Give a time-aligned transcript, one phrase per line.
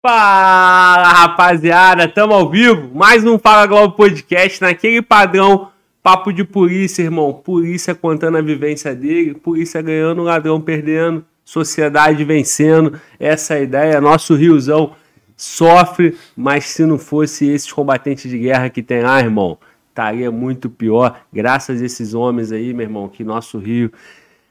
[0.00, 7.02] Fala rapaziada, tamo ao vivo, mais um Fala Globo Podcast naquele padrão papo de polícia,
[7.02, 7.32] irmão.
[7.32, 13.00] Polícia contando a vivência dele, polícia ganhando, ladrão perdendo, sociedade vencendo.
[13.18, 14.00] Essa é a ideia.
[14.00, 14.92] Nosso Riozão
[15.36, 19.58] sofre, mas se não fosse esses combatentes de guerra que tem lá, irmão,
[19.88, 21.22] estaria muito pior.
[21.32, 23.90] Graças a esses homens aí, meu irmão, que nosso Rio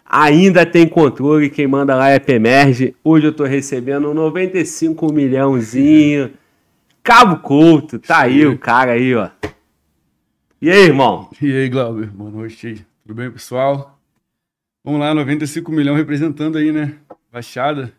[0.10, 2.96] ainda tem controle, quem manda lá é Pemerge.
[3.04, 6.32] Hoje eu tô recebendo um 95 milhãozinho.
[7.04, 9.30] Cabo Couto, tá aí o cara aí, ó.
[10.62, 11.30] E aí, irmão?
[11.42, 12.08] E aí, Glauber?
[12.08, 12.86] Boa noite.
[13.04, 14.00] Tudo bem, pessoal?
[14.84, 16.96] Vamos lá, 95 milhões representando aí, né?
[17.32, 17.94] Baixada.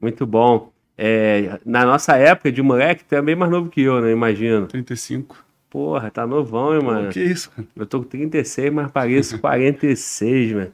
[0.00, 0.72] Muito bom.
[0.96, 4.12] É, na nossa época de moleque, tu é bem mais novo que eu, né?
[4.12, 4.66] Imagino.
[4.66, 5.44] 35.
[5.70, 7.10] Porra, tá novão, hein, mano?
[7.10, 7.50] Que isso?
[7.74, 10.72] Eu tô com 36, mas pareço 46, mano.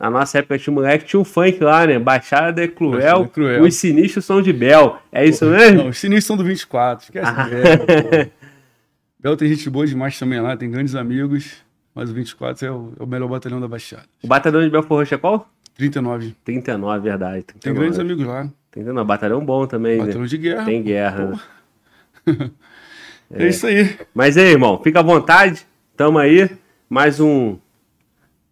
[0.00, 1.98] Na nossa época de moleque tinha um funk lá, né?
[1.98, 3.62] Baixada é cruel, é cruel.
[3.64, 4.98] os sinistros são de Bel.
[5.12, 5.76] É isso mesmo?
[5.76, 7.04] Não, os sinistros são do 24.
[7.04, 7.44] Esquece Ah.
[7.44, 8.30] Bel, pô.
[9.20, 11.56] Bel tem gente boa demais também lá, tem grandes amigos.
[11.94, 14.04] Mas o 24 é o, é o melhor batalhão da Baixada.
[14.22, 15.50] O batalhão de Belfort Roxo é qual?
[15.76, 16.34] 39.
[16.44, 17.42] 39, verdade.
[17.42, 17.60] 39.
[17.60, 18.48] Tem grandes amigos lá.
[18.70, 20.26] 39, batalhão bom também, Batalhão né?
[20.28, 20.64] de guerra.
[20.64, 21.38] Tem guerra.
[22.26, 22.50] né?
[23.32, 23.46] É.
[23.46, 23.96] isso aí.
[24.12, 25.64] Mas aí, irmão, fica à vontade.
[25.96, 26.50] Tamo aí.
[26.88, 27.56] Mais um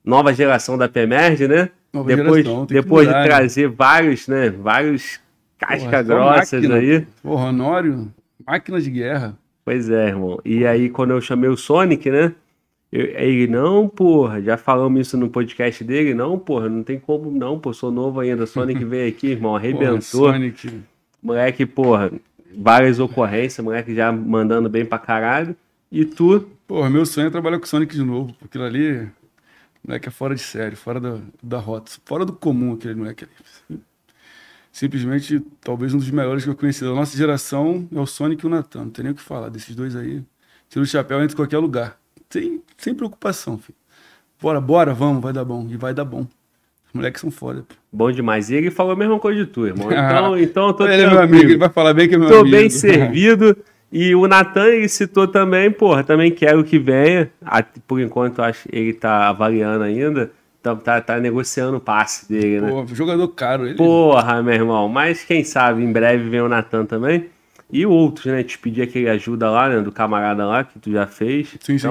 [0.09, 1.71] nova geração da PEMERG, né?
[1.93, 3.29] Nova depois geração, depois de mudar, né?
[3.29, 4.51] trazer vários, né?
[4.51, 5.21] Vários
[5.59, 6.75] casca Porra, grossas máquina.
[6.77, 7.07] aí.
[7.23, 8.13] Porra, Honório,
[8.47, 9.37] máquina de guerra.
[9.65, 10.39] Pois é, irmão.
[10.45, 12.33] E aí, quando eu chamei o Sonic, né?
[12.91, 17.31] eu- ele, não, porra, já falamos isso no podcast dele, não, porra, não tem como,
[17.31, 18.47] não, pô, sou novo ainda.
[18.47, 20.01] Sonic veio aqui, irmão, Porra, arrebentou.
[20.01, 20.81] Sonic.
[21.23, 22.11] Moleque, porra,
[22.57, 25.55] várias ocorrências, moleque já mandando bem pra caralho.
[25.93, 28.29] E tu, Porra, meu sonho é trabalhar com o Sonic de novo.
[28.39, 29.09] porque Aquilo ali,
[29.89, 33.81] moleque, é fora de série, fora da, da rota, fora do comum aquele moleque ali.
[34.71, 38.47] Simplesmente, talvez um dos melhores que eu conheci da nossa geração é o Sonic e
[38.47, 38.85] o Nathan.
[38.85, 40.23] Não tem nem o que falar desses dois aí.
[40.69, 41.99] Tira o chapéu, entra em qualquer lugar.
[42.31, 43.77] Sem, sem preocupação, filho.
[44.41, 45.67] Bora, bora, vamos, vai dar bom.
[45.69, 46.21] E vai dar bom.
[46.87, 47.63] Os moleques são foda.
[47.63, 47.75] pô.
[47.93, 48.51] bom demais.
[48.51, 49.89] E ele falou a mesma coisa de tu, irmão.
[49.91, 52.29] Então, então eu tô ele é meu amigo, ele vai falar bem que é meu
[52.29, 52.57] Tô amigo.
[52.57, 53.57] bem servido.
[53.91, 57.31] E o Natan, ele citou também, porra, também quero que venha.
[57.45, 60.31] Ah, Por enquanto, acho que ele tá avaliando ainda.
[60.61, 62.69] Então, tá, tá negociando o passe dele, né?
[62.71, 63.67] Pô, jogador caro.
[63.67, 64.89] Ele, Porra, meu irmão.
[64.89, 67.27] Mas quem sabe, em breve vem o Natan também.
[67.71, 68.43] E outros, né?
[68.43, 69.81] Te pedir aquele ajuda lá, né?
[69.81, 71.57] Do camarada lá, que tu já fez.
[71.61, 71.89] Sim, sim.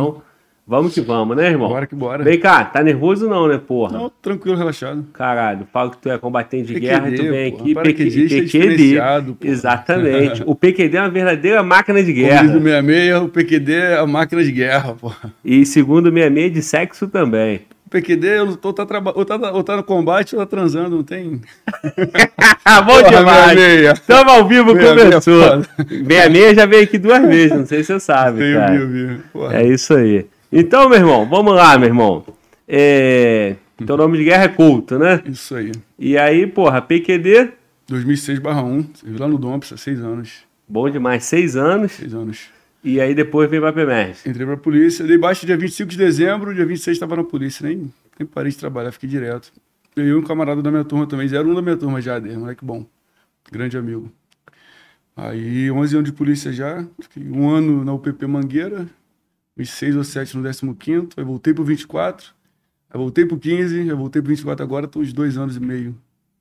[0.67, 1.69] Vamos que vamos, né, irmão?
[1.69, 2.23] Bora que bora.
[2.23, 3.97] Vem cá, tá nervoso não, né, porra?
[3.97, 5.05] Não, tranquilo, relaxado.
[5.13, 7.63] Caralho, fala que tu é combatente de PQD, guerra e tu vem porra.
[7.63, 7.73] aqui.
[7.73, 9.51] Paraquedista é diferenciado, porra.
[9.51, 10.44] Exatamente.
[10.45, 12.47] o PQD é uma verdadeira máquina de guerra.
[12.47, 15.11] 66, o PQD é a máquina de guerra, pô.
[15.44, 17.61] E segundo o 66 de sexo também.
[17.85, 18.27] O PQD,
[18.61, 21.39] ou tá, traba- ou, tá, ou tá no combate ou tá transando, não tem.
[22.85, 23.57] Bom Porra, demais.
[23.57, 24.00] 66.
[24.01, 25.44] Tamo ao vivo, 66 começou.
[25.44, 25.69] é foda.
[25.88, 28.73] 66 já veio aqui duas vezes, não sei se você sabe, cara.
[28.77, 29.19] viu, viu.
[29.31, 29.56] Porra.
[29.61, 30.25] É isso aí.
[30.51, 32.25] Então, meu irmão, vamos lá, meu irmão.
[32.67, 33.55] É...
[33.85, 35.21] Teu nome de guerra é culto, né?
[35.25, 35.71] Isso aí.
[35.99, 37.51] E aí, porra, PQD,
[37.87, 40.43] 2006 barra 1, servi lá no Domps há seis anos.
[40.67, 41.91] bom demais, seis anos.
[41.91, 42.49] Seis anos.
[42.83, 44.25] E aí depois vem pra PMERS.
[44.25, 47.91] Entrei pra polícia, dei baixo dia 25 de dezembro, dia 26 estava na polícia, nem,
[48.17, 49.51] nem parei de trabalhar, fiquei direto.
[49.95, 52.63] Eu e um camarada da minha turma também, 01 da minha turma já, dele, moleque
[52.63, 52.85] bom,
[53.51, 54.09] grande amigo.
[55.15, 58.87] Aí, 11 anos de polícia já, fiquei um ano na UPP Mangueira,
[59.57, 62.28] uns 6 ou 7 no 15º, aí voltei pro 24,
[62.90, 65.95] aí voltei pro 15, aí voltei pro 24 agora, tô uns dois anos e meio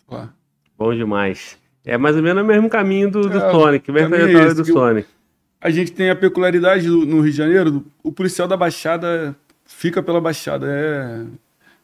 [0.08, 0.32] lá.
[0.78, 1.58] Bom demais.
[1.84, 4.32] É mais ou menos o mesmo caminho do, do É, Sonic, o mesma caminho é
[4.32, 5.08] trajetória esse, do Sonic.
[5.60, 9.34] A gente tem a peculiaridade do- no Rio de Janeiro, do- o policial da Baixada
[9.64, 10.66] fica pela Baixada.
[10.68, 11.24] É,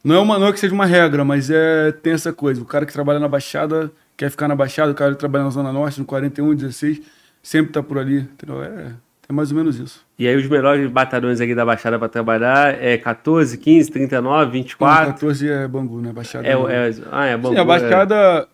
[0.05, 2.61] não é uma não é que seja uma regra, mas é tem essa coisa.
[2.61, 5.51] O cara que trabalha na Baixada quer ficar na Baixada, o cara que trabalha na
[5.51, 7.01] Zona Norte, no 41, 16,
[7.43, 8.19] sempre tá por ali.
[8.19, 8.63] Entendeu?
[8.63, 8.93] É,
[9.33, 10.07] é mais ou menos isso.
[10.19, 14.53] E aí os melhores batalhões aqui da Baixada pra trabalhar é 14, 15, 39, Então,
[14.53, 15.07] 24.
[15.15, 16.13] 14 é Bangu, né?
[16.13, 16.47] Baixada.
[16.47, 16.69] É, não.
[16.69, 17.53] é, ah, é bom.
[17.53, 18.49] Sim, a Baixada.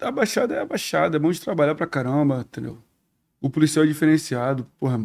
[0.00, 2.76] A Baixada é a Baixada, é bom de trabalhar pra caramba, entendeu?
[3.40, 5.00] O policial é diferenciado, porra.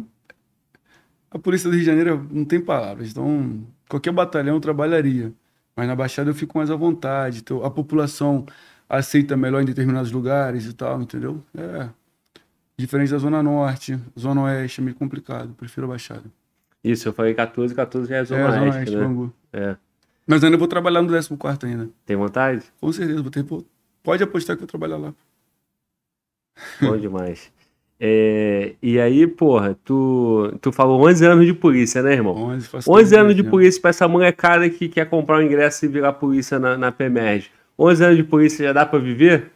[1.30, 5.32] A polícia do Rio de Janeiro não tem palavras, então qualquer batalhão eu trabalharia.
[5.76, 8.44] Mas na Baixada eu fico mais à vontade, então a população
[8.88, 11.40] aceita melhor em determinados lugares e tal, entendeu?
[11.56, 11.88] É.
[12.78, 16.24] Diferente da Zona Norte, Zona Oeste é meio complicado, prefiro a Baixada.
[16.82, 19.02] Isso, eu falei 14, 14 já é é, Zona Zona Oeste, Oeste, né?
[19.02, 19.32] Bangu.
[19.52, 19.76] É.
[20.24, 21.90] Mas ainda vou trabalhar no 14 ainda.
[22.06, 22.62] Tem vontade?
[22.80, 23.44] Com certeza, vou ter,
[24.02, 25.12] pode apostar que eu trabalhar lá.
[26.80, 27.50] Bom demais.
[28.00, 32.36] É, e aí, porra, tu, tu falou 11 anos de polícia, né, irmão?
[32.36, 35.88] 11, faço 11 anos de polícia pra essa molecada que quer comprar um ingresso e
[35.88, 37.46] virar polícia na, na PEMERG.
[37.76, 39.50] 11 anos de polícia já dá pra viver?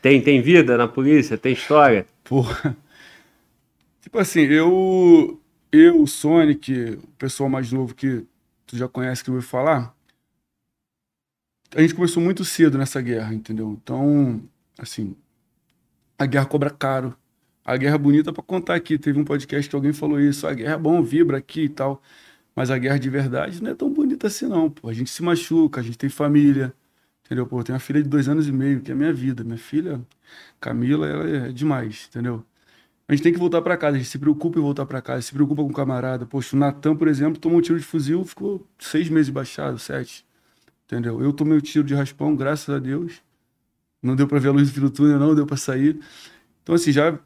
[0.00, 1.36] Tem, tem vida na polícia?
[1.36, 2.06] Tem história?
[2.32, 2.74] Porra.
[4.00, 5.38] Tipo assim, eu,
[5.70, 8.26] eu, o Sonic, o pessoal mais novo que
[8.66, 9.94] tu já conhece que eu vou falar,
[11.76, 13.70] a gente começou muito cedo nessa guerra, entendeu?
[13.82, 14.42] Então,
[14.78, 15.14] assim,
[16.18, 17.14] a guerra cobra caro.
[17.62, 18.98] A guerra é bonita para contar aqui.
[18.98, 20.46] Teve um podcast que alguém falou isso.
[20.46, 22.02] A guerra é bom, vibra aqui e tal.
[22.56, 24.70] Mas a guerra de verdade não é tão bonita assim, não.
[24.70, 24.88] Pô.
[24.88, 26.74] A gente se machuca, a gente tem família.
[27.24, 27.46] Entendeu?
[27.46, 29.44] Pô, eu tenho uma filha de dois anos e meio, que é a minha vida.
[29.44, 30.00] Minha filha,
[30.60, 32.44] Camila, ela é demais, entendeu?
[33.08, 35.22] A gente tem que voltar para casa, a gente se preocupa em voltar para casa,
[35.22, 36.24] se preocupa com o camarada.
[36.24, 40.24] Poxa, o Natan, por exemplo, tomou um tiro de fuzil, ficou seis meses baixado, sete.
[40.86, 41.22] Entendeu?
[41.22, 43.20] Eu tomei o um tiro de raspão, graças a Deus.
[44.02, 46.00] Não deu para ver a luz do fim do túnel, não deu para sair.
[46.62, 47.18] Então, assim, já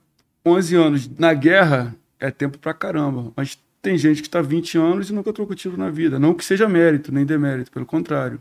[0.45, 3.33] 11 anos na guerra é tempo pra caramba.
[3.37, 6.19] Mas tem gente que está 20 anos e nunca trocou tiro na vida.
[6.19, 8.41] Não que seja mérito, nem demérito, pelo contrário.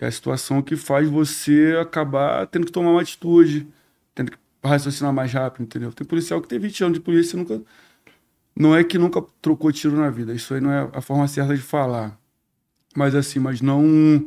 [0.00, 3.68] É a situação que faz você acabar tendo que tomar uma atitude,
[4.14, 5.92] tendo que raciocinar mais rápido, entendeu?
[5.92, 7.60] Tem policial que tem 20 anos de polícia e nunca.
[8.56, 10.32] Não é que nunca trocou tiro na vida.
[10.32, 12.18] Isso aí não é a forma certa de falar.
[12.96, 14.26] Mas assim, mas não.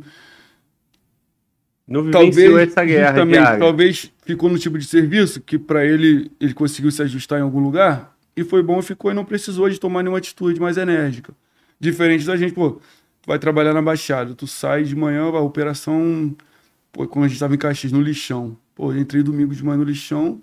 [1.88, 3.26] Não talvez, essa guerra.
[3.26, 7.42] Justamente, talvez ficou no tipo de serviço que para ele ele conseguiu se ajustar em
[7.42, 11.34] algum lugar e foi bom, ficou e não precisou de tomar nenhuma atitude mais enérgica.
[11.80, 12.80] Diferente da gente, pô,
[13.26, 16.36] vai trabalhar na Baixada, tu sai de manhã, a operação,
[16.92, 18.58] pô, quando a gente tava em Caxias, no lixão.
[18.76, 20.42] Pô, entrei domingo de manhã no lixão,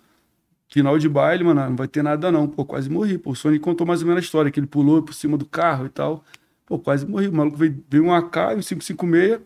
[0.68, 2.48] final de baile, mano, não vai ter nada não.
[2.48, 3.18] Pô, quase morri.
[3.18, 5.44] Pô, o Sonic contou mais ou menos a história, que ele pulou por cima do
[5.46, 6.24] carro e tal.
[6.66, 7.28] Pô, quase morri.
[7.28, 9.40] O maluco veio, veio um AK, um 556,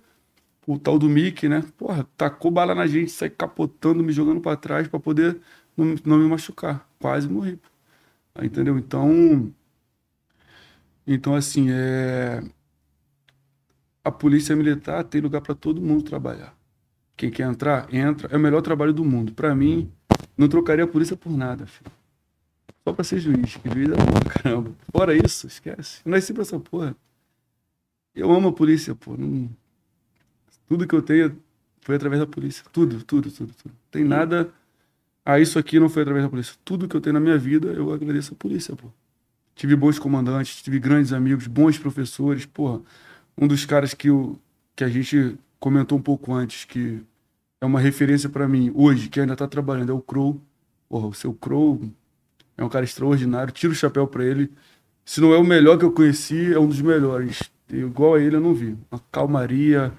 [0.66, 1.64] o tal do Mickey, né?
[1.78, 5.40] Porra, tacou bala na gente, sai capotando, me jogando para trás para poder
[5.76, 6.88] não, não, me machucar.
[6.98, 7.56] Quase morri.
[8.34, 8.44] Pô.
[8.44, 8.78] Entendeu?
[8.78, 9.52] Então.
[11.06, 12.42] Então, assim, é.
[14.04, 16.54] A polícia militar tem lugar para todo mundo trabalhar.
[17.16, 18.28] Quem quer entrar, entra.
[18.30, 19.32] É o melhor trabalho do mundo.
[19.32, 19.90] Para mim,
[20.36, 21.90] não trocaria a polícia por nada, filho.
[22.86, 23.56] Só pra ser juiz.
[23.56, 24.72] Que juiz é bom, caramba.
[24.92, 26.02] Fora isso, esquece.
[26.04, 26.94] Eu nasci pra essa porra.
[28.14, 29.16] Eu amo a polícia, pô.
[29.16, 29.48] Não...
[30.68, 31.36] Tudo que eu tenho
[31.80, 32.64] foi através da polícia.
[32.72, 33.74] Tudo, tudo, tudo, tudo.
[33.90, 34.52] Tem nada.
[35.24, 36.54] Ah, isso aqui não foi através da polícia.
[36.62, 38.88] Tudo que eu tenho na minha vida, eu agradeço a polícia, pô.
[39.54, 42.82] Tive bons comandantes, tive grandes amigos, bons professores, porra.
[43.36, 44.38] Um dos caras que, eu,
[44.76, 47.00] que a gente comentou um pouco antes, que
[47.60, 50.40] é uma referência para mim hoje, que ainda tá trabalhando, é o Crow.
[50.88, 51.80] Porra, o seu Crow
[52.56, 54.50] é um cara extraordinário, tiro o chapéu para ele.
[55.04, 58.36] Se não é o melhor que eu conheci, é um dos melhores igual a ele
[58.36, 58.76] eu não vi.
[58.90, 59.92] A calmaria,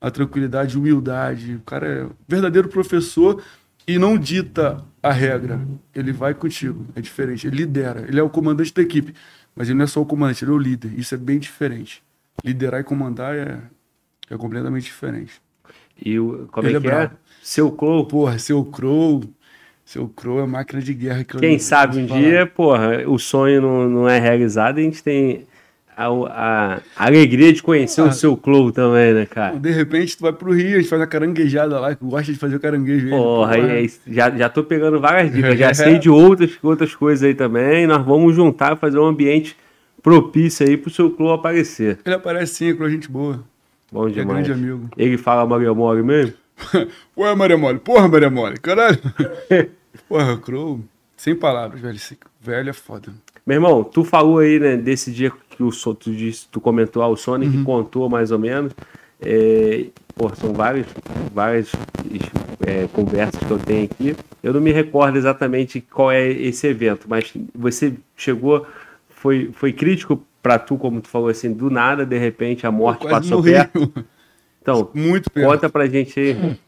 [0.00, 1.56] a tranquilidade, a humildade.
[1.56, 3.42] O cara é verdadeiro professor
[3.86, 5.60] e não dita a regra.
[5.94, 6.86] Ele vai contigo.
[6.94, 7.46] É diferente.
[7.46, 8.04] Ele lidera.
[8.08, 9.14] Ele é o comandante da equipe.
[9.54, 10.98] Mas ele não é só o comandante, ele é o líder.
[10.98, 12.02] Isso é bem diferente.
[12.44, 13.58] Liderar e comandar é,
[14.30, 15.40] é completamente diferente.
[16.04, 17.10] E o, como ele é, é que é?
[17.42, 18.06] Seu Crow?
[18.06, 19.22] Porra, seu Crow.
[19.84, 21.24] Seu Crow é máquina de guerra.
[21.24, 22.20] Que Quem sabe um falar.
[22.20, 25.46] dia, porra, o sonho não, não é realizado, a gente tem
[25.96, 29.58] a, a, a, alegria de conhecer ah, o seu clube também, né, cara?
[29.58, 32.38] De repente tu vai pro Rio, a gente faz a caranguejada lá, que gosta de
[32.38, 33.10] fazer o caranguejo.
[33.10, 37.34] Porra, aí, já, já tô pegando várias dicas, já sei de outras, outras coisas aí
[37.34, 37.86] também.
[37.86, 39.56] Nós vamos juntar, fazer um ambiente
[40.02, 41.98] propício aí pro seu clube aparecer.
[42.04, 43.42] Ele aparece sim, com a gente boa.
[43.90, 44.40] Bom demais.
[44.40, 44.88] É grande amigo.
[44.96, 46.34] Ele fala Maria Mole mesmo?
[47.16, 48.98] Ué, Maria Mole, porra, Maria Mole, caralho.
[50.08, 50.80] porra, Crow,
[51.16, 51.98] sem palavras, velho.
[52.40, 53.12] velho é foda.
[53.46, 57.08] Meu irmão, tu falou aí, né, desse dia que o, tu, disse, tu comentou, ah,
[57.08, 57.64] o Sonic uhum.
[57.64, 58.72] contou mais ou menos.
[59.20, 60.86] É, pô, são várias,
[61.32, 61.70] várias
[62.66, 64.16] é, conversas que eu tenho aqui.
[64.42, 68.66] Eu não me recordo exatamente qual é esse evento, mas você chegou,
[69.22, 73.06] foi, foi crítico para tu, como tu falou assim, do nada, de repente, a morte
[73.08, 73.52] passou morri.
[73.52, 74.06] perto.
[74.60, 75.48] Então, muito perto.
[75.48, 76.58] conta pra gente aí.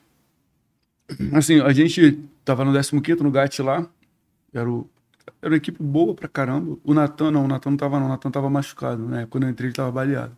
[1.33, 3.87] Assim, a gente tava no 15 no GAT lá,
[4.53, 4.89] era o
[5.41, 6.77] era uma equipe boa pra caramba.
[6.83, 9.27] O Natan não, o Natan não tava não, o Natan tava machucado, né?
[9.29, 10.37] Quando eu entrei ele tava baleado.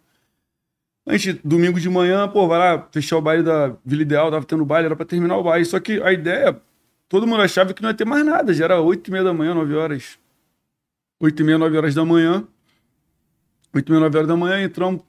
[1.06, 4.44] A gente, domingo de manhã, pô, vai lá fechar o baile da Vila Ideal, tava
[4.44, 5.64] tendo baile, era pra terminar o baile.
[5.64, 6.61] Só que a ideia,
[7.08, 9.32] todo mundo achava que não ia ter mais nada, já era 8 e meia da
[9.32, 10.18] manhã, 9 horas.
[11.18, 12.46] 8 e meia, 9 horas da manhã.
[13.75, 15.02] 8 e meia, 9 horas da manhã, entramos,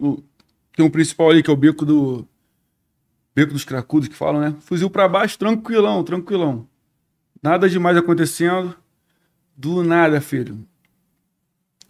[0.76, 2.28] tem um principal ali que é o beco do...
[3.36, 4.56] Beco dos Cracudos que falam, né?
[4.62, 6.68] Fuzil para baixo, tranquilão, tranquilão.
[7.42, 8.76] Nada demais acontecendo.
[9.56, 10.66] Do nada, filho.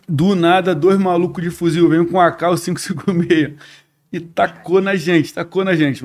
[0.07, 3.53] Do nada, dois malucos de fuzil vêm com a AK 556
[4.11, 6.03] e tacou na gente, tacou na gente.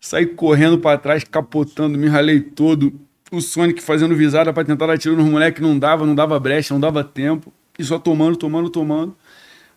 [0.00, 2.92] Saí correndo para trás, capotando, me ralei todo.
[3.36, 6.80] O Sonic fazendo visada para tentar tiro nos moleques, não dava, não dava brecha, não
[6.80, 7.52] dava tempo.
[7.78, 9.14] E só tomando, tomando, tomando.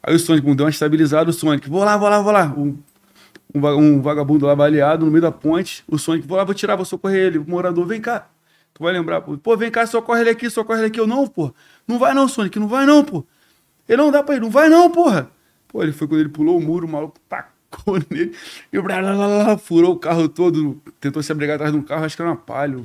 [0.01, 2.53] Aí o Sonic deu uma estabilizada, o Sonic, vou lá, vou lá, vou lá.
[2.57, 2.77] Um,
[3.53, 5.83] um vagabundo lá baleado no meio da ponte.
[5.87, 7.37] O Sonic, vou lá, vou tirar, vou socorrer ele.
[7.37, 8.29] O morador, vem cá.
[8.73, 9.37] Tu vai lembrar, pô.
[9.37, 10.99] Pô, vem cá, socorre ele aqui, socorre ele aqui.
[10.99, 11.53] Eu, não, pô.
[11.85, 13.25] Não vai não, Sonic, não vai não, pô.
[13.89, 15.29] Ele não dá pra ir, não vai não, porra.
[15.67, 18.33] Pô, ele foi quando ele pulou o muro, o maluco tacou nele
[18.71, 21.81] e blá, blá, blá, blá, furou o carro todo, tentou se abrigar atrás de um
[21.81, 22.77] carro, acho que era uma palha,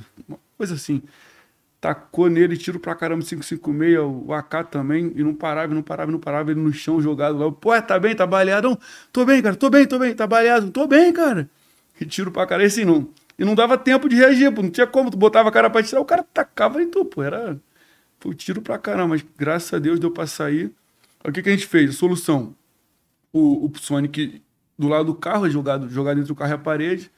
[0.57, 1.03] coisa assim.
[1.81, 6.19] Tacou nele, tiro pra caramba 556, o AK também, e não parava, não parava, não
[6.19, 7.53] parava, ele no chão jogado lá.
[7.53, 8.71] Pô, tá bem, tá baleado?
[8.71, 8.79] Não,
[9.13, 11.49] tô bem, cara, tô bem, tô bem, tá baleado, tô bem, cara.
[12.01, 13.09] E tiro pra caramba, assim não.
[13.39, 15.83] E não dava tempo de reagir, pô, não tinha como, tu botava a cara pra
[15.83, 17.61] tirar, o cara tacava em tu, pô, era.
[18.19, 20.73] Foi tiro pra caramba, mas graças a Deus deu pra sair.
[21.23, 21.91] O que, que a gente fez?
[21.91, 22.55] A solução.
[23.33, 24.43] O, o Sonic
[24.79, 27.11] do lado do carro, jogado, jogado entre o carro e a parede,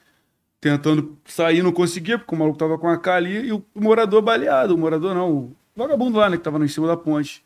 [0.61, 4.23] tentando sair, não conseguia, porque o maluco tava com a K ali, e o, morador
[4.23, 4.75] baleado.
[4.75, 7.45] O morador não, o vagabundo lá, né, que tava em cima da ponte.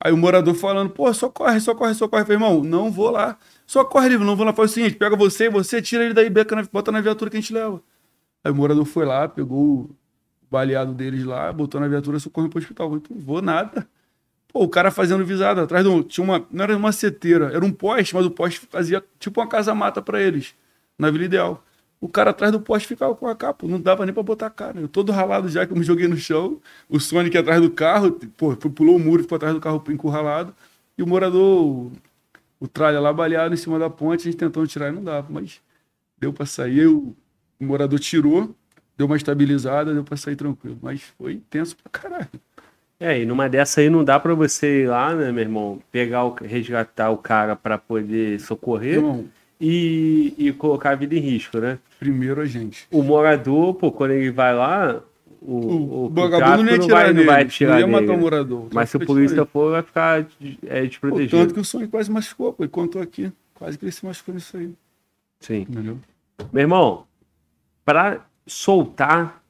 [0.00, 2.24] Aí o morador falando, pô, só corre, só corre, só corre.
[2.24, 3.36] Falei, irmão, não vou lá.
[3.66, 4.52] Só corre, não vou lá.
[4.52, 7.36] Faz o seguinte, pega você você, tira ele daí, beca na, bota na viatura que
[7.36, 7.82] a gente leva.
[8.44, 9.96] Aí o morador foi lá, pegou o
[10.50, 12.86] baleado deles lá, botou na viatura, socorreu pro hospital.
[12.86, 13.88] Eu falei, não vou nada.
[14.52, 16.02] Pô, o cara fazendo visada atrás do.
[16.04, 16.46] Tinha uma.
[16.50, 20.22] Não era uma seteira, era um poste, mas o poste fazia tipo uma casa-mata para
[20.22, 20.54] eles,
[20.98, 21.64] na Vila Ideal.
[22.00, 24.50] O cara atrás do poste ficava com a capa, não dava nem pra botar a
[24.50, 24.80] cara.
[24.80, 26.60] Eu todo ralado já, que eu me joguei no chão.
[26.88, 30.54] O Sonic atrás do carro, pô, pulou o muro, ficou atrás do carro encurralado.
[30.96, 31.90] E o morador,
[32.60, 35.26] o, tralha lá baleado em cima da ponte, a gente tentando tirar e não dava.
[35.28, 35.60] Mas
[36.18, 36.86] deu pra sair.
[36.86, 37.16] O,
[37.60, 38.54] o morador tirou,
[38.96, 40.78] deu uma estabilizada, deu pra sair tranquilo.
[40.80, 42.28] Mas foi tenso pra caralho.
[43.00, 46.24] É, e numa dessa aí não dá pra você ir lá, né, meu irmão, pegar
[46.24, 49.24] o, resgatar o cara pra poder socorrer Irmão,
[49.60, 51.78] e, e colocar a vida em risco, né?
[51.98, 52.86] primeiro a gente.
[52.90, 55.02] O morador, pô, quando ele vai lá,
[55.42, 58.18] o, O, o, vagabundo não ia tirar vai, não vai atirar não ia matar o
[58.18, 58.68] morador.
[58.72, 60.58] Mas se o polícia for, vai ficar é, ele.
[60.66, 61.36] Pô, desprotegido.
[61.36, 62.62] tanto que o Sonic quase machucou, pô.
[62.62, 63.32] Ele contou aqui.
[63.54, 64.72] Quase que ele se machucou nisso aí.
[65.40, 65.66] Sim.
[65.68, 65.98] Entendeu?
[66.52, 67.04] Meu irmão,
[67.84, 69.42] pra soltar,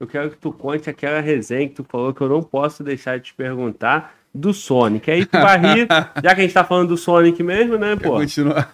[0.00, 3.18] eu quero que tu conte aquela resenha que tu falou que eu não posso deixar
[3.18, 5.10] de te perguntar do Sonic.
[5.10, 5.88] Aí tu vai rir,
[6.22, 8.16] já que a gente tá falando do Sonic mesmo, né, Quer pô?
[8.16, 8.72] continuar?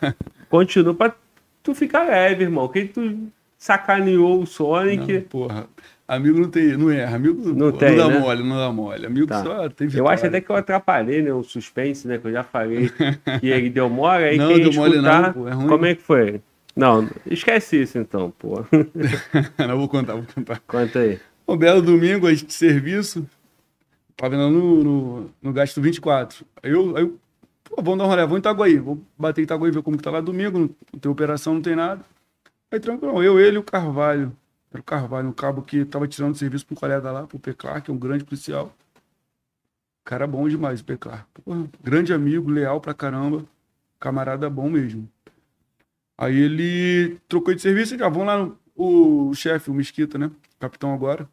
[0.55, 1.13] Continua pra
[1.65, 2.69] tu ficar leve, irmão.
[2.69, 3.27] Que tu
[3.59, 5.13] sacaneou o Sonic.
[5.13, 5.67] Não, porra.
[6.07, 7.17] Amigo não tem, não erra.
[7.17, 8.21] Amigo Não pô, tem, não dá né?
[8.21, 9.07] mole, não dá mole.
[9.07, 9.43] Amigo Tá.
[9.43, 10.15] só tem Eu vitória.
[10.15, 11.33] acho até que eu atrapalhei, né?
[11.33, 12.19] O suspense, né?
[12.19, 12.89] Que eu já falei
[13.41, 15.67] que ele deu mole, aí Não, quem deu mole não, escutar, pô, é ruim.
[15.67, 16.41] como é que foi?
[16.77, 18.65] Não, esquece isso então, pô.
[19.59, 20.61] não, vou contar, vou contar.
[20.69, 21.19] Conta aí.
[21.49, 23.27] Um belo domingo, a gente de serviço.
[24.17, 26.45] Tava indo no, no, no gasto 24.
[26.63, 27.19] Aí eu, aí eu
[27.65, 28.79] pô, vamos dar um rolê, vamos em Itaguaí.
[28.79, 30.59] Vou bater em Itaguaí, ver como que tá lá domingo.
[30.59, 30.69] Não,
[31.01, 32.05] tem operação, não tem nada.
[32.71, 34.37] Aí tranquilo, eu, ele e o Carvalho.
[34.73, 37.91] Era o Carvalho, um cabo que tava tirando serviço pro colega lá, pro Peclar, que
[37.91, 38.75] é um grande policial.
[40.05, 41.27] Cara bom demais, o Peclar.
[41.33, 43.45] Porra, grande amigo, leal pra caramba.
[44.01, 45.09] Camarada bom mesmo.
[46.19, 50.31] Aí ele trocou de serviço já vão lá no o chefe, o Mesquita, né?
[50.59, 51.29] Capitão agora.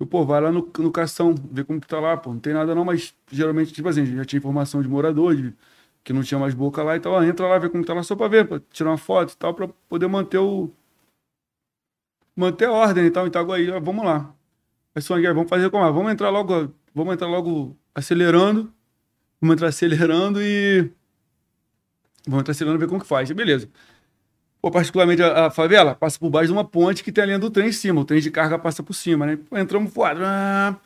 [0.00, 2.32] Falei, pô, vai lá no, no Cação, ver como que tá lá, pô.
[2.32, 5.54] Não tem nada não, mas geralmente, tipo assim, já tinha informação de morador, de,
[6.02, 7.18] que não tinha mais boca lá e tal.
[7.18, 9.36] Ah, Entra lá, vê como tá lá, só pra ver, pra tirar uma foto e
[9.36, 10.70] tal, pra poder manter o.
[12.34, 13.70] Manter a ordem e tal, em Itaguaí.
[13.70, 14.34] Ah, Vamos lá.
[14.94, 15.02] Aí,
[15.34, 15.84] vamos fazer como?
[15.84, 18.72] Ah, Vamos entrar logo, vamos entrar logo acelerando.
[19.40, 20.90] Vamos entrar acelerando e.
[22.26, 23.30] Vamos entrar acelerando e ver como que faz.
[23.32, 23.68] Beleza.
[24.60, 27.38] Pô, particularmente a, a favela passa por baixo de uma ponte que tem a linha
[27.38, 28.00] do trem em cima.
[28.00, 29.38] O trem de carga passa por cima, né?
[29.48, 30.20] Pô, entramos voado.
[30.22, 30.76] Ah.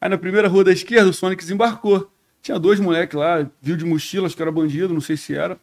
[0.00, 2.10] Aí na primeira rua da esquerda, o Sonic desembarcou.
[2.40, 5.58] Tinha dois moleques lá, viu de mochila, acho que era bandido, não sei se era.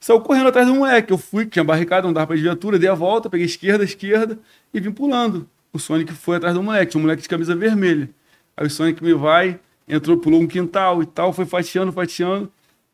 [0.00, 1.12] Saiu correndo atrás do moleque.
[1.12, 4.38] Eu fui, tinha barricada, não dava pra viatura, dei a volta, peguei esquerda, esquerda
[4.72, 5.48] e vim pulando.
[5.72, 8.10] O Sonic foi atrás do moleque, tinha um moleque de camisa vermelha.
[8.56, 12.50] Aí o Sonic me vai, entrou, pulou um quintal e tal, foi fatiando, fatiando.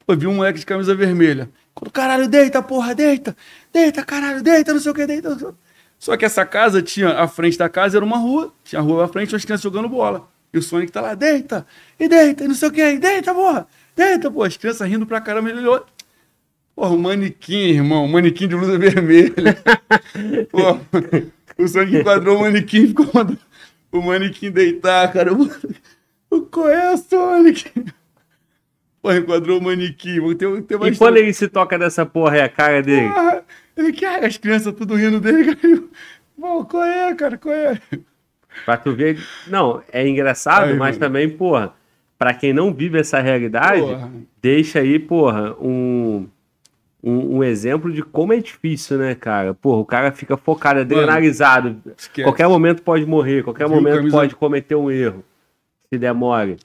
[0.07, 1.49] Pô, vi um moleque de camisa vermelha.
[1.85, 3.37] Quando, caralho, deita, porra, deita,
[3.73, 5.31] deita, caralho, deita, não sei o que, deita.
[5.31, 5.55] não sei o.
[5.99, 9.05] Só que essa casa tinha, a frente da casa era uma rua, tinha a rua
[9.05, 10.29] à frente, as crianças jogando bola.
[10.53, 11.67] E o Sonic tá lá, deita,
[11.99, 14.49] e deita, e não sei o que, e deita, porra, deita, porra.
[14.49, 15.85] As crianças rindo pra caramba, ele olhou.
[16.75, 19.33] Porra, um manequim, irmão, um manequim de blusa vermelha.
[20.51, 20.81] Porra,
[21.57, 23.07] o Sonic enquadrou o manequim, ficou
[23.93, 25.33] o manequim deitar, cara.
[26.31, 27.71] O qual é, Sonic?
[29.05, 30.35] Porra, enquadrou o manequim.
[30.35, 33.07] Ter, ter mais E quando ele se toca dessa porra, é a cara dele?
[33.13, 33.45] Porra,
[33.77, 35.83] ele quer as crianças tudo rindo dele, cara.
[36.41, 37.37] Pô, qual é, cara?
[37.37, 37.79] Qual é?
[38.65, 39.19] Pra tu ver.
[39.47, 41.01] Não, é engraçado, Aí, mas mano.
[41.01, 41.75] também, porra,
[42.19, 44.11] pra quem não vive essa realidade, Porra.
[44.41, 46.27] deixa aí, porra, um,
[47.03, 49.53] um, um exemplo de como é difícil, né, cara?
[49.53, 51.77] Porra, o cara fica focado, adrenalizado.
[52.23, 55.23] Qualquer momento pode morrer, qualquer Viu, momento camisa- pode cometer um erro.
[55.93, 56.57] Se demore.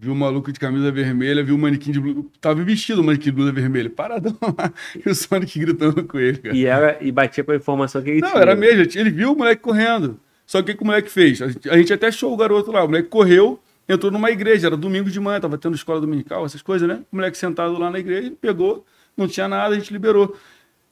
[0.00, 2.24] Viu o maluco de camisa vermelha, viu o manequim de blusa.
[2.40, 4.72] Tava vestido o manequim de blusa vermelha, paradão lá.
[5.04, 6.54] E o Sonic gritando com ele, cara.
[6.56, 8.40] E, era, e batia com a informação que ele Não, tinha.
[8.40, 8.86] era mesmo.
[8.94, 10.20] Ele viu o moleque correndo.
[10.46, 11.42] Só que o que o moleque fez?
[11.42, 12.84] A gente, a gente até achou o garoto lá.
[12.84, 16.62] O moleque correu, entrou numa igreja, era domingo de manhã, tava tendo escola dominical, essas
[16.62, 17.00] coisas, né?
[17.12, 18.86] O moleque sentado lá na igreja, pegou,
[19.16, 20.36] não tinha nada, a gente liberou.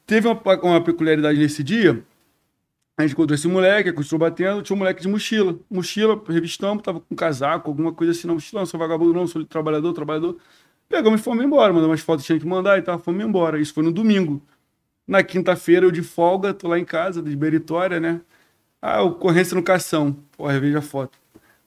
[0.05, 2.03] Teve uma, uma peculiaridade nesse dia.
[2.99, 5.59] A gente encontrou esse moleque, continuou batendo, tinha um moleque de mochila.
[5.71, 8.26] Mochila, revistamos, tava com casaco, alguma coisa assim.
[8.26, 10.38] Não sou vagabundo, não, sou trabalhador, trabalhador.
[10.88, 13.61] Pegamos e fomos embora, mandamos umas fotos, tinha que mandar e tal, fomos embora.
[13.61, 14.41] Isso foi no domingo.
[15.07, 18.21] Na quinta-feira, eu de folga, tô lá em casa, de Beritória, né?
[18.81, 20.17] Ah, ocorrência no cação.
[20.37, 21.19] Porra, veja a foto.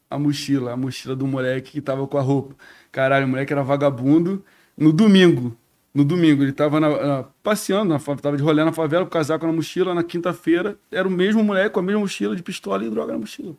[0.10, 2.56] A mochila, a mochila do moleque que tava com a roupa.
[2.92, 4.44] Caralho, o moleque era vagabundo.
[4.78, 5.56] No domingo,
[5.94, 9.46] no domingo, ele tava na, na, passeando, na, tava de rolê na favela, com casaco
[9.46, 9.94] na mochila.
[9.94, 13.20] Na quinta-feira, era o mesmo moleque com a mesma mochila de pistola e droga na
[13.20, 13.56] mochila.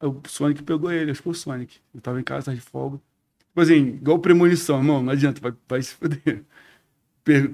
[0.00, 1.76] Aí o Sonic pegou ele, acho que foi o Sonic.
[1.94, 3.00] Ele tava em casa, de folga.
[3.48, 6.42] Tipo assim, igual premonição, irmão, não adianta, vai, vai se foder.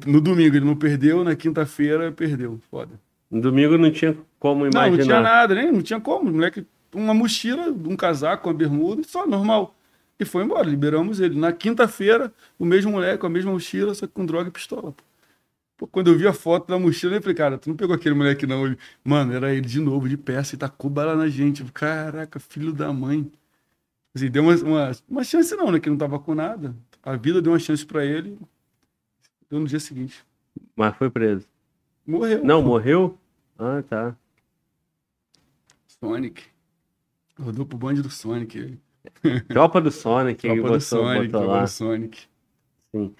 [0.07, 2.59] No domingo ele não perdeu, na quinta-feira perdeu.
[2.71, 2.99] Foda.
[3.30, 4.90] No domingo não tinha como imaginar.
[4.90, 6.30] Não, não tinha nada, nem, não tinha como.
[6.30, 9.76] O moleque, uma mochila, um casaco, uma bermuda, só normal.
[10.20, 11.34] E foi embora, liberamos ele.
[11.38, 14.94] Na quinta-feira, o mesmo moleque, com a mesma mochila, só que com droga e pistola.
[15.78, 18.14] Pô, quando eu vi a foto da mochila, eu falei, cara, tu não pegou aquele
[18.14, 18.66] moleque não.
[18.66, 21.64] Ele, Mano, era ele de novo, de peça, e tacou bala na gente.
[21.72, 23.32] Caraca, filho da mãe.
[24.14, 25.80] Assim, deu uma, uma, uma chance não, né?
[25.80, 26.76] Que não tava com nada.
[27.02, 28.38] A vida deu uma chance para ele.
[29.48, 30.22] Deu no dia seguinte.
[30.76, 31.46] Mas foi preso.
[32.06, 32.44] Morreu.
[32.44, 33.18] Não, morreu?
[33.58, 34.14] Ah, tá.
[35.88, 36.42] Sonic.
[37.38, 38.58] Rodou pro bonde do Sonic.
[38.58, 38.89] Ele.
[39.49, 40.49] Tropa do Sonic.
[40.49, 41.62] Tropa do Sonic, lá.
[41.62, 42.23] do Sonic.
[42.95, 43.14] Sim.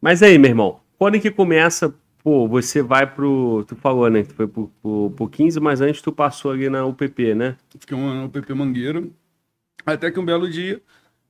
[0.00, 4.34] Mas aí, meu irmão, quando que começa, pô, você vai pro, tu falou, né, tu
[4.34, 7.56] foi pro, pro, pro 15, mas antes tu passou ali na UPP, né?
[7.78, 9.12] Fiquei na UPP Mangueiro,
[9.84, 10.80] até que um belo dia,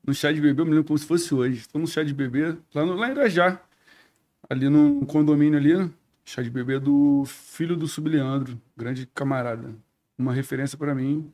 [0.07, 2.15] no chá de bebê, eu me lembro como se fosse hoje, estou no chá de
[2.15, 3.61] bebê, lá, no, lá em Irajá,
[4.49, 5.91] ali no condomínio ali,
[6.25, 9.75] chá de bebê do filho do Subleandro, grande camarada,
[10.17, 11.33] uma referência para mim,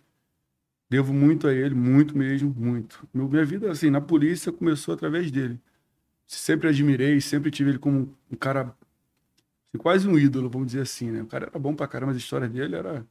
[0.90, 3.08] Devo muito a ele, muito mesmo, muito.
[3.14, 5.60] Meu, minha vida, assim, na polícia começou através dele.
[6.26, 8.62] Sempre admirei, sempre tive ele como um cara,
[9.68, 11.22] assim, quase um ídolo, vamos dizer assim, né?
[11.22, 13.06] O cara era bom pra caramba, as histórias dele era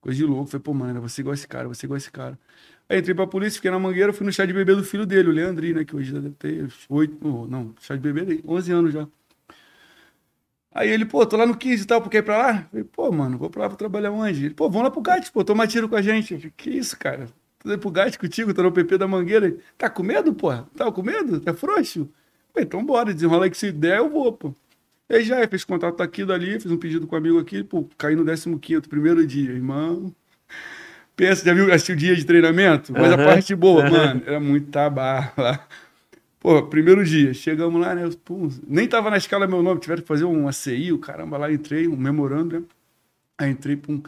[0.00, 0.50] coisa de louco.
[0.50, 2.38] Falei, pô, mano, você igual esse cara, você igual esse cara.
[2.88, 5.28] Aí entrei pra polícia, fiquei na mangueira, fui no chá de bebê do filho dele,
[5.30, 5.84] o Leandrinho, né?
[5.84, 9.08] Que hoje deve ter oito, não, chá de bebê, 11 anos já.
[10.74, 12.50] Aí ele, pô, tô lá no 15 e tal, porque ir pra lá?
[12.50, 14.46] Eu falei, pô, mano, vou pra lá pra trabalhar onde?
[14.46, 16.34] Ele, pô, vamos lá pro GAT, pô, toma tiro com a gente.
[16.34, 17.28] Eu falei, que isso, cara?
[17.60, 19.46] Tô indo pro GAT contigo, tô no PP da Mangueira.
[19.46, 20.52] Ele, tá com medo, pô?
[20.76, 21.38] Tá com medo?
[21.38, 22.10] Tá frouxo?
[22.52, 24.52] Falei, então bora, desenrola aí que se der, eu vou, pô.
[25.08, 28.16] Aí já, fez contato aqui dali, fiz um pedido com um amigo aqui, pô, caí
[28.16, 30.12] no 15 primeiro dia, irmão.
[31.14, 32.92] Pensa, já viu, assistiu o dia de treinamento?
[32.92, 33.22] Mas uhum.
[33.22, 33.92] a parte boa, uhum.
[33.92, 35.64] mano, era muito tabar lá.
[36.44, 38.02] Pô, primeiro dia, chegamos lá, né?
[38.22, 41.50] Pum, nem tava na escala meu nome, tiveram que fazer um ACI, o caramba, lá
[41.50, 42.66] entrei, um memorando, né?
[43.38, 44.02] Aí entrei, pum.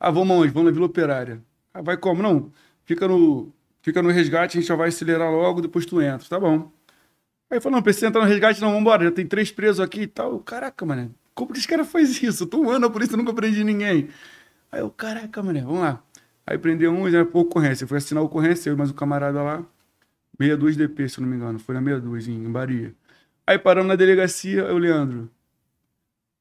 [0.00, 0.52] Ah, vamos aonde?
[0.52, 1.42] Vamos na Vila Operária.
[1.74, 2.22] Ah, vai como?
[2.22, 2.50] Não,
[2.86, 3.52] fica no,
[3.82, 6.72] fica no resgate, a gente já vai acelerar logo, depois tu entra, tá bom.
[7.50, 10.06] Aí falou, não, precisa entrar no resgate, não, vambora, já tem três presos aqui e
[10.06, 10.38] tal.
[10.40, 12.44] Caraca, mano, como que esse cara faz isso?
[12.44, 14.08] Eu tô um ano na polícia, nunca prendi ninguém.
[14.72, 16.02] Aí eu, caraca, mano, vamos lá.
[16.46, 17.84] Aí prendeu um, já por ocorrência.
[17.84, 19.64] Eu fui assinar a ocorrência, eu e mais um camarada lá.
[20.42, 21.58] 62 DP, se eu não me engano.
[21.58, 22.94] Foi na 62, em Bahia.
[23.46, 25.30] Aí paramos na delegacia, aí o Leandro.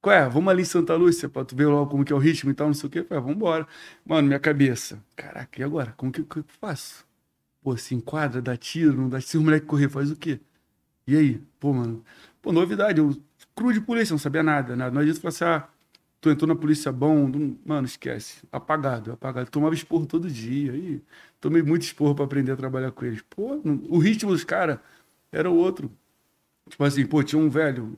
[0.01, 0.27] Qual é?
[0.27, 2.53] Vamos ali em Santa Lúcia pra tu ver logo como que é o ritmo e
[2.53, 3.03] tal, não sei o quê.
[3.03, 3.67] Falei, vamos embora.
[4.05, 5.03] Mano, minha cabeça.
[5.15, 5.93] Caraca, e agora?
[5.95, 7.05] Como que, que eu faço?
[7.61, 10.39] Pô, se enquadra, dá tiro, não dá Se o moleque correr, faz o quê?
[11.07, 11.41] E aí?
[11.59, 12.03] Pô, mano.
[12.41, 12.99] Pô, novidade.
[12.99, 13.15] Eu,
[13.55, 14.91] cru de polícia, não sabia nada, nada.
[14.91, 15.67] Não adianta ah,
[16.21, 17.29] tu entrou na polícia bom.
[17.65, 18.43] Mano, esquece.
[18.51, 19.49] Apagado, apagado.
[19.49, 20.71] Tomava esporro todo dia.
[20.71, 21.01] Aí
[21.41, 23.21] tomei muito esporro para aprender a trabalhar com eles.
[23.29, 24.79] Pô, o ritmo dos caras
[25.31, 25.91] era o outro.
[26.69, 27.97] Tipo assim, pô, tinha um velho.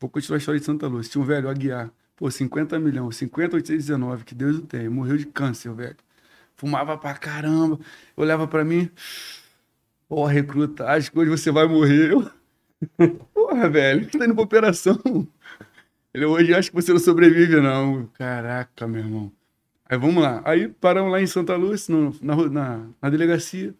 [0.00, 1.08] Vou continuar a história de Santa Luz.
[1.08, 1.90] Tinha um velho, Aguiar.
[2.16, 4.90] Pô, 50 milhões, 50, 819, que Deus o tenha.
[4.90, 5.96] Morreu de câncer, velho.
[6.56, 7.78] Fumava pra caramba.
[8.16, 8.90] Olhava pra mim.
[10.08, 12.12] Pô, recruta, acho que hoje você vai morrer.
[13.34, 14.96] Porra, velho, tá indo pra operação.
[16.16, 18.06] Ele, hoje acho que você não sobrevive, não.
[18.14, 19.32] Caraca, meu irmão.
[19.84, 20.40] Aí vamos lá.
[20.46, 23.74] Aí paramos lá em Santa Lúcia, no, na, na, na, delegacia.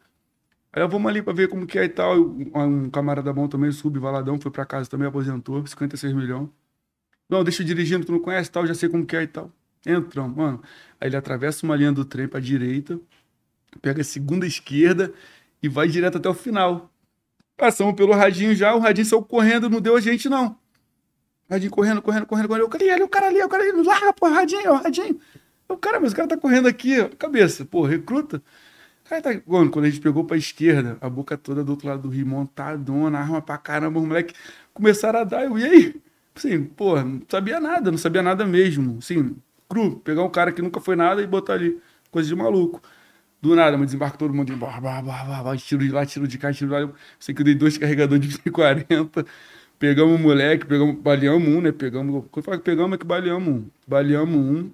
[0.71, 2.15] Aí vamos ali para ver como que é e tal.
[2.15, 6.51] Um camarada bom também, subvaladão, foi para casa também, aposentou, 56 milhões.
[7.27, 9.51] Não, deixa eu dirigindo, tu não conhece tal, já sei como que é e tal.
[9.87, 10.63] Entramos, mano.
[11.01, 13.01] Aí ele atravessa uma linha do trem pra direita,
[13.81, 15.11] pega a segunda esquerda
[15.63, 16.93] e vai direto até o final.
[17.57, 20.59] Passamos pelo radinho já, o radinho saiu correndo, não deu a gente não.
[21.51, 22.65] Radinho correndo, correndo, correndo, correndo.
[22.65, 23.03] Eu, cadê ele?
[23.05, 25.21] O cara ali, o cara ali, larga, pô, radinho, radinho.
[25.69, 28.43] O cara, mas o cara tá correndo aqui, cabeça, pô, recruta.
[29.05, 29.31] Cara tá.
[29.47, 32.27] Mano, quando a gente pegou pra esquerda, a boca toda do outro lado do rio,
[32.27, 34.35] montadona, arma pra caramba, os moleques
[34.75, 35.45] começaram a dar.
[35.45, 36.03] Eu, e aí?
[36.35, 38.99] Assim, pô, não sabia nada, não sabia nada mesmo.
[38.99, 39.37] Assim,
[39.69, 41.81] cru, pegar um cara que nunca foi nada e botar ali.
[42.11, 42.83] coisa de maluco.
[43.41, 46.27] Do nada, mas desembarca todo mundo, blá, blá, blá, blá, blá, tiro de lá, tiro
[46.27, 46.81] de cá, tiro de lá.
[46.81, 49.25] Eu sei que eu dei dois carregadores de 40.
[49.79, 51.73] Pegamos o moleque, pegamos, baleamos um, né?
[51.73, 52.25] Pegamos.
[52.31, 53.71] Quando eu falo que pegamos, é que baleamos um.
[53.87, 54.71] Baleamos um,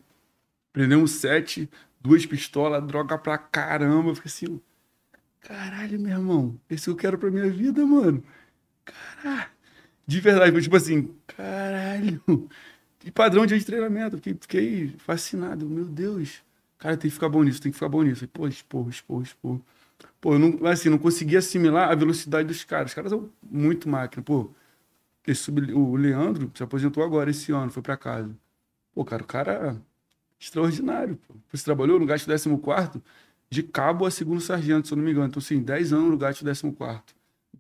[0.73, 1.69] prendemos sete,
[2.01, 4.11] duas pistolas, droga pra caramba.
[4.11, 4.61] Eu fiquei assim,
[5.41, 8.23] caralho, meu irmão, esse eu quero pra minha vida, mano.
[8.85, 9.51] Caralho.
[10.07, 12.23] De verdade, tipo assim, caralho.
[13.05, 14.17] E padrão de treinamento.
[14.17, 15.67] Fiquei, fiquei fascinado.
[15.67, 16.43] Meu Deus.
[16.79, 18.27] Cara, tem que ficar bom nisso, tem que ficar bom nisso.
[18.29, 19.65] Pô, esporro, esporro, esporro.
[20.21, 22.91] Pô, eu não, assim, não consegui assimilar a velocidade dos caras.
[22.91, 24.23] Os caras são muito máquina.
[24.23, 24.51] Pô,
[25.27, 28.35] esse, o Leandro se aposentou agora, esse ano, foi para casa.
[28.95, 29.83] Pô, cara, o cara
[30.41, 31.17] extraordinário.
[31.17, 31.35] Pô.
[31.53, 33.01] Você trabalhou no gasto 14
[33.49, 35.29] de cabo a segundo sargento, se eu não me engano.
[35.29, 37.03] Então, assim, 10 anos no gasto 14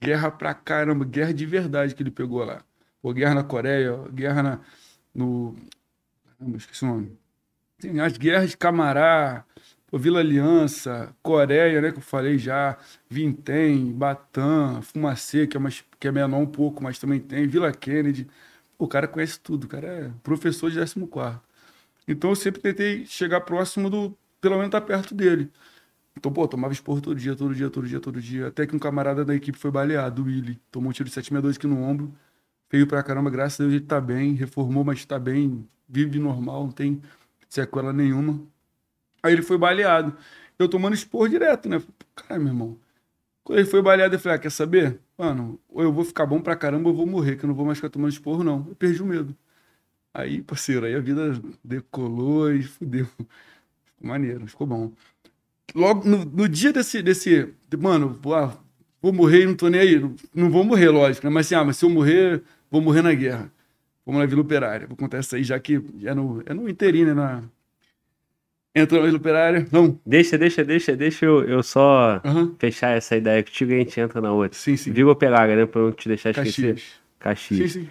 [0.01, 2.63] Guerra pra caramba, guerra de verdade que ele pegou lá.
[3.01, 4.61] Pô, guerra na Coreia, guerra na,
[5.15, 5.55] no.
[6.39, 7.19] Caramba, esqueci o nome.
[7.79, 9.45] Tem as guerras de Camará,
[9.93, 12.79] pô, Vila Aliança, Coreia, né, que eu falei já,
[13.11, 15.61] Vintém, Batam, Fumacê, que é,
[16.01, 18.27] que é menor um pouco, mas também tem, Vila Kennedy.
[18.79, 21.41] O cara conhece tudo, o cara é professor de 14.
[22.09, 24.17] Então eu sempre tentei chegar próximo do.
[24.41, 25.51] Pelo menos estar tá perto dele.
[26.17, 28.49] Então, pô, tomava esporro todo dia, todo dia, todo dia, todo dia.
[28.49, 30.61] Até que um camarada da equipe foi baleado, o Willi.
[30.71, 32.13] Tomou um tiro de 762 aqui no ombro.
[32.71, 34.35] Feio pra caramba, graças a Deus ele tá bem.
[34.35, 35.69] Reformou, mas tá bem.
[35.89, 37.01] Vive normal, não tem
[37.49, 38.41] sequela nenhuma.
[39.23, 40.17] Aí ele foi baleado.
[40.59, 41.83] Eu tomando esporro direto, né?
[42.15, 42.79] Cara, meu irmão.
[43.45, 45.01] Quando ele foi baleado, eu falei, ah, quer saber?
[45.19, 47.55] Mano, ou eu vou ficar bom pra caramba ou eu vou morrer, que eu não
[47.55, 48.67] vou mais ficar tomando esporro, não.
[48.69, 49.37] Eu perdi o medo.
[50.15, 53.07] Aí, parceiro, aí a vida decolou e fudeu.
[53.07, 53.27] Ficou
[54.09, 54.93] maneiro, ficou bom
[55.75, 57.53] logo no, no, dia desse, desse.
[57.79, 58.57] Mano, ah,
[59.01, 59.99] vou morrer e não tô nem aí.
[59.99, 61.33] Não, não, vou morrer, lógico, né?
[61.33, 63.53] Mas assim, ah, mas se eu morrer, vou morrer na guerra.
[64.05, 64.87] Vamos na Vila Operária.
[64.87, 67.15] Vou contar aí, já que é no, é no inteirinho, né?
[67.15, 67.43] Na...
[68.75, 69.67] Entra na Vila Operária.
[69.71, 69.99] Não.
[70.05, 72.55] Deixa, deixa, deixa, deixa eu, eu só uhum.
[72.59, 74.59] fechar essa ideia contigo e a gente entra na outra.
[74.59, 74.91] Sim, sim.
[74.91, 75.67] Vila Operária, né?
[75.67, 76.75] Pra não te deixar esquecer.
[76.75, 77.01] Caxias.
[77.19, 77.73] Caxias.
[77.73, 77.89] Sim, sim.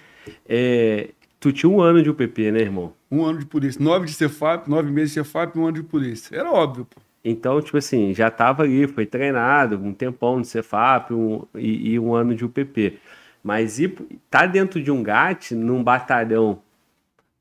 [0.48, 2.94] É, tu tinha um ano de UPP, né, irmão?
[3.12, 3.82] Um ano de polícia.
[3.84, 6.36] Nove de Cefap, nove meses de Cefap e um ano de polícia.
[6.36, 7.00] Era óbvio, pô.
[7.24, 12.00] Então, tipo assim, já estava ali, foi treinado, um tempão no Cefap um, e, e,
[12.00, 12.98] um ano de UPP.
[13.44, 13.96] Mas ir,
[14.30, 16.60] tá dentro de um GAT, num batalhão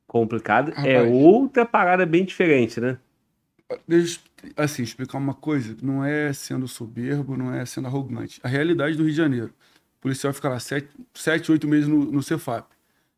[0.07, 2.97] complicado, é Rapaz, é outra parada bem diferente, né?
[3.87, 5.75] Deixa eu, assim, explicar uma coisa.
[5.81, 8.39] Não é sendo soberbo, não é sendo arrogante.
[8.43, 9.53] A realidade do Rio de Janeiro.
[9.99, 12.67] O policial fica lá sete, sete oito meses no, no Cefap.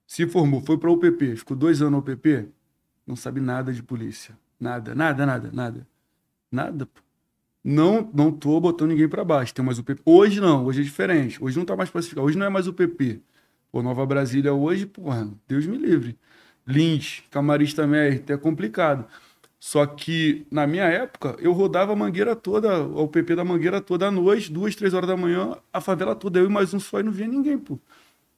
[0.06, 2.50] Se formou, foi para o UPP, ficou dois anos no UPP,
[3.08, 4.38] não sabe nada de polícia.
[4.60, 5.88] Nada, nada, nada, nada.
[6.52, 7.02] Nada, pô.
[7.64, 9.54] Não, não tô botando ninguém para baixo.
[9.54, 10.02] Tem mais o PP.
[10.06, 11.42] Hoje não, hoje é diferente.
[11.42, 12.28] Hoje não tá mais pacificado.
[12.28, 13.22] Hoje não é mais o PP.
[13.72, 16.18] Pô, Nova Brasília hoje, porra, Deus me livre.
[16.68, 19.08] Lins, Camarista também, é complicado.
[19.66, 24.08] Só que na minha época, eu rodava a mangueira toda, o PP da mangueira toda
[24.10, 27.00] à noite, duas, três horas da manhã, a favela toda, eu e mais um só
[27.00, 27.80] e não via ninguém, pô.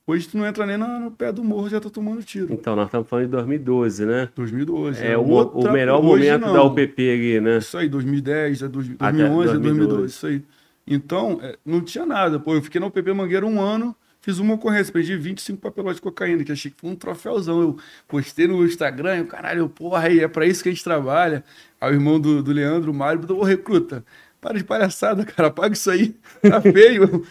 [0.05, 2.53] Hoje tu não entra nem no, pé do morro, já tá tomando tiro.
[2.53, 4.29] Então, nós estamos falando de 2012, né?
[4.35, 5.01] 2012.
[5.03, 6.53] É, é o, o melhor momento não.
[6.53, 7.57] da UPP ali, né?
[7.57, 9.59] Isso aí, 2010, é 2011, Até 2012.
[9.59, 10.43] 2012, isso aí.
[10.85, 12.39] Então, é, não tinha nada.
[12.39, 16.01] Pô, eu fiquei na UPP Mangueira um ano, fiz uma ocorrência, perdi 25 papelotes de
[16.01, 17.61] cocaína, que achei que foi um troféuzão.
[17.61, 21.43] Eu postei no Instagram, eu, caralho, porra, aí é pra isso que a gente trabalha.
[21.79, 24.03] Aí o irmão do, do Leandro, o Mário, falou, ô, recruta,
[24.41, 27.23] para de palhaçada, cara, paga isso aí, tá feio.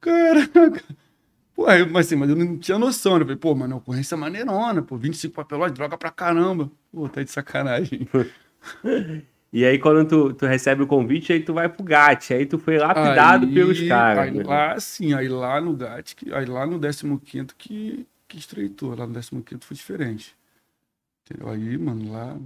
[0.00, 0.82] Caraca.
[1.54, 3.22] Pô, aí, mas assim, mas eu não tinha noção, né?
[3.22, 6.70] Eu falei, pô, mano, ocorrência maneirona, pô, 25 papelões, droga pra caramba.
[6.90, 8.08] Pô, tá de sacanagem.
[9.52, 12.34] E aí, quando tu, tu, recebe o convite, aí tu vai pro GAT.
[12.34, 14.24] Aí tu foi lapidado aí, pelos caras.
[14.24, 18.94] Aí, lá, sim, aí lá no GAT, aí lá no 15 que, que estreitou.
[18.94, 20.36] Lá no 15 foi diferente.
[21.24, 21.48] Entendeu?
[21.48, 22.36] Aí, mano, lá.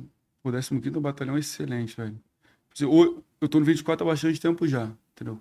[0.44, 2.18] O 15 batalhão é excelente, velho.
[3.40, 5.40] Eu tô no 24 há bastante tempo já, entendeu?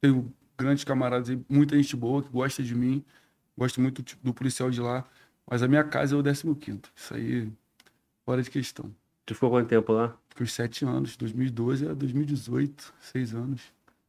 [0.00, 3.04] Tenho grandes camaradas aí, muita gente boa que gosta de mim,
[3.56, 5.06] gosto muito do policial de lá,
[5.48, 7.48] mas a minha casa é o 15 Isso aí,
[8.24, 8.92] fora de questão.
[9.26, 10.16] Tu ficou quanto tempo lá?
[10.40, 13.60] Fiquei sete anos, 2012 a 2018, seis anos.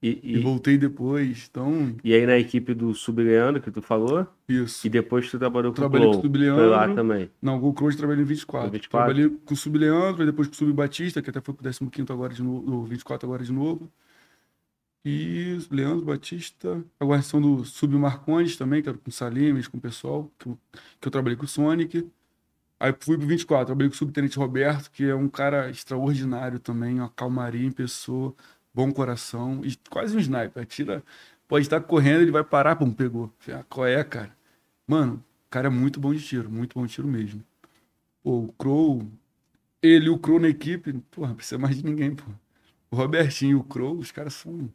[0.02, 0.38] E, e...
[0.38, 1.94] e, voltei depois, então...
[2.04, 4.26] E aí na equipe do Subleandro, que tu falou?
[4.48, 4.88] Isso.
[4.88, 6.64] E depois tu trabalhou com trabalhei o Trabalhei com o Subleandro.
[6.64, 7.30] Foi lá também?
[7.42, 8.68] Não, com o Cross trabalhei no 24.
[8.68, 9.14] No 24.
[9.14, 12.34] Trabalhei com o Subleandro, depois com o Sub Batista, que até foi pro 15 agora
[12.34, 13.92] de novo, no 24 agora de novo.
[15.04, 19.82] E Leandro Batista, a guarnição do Submarcondes também, que era com o Salimes, com o
[19.82, 20.58] pessoal, que eu,
[21.02, 22.08] que eu trabalhei com o Sonic.
[22.82, 27.00] Aí fui pro 24, trabalhei com o Subtenente Roberto, que é um cara extraordinário também,
[27.00, 28.34] uma calmaria em pessoa,
[28.74, 30.66] bom coração, e quase um sniper.
[30.66, 31.04] Tira,
[31.48, 33.32] pode estar correndo, ele vai parar, pum, pegou.
[33.50, 34.36] Ah, qual é, cara?
[34.88, 37.44] Mano, o cara é muito bom de tiro, muito bom de tiro mesmo.
[38.24, 39.08] Pô, o Crow,
[39.80, 42.26] ele e o Crow na equipe, porra, não precisa mais de ninguém, pô.
[42.90, 44.68] O Robertinho e o Crow, os caras são.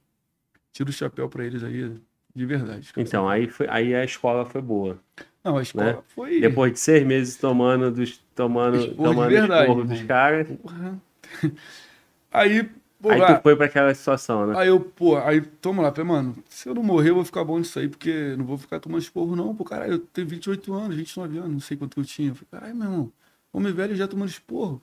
[0.71, 2.01] Tira o chapéu pra eles aí,
[2.33, 2.92] de verdade.
[2.97, 4.97] Então, aí, foi, aí a escola foi boa.
[5.46, 5.98] Não, a escola né?
[6.09, 6.40] foi.
[6.40, 8.20] Depois de seis meses tomando dos.
[8.35, 10.06] tomando, Esporro de tomando verdade, esporro dos irmão.
[10.09, 10.48] caras.
[12.32, 12.68] Aí,
[13.00, 14.54] pô, Aí lá- tu foi pra aquela situação, né?
[14.59, 17.59] Aí eu, pô, aí toma lá, mano, se eu não morrer, eu vou ficar bom
[17.59, 19.54] nisso aí, porque não vou ficar tomando esporro, não.
[19.54, 22.30] Pô, caralho, eu tenho 28 anos, 29 anos, não sei quanto que eu tinha.
[22.30, 23.12] Eu falei, caralho, meu irmão,
[23.52, 24.82] homem velho já tomando esporro.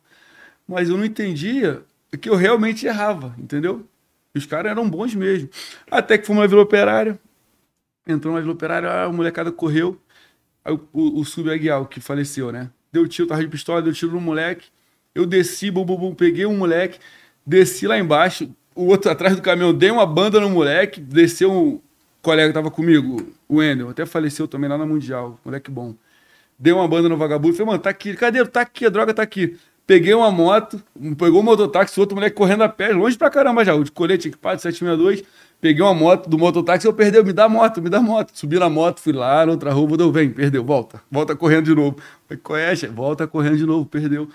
[0.68, 1.84] Mas eu não entendia
[2.20, 3.86] que eu realmente errava, entendeu?
[4.34, 5.50] E os caras eram bons mesmo.
[5.92, 7.20] Até que fomos na Vila Operária,
[8.08, 10.00] entrou na Vila Operária, a molecada correu.
[10.64, 12.70] Aí o, o, o que faleceu, né?
[12.92, 14.68] Deu tiro, tava de pistola, deu tiro no moleque.
[15.16, 17.00] Eu desci, bum, bum, bum, peguei um moleque,
[17.46, 21.80] desci lá embaixo, o outro atrás do caminhão, dei uma banda no moleque, desceu um
[22.22, 25.94] colega que tava comigo, o Wendel, até faleceu também lá na Mundial, moleque bom.
[26.58, 28.44] Dei uma banda no vagabundo, falei, mano, tá aqui, cadê?
[28.46, 29.58] Tá aqui, a droga tá aqui.
[29.86, 30.82] Peguei uma moto,
[31.18, 34.30] pegou um mototáxi, outro moleque correndo a pé, longe pra caramba já, o de colete
[34.30, 35.24] equipado, 762.
[35.60, 38.32] Peguei uma moto do mototáxi, eu perdeu, me dá moto, me dá moto.
[38.34, 41.02] Subi na moto, fui lá na outra rua, deu, vem, perdeu, volta.
[41.10, 41.98] Volta correndo de novo.
[42.44, 42.94] Falei, é, chefe?
[42.94, 44.28] Volta correndo de novo, perdeu.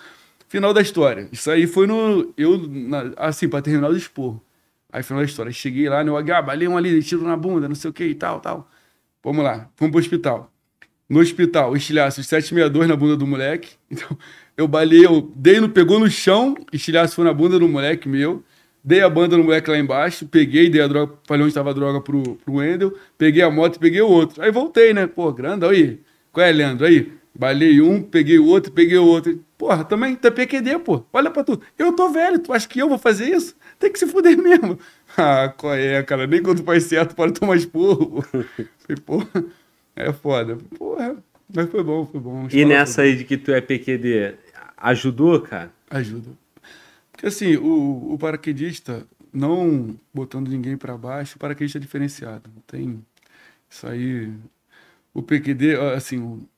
[0.49, 1.29] Final da história.
[1.31, 2.33] Isso aí foi no.
[2.37, 4.43] Eu, na- assim, pra terminar o esporro.
[4.91, 5.53] Aí, final da história.
[5.53, 8.15] Cheguei lá, no ah, balei um ali, tiro na bunda, não sei o que e
[8.15, 8.67] tal, tal.
[9.23, 10.51] Vamos lá, vamos pro hospital.
[11.09, 13.77] No hospital, estilhaço 762 na bunda do moleque.
[13.91, 14.19] Então,
[14.59, 18.43] eu balei, eu dei no, pegou no chão, estilhaço foi na bunda do moleque meu.
[18.83, 21.73] Dei a banda no moleque lá embaixo, peguei, dei a droga, falei onde estava a
[21.73, 24.43] droga pro, pro Wendel, peguei a moto e peguei o outro.
[24.43, 25.07] Aí voltei, né?
[25.07, 26.01] Pô, grande, aí.
[26.33, 26.87] Qual é, Leandro?
[26.87, 29.39] Aí, balei um, peguei o outro, peguei o outro.
[29.57, 31.05] Porra, também tá PQD, pô.
[31.13, 31.61] Olha pra tu.
[31.79, 33.55] Eu tô velho, tu acha que eu vou fazer isso?
[33.79, 34.77] Tem que se fuder mesmo.
[35.17, 36.27] Ah, qual é, cara?
[36.27, 38.23] Nem quando faz certo pode tomar esporro.
[38.27, 39.45] Falei, porra,
[39.95, 40.59] é foda.
[40.77, 41.17] Porra,
[41.55, 42.49] mas foi bom, foi bom.
[42.53, 44.35] E nessa aí de que tu é PQD,
[44.79, 45.73] ajudou, cara?
[45.91, 46.31] Ajuda.
[47.13, 52.51] Porque assim, o, o paraquedista, não botando ninguém pra baixo, o paraquedista é diferenciado.
[52.67, 53.05] Tem.
[53.69, 54.33] Isso aí.
[55.13, 56.49] O PQD, assim, o,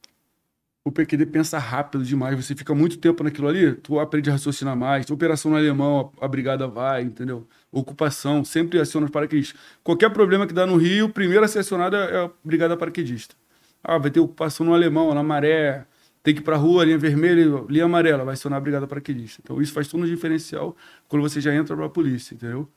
[0.84, 2.36] o PQD pensa rápido demais.
[2.36, 5.10] Você fica muito tempo naquilo ali, tu aprende a raciocinar mais.
[5.10, 7.46] Operação no alemão, a, a brigada vai, entendeu?
[7.72, 9.58] Ocupação, sempre aciona os paraquedistas.
[9.82, 13.34] Qualquer problema que dá no Rio, primeiro a ser acionado é a brigada paraquedista.
[13.82, 15.86] Ah, vai ter ocupação no alemão, na maré,
[16.22, 19.40] tem que ir pra rua, linha vermelha, linha amarela, vai acionar a brigada paraquedista.
[19.42, 20.76] Então isso faz todo um diferencial
[21.08, 22.68] quando você já entra pra polícia, entendeu?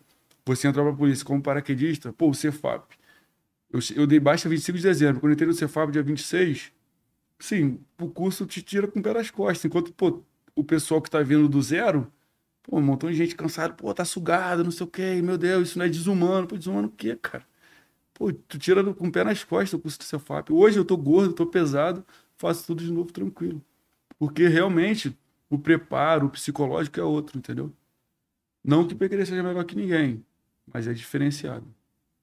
[0.46, 2.96] Você entra pra polícia como paraquedista, pô, o Cefap.
[3.72, 5.20] Eu, eu dei baixa 25 de dezembro.
[5.20, 6.72] Quando eu entrei no Cefap dia 26,
[7.40, 9.66] sim, o curso te tira com o pé nas costas.
[9.66, 10.24] Enquanto, pô,
[10.56, 12.12] o pessoal que tá vindo do zero,
[12.64, 15.70] pô, um montão de gente cansada, pô, tá sugado, não sei o quê, meu Deus,
[15.70, 16.48] isso não é desumano.
[16.48, 17.46] Pô, desumano o quê, cara?
[18.14, 20.52] Pô, tu tira com o pé nas costas o curso do Cefap.
[20.54, 22.06] Hoje eu tô gordo, tô pesado,
[22.38, 23.62] faço tudo de novo tranquilo.
[24.18, 25.16] Porque realmente
[25.50, 27.72] o preparo, o psicológico é outro, entendeu?
[28.64, 30.24] Não que o PQD seja melhor que ninguém,
[30.72, 31.66] mas é diferenciado.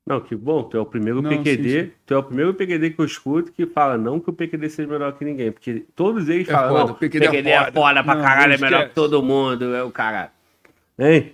[0.07, 2.90] Não, que bom, tu é o primeiro Não, PQD, sim, tu é o primeiro PQD
[2.90, 6.29] que eu escuto que fala não que o PQD seja melhor que ninguém, porque todos
[6.29, 7.73] eles É falam, foda, não, o PQD é PQD é foda.
[7.73, 10.31] foda pra Não, caralho, é melhor que todo mundo, é o caralho.
[10.99, 11.33] Hein?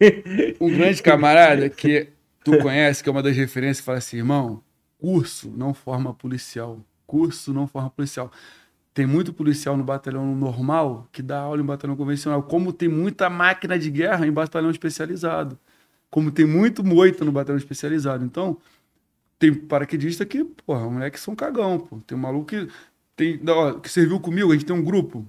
[0.60, 2.08] Um grande camarada que
[2.44, 4.62] tu conhece, que é uma das referências, fala assim, irmão,
[4.98, 6.80] curso não forma policial.
[7.08, 8.30] Curso não forma policial.
[8.92, 12.42] Tem muito policial no batalhão normal que dá aula em batalhão convencional.
[12.42, 15.58] Como tem muita máquina de guerra em batalhão especializado.
[16.10, 18.24] Como tem muito moita no batalhão especializado.
[18.24, 18.58] Então,
[19.38, 21.98] tem paraquedista que, porra, moleque são cagão, pô.
[22.06, 22.68] Tem um maluco que,
[23.16, 25.26] tem, ó, que serviu comigo, a gente tem um grupo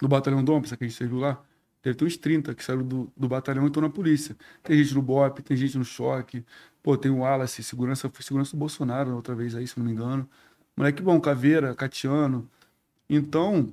[0.00, 1.42] do batalhão Dompes, que a gente serviu lá.
[1.82, 4.36] Deve ter uns 30 que saíram do, do batalhão e estão na polícia.
[4.62, 6.44] Tem gente no BOP, tem gente no choque.
[6.82, 9.92] Pô, tem o Wallace, segurança, segurança do Bolsonaro na outra vez aí, se não me
[9.92, 10.28] engano.
[10.78, 12.48] Moleque bom, Caveira, Catiano.
[13.10, 13.72] Então,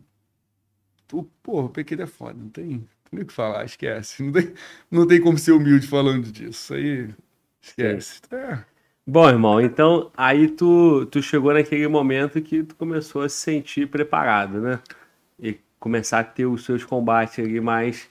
[1.14, 4.24] o, pô, o PQD é foda, não tem, não tem nem o que falar, esquece.
[4.24, 4.54] Não tem,
[4.90, 6.50] não tem como ser humilde falando disso.
[6.50, 7.10] Isso aí,
[7.62, 8.22] esquece.
[8.32, 8.58] É.
[9.06, 13.88] Bom, irmão, então aí tu, tu chegou naquele momento que tu começou a se sentir
[13.88, 14.80] preparado, né?
[15.40, 18.10] E começar a ter os seus combates ali mais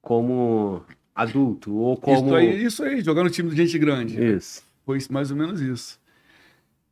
[0.00, 2.28] como adulto, ou como...
[2.28, 4.22] Isso aí, isso aí, jogar no time de gente grande.
[4.24, 4.62] Isso.
[4.86, 5.99] Foi isso- mais ou menos isso.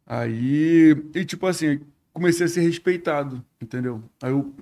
[0.08, 1.80] Aí, e tipo assim,
[2.14, 4.02] comecei a ser respeitado, entendeu?
[4.22, 4.54] Aí eu,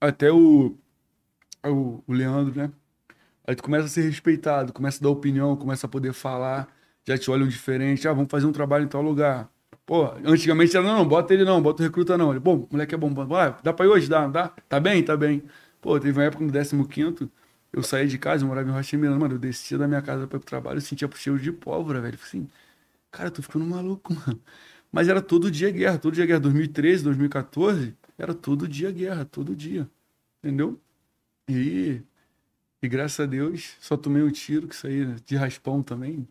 [0.00, 0.76] até o,
[1.66, 2.72] o, o Leandro, né?
[3.46, 6.68] Aí tu começa a ser respeitado, começa a dar opinião, começa a poder falar,
[7.06, 9.50] já te olham diferente, ah, vamos fazer um trabalho em tal lugar.
[9.86, 12.30] Pô, antigamente era, não, não, bota ele não, bota o recruta não.
[12.32, 13.12] Ele, bom, moleque é bom.
[13.36, 14.08] Ah, dá pra ir hoje?
[14.08, 14.48] Dá, dá?
[14.68, 15.02] Tá bem?
[15.04, 15.42] Tá bem.
[15.80, 17.30] Pô, teve uma época no 15º,
[17.72, 20.26] eu saí de casa, eu morava em Rocha Miranda, mano, eu descia da minha casa
[20.26, 22.18] pra ir pro trabalho, eu sentia cheiro de pólvora, velho.
[22.22, 22.48] Assim,
[23.10, 24.40] cara, eu tô ficando maluco, mano.
[24.92, 26.40] Mas era todo dia guerra, todo dia guerra.
[26.40, 29.90] 2013, 2014, era todo dia guerra, todo dia.
[30.42, 30.80] Entendeu?
[31.48, 32.02] E,
[32.82, 36.28] e graças a Deus, só tomei um tiro, que saí de raspão também.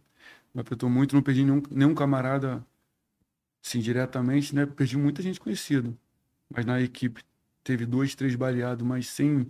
[0.54, 2.66] Me apertou muito, não perdi nenhum, nenhum camarada,
[3.64, 4.66] assim, diretamente, né?
[4.66, 5.94] Perdi muita gente conhecida.
[6.50, 7.24] Mas na equipe
[7.64, 9.50] teve dois, três baleados, mas sem,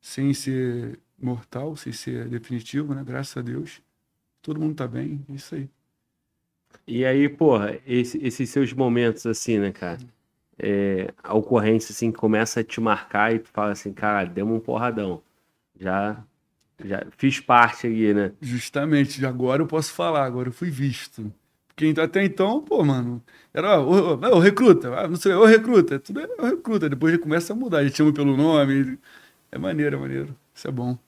[0.00, 3.04] sem ser mortal, sem ser definitivo, né?
[3.04, 3.82] Graças a Deus.
[4.42, 5.70] Todo mundo tá bem, é isso aí.
[6.86, 10.00] E aí, porra, esse, esses seus momentos assim, né, cara?
[10.58, 14.60] É, a ocorrência assim começa a te marcar e tu fala assim, cara, demos um
[14.60, 15.22] porradão.
[15.78, 16.24] Já
[16.84, 18.32] já fiz parte ali, né?
[18.40, 21.32] Justamente, agora eu posso falar, agora eu fui visto.
[21.68, 23.22] Porque até então, pô, mano,
[23.54, 26.88] era o, o, o recruta, ah, não sei, o recruta, tudo é o recruta.
[26.88, 28.98] Depois começa a mudar, a gente chama pelo nome.
[29.52, 30.36] É maneiro, é maneiro.
[30.54, 30.98] Isso é bom.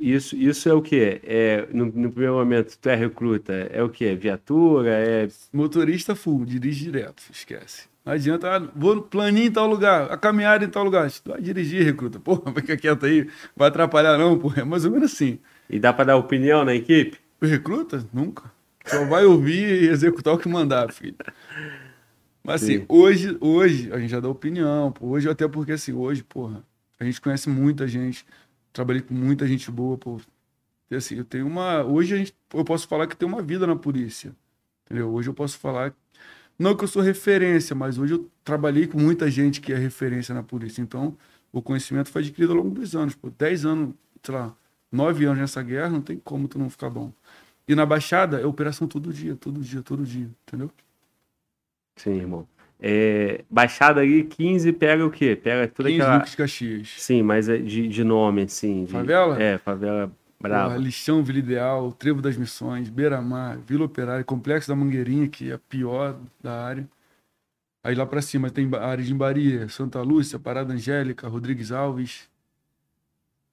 [0.00, 1.20] Isso, isso é o quê?
[1.22, 4.16] É, no, no, primeiro momento, tu é recruta, é o quê?
[4.16, 4.90] Viatura?
[4.90, 5.28] É...
[5.52, 7.86] Motorista full, dirige direto, esquece.
[8.02, 11.10] Não adianta, ah, vou planinho em tal lugar, a caminhada em tal lugar.
[11.10, 12.18] Tu vai dirigir, recruta.
[12.18, 14.62] Porra, fica quieto aí, vai atrapalhar não, porra.
[14.62, 15.38] É mais ou menos assim.
[15.68, 17.18] E dá pra dar opinião na equipe?
[17.38, 18.02] O recruta?
[18.10, 18.50] Nunca.
[18.86, 21.14] Só vai ouvir e executar o que mandar, filho.
[22.42, 24.94] Mas assim, hoje, hoje a gente já dá opinião.
[24.98, 26.64] Hoje, até porque assim, hoje, porra,
[26.98, 28.24] a gente conhece muita gente
[28.72, 30.20] trabalhei com muita gente boa, pô.
[30.90, 31.84] E assim, eu tenho uma.
[31.84, 34.34] Hoje gente, eu posso falar que tem uma vida na polícia.
[34.84, 35.12] Entendeu?
[35.12, 35.94] Hoje eu posso falar.
[36.58, 40.34] Não que eu sou referência, mas hoje eu trabalhei com muita gente que é referência
[40.34, 40.82] na polícia.
[40.82, 41.16] Então,
[41.52, 43.14] o conhecimento foi adquirido ao longo dos anos.
[43.14, 44.54] Pô, dez anos, sei lá,
[44.92, 47.12] nove anos nessa guerra, não tem como tu não ficar bom.
[47.66, 50.70] E na Baixada é operação todo dia, todo dia, todo dia, entendeu?
[51.96, 52.48] Sim, irmão.
[52.82, 55.36] É, Baixada ali, 15 pega o quê?
[55.36, 56.16] Pega toda 15 aquela.
[56.16, 56.94] Lucas Caxias.
[56.96, 58.84] Sim, mas é de, de nome, assim.
[58.84, 58.92] De...
[58.92, 59.40] Favela?
[59.40, 60.70] É, favela brava.
[60.70, 65.54] Porra, Lixão, Vila Ideal, Trevo das Missões, Beira-Mar, Vila Operária, Complexo da Mangueirinha, que é
[65.54, 66.88] a pior da área.
[67.84, 72.30] Aí lá pra cima tem a área de Imbaria, Santa Lúcia, Parada Angélica, Rodrigues Alves,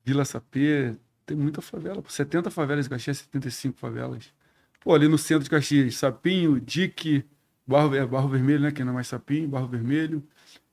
[0.06, 0.96] Vila Sapê.
[1.26, 2.02] Tem muita favela.
[2.08, 4.34] 70 favelas em Caxias, 75 favelas.
[4.80, 7.26] Pô, ali no centro de Caxias, Sapinho, Dique.
[7.68, 8.72] Barro, é, Barro Vermelho, né?
[8.72, 10.24] Que não é mais Sapim, Barro Vermelho,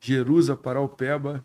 [0.01, 1.45] Jerusa, Paraupeba.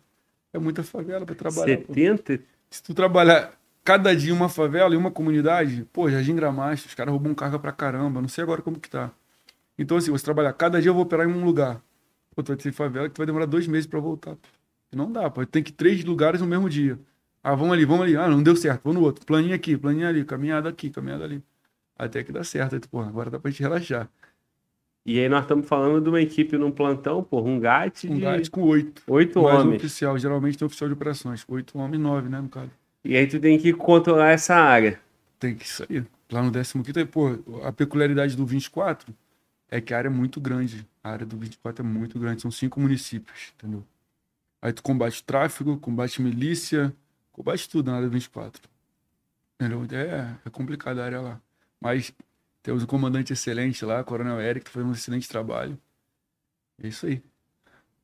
[0.52, 1.78] É muita favela para trabalhar.
[1.78, 2.38] 70?
[2.38, 2.44] Pô.
[2.70, 3.52] Se tu trabalhar
[3.84, 7.72] cada dia uma favela e uma comunidade, pô, Jardim Gramacho, os caras roubam carga pra
[7.72, 8.20] caramba.
[8.20, 9.10] Não sei agora como que tá.
[9.76, 11.82] Então, assim, você trabalhar cada dia eu vou operar em um lugar.
[12.34, 14.36] Pô, tu vai ter favela que tu vai demorar dois meses para voltar.
[14.92, 15.44] Não dá, pô.
[15.46, 16.98] Tem que ir três lugares no mesmo dia.
[17.42, 18.16] Ah, vamos ali, vamos ali.
[18.16, 19.24] Ah, não deu certo, vamos no outro.
[19.24, 21.42] Planinho aqui, planinho ali, caminhada aqui, caminhada ali.
[21.96, 22.74] Até que dá certo.
[22.74, 24.08] Aí, pô, agora dá pra gente relaxar.
[25.04, 28.20] E aí nós estamos falando de uma equipe num plantão, porra, um GAT Um.
[28.20, 29.02] GAT com oito.
[29.06, 29.72] Oito Mais homens.
[29.72, 31.44] Um oficial, geralmente tem oficial de operações.
[31.48, 32.70] Oito homens, nove, né, no caso.
[33.04, 35.00] E aí tu tem que controlar essa área.
[35.38, 36.06] Tem que sair.
[36.30, 39.12] Lá no 15 pô, a peculiaridade do 24
[39.70, 40.86] é que a área é muito grande.
[41.02, 43.82] A área do 24 é muito grande, são cinco municípios, entendeu?
[44.60, 46.94] Aí tu combate tráfico, combate milícia,
[47.32, 48.62] combate tudo na área do 24.
[49.58, 49.86] Entendeu?
[49.92, 51.40] É, é complicado a área lá.
[51.80, 52.12] Mas
[52.62, 55.78] temos um comandante excelente lá, Coronel Eric, que faz um excelente trabalho.
[56.82, 57.22] É isso aí.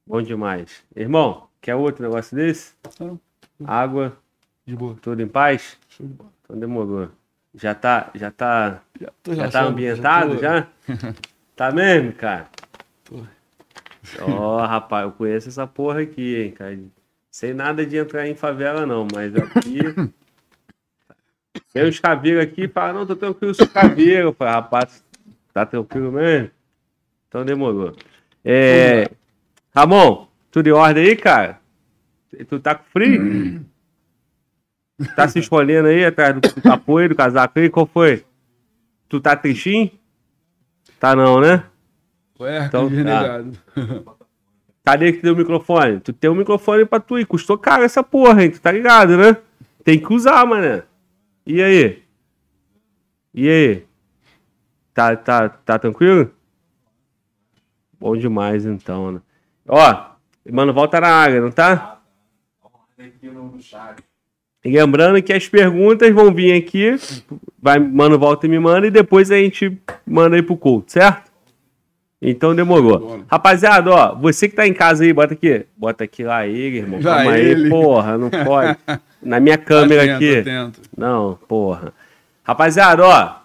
[0.07, 0.85] Bom demais.
[0.95, 2.73] Irmão, quer outro negócio desse?
[3.01, 3.21] Não.
[3.65, 4.17] Água.
[4.65, 4.97] De boa.
[5.01, 5.79] Tudo em paz?
[5.89, 6.33] Show de bola.
[6.45, 7.09] Então demorou.
[7.55, 10.69] Já tá, já tá, Já, já tá ambientado tô- já?
[11.57, 12.51] Tá mesmo, cara?
[13.05, 13.25] Tô.
[14.21, 16.79] Ó, rapaz, eu conheço essa porra aqui, hein, cara.
[17.31, 19.81] Sei nada de entrar em favela, não, mas aqui.
[21.77, 24.29] Tem uns caveiros aqui e fala, não, tô tranquilo, sou caveiro.
[24.29, 25.05] Eu falei, rapaz,
[25.53, 26.51] tá tranquilo mesmo?
[27.29, 27.95] Então demorou.
[28.43, 29.11] É,
[29.75, 31.61] Ramon, tudo em ordem aí, cara?
[32.49, 33.63] Tu tá com frio?
[35.15, 37.69] tá se escolhendo aí atrás do, do apoio do casaco aí?
[37.69, 38.25] Qual foi?
[39.07, 39.91] Tu tá tristinho?
[40.99, 41.63] Tá não, né?
[42.41, 43.45] Ué, Então, tá.
[44.83, 46.01] Cadê que tem o microfone?
[46.01, 47.27] Tu tem um microfone pra tu ir.
[47.27, 48.51] Custou caro essa porra, hein?
[48.51, 49.37] Tu tá ligado, né?
[49.85, 50.85] Tem que usar, mané.
[51.47, 52.03] E aí?
[53.33, 53.85] E aí?
[54.93, 56.31] Tá, tá, tá tranquilo?
[58.01, 59.21] Bom demais, então, né?
[59.69, 60.11] Ó,
[60.51, 62.01] mano, volta na área, não tá?
[64.65, 66.97] E lembrando que as perguntas vão vir aqui.
[67.63, 68.87] Vai, mano, volta e me manda.
[68.87, 71.31] E depois a gente manda aí pro culto, certo?
[72.21, 73.25] Então demorou.
[73.29, 75.67] Rapaziada, ó, você que tá em casa aí, bota aqui.
[75.77, 77.01] Bota aqui lá ele, irmão.
[77.01, 77.69] Lá Calma aí, ele.
[77.69, 78.77] porra, não pode.
[79.27, 80.39] Na minha câmera Atento, aqui.
[80.39, 80.81] atento.
[80.97, 81.93] Não, porra.
[82.45, 83.37] Rapaziada, ó.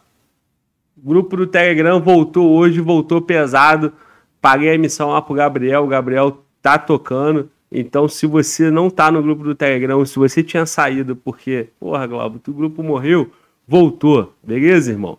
[0.95, 3.91] O grupo do Telegram voltou hoje, voltou pesado.
[4.39, 5.83] Paguei a missão lá pro Gabriel.
[5.83, 7.49] O Gabriel tá tocando.
[7.71, 12.05] Então, se você não tá no grupo do Telegram, se você tinha saído porque, porra,
[12.05, 13.31] Glaubo, o grupo morreu,
[13.67, 14.35] voltou.
[14.43, 15.17] Beleza, irmão?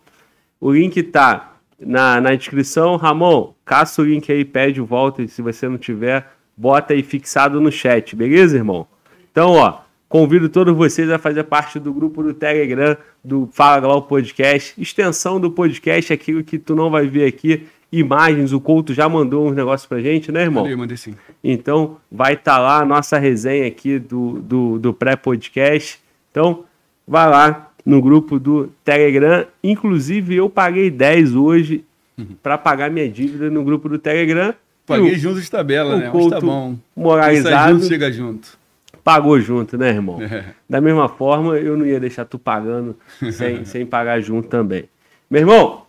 [0.61, 2.95] O link tá na, na descrição.
[2.95, 5.23] Ramon, caça o link aí, pede volta.
[5.23, 8.15] E se você não tiver, bota aí fixado no chat.
[8.15, 8.87] Beleza, irmão?
[9.33, 9.81] Então, ó,
[10.13, 12.95] Convido todos vocês a fazer parte do grupo do Telegram
[13.25, 14.79] do Fala Glau Podcast.
[14.79, 17.67] Extensão do podcast, aquilo que tu não vai ver aqui.
[17.91, 20.69] Imagens, o Couto já mandou uns negócios pra gente, né, irmão?
[20.69, 21.15] Eu mandei sim.
[21.43, 25.99] Então, vai estar tá lá a nossa resenha aqui do, do, do pré-podcast.
[26.31, 26.65] Então,
[27.09, 29.47] vai lá no grupo do Telegram.
[29.65, 31.87] Inclusive, eu paguei 10 hoje
[32.19, 32.37] uhum.
[32.43, 34.53] para pagar minha dívida no grupo do Telegram.
[34.87, 36.11] Paguei junto de tabela, né?
[36.13, 36.77] Mas tá bom.
[36.95, 37.77] Moralizado.
[37.77, 38.61] Junto, chega junto
[39.03, 40.21] pagou junto, né, irmão?
[40.23, 40.55] É.
[40.69, 42.97] Da mesma forma, eu não ia deixar tu pagando
[43.33, 44.89] sem, sem pagar junto também.
[45.31, 45.87] Meu irmão,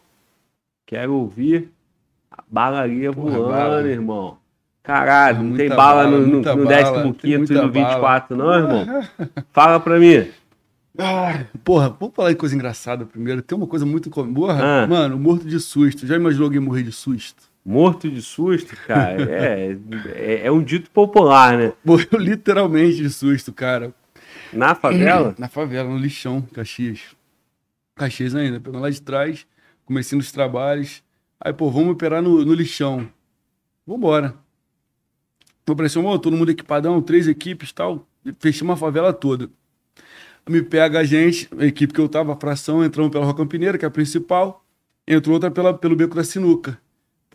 [0.85, 1.69] quero ouvir
[2.31, 3.87] a balaria voando, bala.
[3.87, 4.37] irmão.
[4.81, 8.59] Caralho, não tem bala, bala no, no, no 15 e no 24, bala.
[8.59, 9.07] não, irmão?
[9.53, 10.27] Fala pra mim.
[10.97, 13.41] Ah, porra, vamos falar de coisa engraçada primeiro.
[13.41, 14.09] Tem uma coisa muito.
[14.09, 14.87] Porra, ah.
[14.87, 16.05] mano, morto de susto.
[16.05, 17.52] Já imaginou alguém morrer de susto?
[17.65, 19.77] Morto de susto, cara, é,
[20.15, 21.73] é, é, um dito popular, né?
[21.83, 23.93] Morreu literalmente de susto, cara.
[24.51, 25.33] Na favela?
[25.37, 27.15] Na favela, no lixão, Caxias.
[27.95, 29.47] Caxias ainda, pegando lá de trás,
[29.85, 31.01] comecei nos trabalhos.
[31.39, 33.09] Aí, pô, vamos operar no, no lixão.
[33.87, 34.35] Vambora.
[35.65, 38.05] Apareceu, todo mundo equipadão, três equipes e tal.
[38.39, 39.49] Fechei uma favela toda.
[40.47, 43.77] Me pega a gente, a equipe que eu tava, a fração, entramos pela Rua Campineira,
[43.77, 44.65] que é a principal.
[45.07, 46.77] Entrou outra pela, pelo Beco da Sinuca.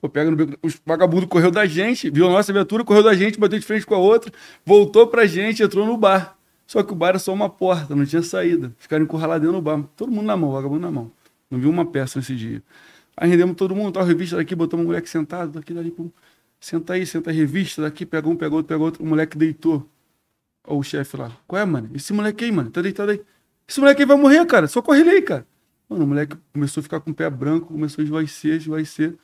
[0.01, 0.59] Pô, pega no beco.
[0.63, 3.85] Os vagabundos correu da gente, viu a nossa viatura, correu da gente, bateu de frente
[3.85, 4.33] com a outra,
[4.65, 6.37] voltou pra gente, entrou no bar.
[6.67, 8.73] Só que o bar era só uma porta, não tinha saída.
[8.79, 9.83] Ficaram encurralados dentro do bar.
[9.97, 11.11] Todo mundo na mão, vagabundo na mão.
[11.51, 12.63] Não viu uma peça nesse dia.
[13.17, 16.11] Aí rendemos todo mundo, tá, a revista daqui, botamos um moleque sentado, daqui, dali, pum.
[16.61, 19.03] Senta aí, senta a revista, daqui, pega um, pega outro, pega outro.
[19.03, 19.89] O moleque deitou.
[20.65, 21.33] Ó, o chefe lá.
[21.47, 21.91] Qual é, mano?
[21.95, 23.21] Esse moleque aí, mano, tá deitado aí.
[23.67, 24.69] Esse moleque aí vai morrer, cara.
[24.69, 25.47] Só corre ele aí, cara.
[25.89, 29.15] Mano, o moleque começou a ficar com o pé branco, começou a esvaicer, esvaicer.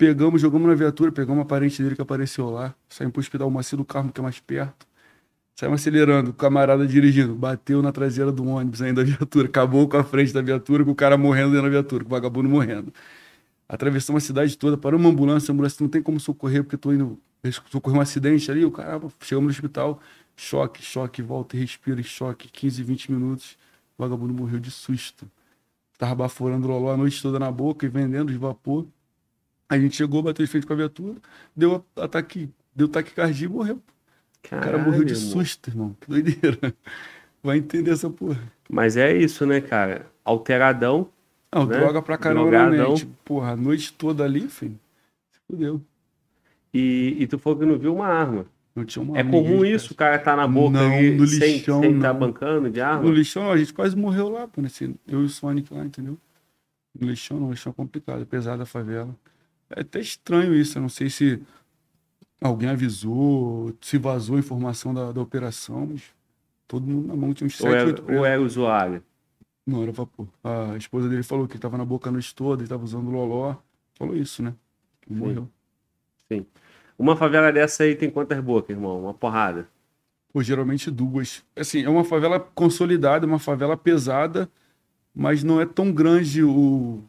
[0.00, 2.74] Pegamos, jogamos na viatura, pegamos uma parente dele que apareceu lá.
[2.88, 4.86] Saímos pro hospital Macio do carro, que é mais perto.
[5.54, 7.34] Saímos acelerando, o camarada dirigindo.
[7.34, 9.46] Bateu na traseira do ônibus ainda da viatura.
[9.46, 12.10] Acabou com a frente da viatura, com o cara morrendo dentro da viatura, com o
[12.12, 12.90] vagabundo morrendo.
[13.68, 16.94] Atravessamos a cidade toda, parou uma ambulância, a ambulância não tem como socorrer, porque tô
[16.94, 17.20] indo
[17.70, 20.00] socorrer um acidente ali, o cara, chegamos no hospital,
[20.34, 23.58] choque, choque, volta e respira, choque, 15, 20 minutos,
[23.98, 25.30] o vagabundo morreu de susto.
[25.98, 28.86] Tava baforando loló a noite toda na boca e vendendo de vapor.
[29.70, 31.16] A gente chegou, bateu de frente com a viatura,
[31.54, 33.80] deu ataque, deu taquicardia e morreu.
[34.42, 35.96] Caralho, o cara morreu de susto, irmão.
[36.00, 36.58] Que doideira.
[37.40, 38.42] Vai entender essa porra.
[38.68, 40.06] Mas é isso, né, cara?
[40.24, 41.08] Alteradão.
[41.54, 41.78] Não, né?
[41.78, 42.94] droga pra caramba Drogadão.
[43.24, 44.78] Porra, a noite toda ali, filho.
[45.30, 45.80] Se fudeu.
[46.74, 48.46] E, e tu falou que não viu uma arma.
[48.74, 51.24] Não tinha uma É arma comum isso, o cara tá na boca não, ali, no
[51.24, 53.04] lixão, sem, sem tá bancando de arma?
[53.04, 56.18] No lixão, a gente quase morreu lá, pô, nesse, eu e o Sonic lá, entendeu?
[56.98, 59.14] No lixão não, no lixão é complicado, é pesado a favela.
[59.70, 61.40] É até estranho isso, eu não sei se
[62.40, 66.02] alguém avisou, se vazou a informação da, da operação, mas
[66.66, 69.02] todo mundo na mão tinha uns 7, ou, é, ou é usuário?
[69.66, 70.26] Não, era vapor.
[70.42, 73.10] A esposa dele falou que ele tava na boca a noite toda, ele tava usando
[73.10, 73.54] loló.
[73.94, 74.54] Falou isso, né?
[75.06, 75.14] Sim.
[75.14, 75.48] Morreu.
[76.26, 76.46] Sim.
[76.98, 79.02] Uma favela dessa aí tem quantas bocas, irmão?
[79.02, 79.68] Uma porrada?
[80.32, 81.44] Pô, geralmente duas.
[81.56, 84.50] Assim, é uma favela consolidada, uma favela pesada,
[85.14, 87.02] mas não é tão grande o...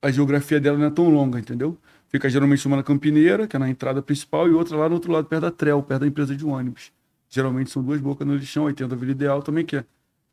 [0.00, 1.76] A geografia dela não é tão longa, entendeu?
[2.08, 5.12] Fica geralmente uma na Campineira, que é na entrada principal, e outra lá no outro
[5.12, 6.90] lado, perto da Trel, perto da empresa de ônibus.
[7.28, 9.84] Geralmente são duas bocas no lixão, aí tem a Vila Ideal também, que é,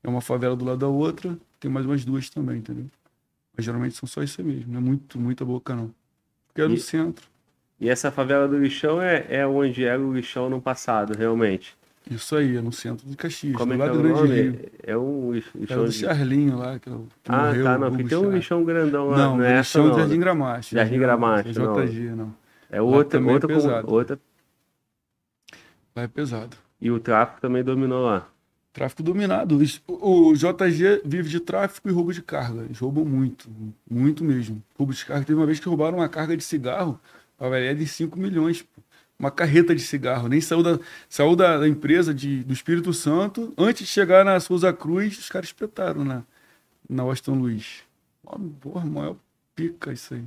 [0.03, 2.86] é uma favela do lado da outra, tem mais umas duas também, entendeu?
[3.55, 5.93] Mas geralmente são só isso mesmo, não é muito, muita boca não.
[6.47, 7.28] Porque é no e, centro.
[7.80, 11.76] E essa favela do lixão é, é onde era o lixão no passado, realmente?
[12.10, 14.60] Isso aí, é no centro de Caxias, Como do é lado do Grande Rio.
[14.84, 15.97] É um lixão é do de...
[15.97, 19.18] Charlinho lá, que, é que Ah, morreu, tá, não, que tem um lixão grandão lá,
[19.18, 19.99] não, não é lixão essa, não.
[19.99, 20.76] Jardim Gramacho.
[20.76, 21.86] Jardim Gramacho, não.
[21.86, 22.36] JG, não.
[22.70, 23.91] É outra, outra, é pesado.
[23.93, 24.20] outra.
[25.95, 26.58] Lá é pesado.
[26.80, 28.28] E o tráfico também dominou lá.
[28.72, 29.58] Tráfico dominado.
[29.88, 32.64] O JG vive de tráfico e roubo de carga.
[32.64, 33.49] Eles roubam muito,
[33.89, 34.62] muito mesmo.
[34.78, 35.26] Roubo de carga.
[35.26, 36.99] Teve uma vez que roubaram uma carga de cigarro,
[37.39, 38.62] a é de 5 milhões.
[38.62, 38.82] Pô
[39.18, 43.53] uma carreta de cigarro, nem saiu da, saiu da, da, empresa de, do Espírito Santo.
[43.57, 46.24] Antes de chegar na Souza Cruz, os caras espetaram na,
[46.89, 47.84] na Washington Luiz.
[48.59, 49.16] Porra, maior
[49.55, 50.24] pica isso aí.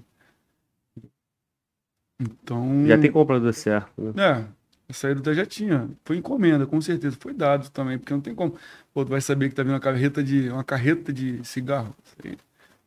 [2.20, 2.86] Então.
[2.86, 4.12] Já tem comprador certo, né?
[4.16, 4.47] É,
[4.89, 5.89] a saída já tinha.
[6.05, 7.16] Foi encomenda, com certeza.
[7.20, 8.57] Foi dado também, porque não tem como.
[8.93, 11.95] Pô, tu vai saber que tá vindo uma carreta de, uma carreta de cigarro.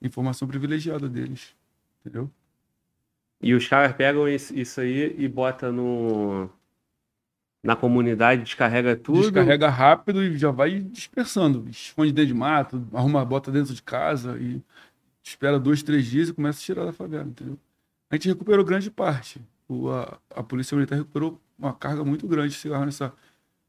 [0.01, 1.55] Informação privilegiada deles.
[1.99, 2.29] Entendeu?
[3.41, 6.49] E os caras pegam isso aí e bota no
[7.63, 9.21] na comunidade, descarrega tudo.
[9.21, 11.67] Descarrega rápido e já vai dispersando.
[11.69, 14.61] Esconde dentro de mato, arruma, bota dentro de casa e
[15.23, 17.57] espera dois, três dias e começa a tirar da favela, entendeu?
[18.09, 19.39] A gente recuperou grande parte.
[19.67, 23.13] O, a, a polícia militar recuperou uma carga muito grande de cigarro nessa,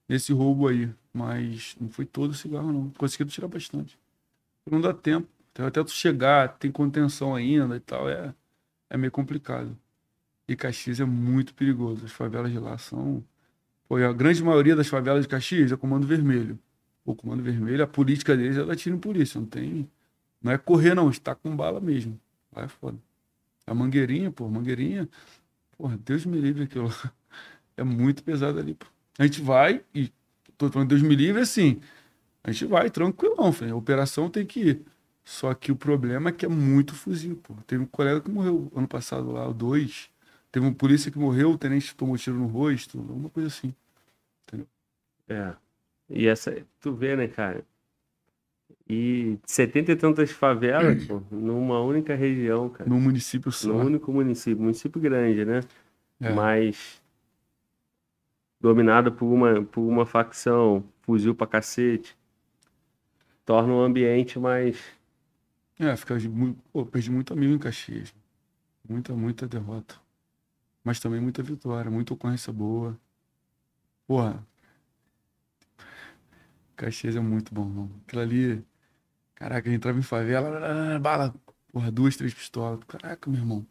[0.09, 0.91] nesse roubo aí.
[1.13, 2.91] Mas não foi todo o cigarro, não.
[2.97, 3.99] Conseguiram tirar bastante.
[4.71, 5.29] Não dá tempo.
[5.59, 8.35] Até tu chegar, tem contenção ainda e tal, é,
[8.93, 9.75] é meio complicado.
[10.47, 12.05] E Caxias é muito perigoso.
[12.05, 13.25] As favelas de lá são.
[13.89, 16.59] Pô, a grande maioria das favelas de Caxias é comando vermelho.
[17.03, 19.41] O comando vermelho, a política deles é tiro em polícia.
[19.41, 19.89] Não tem.
[20.43, 21.09] Não é correr, não.
[21.09, 22.21] Está com bala mesmo.
[22.55, 22.99] Lá é foda.
[23.67, 25.09] A mangueirinha, pô, mangueirinha.
[25.79, 26.93] Porra, Deus me livre aquilo.
[27.75, 28.87] É muito pesado ali, pô.
[29.19, 30.13] A gente vai e.
[30.59, 31.81] Tô falando Deus me livre assim.
[32.45, 33.73] A gente vai tranquilão, filho.
[33.73, 34.83] A operação tem que ir.
[35.25, 37.55] Só que o problema é que é muito fuzil, pô.
[37.67, 40.11] Teve um colega que morreu ano passado lá, dois.
[40.51, 43.75] Teve um polícia que morreu, o tenente tomou tiro no rosto, alguma coisa assim.
[44.47, 44.67] Entendeu?
[45.29, 45.55] É.
[46.11, 47.65] E essa, tu vê, né, cara?
[48.89, 52.91] E setenta e tantas favelas, pô, numa única região, cara.
[52.91, 53.69] Num município só.
[53.69, 54.61] Num único município.
[54.61, 55.61] Município grande, né?
[56.21, 56.33] É.
[56.33, 57.01] Mas
[58.61, 62.17] dominado por uma, por uma facção, fuzil pra cacete.
[63.45, 64.79] Torna o ambiente mais.
[65.79, 66.17] É, fica.
[66.73, 68.15] Pô, perdi muito amigo em Caxias.
[68.89, 69.97] Muita, muita derrota.
[70.85, 72.99] Mas também muita vitória, muita ocorrência boa.
[74.07, 74.47] Porra.
[76.77, 78.03] Caxias é muito bom, mano.
[78.07, 78.65] Aquilo ali.
[79.35, 81.35] Caraca, gente entrava em favela, bala,
[81.73, 82.79] porra, duas, três pistolas.
[82.87, 83.67] Caraca, meu irmão.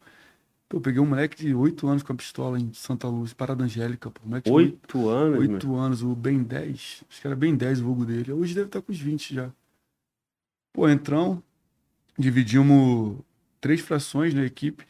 [0.68, 3.64] Pô, eu peguei um moleque de oito anos com a pistola em Santa Luz, Parada
[3.64, 4.22] Angélica, pô.
[4.52, 5.40] Oito anos?
[5.40, 7.04] Oito anos, o Ben 10.
[7.10, 8.32] Acho que era bem 10 o vulgo dele.
[8.32, 9.52] Hoje deve estar com os 20 já.
[10.74, 11.40] Pô, entramos,
[12.22, 13.18] dividimos
[13.60, 14.86] três frações na equipe.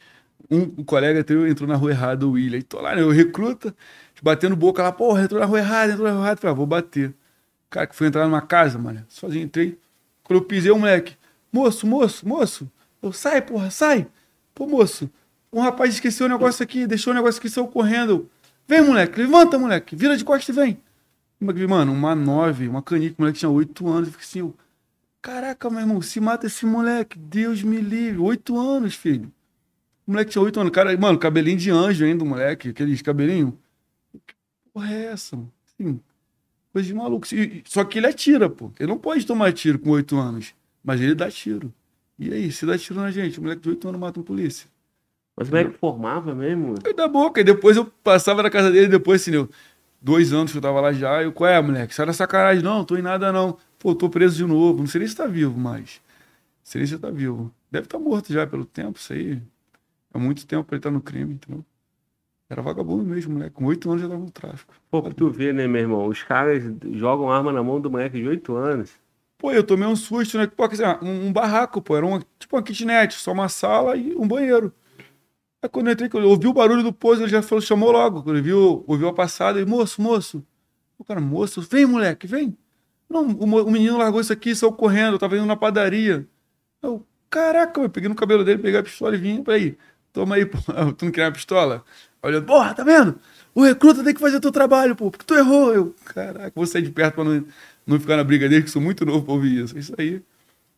[0.50, 2.58] Um, um colega teu entrou na rua errada, o William.
[2.58, 3.02] Aí tô lá, né?
[3.02, 3.74] Eu recruta,
[4.22, 6.40] batendo boca lá, porra, entrou na rua errada, entrou na rua errada.
[6.40, 7.10] Falei, ah, vou bater.
[7.10, 9.78] O cara que foi entrar numa casa, mano, sozinho entrei.
[10.22, 11.16] Quando eu pisei, o moleque,
[11.52, 12.70] moço, moço, moço.
[13.02, 14.06] Eu, sai, porra, sai.
[14.54, 15.10] Pô, moço,
[15.52, 18.30] um rapaz esqueceu o negócio aqui, deixou o negócio aqui, saiu correndo.
[18.68, 20.78] Vem, moleque, levanta, moleque, vira de costas e vem.
[21.40, 24.08] Mano, uma nove, uma canica, o moleque tinha oito anos.
[24.08, 24.54] Eu fiquei assim, eu,
[25.22, 28.20] caraca, meu irmão, se mata esse moleque, Deus me livre.
[28.20, 29.32] Oito anos, filho.
[30.06, 30.72] O moleque tinha oito anos.
[30.72, 33.56] Cara, mano, cabelinho de anjo ainda, moleque, aqueles cabelinho.
[34.26, 34.34] Que
[34.74, 35.52] porra é essa, mano?
[35.66, 36.00] Assim,
[36.72, 37.26] coisa de maluco.
[37.64, 38.72] Só que ele atira, pô.
[38.78, 40.52] Ele não pode tomar tiro com oito anos.
[40.82, 41.72] Mas ele dá tiro.
[42.18, 44.68] E aí, se dá tiro na gente, o moleque de oito anos mata um polícia.
[45.36, 46.74] Mas como é que formava mesmo?
[46.84, 47.40] Eu da boca.
[47.40, 49.48] E depois eu passava na casa dele, depois assim, eu,
[50.00, 51.22] dois anos que eu tava lá já.
[51.22, 51.94] Eu, qual é, moleque?
[51.94, 52.62] Sai da sacanagem.
[52.62, 53.56] Não, tô em nada não.
[53.82, 54.78] Pô, tô preso de novo.
[54.78, 56.00] Não sei nem se tá vivo mais.
[56.04, 57.52] Não sei nem se tá vivo.
[57.68, 59.42] Deve estar tá morto já pelo tempo, isso aí.
[60.14, 61.64] É muito tempo pra ele estar tá no crime, entendeu?
[62.48, 63.56] Era vagabundo mesmo, moleque.
[63.56, 64.72] Com oito anos já tava no tráfico.
[64.88, 66.06] Pô, pra tu ver, né, meu irmão?
[66.06, 66.62] Os caras
[66.92, 68.92] jogam arma na mão do moleque de oito anos.
[69.36, 70.46] Pô, eu tomei um susto, né?
[70.46, 71.96] Pô, dizer, um, um barraco, pô.
[71.96, 74.72] Era uma, tipo uma kitnet, só uma sala e um banheiro.
[75.60, 78.22] Aí quando eu entrei, eu ouvi o barulho do pouso, ele já falou, chamou logo.
[78.22, 80.46] Quando ele viu, ouviu a passada, ele, moço, moço.
[80.96, 82.56] O cara, moço, vem, moleque, vem.
[83.12, 86.26] Não, o, menino largou isso aqui, saiu correndo, eu tava indo na padaria.
[86.82, 89.76] Eu, caraca, eu peguei no cabelo dele, peguei a pistola e vim, peraí,
[90.12, 90.58] toma aí, pô.
[90.96, 91.84] Tu não quer uma pistola?
[92.22, 93.18] Olha, porra, tá vendo?
[93.54, 95.74] O recruta tem que fazer o teu trabalho, pô, porque tu errou.
[95.74, 97.44] Eu, caraca, vou sair de perto pra não,
[97.86, 99.78] não ficar na briga dele, que sou muito novo pra ouvir isso.
[99.78, 100.22] Isso aí.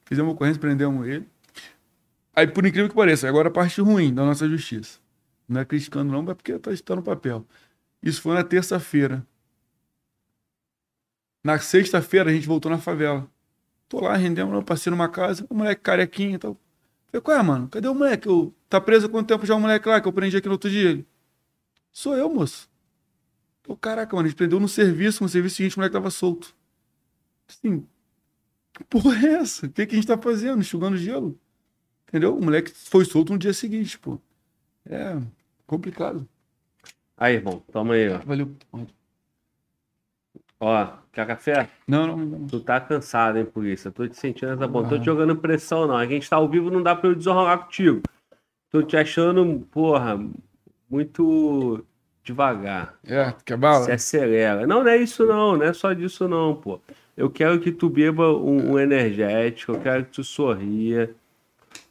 [0.04, 1.26] Fizemos uma ocorrência, prendemos ele.
[2.34, 4.98] Aí, por incrível que pareça, agora a parte ruim da nossa justiça.
[5.48, 7.46] Não é criticando, não, mas porque está tá no papel.
[8.02, 9.24] Isso foi na terça-feira.
[11.44, 13.30] Na sexta-feira, a gente voltou na favela.
[13.86, 16.56] Tô lá, rendendo, passei numa casa, o moleque carequinho e tal.
[17.08, 17.68] Falei, qual é, mano?
[17.68, 18.26] Cadê o moleque?
[18.26, 20.54] Eu, tá preso há quanto tempo já o moleque lá que eu prendi aqui no
[20.54, 20.90] outro dia?
[20.90, 21.06] Ele,
[21.92, 22.68] Sou eu, moço.
[23.62, 26.56] Pô, caraca, mano, a gente prendeu no serviço, no serviço seguinte o moleque tava solto.
[27.48, 27.86] Assim,
[28.72, 29.66] que porra é essa?
[29.66, 30.60] O que, que a gente tá fazendo?
[30.60, 31.38] Enxugando gelo?
[32.08, 32.36] Entendeu?
[32.36, 34.18] O moleque foi solto no dia seguinte, pô.
[34.86, 35.16] É
[35.66, 36.28] complicado.
[37.16, 38.18] Aí, irmão, toma aí, ó.
[38.18, 38.50] Valeu.
[40.60, 41.68] Ó, quer café?
[41.86, 42.46] Não, não, não.
[42.46, 43.46] Tu tá cansado, hein.
[43.84, 44.86] Eu tô te sentindo essa bom.
[44.88, 45.96] Tô te jogando pressão, não.
[45.96, 48.02] A gente tá ao vivo, não dá pra eu desenrolar contigo.
[48.70, 50.18] Tô te achando, porra,
[50.88, 51.84] muito
[52.22, 52.94] devagar.
[53.06, 53.84] É, quer bala?
[53.84, 54.66] Se acelera.
[54.66, 56.80] Não, não é isso não, não é só disso não, pô.
[57.16, 61.14] Eu quero que tu beba um, um energético, eu quero que tu sorria.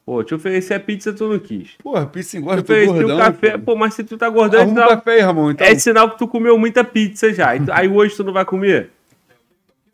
[0.06, 1.76] Pô, te ofereci a pizza, tu não quis.
[1.82, 3.58] Porra, pizza engorda, eu ofereci gordão, o café.
[3.58, 3.64] Pô.
[3.64, 3.76] pô.
[3.76, 4.60] mas se tu tá gordão...
[4.60, 4.89] Arruma sinal...
[4.89, 5.66] café aí, Ramon, então.
[5.66, 7.51] É sinal que tu comeu muita pizza já.
[7.72, 8.91] Aí hoje tu não vai comer?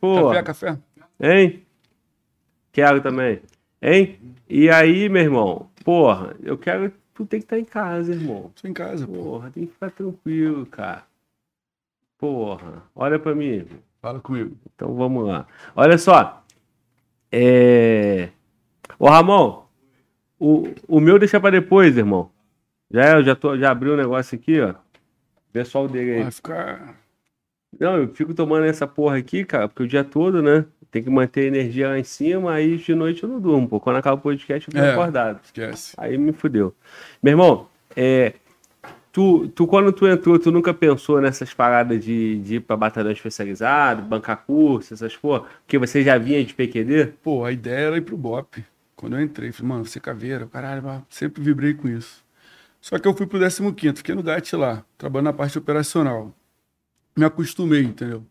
[0.01, 0.29] Pô.
[0.29, 0.77] Café, café.
[1.21, 1.63] Hein?
[2.71, 3.39] Quero também.
[3.81, 4.19] Hein?
[4.49, 5.69] E aí, meu irmão?
[5.83, 6.91] Porra, eu quero...
[7.13, 8.51] Tu tem que estar tá em casa, irmão.
[8.59, 11.03] Tô em casa, Porra, tem que ficar tranquilo, cara.
[12.17, 13.65] Porra, olha pra mim.
[14.01, 14.57] Fala comigo.
[14.73, 15.45] Então vamos lá.
[15.75, 16.41] Olha só.
[17.31, 18.29] É...
[18.97, 19.68] Ô, Ramon,
[20.39, 22.31] o, o meu deixa pra depois, irmão.
[22.91, 24.73] Já, eu já, tô, já abri o um negócio aqui, ó.
[25.51, 26.21] Pessoal dele aí.
[26.23, 26.95] Vai ficar.
[27.79, 30.65] Não, eu fico tomando essa porra aqui, cara, porque o dia todo, né?
[30.89, 33.79] Tem que manter a energia lá em cima, aí de noite eu não durmo, pô.
[33.79, 34.91] Quando acaba o podcast, eu fico É.
[34.93, 35.39] acordado.
[35.43, 35.93] Esquece.
[35.97, 36.73] Aí me fudeu.
[37.21, 38.33] Meu irmão, é,
[39.11, 43.11] tu, tu, quando tu entrou, tu nunca pensou nessas paradas de, de ir pra batalhão
[43.11, 45.43] especializado, bancar curso, essas porra?
[45.63, 47.13] Porque você já vinha de PQD?
[47.21, 48.63] Pô, a ideia era ir pro BOP.
[48.99, 52.21] Quando eu entrei, falei, mano, você é caveira, caralho, sempre vibrei com isso.
[52.81, 56.35] Só que eu fui pro 15º, fiquei no GAT lá, trabalhando na parte operacional.
[57.15, 58.25] Me acostumei, entendeu?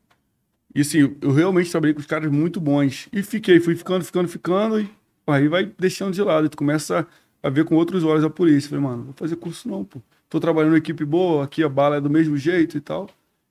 [0.74, 3.08] E assim, eu realmente trabalhei com os caras muito bons.
[3.10, 4.90] E fiquei, fui ficando, ficando, ficando, e
[5.26, 6.44] aí vai deixando de lado.
[6.44, 7.06] E tu começa
[7.42, 8.68] a ver com outros olhos a polícia.
[8.68, 10.02] Falei, mano, não vou fazer curso não, pô.
[10.28, 13.08] Tô trabalhando em equipe boa, aqui a bala é do mesmo jeito e tal.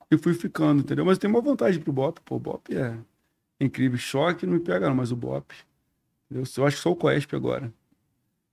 [0.08, 1.04] E fui ficando, entendeu?
[1.04, 2.36] Mas tem uma vantagem pro BOP, pô.
[2.36, 2.96] O BOP é
[3.60, 3.98] incrível.
[3.98, 5.52] Choque não me pega não, mas o BOP...
[6.30, 7.72] Eu, eu acho que só o Coesp agora.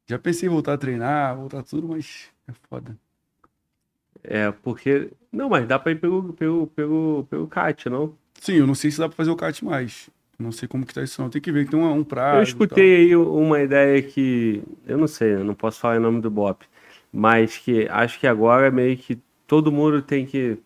[0.08, 2.98] Já pensei em voltar a treinar, voltar tudo, mas é foda.
[4.24, 5.12] É, porque.
[5.32, 8.16] Não, mas dá pra ir pelo, pelo, pelo, pelo CAT, não?
[8.40, 10.10] Sim, eu não sei se dá pra fazer o CAT mais.
[10.38, 11.30] Não sei como que tá isso não.
[11.30, 12.40] Tem que ver que tem um, um prazo.
[12.40, 14.62] Eu escutei aí uma ideia que.
[14.86, 16.64] Eu não sei, eu não posso falar em nome do BOP.
[17.12, 19.18] Mas que acho que agora meio que
[19.48, 20.58] todo mundo tem que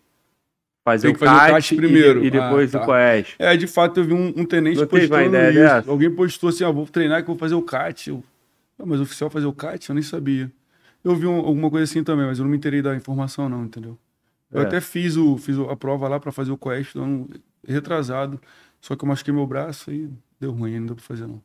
[0.84, 2.24] fazer o fazer o CAT, CAT e- primeiro.
[2.24, 2.86] e, depois Ah, o tá.
[2.86, 3.34] COES.
[3.38, 3.46] tal.
[3.48, 5.58] É, de fato, eu vi um, um tenente uma postando ideia isso.
[5.60, 5.90] dessa?
[5.90, 8.08] Alguém postou assim, ó, vou treinar que vou fazer o CAT.
[8.10, 8.24] Eu,
[8.78, 9.88] ah, mas o oficial fazer o CAT?
[9.88, 10.50] Eu nem sabia.
[11.04, 13.64] Eu vi um- alguma coisa assim também, mas eu não me interei da informação não,
[13.64, 13.96] entendeu?
[14.52, 14.64] Eu É.
[14.64, 17.28] até fiz, o, fiz o- a prova lá pra fazer o Coesp, ano
[17.66, 18.40] retrasado.
[18.80, 20.10] Só que eu machuquei meu braço e
[20.40, 21.40] deu ruim, não deu pra fazer não.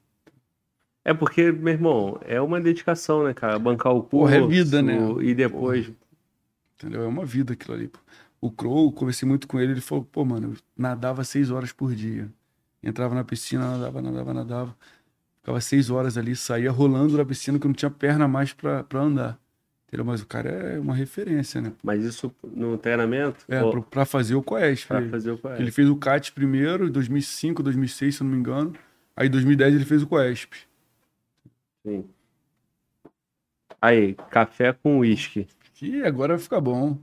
[1.04, 3.60] É porque, meu irmão, é uma dedicação, né, cara?
[3.60, 4.98] Bancar o curso Porra, é vida, né?
[5.22, 5.92] e depois.
[6.78, 7.04] Entendeu?
[7.04, 7.88] É uma vida aquilo ali.
[7.90, 8.00] pô.
[8.46, 11.96] O Crow, conversei muito com ele, ele falou, pô, mano, eu nadava seis horas por
[11.96, 12.30] dia.
[12.84, 14.78] Entrava na piscina, nadava, nadava, nadava.
[15.40, 18.84] Ficava seis horas ali, saía rolando na piscina que eu não tinha perna mais pra,
[18.84, 19.40] pra andar.
[19.88, 20.06] Entendeu?
[20.06, 21.74] Mas o cara é uma referência, né?
[21.82, 23.44] Mas isso no treinamento?
[23.48, 24.88] É, pra, pra fazer o Coesp.
[24.90, 25.60] pra Ele- fazer o COES?
[25.60, 28.74] Ele fez o CAT primeiro, em 2005, 2006, se eu não me engano.
[29.16, 30.54] Aí em 2010 ele fez o Coesp.
[31.84, 32.06] Sim.
[33.82, 35.48] Aí, café com uísque.
[35.82, 36.96] E agora vai ficar bom.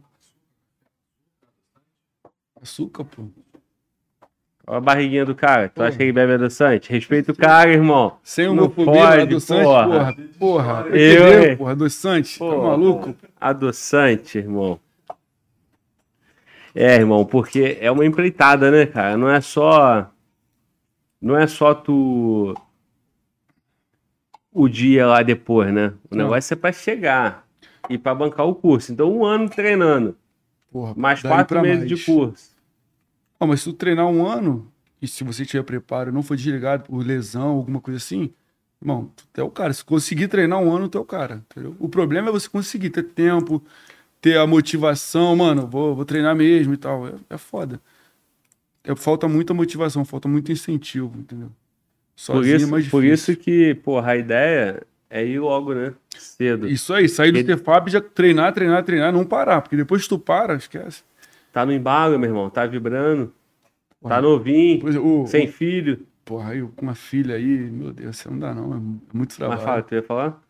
[2.62, 3.24] Açúcar, pô.
[4.64, 5.68] Olha a barriguinha do cara.
[5.68, 5.88] Tu Porra.
[5.88, 6.90] acha que ele bebe adoçante?
[6.90, 8.16] Respeita o cara, irmão.
[8.22, 9.86] Sem Não homofobia, pode, adoçante, porra.
[9.88, 10.16] porra.
[10.38, 11.56] Porra, Eu, hein?
[11.56, 12.68] porra, adoçante, tá Porra.
[12.68, 13.16] maluco?
[13.40, 14.78] Adoçante, irmão.
[16.74, 19.16] É, irmão, porque é uma empreitada, né, cara?
[19.16, 20.08] Não é só.
[21.20, 22.54] Não é só tu.
[24.54, 25.92] O dia lá depois, né?
[26.10, 26.24] O Não.
[26.26, 27.44] negócio é pra chegar
[27.90, 28.92] e pra bancar o curso.
[28.92, 30.16] Então, um ano treinando,
[30.70, 31.88] Porra, mais quatro meses mais.
[31.88, 32.51] de curso.
[33.42, 34.70] Ó, mas se tu treinar um ano,
[35.00, 38.30] e se você tiver preparo e não for desligado por lesão, alguma coisa assim,
[38.80, 39.72] irmão, tu é o cara.
[39.72, 41.42] Se conseguir treinar um ano, tu é o cara.
[41.50, 41.74] Entendeu?
[41.80, 43.60] O problema é você conseguir ter tempo,
[44.20, 47.08] ter a motivação, mano, vou, vou treinar mesmo e tal.
[47.08, 47.80] É, é foda.
[48.84, 51.48] É, falta muita motivação, falta muito incentivo, entendeu?
[51.48, 51.54] Por
[52.14, 55.92] Sozinho isso, é mais por isso que, porra, a ideia é ir logo, né?
[56.16, 56.68] Cedo.
[56.68, 60.08] Isso aí, sair do Ele- Tefab já treinar, treinar, treinar, não parar, porque depois que
[60.10, 61.02] tu para, esquece.
[61.52, 62.50] Tá no embalo, meu irmão.
[62.50, 63.32] Tá vibrando.
[64.02, 64.80] Tá novinho.
[64.80, 66.06] Por exemplo, o, Sem o- filho.
[66.24, 68.80] porra, aí com uma filha aí, meu Deus, você não dá não, é
[69.14, 69.60] muito Mas trabalho.
[69.62, 70.42] fala, tu ia falar?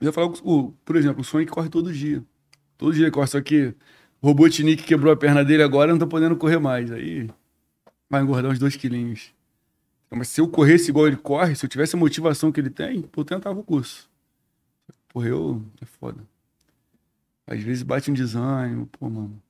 [0.00, 2.22] Eu ia falar, o, por exemplo, o Sonic corre todo dia.
[2.76, 3.74] Todo dia ele corre, só que
[4.20, 6.92] o Robotnik quebrou a perna dele agora e não tá podendo correr mais.
[6.92, 7.28] Aí
[8.10, 9.32] vai engordar uns dois quilinhos.
[10.10, 13.04] Mas se eu corresse igual ele corre, se eu tivesse a motivação que ele tem,
[13.16, 14.08] eu tentava o curso.
[15.08, 15.62] Porra, eu...
[15.80, 16.22] é foda.
[17.46, 19.42] Às vezes bate um desânimo, pô, mano.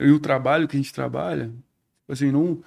[0.00, 2.62] E o trabalho que a gente trabalha, tipo assim, não...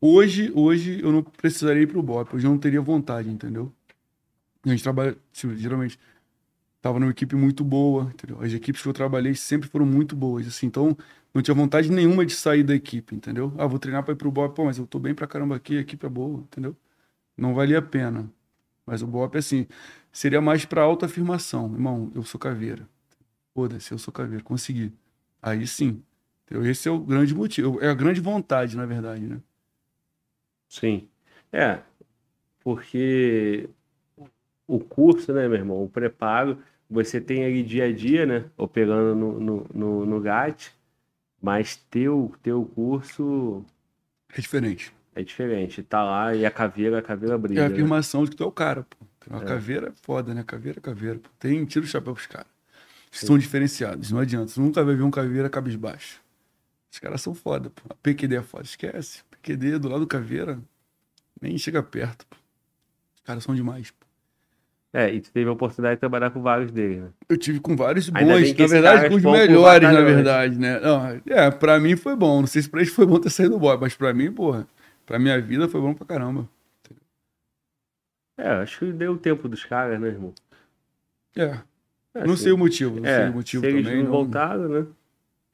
[0.00, 3.72] Hoje, hoje eu não precisaria ir pro BOP, hoje eu não teria vontade, entendeu?
[4.64, 5.98] A gente trabalha, tipo, geralmente,
[6.80, 8.40] tava numa equipe muito boa, entendeu?
[8.40, 10.96] As equipes que eu trabalhei sempre foram muito boas, assim, então
[11.34, 13.52] não tinha vontade nenhuma de sair da equipe, entendeu?
[13.58, 15.76] Ah, vou treinar pra ir pro BOP, pô, mas eu tô bem pra caramba aqui,
[15.76, 16.76] a equipe é boa, entendeu?
[17.36, 18.30] Não valia a pena.
[18.86, 19.66] Mas o BOP, assim,
[20.12, 21.72] seria mais pra autoafirmação.
[21.74, 22.88] Irmão, eu sou caveira.
[23.54, 24.92] Foda-se, eu sou caveira, consegui.
[25.42, 26.02] Aí sim.
[26.50, 26.70] Entendeu?
[26.70, 29.38] Esse é o grande motivo, é a grande vontade, na verdade, né?
[30.68, 31.06] Sim.
[31.52, 31.78] É,
[32.60, 33.68] porque
[34.66, 36.58] o curso, né, meu irmão, o preparo,
[36.90, 40.72] você tem ali dia a dia, né, operando no, no, no, no GAT,
[41.40, 43.64] mas teu, teu curso
[44.34, 44.92] É diferente.
[45.14, 45.82] é diferente.
[45.82, 47.64] Tá lá e a caveira, a caveira É brilha.
[47.64, 47.74] a né?
[47.74, 48.96] afirmação de que tu é o cara, pô.
[49.30, 49.44] A É.
[49.44, 50.42] caveira é foda, né?
[50.42, 51.18] Caveira é caveira.
[51.18, 51.28] Pô.
[51.38, 52.46] Tem, tira o chapéu pros caras.
[53.10, 54.48] São diferenciados, não adianta.
[54.48, 56.20] Você nunca vai ver um caveira cabisbaixo.
[56.90, 57.82] Os caras são foda, pô.
[57.90, 59.22] A PQD é foda, esquece.
[59.30, 60.58] PQD do lado do caveira
[61.40, 62.36] nem chega perto, pô.
[63.16, 64.06] Os caras são demais, pô.
[64.90, 67.10] É, e tu teve a oportunidade de trabalhar com vários deles, né?
[67.28, 70.80] Eu tive com vários bons, na verdade, com os melhores, na verdade, né?
[70.80, 72.40] Não, é, pra mim foi bom.
[72.40, 74.66] Não sei se pra eles foi bom ter saído do boy, mas pra mim, porra,
[75.04, 76.48] pra minha vida foi bom pra caramba.
[78.38, 80.32] É, acho que deu o tempo dos caras, né, irmão?
[81.36, 81.42] É,
[82.14, 83.98] É, não assim, sei o motivo, não é, sei o motivo se eles também.
[83.98, 84.86] não não- voltaram, né?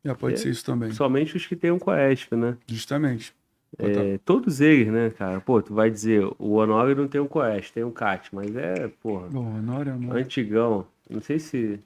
[0.04, 0.36] É, pode É.
[0.36, 2.56] ser isso também, Somente os que têm um Coesp, né?
[2.66, 3.34] justamente.
[3.76, 5.40] É, todos eles, né, cara?
[5.40, 8.86] Pô, tu vai dizer, o Honório não tem um Coesp, tem um CAT, mas é,
[9.02, 10.22] porra, Bom, Honório, Honório.
[10.22, 10.86] antigão.
[11.10, 11.80] Não sei se.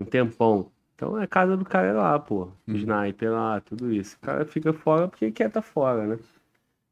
[0.00, 0.70] Um tempão.
[0.96, 2.48] Então é a casa do cara lá, pô.
[2.66, 2.74] Uhum.
[2.74, 4.16] Sniper lá, tudo isso.
[4.20, 6.18] O cara fica fora porque quer tá fora, né?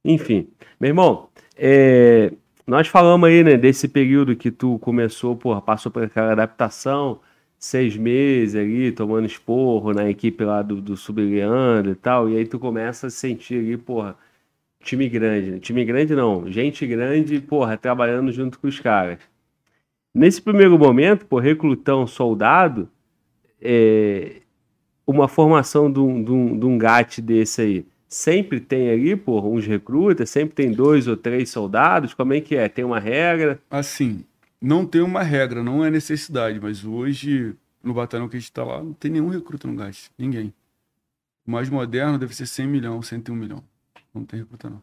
[0.04, 0.48] Enfim,
[0.80, 2.32] meu irmão, é,
[2.64, 7.18] nós falamos aí, né, desse período que tu começou, porra, passou por aquela adaptação,
[7.58, 12.46] seis meses ali, tomando esporro na equipe lá do, do Sub-Leandro e tal, e aí
[12.46, 14.16] tu começa a sentir ali, porra,
[14.80, 15.58] time grande, né?
[15.58, 19.18] Time grande não, gente grande, porra, trabalhando junto com os caras.
[20.14, 22.88] Nesse primeiro momento, pô, recrutão, soldado,
[23.60, 24.42] é,
[25.06, 29.40] uma formação de um, de, um, de um GAT desse aí, sempre tem ali, pô,
[29.40, 32.68] uns recrutas, sempre tem dois ou três soldados, como é que é?
[32.68, 33.60] Tem uma regra?
[33.70, 34.24] Assim,
[34.60, 38.64] não tem uma regra, não é necessidade, mas hoje, no batalhão que a gente tá
[38.64, 40.10] lá, não tem nenhum recruta no gás.
[40.18, 40.52] Ninguém.
[41.46, 43.62] O mais moderno deve ser 100 milhões, 101 milhão.
[44.14, 44.82] Não tem recruta, não.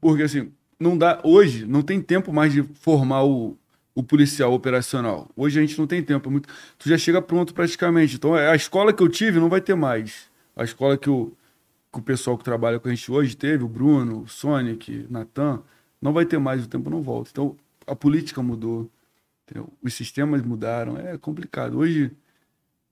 [0.00, 1.20] Porque, assim, não dá.
[1.24, 3.56] Hoje, não tem tempo mais de formar o,
[3.94, 5.28] o policial operacional.
[5.36, 6.28] Hoje a gente não tem tempo.
[6.28, 6.48] é muito-
[6.78, 8.14] tu já chega pronto praticamente.
[8.16, 10.30] Então, a escola que eu tive não vai ter mais.
[10.56, 11.32] A escola que o,
[11.92, 15.62] que o pessoal que trabalha com a gente hoje teve, o Bruno, o Sonic, Natan,
[16.00, 17.30] não vai ter mais, o tempo não volta.
[17.32, 17.56] Então,
[17.92, 18.90] a política mudou,
[19.44, 19.72] entendeu?
[19.82, 21.78] os sistemas mudaram, é complicado.
[21.78, 22.16] Hoje,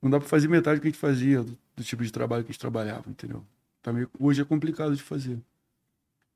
[0.03, 2.45] não dá para fazer metade do que a gente fazia, do, do tipo de trabalho
[2.45, 3.45] que a gente trabalhava, entendeu?
[3.83, 5.39] Tá meio- hoje é complicado de fazer.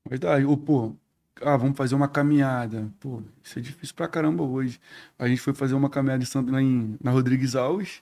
[0.09, 0.95] Mas dá, ou, pô,
[1.41, 2.91] ah, vamos fazer uma caminhada.
[2.99, 4.79] Pô, isso é difícil pra caramba hoje.
[5.17, 6.23] A gente foi fazer uma caminhada
[6.61, 8.01] em, na Rodrigues Alves,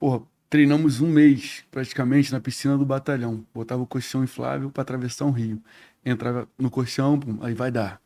[0.00, 3.46] porra, treinamos um mês praticamente na piscina do batalhão.
[3.54, 5.62] Botava o colchão inflável para atravessar um rio.
[6.04, 8.02] Entrava no colchão, pum, aí vai dar.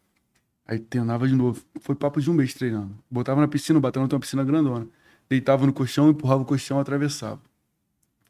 [0.69, 1.63] Aí treinava de novo.
[1.81, 2.95] Foi papo de um mês treinando.
[3.11, 4.87] Botava na piscina, o batalhão tem uma piscina grandona.
[5.29, 7.41] Deitava no colchão, empurrava o colchão, atravessava.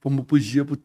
[0.00, 0.78] Fomos pro dia, pro,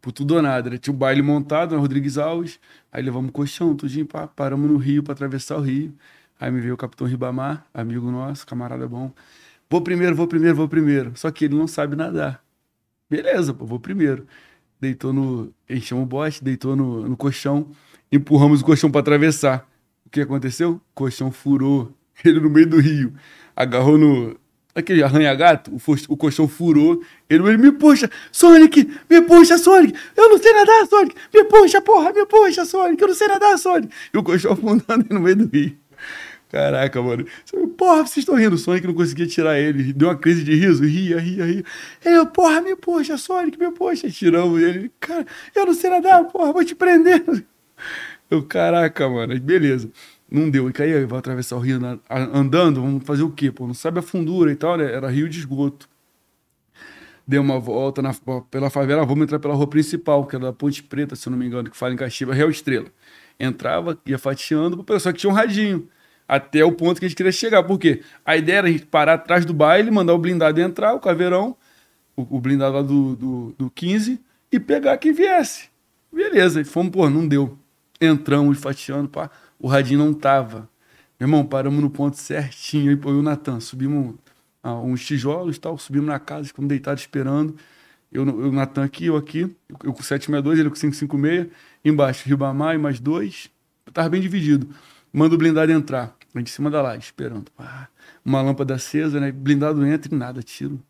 [0.00, 0.70] pro tudo ou nada.
[0.70, 0.78] né?
[0.78, 2.60] Tinha o baile montado na Rodrigues Alves.
[2.92, 5.92] Aí levamos o colchão, tudinho, pá, paramos no rio para atravessar o rio.
[6.38, 9.10] Aí me veio o capitão Ribamar, amigo nosso, camarada bom.
[9.68, 11.12] Vou primeiro, vou primeiro, vou primeiro.
[11.16, 12.40] Só que ele não sabe nadar.
[13.10, 14.26] Beleza, pô, vou primeiro.
[14.80, 15.52] Deitou no.
[15.68, 17.68] Enchemos o bote, deitou no, no colchão,
[18.12, 19.68] empurramos o colchão para atravessar.
[20.14, 20.80] Que aconteceu?
[20.94, 21.92] Colchão furou.
[22.24, 23.12] Ele no meio do rio.
[23.56, 24.38] Agarrou no.
[24.72, 27.02] Aquele arranha-gato, o, o colchão furou.
[27.28, 29.92] Ele, ele me puxa, Sonic, me puxa, Sonic.
[30.16, 31.16] Eu não sei nadar, Sonic.
[31.34, 33.02] Me puxa, porra, me puxa, Sonic.
[33.02, 33.92] Eu não sei nadar, Sonic.
[34.12, 35.76] E o colchão afundando no meio do rio.
[36.48, 37.26] Caraca, mano.
[37.76, 38.54] Porra, vocês estão rindo.
[38.54, 39.92] O Sonic não conseguia tirar ele.
[39.92, 40.84] Deu uma crise de riso.
[40.84, 41.64] Ria, ria, ria.
[42.04, 44.08] Ele, porra, me puxa, Sonic, me puxa.
[44.08, 44.92] Tiramos ele.
[45.00, 47.24] Cara, eu não sei nadar, porra, vou te prender.
[48.34, 49.38] Eu, caraca, mano.
[49.40, 49.90] Beleza.
[50.30, 50.68] Não deu.
[50.68, 51.78] E caí, vai atravessar o rio
[52.10, 52.80] andando.
[52.82, 53.50] Vamos fazer o quê?
[53.52, 54.92] Pô, não sabe a fundura e tal, né?
[54.92, 55.88] Era rio de esgoto.
[57.26, 58.12] Dei uma volta na-
[58.50, 61.38] pela favela, vamos entrar pela rua principal, que era da Ponte Preta, se eu não
[61.38, 62.86] me engano, que fala em Caxiba, Real Estrela.
[63.40, 65.88] Entrava, ia fatiando, só que tinha um radinho.
[66.28, 67.62] Até o ponto que a gente queria chegar.
[67.62, 68.02] Por quê?
[68.24, 71.56] A ideia era a gente parar atrás do baile, mandar o blindado entrar, o caveirão,
[72.16, 74.20] o, o blindado lá do, do, do 15,
[74.52, 75.68] e pegar quem viesse.
[76.12, 77.58] Beleza, e fomos, pô, não deu.
[78.04, 80.68] Entramos fatiando, pá, o radinho não tava.
[81.18, 84.14] Meu irmão, paramos no ponto certinho, eu e o Natan, subimos
[84.62, 87.56] ah, uns tijolos tal, subimos na casa, ficamos deitados esperando.
[88.12, 91.48] Eu, eu, o Natan aqui, eu aqui, eu, eu com 762, ele com 556,
[91.84, 93.50] embaixo, Ribamar e mais dois.
[93.86, 94.68] Eu tava bem dividido.
[95.12, 97.50] Manda o blindado entrar, em cima da laje, esperando.
[97.52, 97.88] Pá,
[98.24, 99.30] uma lâmpada acesa, né?
[99.30, 100.80] Blindado entra e nada, tiro.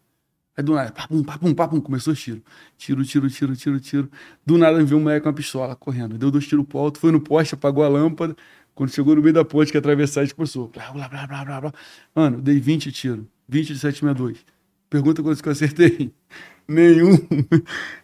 [0.56, 2.42] Aí do nada, papum, papum, papum, começou o tiro.
[2.78, 4.10] Tiro, tiro, tiro, tiro, tiro.
[4.46, 6.16] Do nada me viu um moleque com uma pistola correndo.
[6.16, 8.36] Deu dois tiros pro alto, foi no poste, apagou a lâmpada.
[8.74, 10.68] Quando chegou no meio da ponte que atravessar, a começou.
[10.68, 11.72] Blá, blá, blá, blá, blá, blá.
[12.14, 13.24] Mano, dei 20 tiros.
[13.48, 14.44] 20 de 762.
[14.90, 16.12] Pergunta quantos que eu acertei.
[16.66, 17.16] Nenhum.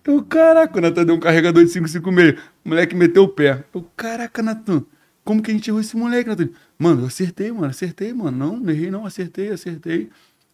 [0.04, 2.40] Eu, caraca, o Natan deu um carregador de 556.
[2.64, 3.64] O moleque meteu o pé.
[3.74, 4.84] Eu, caraca, Natan,
[5.24, 6.50] como que a gente errou esse moleque, Natan?
[6.78, 8.36] Mano, eu acertei, mano, acertei, mano.
[8.36, 10.10] Não, não errei, não, acertei, acertei.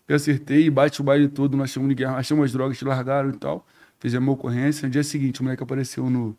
[0.08, 3.30] Eu acertei, bate o baile todo, nós chamamos de guerra, achamos as drogas, te largaram
[3.30, 3.66] e tal.
[3.98, 4.86] Fizemos uma ocorrência.
[4.86, 6.36] No dia seguinte, o moleque apareceu no,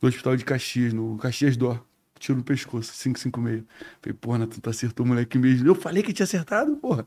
[0.00, 1.80] no hospital de Caxias, no Caxias Dó.
[2.18, 3.62] Tiro no pescoço, 556.
[4.00, 5.68] Falei, porra, Natan, tu acertou o moleque mesmo.
[5.68, 7.06] Eu falei que tinha acertado, porra.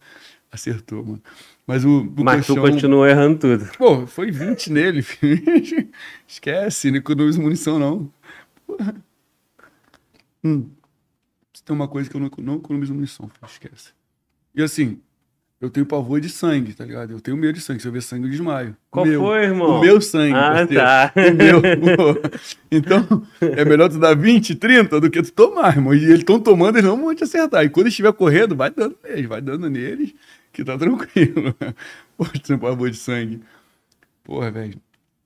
[0.51, 1.21] Acertou, mano.
[1.65, 3.69] Mas o, o Mas tu continuou errando tudo.
[3.77, 5.89] Pô, foi 20 nele, filho.
[6.27, 8.11] Esquece, não economiza munição, não.
[8.67, 8.95] Porra.
[10.43, 10.69] Hum.
[11.53, 13.91] Se tem uma coisa que eu não, não economizo munição, filho, esquece.
[14.55, 15.01] E assim,
[15.61, 17.11] eu tenho pavor de sangue, tá ligado?
[17.11, 17.81] Eu tenho medo de sangue.
[17.81, 18.77] Se eu ver sangue, eu desmaio.
[18.89, 19.77] Qual meu, foi, irmão?
[19.77, 20.33] O meu sangue.
[20.33, 21.13] Ah, tá.
[21.15, 21.61] O meu.
[22.71, 25.93] então, é melhor tu dar 20, 30 do que tu tomar, irmão.
[25.93, 27.65] E eles estão tomando, eles não vão te acertar.
[27.65, 30.15] E quando estiver correndo, vai dando neles, vai dando neles,
[30.53, 31.53] que tá tranquilo.
[32.15, 33.41] Pô, tu tem pavor de sangue.
[34.23, 34.79] Porra, velho.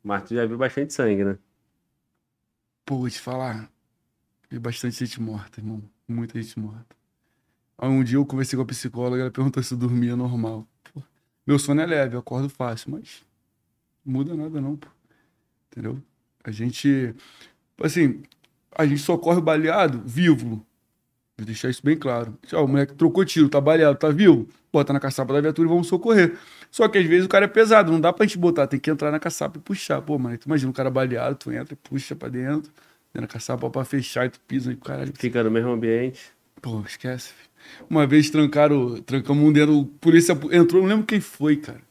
[0.03, 1.37] Mas tu já viu bastante sangue, né?
[2.83, 3.69] Pô, vou te falar.
[4.49, 5.81] Vi bastante gente morta, irmão.
[6.07, 7.02] Muita gente morta.
[7.83, 10.65] Aí um dia eu conversei com a psicóloga, ela perguntou se eu dormia normal.
[10.93, 11.01] Pô,
[11.45, 13.25] meu sono é leve, eu acordo fácil, mas
[14.05, 14.87] não muda nada não, pô.
[15.69, 16.01] Entendeu?
[16.45, 17.13] A gente,
[17.81, 18.23] assim,
[18.73, 20.65] a gente socorre o baleado vivo.
[21.37, 22.37] Vou deixar isso bem claro.
[22.53, 24.47] Ó, o moleque trocou tiro, tá baleado, tá vivo?
[24.71, 26.37] Bota na caçapa da viatura e vamos socorrer.
[26.71, 28.89] Só que às vezes o cara é pesado, não dá pra gente botar, tem que
[28.89, 30.01] entrar na caçapa e puxar.
[30.01, 32.71] Pô, mano, tu imagina um cara baleado, tu entra e puxa pra dentro,
[33.13, 35.11] dentro da caçapa pra fechar e tu pisa e caralho.
[35.17, 36.31] Fica no mesmo ambiente.
[36.61, 37.33] Pô, esquece.
[37.33, 37.52] Filho.
[37.89, 41.81] Uma vez trancaram, trancamos um dentro, o polícia entrou, eu não lembro quem foi, cara.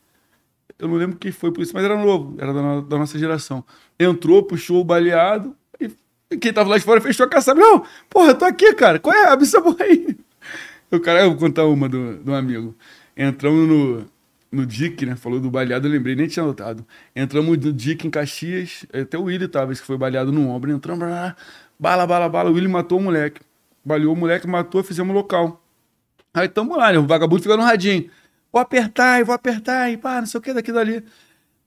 [0.79, 3.65] Eu não lembro quem foi por isso, mas era novo, era da, da nossa geração.
[3.99, 5.55] Entrou, puxou o baleado,
[6.33, 7.61] e quem tava lá de fora fechou a caçapa.
[7.61, 8.99] Não, porra, eu tô aqui, cara.
[8.99, 9.29] Qual é?
[9.29, 10.17] Abre essa porra aí.
[10.91, 12.75] O cara, eu vou contar uma do, do amigo.
[13.17, 14.07] Entramos no,
[14.51, 15.17] no DIC, né?
[15.17, 16.87] Falou do baleado, eu lembrei, nem tinha notado.
[17.15, 20.71] Entramos no DIC em Caxias, até o Willi tava, que foi baleado no ombro.
[20.71, 21.07] Entramos,
[21.79, 22.51] bala, bala, bala.
[22.51, 23.41] O Willi matou o moleque.
[23.85, 25.62] Baleou o moleque, matou, fizemos local.
[26.35, 26.99] Aí tamo lá, né?
[26.99, 28.11] O vagabundo fica no radinho.
[28.53, 31.05] Vou apertar, e vou apertar, e pá, não sei o que, daqui dali.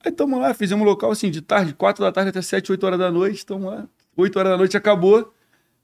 [0.04, 2.98] Aí tamo lá, fizemos local assim, de tarde, quatro da tarde até sete, oito horas
[2.98, 3.86] da noite, tamo lá.
[4.16, 5.32] oito horas da noite acabou.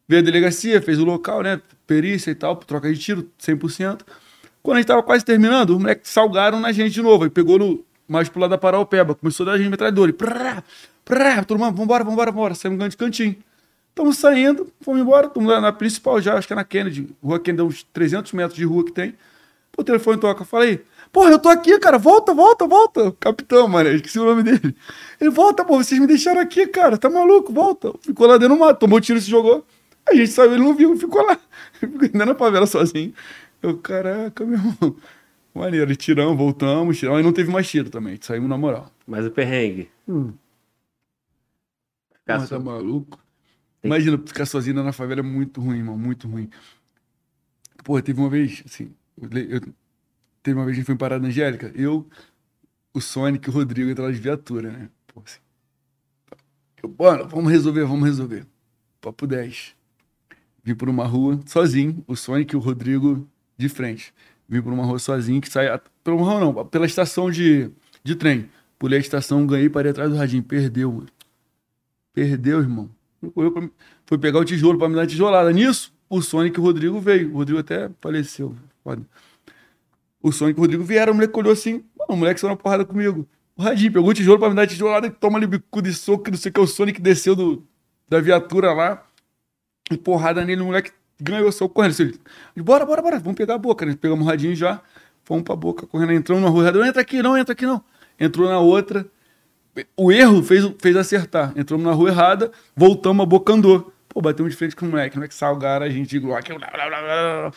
[0.09, 1.61] Veio a delegacia, fez o local, né?
[1.87, 4.03] Perícia e tal, troca de tiro, 100%.
[4.63, 7.25] Quando a gente tava quase terminando, os moleques salgaram na gente de novo.
[7.25, 10.11] Aí pegou no, mais pro lado da Paraupeba, começou a dar a gente metralhadora.
[10.11, 10.63] E prá,
[11.05, 12.55] prá, todo mundo, vambora, vambora, vambora.
[12.55, 13.37] Saímos de cantinho.
[13.93, 17.15] Estamos saindo, fomos embora, estamos lá na principal já, acho que é na Kennedy.
[17.23, 19.15] Rua Kennedy, uns 300 metros de rua que tem.
[19.77, 20.83] O telefone toca, falei,
[21.13, 23.13] porra, eu tô aqui, cara, volta, volta, volta.
[23.21, 24.75] Capitão, mano, esqueci o nome dele.
[25.21, 27.93] Ele, volta, pô, vocês me deixaram aqui, cara, tá maluco, volta.
[28.01, 29.63] Ficou lá dentro do mato, tomou tiro e se jogou.
[30.09, 31.39] A gente saiu, ele não viu, ficou lá.
[31.75, 33.13] Ficou ainda na favela sozinho.
[33.63, 34.97] Eu, caraca, meu irmão.
[35.55, 37.19] Maneiro, tiramos, voltamos, tiramos.
[37.19, 38.91] Aí não teve mais tiro também, saímos na moral.
[39.07, 39.91] Mas o perrengue.
[40.09, 40.33] Hum.
[42.27, 43.22] Mas tá maluco?
[43.83, 46.49] Tem- Imagina, ficar sozinho na favela é muito ruim, irmão, muito ruim.
[47.85, 49.61] Pô, teve uma vez, assim, eu
[50.43, 52.09] teve uma vez que a gente foi em Parada Angélica, eu,
[52.95, 54.91] o Sonic e o Rodrigo entraram de viatura, né?
[55.09, 55.41] Pô, assim.
[56.83, 58.47] Eu, bora, vamos resolver, vamos resolver.
[59.01, 59.75] Papo 10.
[60.65, 64.15] Vim por uma rua sozinho, o Sonic e o Rodrigo de frente.
[64.49, 65.67] Vim por uma rua sozinho que sai.
[66.05, 67.71] Pela rua não, pela estação de,
[68.05, 68.49] de trem.
[68.79, 70.43] Pulei a estação, ganhei, parei atrás do radinho.
[70.43, 71.09] Perdeu, mano.
[72.13, 72.91] Perdeu, irmão.
[73.31, 73.69] Correu pra.
[74.07, 75.53] Foi pegar o tijolo pra me dar tijolada.
[75.53, 77.31] Nisso, o Sonic e o Rodrigo veio.
[77.33, 78.55] O Rodrigo até faleceu.
[78.83, 79.03] Foda.
[80.23, 81.85] O Sonic e o Rodrigo vieram, o moleque olhou assim.
[82.09, 83.27] O moleque saiu na porrada comigo.
[83.57, 86.39] O Radinho pegou o tijolo pra me dar tijolada, toma ali bicudo de soco, não
[86.39, 86.61] sei o que.
[86.61, 87.65] O Sonic desceu do,
[88.09, 89.05] da viatura lá.
[89.91, 91.93] E porrada nele, o moleque ganhou, saiu correndo.
[91.93, 92.13] Assim,
[92.57, 93.85] bora, bora, bora, vamos pegar a boca.
[93.85, 93.97] Né?
[94.01, 94.81] Pegamos o radinho já,
[95.25, 96.71] fomos pra boca, correndo, entramos na rua.
[96.73, 97.83] Não entra aqui, não, entra aqui, não.
[98.19, 99.07] Entrou na outra.
[99.97, 101.53] O erro fez, fez acertar.
[101.57, 103.93] Entramos na rua errada, voltamos, a boca andou.
[104.09, 105.17] Pô, batemos de frente com o moleque.
[105.17, 106.53] O moleque salgaram a gente, Glock.
[106.55, 107.51] blá.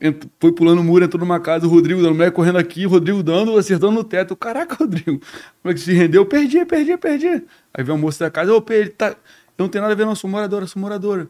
[0.00, 2.86] Ent- Foi pulando o muro, entrou numa casa, o Rodrigo dando, o moleque correndo aqui,
[2.86, 4.34] o Rodrigo dando, acertando no teto.
[4.34, 5.12] Caraca, Rodrigo.
[5.18, 5.20] O
[5.62, 7.28] moleque se rendeu, perdi, perdi, perdi.
[7.72, 9.10] Aí veio a moça da casa, ô, ele tá.
[9.10, 11.28] Eu não tem nada a ver, não, sou moradora, sou moradora.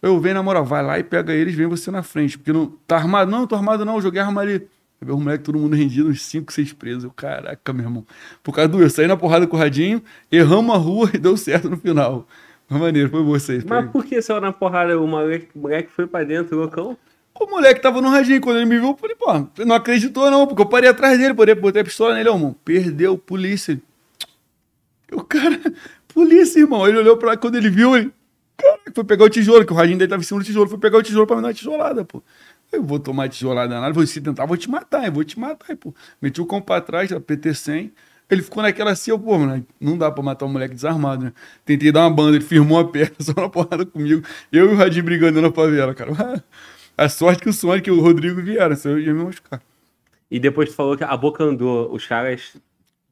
[0.00, 2.38] Eu venho na moral, vai lá e pega eles, vem você na frente.
[2.38, 2.72] Porque não.
[2.86, 3.30] Tá armado?
[3.30, 4.66] Não, tô armado não, joguei arma ali.
[5.00, 7.04] Aí veio o moleque, todo mundo rendido, uns 5, 6 presos.
[7.04, 8.06] Eu, caraca, meu irmão.
[8.42, 11.36] Por causa do eu, saí na porrada com o radinho, erramos a rua e deu
[11.36, 12.26] certo no final.
[12.68, 13.64] Mas maneiro, foi vocês.
[13.64, 15.00] Mas por que saiu na porrada?
[15.00, 16.98] O moleque, o moleque foi pra dentro, loucão?
[17.40, 20.46] O moleque tava no radinho, quando ele me viu, eu falei, pô, não acreditou não,
[20.46, 22.54] porque eu parei atrás dele, botei, botei a pistola nele, irmão.
[22.64, 23.80] Perdeu, polícia.
[25.12, 25.58] O cara,
[26.12, 26.86] polícia, irmão.
[26.86, 28.12] Ele olhou pra lá, quando ele viu, ele,
[28.56, 30.78] caraca, foi pegar o tijolo, que o radinho dele tava em cima do tijolo, foi
[30.78, 32.22] pegar o tijolo pra me dar uma tijolada, pô.
[32.72, 35.76] Eu vou tomar tijolada nada, vou se tentar, vou te matar, eu vou te matar,
[35.76, 35.94] pô.
[36.20, 37.90] Meti o cão pra trás, a PT-100.
[38.30, 41.32] Ele ficou naquela assim, eu, pô, mano, não dá pra matar um moleque desarmado, né?
[41.64, 44.22] Tentei dar uma banda, ele firmou a perna, só na porrada comigo.
[44.52, 46.12] Eu e o Radinho brigando na favela, cara.
[46.96, 49.62] A sorte que o Sonic e o Rodrigo vieram, senão eu ia me machucar.
[50.28, 52.56] E depois tu falou que a boca andou, os caras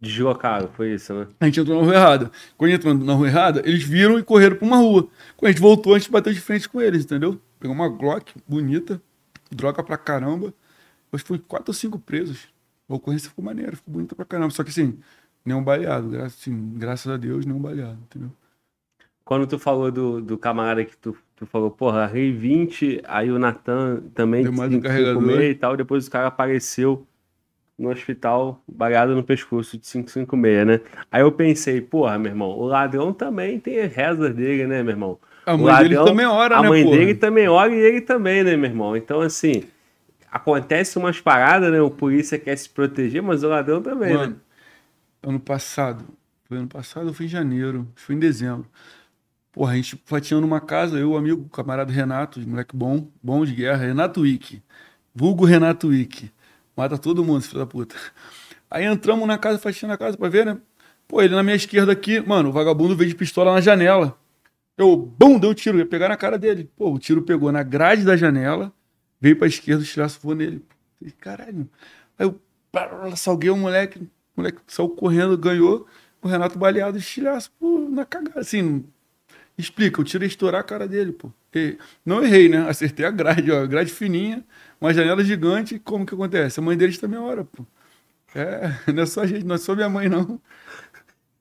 [0.01, 1.29] deslocaram, foi isso, né?
[1.39, 2.31] A gente entrou na rua errada.
[2.59, 5.09] Quando entrou na rua errada, eles viram e correram pra uma rua.
[5.37, 7.41] Quando a gente voltou, a gente bateu de frente com eles, entendeu?
[7.61, 9.01] Pegou uma Glock bonita,
[9.51, 10.53] droga pra caramba.
[11.11, 12.49] Que foi quatro ou cinco presos.
[12.89, 14.51] A ocorrência ficou maneira, ficou bonita pra caramba.
[14.51, 14.99] Só que assim,
[15.45, 16.11] nenhum baleado.
[16.11, 18.31] Gra assim, graças a Deus, nenhum baleado, entendeu?
[19.27, 23.41] quando tu falou do, do camarada que tu, tu falou, porra, Rei 20, aí o
[23.41, 25.43] Natan também Deu mais um carregador.
[25.43, 27.05] e tal, depois o cara apareceu
[27.77, 30.81] no hospital, bagado no pescoço de 556, né?
[31.11, 35.19] Aí eu pensei, porra, meu irmão, o ladrão também tem rezas dele, né, meu irmão?
[35.47, 36.99] A mãe dele também ora, A né, mãe porra?
[36.99, 38.97] dele também ora e ele também, né, meu irmão?
[38.97, 39.63] Então, assim,
[40.31, 41.81] acontece umas paradas, né?
[41.81, 44.17] O polícia quer se proteger, mas o ladrão também, né?
[44.17, 44.41] Mano,
[45.23, 46.05] ano passado,
[46.49, 48.67] foi ano passado foi em janeiro, foi em dezembro.
[49.53, 53.45] Porra, a gente fatiando uma casa, eu, o amigo, o camarada Renato, moleque bom, bom
[53.45, 54.61] de guerra, Renato Wick.
[55.15, 56.31] Vulgo Renato Wick.
[56.77, 57.95] Mata todo mundo, filho da puta.
[58.71, 60.59] Aí entramos na casa, fatiando a casa pra ver, né?
[61.09, 64.19] Pô, ele na minha esquerda aqui, mano, o vagabundo veio de pistola na janela.
[64.77, 66.71] Eu, bum, deu um tiro, ia pegar na cara dele.
[66.77, 68.73] Pô, o tiro pegou na grade da janela,
[69.21, 70.63] veio pra esquerda, o estilhaço voou nele.
[70.99, 71.69] Falei, Caralho.
[72.19, 72.41] Aí eu
[73.17, 75.87] salguei o moleque, o moleque saiu correndo, ganhou.
[76.23, 78.41] O Renato baleado, estilhaço, pô, na cagada.
[78.41, 78.85] Assim,
[79.59, 81.31] explica, o tiro ia estourar a cara dele, pô.
[81.55, 82.69] E não errei, né?
[82.69, 84.45] Acertei a grade, ó, grade fininha,
[84.81, 85.79] uma janela gigante.
[85.79, 86.61] Como que acontece?
[86.61, 87.65] A mãe deles também ora, pô.
[88.35, 90.41] É, não é só a gente, não é só minha mãe, não.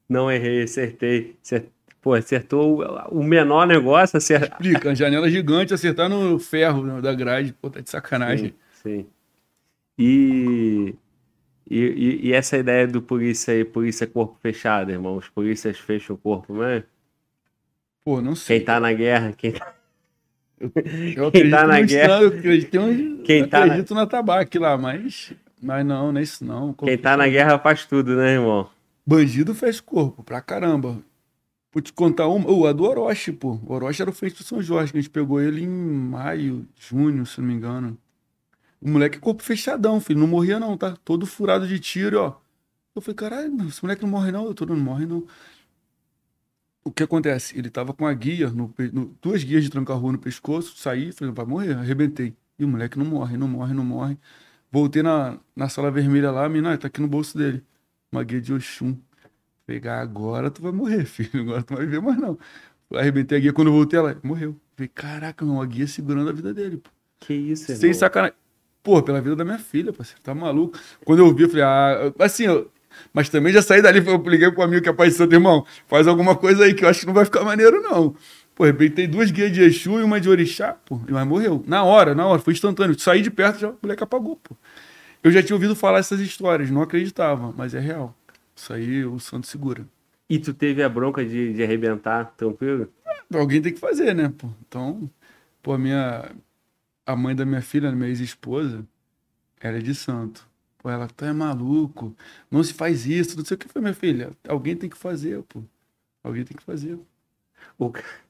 [0.10, 1.38] Não errei, acertei.
[1.44, 1.72] Acer-
[2.06, 4.50] Pô, acertou o- menor negócio, acertou.
[4.62, 8.54] Explica, janela gigante, acertar no ferro da grade, pô, tá de sacanagem.
[8.72, 9.08] Sim, sim.
[9.98, 10.94] E,
[11.68, 15.18] e, e- essa ideia do polícia aí, polícia corpo fechado, irmão?
[15.18, 16.84] Os polícias fecham o corpo, né?
[18.04, 18.60] Pô, não sei.
[18.60, 19.74] Quem tá na guerra, quem tá...
[20.60, 20.70] Eu
[21.34, 24.06] Quem acredito tá na guerra- Estado, eu acredito, um- Quem eu tá na- acredito na
[24.06, 26.72] tabaque lá, mas, mas não, não é isso não.
[26.72, 28.70] quem tá na guerra faz tudo, né, irmão?
[29.08, 31.00] Bandido fez corpo, pra caramba.
[31.76, 32.70] Vou te contar uma.
[32.70, 33.60] A do Orochi, pô.
[33.66, 37.26] O Orochi era o frente do São Jorge, a gente pegou ele em maio, junho,
[37.26, 37.98] se não me engano.
[38.82, 40.20] O moleque corpo fechadão, filho.
[40.20, 40.98] Não morria, não, tá?
[41.06, 42.38] Todo furado de tiro, ó.
[42.96, 44.54] Eu falei, caralho, esse moleque não morre, não.
[44.54, 45.26] Tô não morre, não.
[46.84, 47.58] O que acontece?
[47.58, 51.34] Ele tava com a guia, no, no- duas guias de tranca-rua no pescoço, saí, falei,
[51.34, 52.36] vai morrer, arrebentei.
[52.60, 54.18] E o moleque não morre, não morre, não morre.
[54.72, 57.64] Voltei na, na sala vermelha lá, a mina, ah, tá aqui no bolso dele.
[58.12, 58.98] Uma guia de Oxum.
[59.66, 61.42] Pegar agora, tu vai morrer, filho.
[61.42, 62.38] Agora tu não vai ver mais, não.
[62.94, 64.56] Arrebentei a guia, quando eu voltei, ela morreu.
[64.76, 66.90] Falei, caraca, meu, uma guia segurando a vida dele, pô.
[67.20, 67.82] Que isso, irmão?
[67.82, 68.36] Sem sacanagem.
[68.84, 70.22] Pô, pela vida da minha filha, parceiro.
[70.22, 70.78] Tá maluco?
[71.04, 72.70] Quando eu vi, eu falei, ah, assim, eu-
[73.12, 75.66] mas também já saí dali, eu liguei pro amigo que é pai de santo, irmão,
[75.88, 78.16] faz alguma coisa aí que eu acho que não vai ficar maneiro, não.
[78.54, 81.64] Pô, arrebentei duas guias de Exu e uma de Orixá, pô, mas morreu.
[81.68, 82.98] Na hora, na hora, foi instantâneo.
[83.00, 84.56] Saí de perto, já, o moleque apagou, pô.
[85.24, 88.16] Eu já tinha ouvido falar essas histórias, não acreditava, mas é real.
[88.56, 89.88] Isso aí o santo segura.
[90.30, 92.92] E tu teve a bronca de, de arrebentar, tranquilo?
[93.34, 94.48] Alguém tem que fazer, né, pô?
[94.68, 95.10] Então,
[95.62, 96.32] pô, a minha.
[97.06, 98.84] A mãe da minha filha, minha ex-esposa,
[99.60, 100.48] ela é de santo.
[100.80, 102.16] Pô, ela tá é maluco,
[102.50, 104.32] não se faz isso, não sei o que foi, minha filha.
[104.48, 105.64] Alguém tem que fazer, pô.
[106.24, 107.00] Alguém tem que fazer.
[107.78, 107.92] O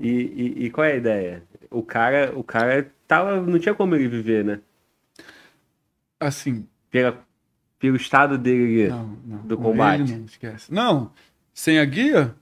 [0.00, 1.42] E, e, e qual é a ideia?
[1.70, 4.60] O cara, o cara tava, não tinha como ele viver, né?
[6.18, 7.24] Assim, Pela,
[7.80, 8.88] pelo estado dele.
[8.88, 9.38] não, não.
[9.38, 10.12] Do com combate.
[10.12, 10.72] não, esquece.
[10.72, 11.10] Não,
[11.52, 12.34] sem a guia,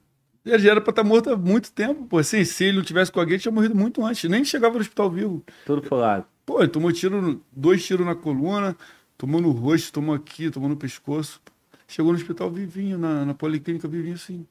[0.45, 2.18] ele já era pra estar morto há muito tempo, pô.
[2.18, 4.28] Assim, se ele não tivesse com a guia, ele tinha morrido muito antes.
[4.28, 5.45] Nem chegava no hospital vivo.
[5.64, 6.26] Todo folado.
[6.45, 8.76] Pô, ele tomou tiro, dois tiros na coluna,
[9.16, 11.41] tomou no rosto, tomou aqui, tomou no pescoço.
[11.86, 14.47] Chegou no hospital vivinho, na, na policlínica vivinho assim.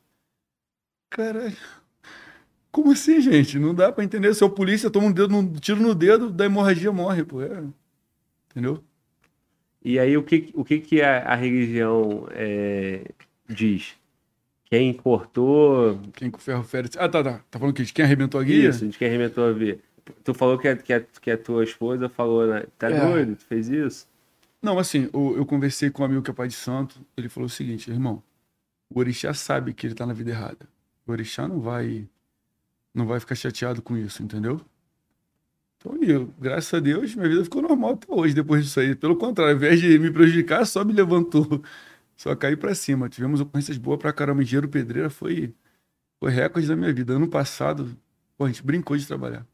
[1.10, 1.56] Caralho.
[2.72, 3.60] Como assim, gente?
[3.60, 4.34] Não dá pra entender.
[4.34, 7.42] Se é o polícia, toma um, dedo, um tiro no dedo, da hemorragia morre, pô.
[7.42, 7.64] É.
[8.52, 8.84] Entendeu?
[9.84, 13.04] E aí, o que, o que, que a, a religião é,
[13.48, 13.96] diz?
[14.66, 16.00] Quem cortou.
[16.14, 16.90] Quem com ferro fere.
[16.98, 17.42] Ah, tá, tá.
[17.50, 18.70] Tá falando que de quem arrebentou a guia?
[18.70, 19.80] Isso, de quem arrebentou a via.
[20.24, 22.66] Tu falou que a, que a, que a tua esposa falou, né?
[22.78, 23.00] Tá É.
[23.00, 23.36] doido?
[23.36, 24.08] Tu fez isso?
[24.62, 27.00] Não, assim, eu, eu conversei com um amigo que é pai de santo.
[27.16, 28.22] Ele falou o seguinte, irmão,
[28.90, 30.68] o orixá sabe que ele tá na vida errada.
[31.06, 32.08] O orixá não vai
[32.94, 34.60] não vai ficar chateado com isso, entendeu?
[35.78, 38.96] Então, eu, graças a Deus, minha vida ficou normal até hoje depois disso aí.
[38.96, 41.46] Pelo contrário, ao invés de me prejudicar, só me levantou.
[42.18, 43.08] Só caí pra cima.
[43.08, 44.42] Tivemos ocorrências boas pra caramba.
[44.42, 45.54] Engenheiro Pedreira foi,
[46.20, 47.14] foi recorde da minha vida.
[47.14, 47.96] Ano passado,
[48.36, 49.46] pô, a gente brincou de trabalhar.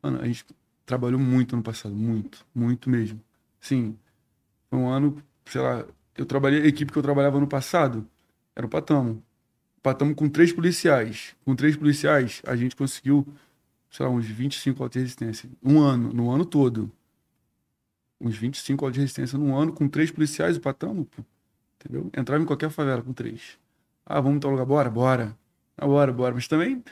[0.00, 0.46] Mano, a gente
[0.86, 1.92] trabalhou muito ano passado.
[1.94, 3.20] Muito, muito mesmo.
[3.60, 3.96] Sim,
[4.70, 5.84] foi um ano, sei lá,
[6.16, 8.06] eu trabalhei, a equipe que eu trabalhava no passado
[8.54, 9.22] era o Patamo.
[9.82, 11.34] Patamo com três policiais.
[11.44, 13.26] Com três policiais, a gente conseguiu,
[13.92, 15.48] sei lá, uns 25 autos de resistência.
[15.62, 16.90] Um ano, no ano todo.
[18.18, 21.22] Uns 25 autos de resistência num ano, com três policiais, o Patamo, pô.
[21.78, 22.10] Entendeu?
[22.16, 23.58] Entrava em qualquer favela com três.
[24.06, 24.64] Ah, vamos tal lugar?
[24.64, 25.36] Bora, bora.
[25.76, 26.34] Ah, bora, bora.
[26.34, 26.82] Mas também,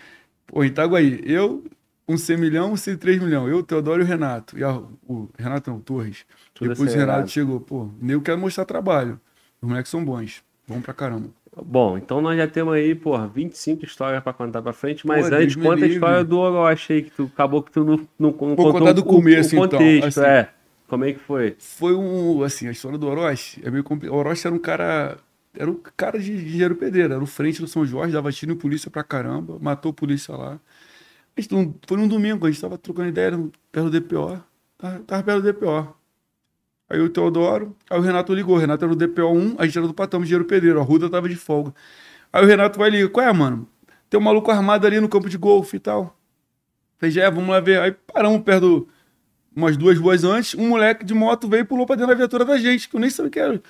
[0.47, 1.65] pô, Itaguaí, eu,
[2.07, 3.49] um C milhão, um C 3 milhão.
[3.49, 4.59] Eu, Teodoro e o Renato.
[4.59, 4.77] E a,
[5.09, 6.27] o Renato não, Torres.
[6.53, 6.99] Tudo Depois o.
[6.99, 9.19] Renato chegou, pô, nem eu quero mostrar trabalho.
[9.63, 10.43] Os moleques são bons.
[10.69, 11.31] Bom pra caramba.
[11.65, 15.35] Bom, então nós já temos aí, porra, 25 histórias pra contar pra frente, mas Pô,
[15.35, 18.31] antes, Deus conta a história do Orochi aí, que tu acabou que tu não, não,
[18.41, 20.21] não Vou contar do o- começo, o então, contexto, assim.
[20.29, 20.49] é.
[20.89, 21.55] Como é que foi?
[21.59, 24.17] Foi um, assim, a história do Orochi é meio complicado.
[24.17, 25.19] O Orochi era um cara,
[25.57, 28.57] era um cara de engenheiro pedreiro, era o frente do São Jorge, dava tiro em
[28.57, 30.59] polícia pra caramba, matou polícia lá.
[31.39, 31.49] Gente
[31.87, 33.31] foi num domingo, a gente tava trocando ideia
[33.73, 34.43] perto do DPO,
[34.77, 35.95] tava, tava perto do DPO.
[36.91, 39.79] Aí o Teodoro, aí o Renato ligou, o Renato era do DPO 1, a gente
[39.79, 41.73] era do Patamo, engenheiro pedreiro, a Ruda tava de folga.
[42.33, 43.69] Aí o Renato vai ligar, qual é, mano?
[44.11, 46.19] Tem um maluco armado ali no campo de golfe e tal.
[46.99, 47.81] Falei, é, vamos lá ver.
[47.81, 48.89] Aí paramos perto
[49.55, 52.45] umas duas ruas antes, um moleque de moto veio e pulou pra dentro da viatura
[52.45, 53.63] da gente, que eu nem sabia que era.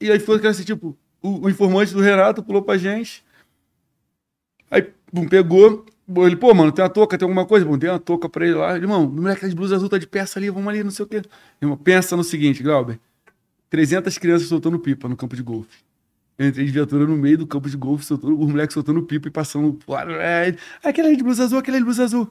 [0.00, 3.24] E, aí foi assim, tipo, o, o informante do Renato pulou pra gente.
[4.70, 5.86] Aí, pum, pegou.
[6.08, 7.64] Ele, pô, mano, tem uma touca, tem alguma coisa?
[7.64, 8.76] Bom, tem uma touca pra ele lá.
[8.76, 11.22] Irmão, moleque de blusa azul tá de peça ali, vamos ali, não sei o quê.
[11.60, 12.98] Irmão, pensa no seguinte, Glauber.
[13.70, 15.78] 300 crianças soltando pipa no campo de golfe.
[16.38, 19.28] Eu entrei de viatura no meio do campo de golfe, soltando, os moleques soltando pipa
[19.28, 19.78] e passando.
[19.88, 22.30] Ali de blusa azul, aquele ali de blusa azul.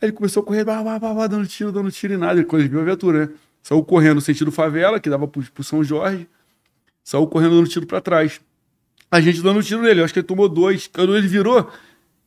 [0.00, 2.40] Aí ele começou a correr, blá, blá, blá, dando tiro, dando tiro e nada.
[2.40, 3.32] Ele, quando ele viu a viatura, né?
[3.62, 6.26] Saiu correndo no sentido favela, que dava pro, pro São Jorge.
[7.04, 8.40] Saiu correndo dando tiro pra trás.
[9.10, 10.00] A gente dando tiro nele.
[10.00, 10.86] Eu acho que ele tomou dois.
[10.86, 11.70] Quando ele virou,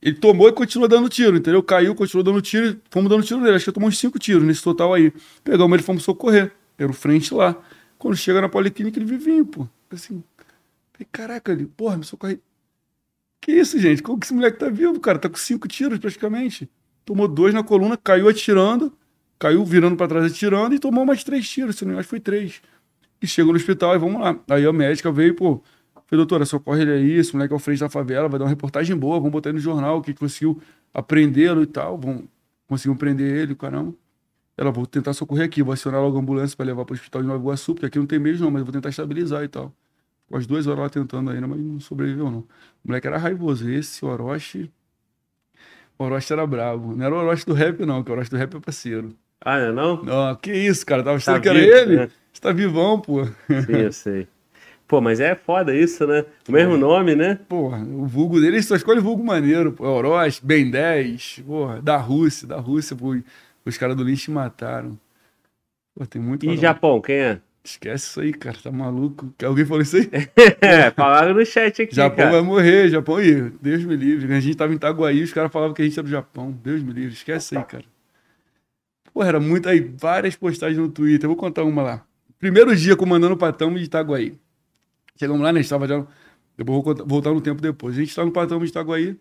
[0.04, 1.64] ele tomou e continuou dando tiro, entendeu?
[1.64, 3.56] Caiu, continuou dando tiro fomos dando tiro nele.
[3.56, 5.14] Acho que tomou uns cinco tiros nesse total aí.
[5.46, 6.52] Pegamos ele fomos socorrer.
[6.78, 7.56] Era o frente lá.
[7.98, 9.66] Quando chega na policlínica, ele vivinho, pô.
[9.90, 10.22] Assim.
[10.92, 12.42] Falei, caraca, ele, porra, me socorre.
[13.40, 14.04] Que isso, gente?
[14.04, 15.18] Como que esse moleque tá vivo, cara?
[15.18, 16.70] Tá com cinco tiros praticamente.
[17.06, 18.92] Tomou dois na coluna, caiu atirando,
[19.40, 22.20] caiu virando pra trás atirando e tomou mais três tiros, se não me engano, foi
[22.20, 22.62] três.
[23.22, 24.38] E chegou no hospital e vamos lá.
[24.50, 25.62] Aí a médica veio, pô,
[26.08, 28.50] falei, doutora, socorre ele aí, esse moleque é o frente da favela, vai dar uma
[28.50, 30.62] reportagem boa, vamos botar ele no jornal, o que conseguiu
[30.94, 32.24] aprendê-lo e tal, vamos,
[32.68, 33.94] conseguiu prender ele, caramba.
[34.56, 37.22] Ela, vou tentar socorrer aqui, vou acionar logo a ambulância para levar para o hospital
[37.22, 39.74] de Nova Iguaçu, porque aqui não tem mesmo não, mas vou tentar estabilizar e tal.
[40.26, 42.40] Ficou as duas horas lá tentando ainda, mas não sobreviveu não.
[42.40, 42.48] O
[42.86, 44.72] moleque era raivoso, esse Orochi...
[45.98, 46.96] O Orochi era bravo.
[46.96, 49.10] Não era o Orochi do rap não, que o Orochi do rap é parceiro.
[49.42, 50.04] Ah, não é não?
[50.04, 51.96] Não, que isso, cara, tava achando Tá que era vivo, ele.
[51.98, 52.10] né?
[52.32, 53.26] Você tá vivão, pô.
[53.26, 53.32] Sim,
[53.72, 54.28] eu sei.
[54.88, 56.26] Pô, mas é foda isso, né?
[56.48, 57.40] O mesmo nome, né?
[57.48, 59.72] Porra, o vulgo dele, ele só escolhe vulgo maneiro.
[59.74, 59.88] Pô.
[59.88, 63.16] Orochi, Ben 10, porra, da Rússia, da Rússia, pô,
[63.66, 64.98] os caras do lixo mataram.
[65.96, 66.46] Pô, tem muito...
[66.46, 67.42] E Japão, quem é?
[67.64, 69.34] Esquece isso aí, cara, tá maluco.
[69.42, 70.10] Alguém falou isso aí?
[70.60, 72.32] É, falaram no chat aqui, Japão cara.
[72.32, 73.50] vai morrer, Japão aí.
[73.62, 74.34] Deus me livre.
[74.34, 76.52] A gente tava em Itaguaí, os caras falavam que a gente era do Japão.
[76.52, 77.86] Deus me livre, esquece isso aí, cara.
[79.14, 81.26] Porra, era muito aí, várias postagens no Twitter.
[81.26, 82.06] Eu vou contar uma lá.
[82.38, 84.36] Primeiro dia comandando o Patamo de Itaguaí.
[85.18, 85.60] Chegamos lá, né?
[85.60, 85.96] A gente tava já.
[86.58, 87.96] Eu vou voltar no tempo depois.
[87.96, 89.18] A gente tá no Patamo de Itaguaí.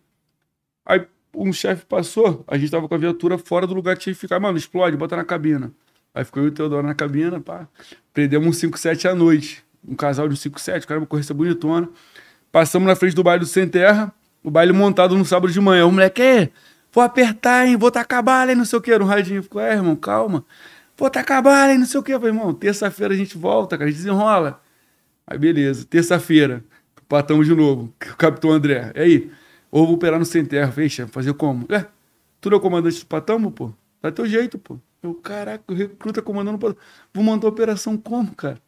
[0.85, 4.15] Aí um chefe passou, a gente tava com a viatura fora do lugar que tinha
[4.15, 4.39] que ficar.
[4.39, 5.73] Mano, explode, bota na cabina.
[6.15, 7.67] Aí ficou eu e o Teodoro na cabina, pá.
[8.13, 9.65] Prendemos um 5-7 à noite.
[9.87, 11.89] Um casal de 5-7, cara, uma corrida bonitona.
[12.53, 14.13] Passamos na frente do baile do Sem Terra,
[14.45, 15.87] o baile montado no sábado de manhã.
[15.87, 16.51] O moleque, "Ê,
[16.93, 17.77] vou apertar, hein?
[17.77, 18.57] Vou tacar bala, hein?
[18.57, 18.97] Não sei o que.
[18.97, 19.43] No radinho.
[19.43, 20.45] Ficou, é, irmão, calma.
[20.97, 21.79] Vou tacar bala, hein?
[21.79, 22.13] Não sei o que.
[22.13, 24.61] Eu falei, irmão, terça-feira a gente volta, cara, a gente desenrola.
[25.33, 25.87] Aí, beleza.
[25.87, 26.63] Terça-feira,
[27.09, 27.85] patamos de novo.
[28.13, 28.93] O capitão André.
[28.95, 29.31] E aí?
[29.71, 30.71] Ou vou operar no Sem Terra.
[30.89, 31.65] Chefe, fazer como?
[31.73, 31.87] É,
[32.39, 33.73] tu não é o comandante do patamo, pô?
[34.03, 34.79] Dá teu jeito, pô.
[35.03, 36.59] Eu, caraca, o recruta comandando.
[37.15, 38.61] Vou montar a operação como, cara?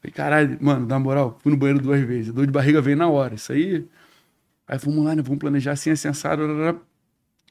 [0.00, 2.32] Falei, caralho, mano, na moral, fui no banheiro duas vezes.
[2.32, 3.34] Dor de barriga veio na hora.
[3.34, 3.84] Isso aí.
[4.68, 5.22] Aí vamos lá, né?
[5.22, 6.46] Vamos planejar assim, assim, assado.
[6.46, 6.78] rarará.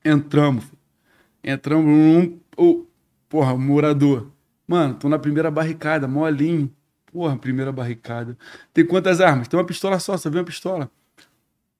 [0.05, 0.63] Entramos.
[1.43, 2.39] Entramos num.
[2.55, 2.85] Oh,
[3.27, 4.31] porra, morador.
[4.65, 6.71] Mano, tô na primeira barricada, molinho.
[7.13, 8.35] Porra, primeira barricada.
[8.73, 9.47] Tem quantas armas?
[9.47, 10.89] Tem uma pistola só, só vem uma pistola.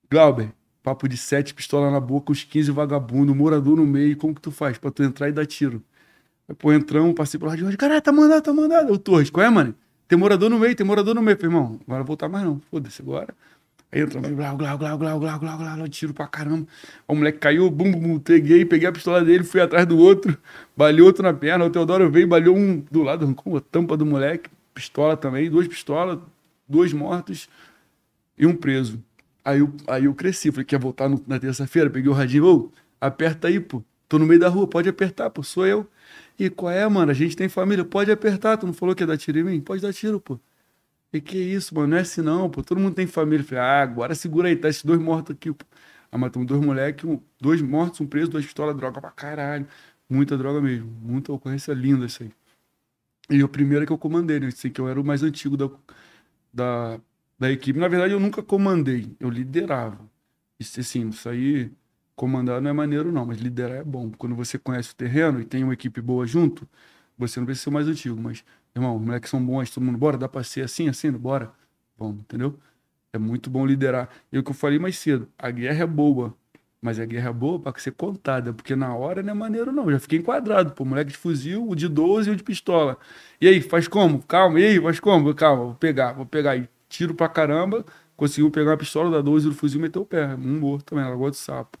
[0.08, 4.40] Glauber, papo de sete pistola na boca, os 15 vagabundo, morador no meio, como que
[4.40, 5.82] tu faz pra tu entrar e dar tiro?
[6.48, 8.92] Aí, pô, entramos, passei pro lado de hoje, caralho, tá mandado, tá mandado.
[8.92, 9.74] O Torres, qual é, mano?
[10.06, 11.36] Tem morador no meio, tem morador no meio.
[11.36, 13.34] meu irmão, agora voltar mais não, foda-se agora.
[13.90, 16.68] Aí entramos, glau, glau, glau, glau, glau, glau, glau, tiro pra caramba.
[17.08, 20.38] O moleque caiu, bum, bum, peguei, peguei a pistola dele, fui atrás do outro,
[20.76, 24.06] balhei outro na perna, o Teodoro veio, balhou um do lado, arrancou a tampa do
[24.06, 26.18] moleque pistola também, duas pistolas,
[26.68, 27.48] dois mortos
[28.38, 29.02] e um preso.
[29.44, 32.46] Aí eu, aí eu cresci, falei que ia voltar no- na terça-feira, peguei o radinho,
[32.46, 32.70] ô,
[33.00, 33.82] aperta aí, pô.
[34.08, 35.86] Tô no meio da rua, pode apertar, pô, sou eu.
[36.38, 37.10] E qual é, mano?
[37.10, 38.56] A gente tem família, pode apertar.
[38.58, 39.60] Tu não falou que ia dar tiro em mim?
[39.60, 40.38] Pode dar tiro, pô.
[41.12, 41.88] E que isso, mano?
[41.88, 42.62] Não é assim não, pô.
[42.62, 43.44] Todo mundo tem família.
[43.44, 45.64] Falei, ah, agora segura aí, tá esses dois mortos aqui, pô.
[46.12, 49.66] Aí matamos dois moleques, um, dois mortos, um preso, duas pistolas, droga pra caralho.
[50.08, 50.88] Muita droga mesmo.
[51.02, 52.32] Muita ocorrência linda isso aí.
[53.30, 54.50] E o primeiro é que eu comandei, né?
[54.50, 55.70] Sei que eu era o mais antigo da,
[56.52, 57.00] da,
[57.38, 57.78] da equipe.
[57.78, 60.10] Na verdade, eu nunca comandei, eu liderava.
[60.58, 61.72] Isso, assim, isso aí,
[62.16, 64.10] comandar não é maneiro, não, mas liderar é bom.
[64.12, 66.68] Quando você conhece o terreno e tem uma equipe boa junto,
[67.18, 68.44] você não precisa ser o mais antigo, mas,
[68.74, 71.52] irmão, os moleques são bons, todo mundo, bora, dá pra ser assim, assim, bora.
[71.98, 72.58] Vamos, entendeu?
[73.12, 74.10] É muito bom liderar.
[74.32, 76.36] E o que eu falei mais cedo, a guerra é boa.
[76.84, 79.90] Mas a guerra é boa para ser contada, porque na hora não é maneiro, não.
[79.90, 80.84] Já fiquei enquadrado, pô.
[80.84, 82.98] Moleque de fuzil, o de 12 e o de pistola.
[83.40, 84.22] E aí, faz como?
[84.22, 85.34] Calma, e aí, faz como?
[85.34, 86.58] Calma, vou pegar, vou pegar.
[86.58, 90.04] E tiro pra caramba, conseguiu pegar a pistola da 12 do fuzil e meteu o
[90.04, 90.34] pé.
[90.34, 91.78] Um morto também, lagoa do sapo.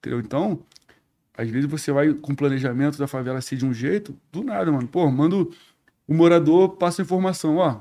[0.00, 0.20] Entendeu?
[0.20, 0.62] Então,
[1.34, 4.70] às vezes você vai com o planejamento da favela ser de um jeito, do nada,
[4.70, 4.86] mano.
[4.86, 7.80] Pô, manda o morador, passa informação, ó.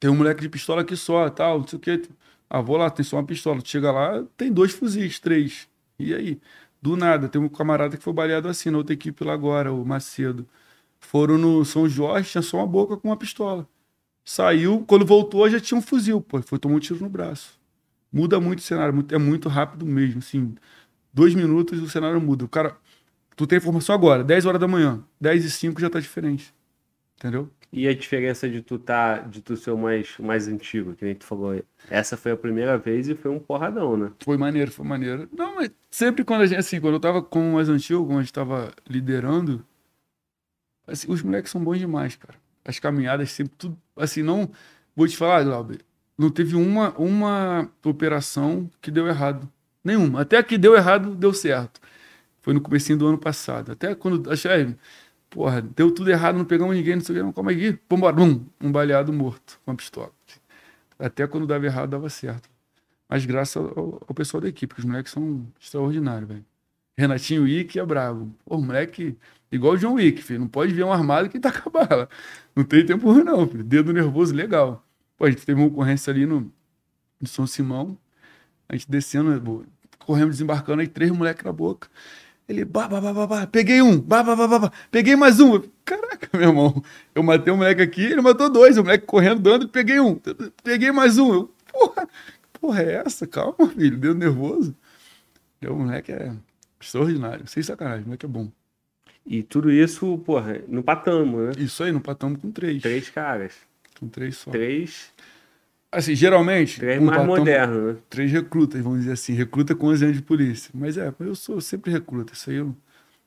[0.00, 2.02] Tem um moleque de pistola aqui só, tal, não sei o quê.
[2.50, 3.60] Ah, vou lá, tem só uma pistola.
[3.62, 5.68] Tu chega lá, tem dois fuzis, três.
[5.98, 6.40] E aí?
[6.80, 9.84] Do nada, tem um camarada que foi baleado assim na outra equipe lá agora, o
[9.84, 10.46] Macedo.
[11.00, 13.68] Foram no São Jorge, tinha só uma boca com uma pistola.
[14.24, 16.42] Saiu, quando voltou já tinha um fuzil, pô.
[16.42, 17.58] Foi tomar um tiro no braço.
[18.12, 20.54] Muda muito o cenário, é muito rápido mesmo, assim.
[21.12, 22.44] Dois minutos o cenário muda.
[22.44, 22.76] O cara,
[23.36, 26.54] tu tem informação agora, 10 horas da manhã, 10 e 5 já tá diferente.
[27.16, 27.50] Entendeu?
[27.70, 31.14] E a diferença de tu tá, de tu ser o mais, mais antigo, que nem
[31.14, 31.62] tu falou.
[31.90, 34.10] Essa foi a primeira vez e foi um porradão, né?
[34.20, 35.28] Foi maneiro, foi maneiro.
[35.36, 38.18] Não, mas sempre quando a gente, assim, quando eu tava com o mais antigo, quando
[38.18, 39.62] a gente tava liderando,
[40.86, 42.38] assim, os moleques são bons demais, cara.
[42.64, 44.50] As caminhadas sempre, tudo, assim, não,
[44.96, 45.80] vou te falar, Glauber,
[46.16, 49.48] não teve uma, uma operação que deu errado.
[49.84, 50.22] Nenhuma.
[50.22, 51.80] Até que deu errado, deu certo.
[52.40, 53.72] Foi no comecinho do ano passado.
[53.72, 54.74] Até quando, achei,
[55.30, 58.16] Porra, deu tudo errado, não pegamos ninguém, não sei o que, não, calma aí, vambora,
[58.22, 60.10] um, baleado morto com a pistola.
[60.98, 62.48] Até quando dava errado, dava certo.
[63.08, 66.44] Mas graças ao, ao pessoal da equipe, que os moleques são extraordinários, velho.
[66.98, 68.34] Renatinho Wick é bravo.
[68.44, 69.16] Pô, moleque,
[69.52, 70.40] igual o John Wick, filho.
[70.40, 72.08] Não pode ver um armado que tá com a bala.
[72.56, 73.62] Não tem tempo ruim, não, filho.
[73.62, 74.84] Dedo nervoso, legal.
[75.16, 76.52] Pô, a gente teve uma ocorrência ali no,
[77.20, 77.96] no São Simão.
[78.68, 79.64] A gente descendo,
[80.00, 81.88] correndo, desembarcando, aí três moleques na boca.
[82.48, 85.60] Ele, bah, bah, bah, bah, peguei um, bah, bah, bah, bah, peguei mais um.
[85.84, 86.82] Caraca, meu irmão,
[87.14, 90.18] eu matei um moleque aqui, ele matou dois, o moleque correndo, dando, peguei um,
[90.64, 91.34] peguei mais um.
[91.34, 92.08] Eu, porra,
[92.54, 93.26] porra é essa?
[93.26, 94.74] Calma, filho, deu nervoso.
[95.62, 96.32] O moleque é
[96.80, 98.50] extraordinário, sem sacanagem, o moleque é bom.
[99.26, 101.52] E tudo isso, porra, no patamo, né?
[101.58, 102.80] Isso aí, no patamo com três.
[102.80, 103.52] Três caras.
[104.00, 104.50] Com três só.
[104.50, 105.12] Três
[105.90, 106.78] Assim, geralmente.
[106.80, 107.98] Três um mais moderno, né?
[108.10, 109.32] Três recrutas, vamos dizer assim.
[109.32, 110.70] Recruta com 11 anos de polícia.
[110.74, 112.34] Mas é, eu sou sempre recruta.
[112.34, 112.76] Isso aí eu,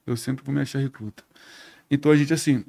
[0.05, 1.23] eu sempre vou me achar recruta.
[1.89, 2.63] Então a gente, assim,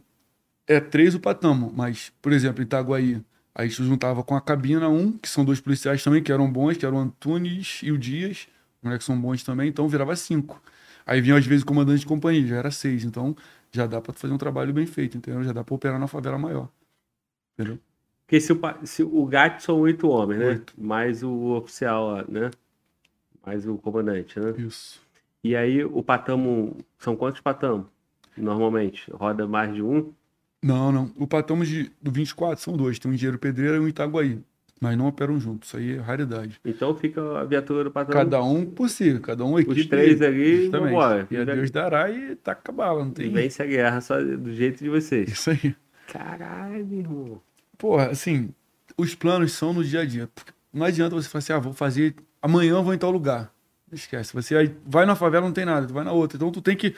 [0.67, 1.73] é três o patamo.
[1.77, 3.23] Mas, por exemplo, em Itaguaí,
[3.55, 6.77] a gente juntava com a cabina um, que são dois policiais também, que eram bons,
[6.79, 8.49] que eram o Antunes e o Dias.
[8.83, 10.61] Moleques são bons também, então virava cinco.
[11.05, 13.05] Aí vinha às vezes o comandante de companhia, já era seis.
[13.05, 13.37] Então
[13.71, 15.43] já dá para fazer um trabalho bem feito, entendeu?
[15.45, 16.69] Já dá para operar na favela maior.
[17.55, 17.79] Entendeu?
[18.33, 20.47] Porque se o, se o gato são oito homens, né?
[20.47, 20.73] Oito.
[20.79, 22.51] Mais o oficial, né?
[23.45, 24.55] Mais o comandante, né?
[24.57, 25.03] Isso.
[25.45, 26.79] E aí o patamo.
[26.99, 27.85] São quantos patamos?
[28.35, 29.11] Normalmente?
[29.11, 30.15] Roda mais de um?
[30.63, 31.13] Não, não.
[31.19, 32.99] O patamo de, do 24 são dois.
[32.99, 34.39] Tem um engenheiro pedreiro e um Itaguaí.
[34.81, 35.69] Mas não operam juntos.
[35.69, 36.59] Isso aí é raridade.
[36.65, 38.15] Então fica a viatura do patamo.
[38.15, 39.79] Cada um por si, cada um equipe.
[39.79, 41.29] Os três ali, vambora.
[41.31, 43.27] E a Deus dará e tá com a bala, não tem.
[43.27, 45.31] E vence a guerra só do jeito de vocês.
[45.31, 45.77] Isso aí.
[46.07, 47.52] Caralho, meu irmão
[47.83, 48.55] porra, assim,
[48.97, 50.31] os planos são no dia a dia.
[50.73, 53.53] Não adianta você falar assim, ah, vou fazer, amanhã eu vou em tal lugar.
[53.93, 54.33] Esquece.
[54.33, 56.37] Você vai na favela, não tem nada, tu vai na outra.
[56.37, 56.95] Então tu tem que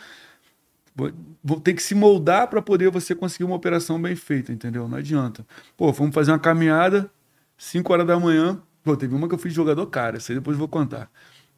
[1.65, 4.87] tem que se moldar para poder você conseguir uma operação bem feita, entendeu?
[4.87, 5.45] Não adianta.
[5.75, 7.11] Pô, vamos fazer uma caminhada,
[7.57, 8.61] 5 horas da manhã.
[8.85, 11.11] Pô, teve uma que eu fiz de jogador cara, isso aí depois eu vou contar.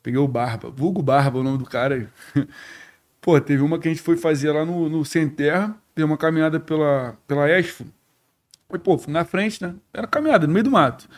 [0.05, 2.11] Peguei o Barba, vulgo Barba, o nome do cara.
[3.21, 6.17] Pô, teve uma que a gente foi fazer lá no, no Sem Terra, deu uma
[6.17, 7.85] caminhada pela, pela Expo,
[8.69, 9.75] Falei, pô, fui na frente, né?
[9.93, 11.09] Era caminhada, no meio do mato.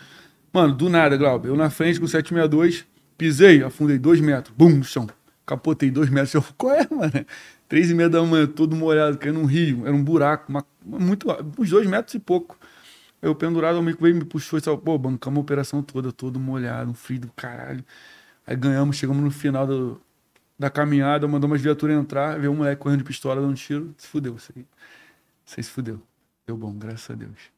[0.52, 1.48] Mano, do nada, Glauber.
[1.48, 5.08] Eu na frente com o 762, pisei, afundei dois metros, bum, chão.
[5.46, 6.34] Capotei dois metros.
[6.34, 7.26] Eu, qual é, mano?
[7.68, 9.86] Três e meia da manhã, todo molhado, caindo num rio.
[9.86, 11.26] Era um buraco, uma, muito,
[11.58, 12.58] uns dois metros e pouco.
[13.20, 16.90] Eu pendurado, o amigo veio me puxou e pô, bancamos a operação toda, todo molhado,
[16.90, 17.84] um frio do caralho.
[18.46, 20.00] Aí ganhamos, chegamos no final do,
[20.58, 23.94] da caminhada, mandamos as viaturas entrar, veio um moleque correndo de pistola, dando um tiro,
[23.98, 24.64] se fudeu isso aí.
[25.44, 26.07] Você se fudeu.
[26.48, 27.52] Deu bom, graças a Deus.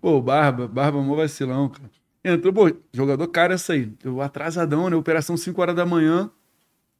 [0.00, 1.88] Pô, Barba, Barba, mó vacilão, cara.
[2.24, 3.94] Entrou, pô, jogador cara essa aí.
[4.02, 4.96] Eu atrasadão, né?
[4.96, 6.28] Operação 5 horas da manhã.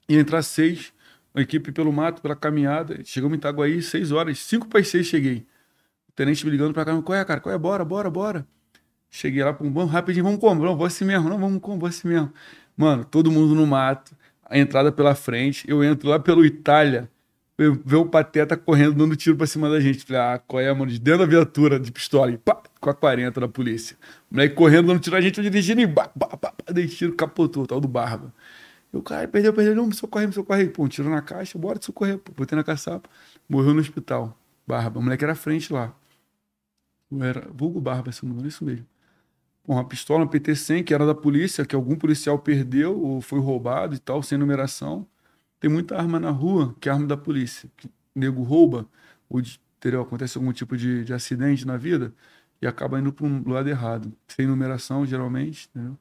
[0.08, 0.92] Ia entrar 6.
[1.34, 3.02] Uma equipe pelo mato, pela caminhada.
[3.04, 4.38] Chegamos em Itaguaí, 6 horas.
[4.38, 5.44] 5 para 6 cheguei.
[6.08, 7.02] O tenente me ligando pra cá.
[7.02, 7.40] Qual é, cara?
[7.40, 7.58] Qual é?
[7.58, 8.46] Bora, bora, bora.
[9.10, 10.64] Cheguei lá, pum, vamos rapidinho, vamos como?
[10.64, 11.28] Não, vou assim mesmo.
[11.28, 11.80] Não, vamos como?
[11.80, 12.32] Vou assim mesmo.
[12.76, 14.16] Mano, todo mundo no mato.
[14.44, 15.68] A entrada pela frente.
[15.68, 17.10] Eu entro lá pelo Itália
[17.58, 20.04] ver o Pateta correndo, dando tiro pra cima da gente.
[20.04, 20.90] Falei, ah, qual é, mano?
[20.90, 23.96] De dentro da viatura de pistola, e pá, com a 40 da polícia.
[24.30, 27.14] O moleque correndo, dando tiro, a gente dirigindo e pá, pá, pá, pá, dei tiro,
[27.14, 28.32] capotou, tal do Barba.
[28.92, 30.68] Eu, cara, perdeu, perdeu, não, me socorre, me socorre.
[30.68, 32.32] Pô, um tiro na caixa, bora te socorrer, pô.
[32.32, 33.10] Botei na caçapa,
[33.48, 34.38] morreu no hospital.
[34.66, 35.92] Barba, o moleque era à frente lá.
[37.10, 38.86] Eu era vulgo Barba, se não isso mesmo.
[39.64, 43.40] Pô, uma pistola, uma PT-100, que era da polícia, que algum policial perdeu ou foi
[43.40, 45.06] roubado e tal, sem numeração.
[45.60, 47.70] Tem muita arma na rua, que é arma da polícia.
[47.76, 48.86] Que nego rouba,
[49.28, 50.02] ou de, entendeu?
[50.02, 52.12] acontece algum tipo de, de acidente na vida,
[52.60, 54.12] e acaba indo para um lado errado.
[54.26, 55.96] Sem numeração, geralmente, entendeu?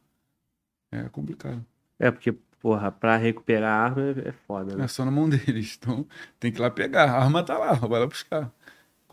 [0.91, 1.63] É complicado.
[1.99, 4.85] É, porque, porra, pra recuperar a arma é foda, né?
[4.85, 5.77] É só na mão deles.
[5.79, 6.05] Então,
[6.39, 7.09] tem que ir lá pegar.
[7.11, 8.51] A arma tá lá, vai lá buscar.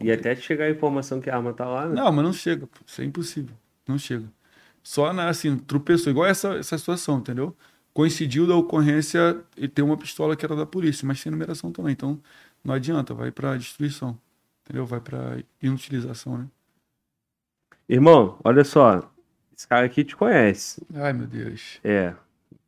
[0.01, 1.95] E até chegar a informação que a arma tá lá, né?
[1.95, 2.69] Não, mas não chega.
[2.87, 3.55] Isso é impossível.
[3.87, 4.27] Não chega.
[4.83, 6.11] Só, na, assim, tropeçou.
[6.11, 7.57] Igual essa, essa situação, entendeu?
[7.95, 11.93] Coincidiu da ocorrência e ter uma pistola que era da polícia, mas sem numeração também.
[11.93, 12.21] Então,
[12.62, 13.15] não adianta.
[13.15, 14.19] Vai pra destruição.
[14.65, 14.85] Entendeu?
[14.85, 16.47] Vai pra inutilização, né?
[17.89, 19.11] Irmão, olha só.
[19.57, 20.85] Esse cara aqui te conhece.
[20.95, 21.79] Ai, meu Deus.
[21.85, 22.15] É.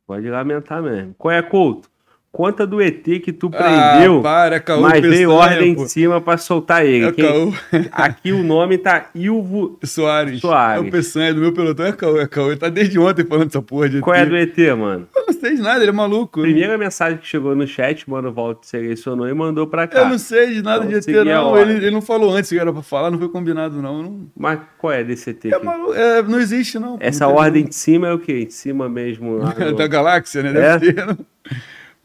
[0.05, 1.13] Pode lamentar mesmo.
[1.15, 1.89] Qual é, Couto?
[2.37, 6.21] Conta do ET que tu prendeu, ah, para, é caô, mas veio ordem em cima
[6.21, 7.05] pra soltar ele.
[7.07, 7.51] É Quem- caô.
[7.91, 9.79] Aqui o nome tá Ilvo.
[9.83, 10.39] Soares.
[10.39, 10.83] Soares.
[10.85, 12.49] É o Peçanha do meu pelotão, é caô, é caô.
[12.51, 14.29] Ele tá desde ontem falando essa porra de Qual é ET.
[14.29, 15.07] do ET, mano?
[15.15, 16.39] Eu não sei de nada, ele é maluco.
[16.41, 20.01] Primeira mensagem que chegou no chat, mano, o Walter selecionou e mandou pra cá.
[20.01, 21.57] Eu não sei de nada Então, de ET, não.
[21.57, 24.03] Ele, ele não falou antes que era pra falar, não foi combinado, não.
[24.03, 24.27] não...
[24.37, 26.97] Mas qual é desse ET É maluco, é, não existe, não.
[26.99, 28.45] Essa Não ordem de cima é o quê?
[28.45, 29.37] De cima mesmo.
[29.41, 30.49] lá no- da galáxia, né?
[30.49, 30.77] É?
[30.77, 31.17] Deve ter, não.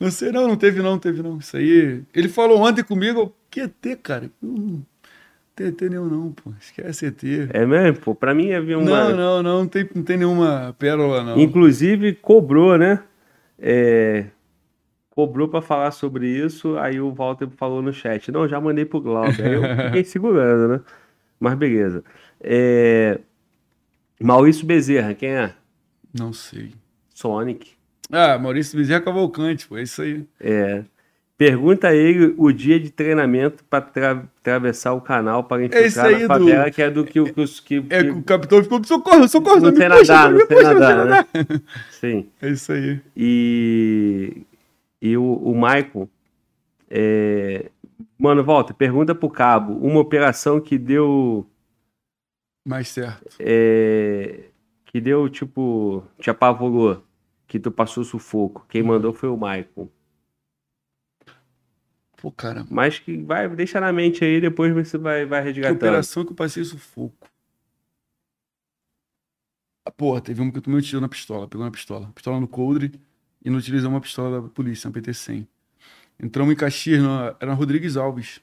[0.03, 1.39] Não sei, não, não teve, não, não teve, não.
[1.39, 2.03] Isso aí.
[2.13, 4.29] Ele falou ontem comigo, ET, cara?
[5.55, 6.53] Tem ET nenhum, não, pô.
[6.61, 7.23] Esquece ET.
[7.53, 8.01] É mesmo?
[8.01, 8.91] Pô, pra mim havia uma.
[8.91, 11.39] Não, não, não, não tem, não tem nenhuma pérola, não.
[11.39, 13.03] Inclusive, cobrou, né?
[13.59, 14.27] É,
[15.15, 18.33] Cobrou pra falar sobre isso, aí o Walter falou no chat.
[18.33, 19.45] Não, já mandei pro Glauber.
[19.45, 20.81] Aí eu fiquei segurando, né?
[21.39, 22.03] Mas beleza.
[22.41, 23.21] É,
[24.19, 25.55] Maurício Bezerra, quem é?
[26.19, 26.73] Não sei.
[27.15, 27.73] Sonic.
[28.13, 30.25] Ah, Maurício Bezerra Cavalcante, pô, é isso aí.
[30.39, 30.85] É.
[31.39, 33.79] Pergunta a ele o dia de treinamento para
[34.39, 37.41] atravessar o canal para É infiltrar aí na do- favela, que é do que, que
[37.41, 40.47] os que, É que- que o capitão ficou, socorro, socorro, não sei puxa, nadar, não
[40.47, 41.25] puxa, nadar, não né?
[41.91, 42.29] Sim.
[42.41, 43.01] É isso aí.
[43.17, 44.43] E,
[45.01, 46.09] e o, o Michael.
[46.91, 47.71] é,
[48.19, 49.73] Mano, volta, pergunta pro Cabo.
[49.85, 51.45] Uma operação que deu.
[52.65, 53.35] Mais certo.
[53.41, 54.45] é,
[54.85, 56.05] que deu, tipo.
[56.21, 57.03] Te apavorou.
[57.53, 58.65] Que tu passou sufoco.
[58.67, 59.93] Quem mandou foi o Michael.
[62.17, 65.77] Pô, cara, Mas que vai, deixa na mente aí, depois você vai, vai que resgatando.
[65.77, 67.29] operação que eu passei sufoco.
[69.85, 72.11] Ah, porra, teve uma que eu tomei um tiro na pistola, pegou na pistola.
[72.15, 72.93] Pistola no coldre
[73.45, 75.47] e não utilizou uma pistola da polícia, uma PT-100.
[76.19, 78.41] Entramos em Caxias, na, era na Rodrigues Alves.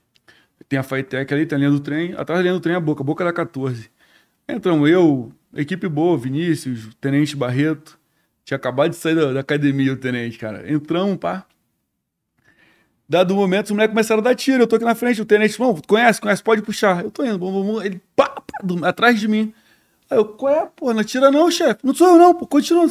[0.68, 2.14] Tem a Faitec ali, tem a linha do trem.
[2.14, 3.90] Atrás da linha do trem é a boca, a boca era 14.
[4.48, 7.99] Entramos eu, equipe boa, Vinícius, Tenente Barreto.
[8.50, 10.74] Tinha acabado de sair da, da academia o Tenente, cara.
[10.74, 11.46] Entramos, pá.
[13.08, 14.64] Dado o momento, os moleques começaram a dar tiro.
[14.64, 17.04] Eu tô aqui na frente, o Tenente, não, conhece, conhece, pode puxar.
[17.04, 17.82] Eu tô indo, bum, bum, bum.
[17.84, 19.54] ele pá, pá, do- atrás de mim.
[20.10, 20.92] Aí eu, qual é, pô?
[20.92, 21.82] Não atira não, chefe.
[21.84, 22.88] Não sou eu não, pô, continua.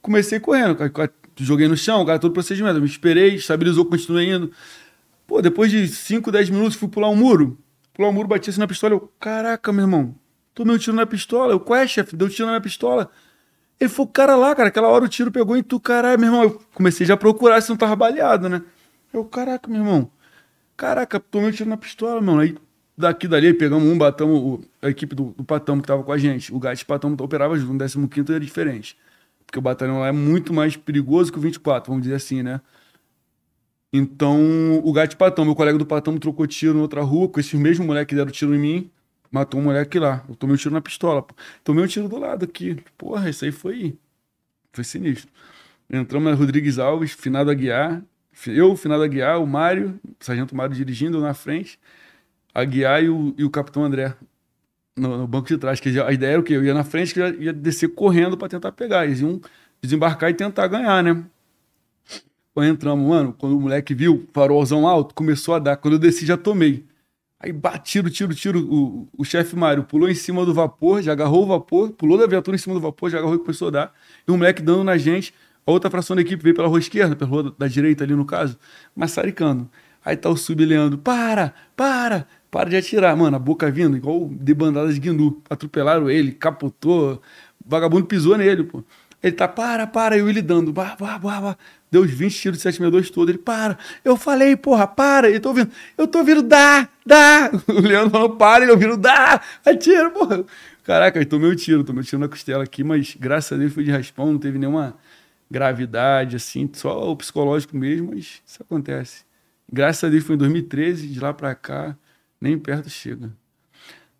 [0.00, 1.10] Comecei correndo, ca- ca-
[1.40, 2.76] joguei no chão, cara todo procedimento.
[2.76, 4.52] Eu me esperei, estabilizou, continuei indo.
[5.26, 7.58] Pô, depois de 5, 10 minutos, fui pular um muro.
[7.92, 8.94] Pular um muro, bati assim na pistola.
[8.94, 10.14] Eu, caraca, meu irmão,
[10.54, 11.52] tomei um tiro na pistola.
[11.52, 12.14] Eu, qual é, chefe?
[12.14, 13.10] Deu um tiro na minha pistola.
[13.82, 16.44] Ele falou, cara lá, cara, aquela hora o tiro pegou em tu, caralho, meu irmão.
[16.44, 18.62] Eu comecei já a procurar se não tava baleado, né?
[19.12, 20.08] Eu, caraca, meu irmão.
[20.76, 22.38] Caraca, tomei um tiro na pistola, mano.
[22.38, 22.56] Aí
[22.96, 26.54] daqui dali pegamos um, batamos a equipe do, do Patamo que tava com a gente.
[26.54, 28.96] O o Patamo operava junto, no 15 era diferente.
[29.44, 32.60] Porque o batalhão lá é muito mais perigoso que o 24, vamos dizer assim, né?
[33.92, 37.54] Então, o Gato Patão, meu colega do Patão, trocou tiro em outra rua, com esses
[37.54, 38.90] mesmos moleques que deram tiro em mim,
[39.32, 40.24] matou um moleque lá.
[40.28, 41.26] Eu tomei um tiro na pistola.
[41.64, 42.76] Tomei um tiro do lado aqui.
[42.98, 43.98] Porra, isso aí foi.
[44.72, 45.30] Foi sinistro.
[45.90, 48.02] Entramos na Rodrigues Alves, finado Aguiar.
[48.46, 51.78] Eu, finado Aguiar, o Mário, o Sargento Mário dirigindo na frente,
[52.54, 54.14] Aguiar e o, e o Capitão André
[54.96, 55.80] no, no banco de trás.
[55.80, 56.54] Que já- a ideia era o quê?
[56.54, 59.06] Eu ia na frente, que eu ia descer correndo para tentar pegar.
[59.06, 59.40] Eles iam
[59.82, 61.24] desembarcar e tentar ganhar, né?
[62.54, 65.76] Quando entramos, mano, quando o moleque viu, farolzão alto, começou a dar.
[65.76, 66.84] Quando eu desci, já tomei.
[67.42, 68.60] Aí bati, tiro, tiro.
[68.60, 72.24] O, o chefe Mário pulou em cima do vapor, já agarrou o vapor, pulou da
[72.24, 73.94] viatura em cima do vapor, já agarrou e começou a dar.
[74.26, 75.34] E o moleque dando na gente.
[75.66, 78.24] A outra fração da equipe veio pela rua esquerda, pela rua da direita ali no
[78.24, 78.56] caso,
[78.94, 79.68] maçaricando.
[80.04, 83.16] Aí tá o sub Leandro, para, para, para de atirar.
[83.16, 85.42] Mano, a boca vindo, igual debandada de guindu.
[85.50, 87.20] Atropelaram ele, capotou,
[87.64, 88.84] vagabundo pisou nele, pô.
[89.22, 91.56] Ele tá, para, para, e o Willi dando, bah, bah, bah, bah.
[91.90, 93.28] Deu os 20 tiros de 762 todo.
[93.28, 95.28] Ele, para, eu falei, porra, para.
[95.28, 97.50] Ele tô ouvindo, eu tô ouvindo, dá, dá.
[97.68, 100.44] O Leandro falou, para, ele ouvindo, dá, atira, porra.
[100.82, 103.72] Caraca, eu tomei o tiro, tomei o tiro na costela aqui, mas graças a Deus
[103.72, 104.96] foi de raspão, não teve nenhuma
[105.48, 109.24] gravidade, assim, só o psicológico mesmo, mas isso acontece.
[109.70, 111.96] Graças a Deus foi em 2013, de lá pra cá,
[112.40, 113.30] nem perto chega.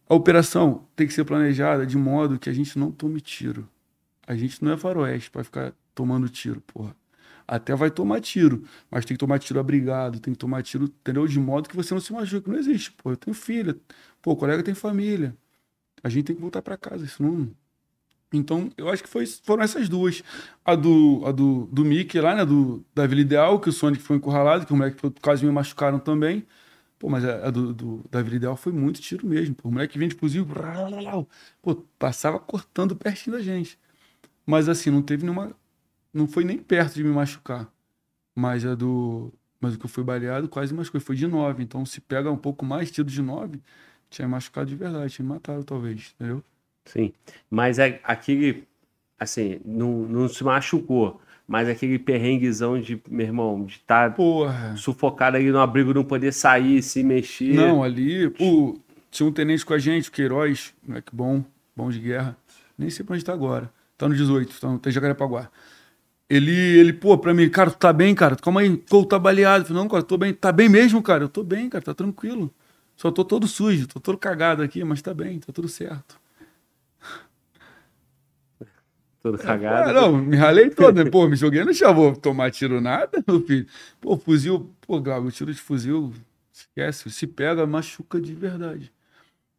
[0.09, 3.69] A operação tem que ser planejada de modo que a gente não tome tiro.
[4.33, 6.97] A gente não é faroeste para ficar tomando tiro, porra.
[7.47, 11.27] Até vai tomar tiro, mas tem que tomar tiro abrigado, tem que tomar tiro, entendeu?
[11.27, 12.49] De modo que você não se machuque.
[12.49, 13.11] Não existe, pô.
[13.11, 13.77] Eu tenho filha,
[14.23, 15.37] pô, o colega tem família.
[16.03, 17.51] A gente tem que voltar para casa, isso não.
[18.33, 20.23] Então, eu acho que foi, foram essas duas.
[20.65, 22.45] A do, a do, do Mickey lá, né?
[22.47, 25.99] Do, da Vila Ideal, que o Sonic foi encurralado, que o moleque quase me machucaram
[25.99, 26.47] também.
[26.99, 29.55] Pô, mas a, do, do, da Vila Ideal foi muito tiro mesmo.
[29.57, 30.47] Pô, o moleque vinha de fuzil,
[31.61, 33.79] pô, passava cortando pertinho da gente.
[34.47, 35.53] Mas assim, não teve nenhuma.
[36.13, 37.71] Não foi nem perto de me machucar.
[38.35, 39.33] Mas a do.
[39.61, 41.01] Mas o que eu fui baleado quase machucou.
[41.01, 41.63] Foi de 9.
[41.63, 43.61] Então, se pega um pouco mais, tiro de 9,
[44.11, 46.43] tinha machucado de verdade, tinha matado, talvez, entendeu?
[46.85, 47.13] Sim.
[47.51, 48.67] Mas é aquele.
[49.19, 51.21] Assim, não, não se machucou.
[51.47, 56.33] Mas aquele perrenguezão de, meu irmão, de estar tá sufocado ali no abrigo, não poder
[56.33, 57.55] sair, se mexer.
[57.55, 58.79] Não, ali, pô,
[59.11, 61.45] tinha um tenente com a gente, o Queiroz, moleque bom,
[61.77, 62.37] bom de guerra.
[62.79, 63.71] Nem sei pra onde tá agora.
[64.03, 65.49] Tá no 18, tá no Jacarepaguá.
[66.29, 68.35] Ele, ele, pô, pra mim, cara, tu tá bem, cara?
[68.35, 69.65] Calma aí, pô, tá baleado.
[69.65, 70.35] falei, não, cara, tô bem.
[70.35, 71.23] Tá bem mesmo, cara?
[71.23, 72.53] Eu tô bem, cara, tá tranquilo.
[72.97, 76.19] Só tô todo sujo, tô todo cagado aqui, mas tá bem, tá tudo certo.
[79.23, 79.91] Todo cagado.
[79.91, 81.09] É, não, me ralei todo, né?
[81.09, 83.69] Pô, me joguei no chão, vou tomar tiro nada, meu filho.
[84.01, 86.13] Pô, fuzil, pô, Gago, tiro de fuzil,
[86.53, 88.93] esquece, se pega, machuca de verdade.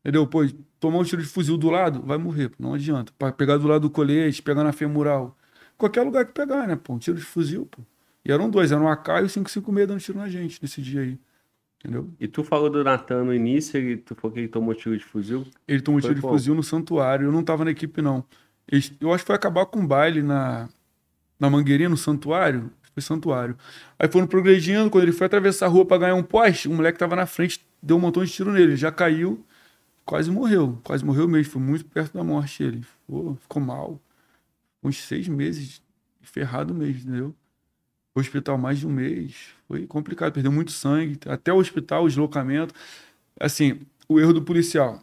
[0.03, 0.27] Entendeu?
[0.27, 0.45] Pô,
[0.81, 3.13] tomar um tiro de fuzil do lado, vai morrer, não adianta.
[3.17, 5.37] Para pegar do lado do colete, pegar na femoral.
[5.77, 6.93] Qualquer lugar que pegar, né, pô?
[6.93, 7.81] Um tiro de fuzil, pô.
[8.25, 11.01] E eram dois, eram um AK e o 556 dando tiro na gente nesse dia
[11.01, 11.17] aí.
[11.79, 12.09] Entendeu?
[12.19, 15.03] E tu falou do Natan no início, ele, tu falou que ele tomou tiro de
[15.03, 15.45] fuzil?
[15.67, 17.27] Ele tomou foi tiro de fuzil no santuário.
[17.27, 18.25] Eu não tava na equipe, não.
[18.99, 20.69] Eu acho que foi acabar com o baile na,
[21.39, 22.69] na Mangueirinha, no santuário.
[22.93, 23.57] Foi santuário.
[23.97, 24.89] Aí foram progredindo.
[24.89, 27.65] Quando ele foi atravessar a rua para ganhar um poste, o moleque tava na frente,
[27.81, 28.71] deu um montão de tiro nele.
[28.71, 29.45] Ele já caiu
[30.05, 32.81] quase morreu, quase morreu mesmo, foi muito perto da morte ele.
[32.81, 34.01] Ficou, ficou mal.
[34.83, 35.81] Uns seis meses
[36.21, 37.35] ferrado mesmo, entendeu?
[38.15, 39.49] Hospital mais de um mês.
[39.67, 41.19] Foi complicado, perdeu muito sangue.
[41.27, 42.73] Até o hospital, o deslocamento.
[43.39, 45.01] Assim, o erro do policial.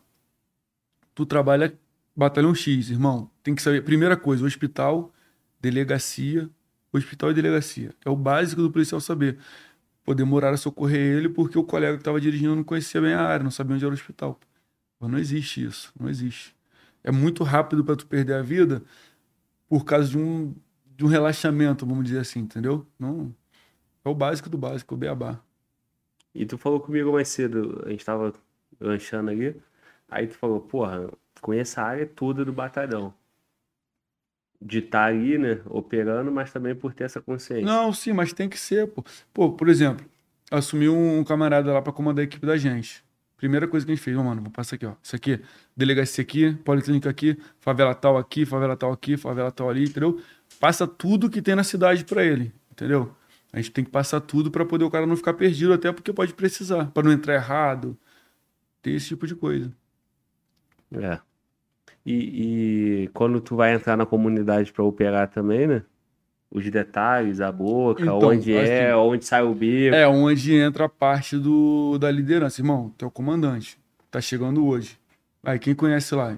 [1.14, 1.76] Tu trabalha
[2.14, 3.30] batalhão X, irmão.
[3.42, 3.82] Tem que saber.
[3.82, 5.12] Primeira coisa, hospital,
[5.60, 6.48] delegacia.
[6.92, 7.94] Hospital e delegacia.
[8.04, 9.38] É o básico do policial saber.
[10.04, 13.22] Pô, demorar a socorrer ele porque o colega que estava dirigindo não conhecia bem a
[13.22, 14.38] área, não sabia onde era o hospital.
[15.00, 16.54] Mas não existe isso, não existe.
[17.02, 18.82] É muito rápido para tu perder a vida
[19.66, 20.54] por causa de um,
[20.94, 22.86] de um relaxamento, vamos dizer assim, entendeu?
[22.98, 23.34] Não,
[24.04, 25.40] é o básico do básico, o beabá.
[26.34, 28.32] E tu falou comigo mais cedo, a gente tava
[28.78, 29.56] lanchando ali,
[30.08, 31.10] aí tu falou, porra,
[31.40, 33.14] conheço a área toda do batalhão.
[34.60, 37.64] De estar tá ali, né, operando, mas também por ter essa consciência.
[37.64, 39.02] Não, sim, mas tem que ser, pô.
[39.32, 40.04] Pô, por exemplo,
[40.50, 43.02] assumiu um camarada lá para comandar a equipe da gente.
[43.40, 44.92] Primeira coisa que a gente fez, oh, mano, vou passar aqui, ó.
[45.02, 45.40] Isso aqui,
[45.74, 50.20] delegacia aqui, policlínica aqui, favela tal aqui, favela tal aqui, favela tal ali, entendeu?
[50.60, 53.16] Passa tudo que tem na cidade para ele, entendeu?
[53.50, 56.12] A gente tem que passar tudo para poder o cara não ficar perdido, até porque
[56.12, 57.96] pode precisar, para não entrar errado.
[58.82, 59.72] Ter esse tipo de coisa.
[60.92, 61.18] É.
[62.04, 65.82] E, e quando tu vai entrar na comunidade para operar também, né?
[66.50, 68.94] Os detalhes, a boca, então, onde é, que...
[68.94, 69.94] onde sai o bico.
[69.94, 72.60] É, onde entra a parte do, da liderança.
[72.60, 73.78] Irmão, tu é o comandante.
[74.10, 74.98] Tá chegando hoje.
[75.44, 76.36] Aí, quem conhece lá?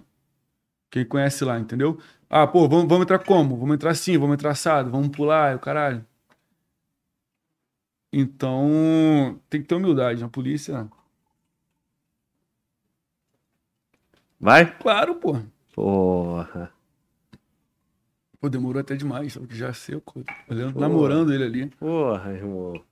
[0.91, 1.99] Quem conhece lá, entendeu?
[2.29, 3.57] Ah, pô, vamos, vamos entrar como?
[3.57, 6.05] Vamos entrar assim, vamos entrar assado, vamos pular, o caralho.
[8.13, 10.87] Então, tem que ter humildade na polícia.
[14.39, 14.71] Vai?
[14.79, 15.41] Claro, pô.
[15.75, 16.71] Porra.
[18.43, 19.55] Pô, demorou até demais, sabe?
[19.55, 20.25] Já seco.
[20.51, 21.67] Olhando, namorando ele ali.
[21.79, 22.83] Porra, irmão.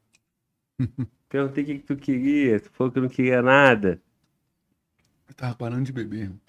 [1.29, 2.61] Perguntei o que, que tu queria.
[2.61, 4.01] Tu falou que não queria nada.
[5.29, 6.41] Eu tava parando de beber, irmão.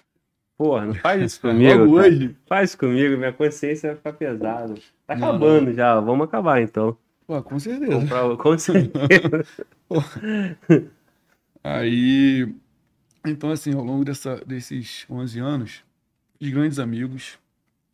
[0.56, 1.80] Porra, não faz isso comigo.
[1.80, 2.36] Logo hoje.
[2.46, 4.74] Faz isso comigo, minha consciência vai ficar pesada.
[5.04, 5.72] Tá não, acabando não.
[5.72, 6.96] já, vamos acabar então.
[7.26, 7.92] Pô, com certeza.
[7.92, 9.44] Comprar, com certeza.
[11.64, 12.54] Aí,
[13.26, 15.84] então assim, ao longo dessa, desses 11 anos,
[16.38, 17.41] fiz grandes amigos,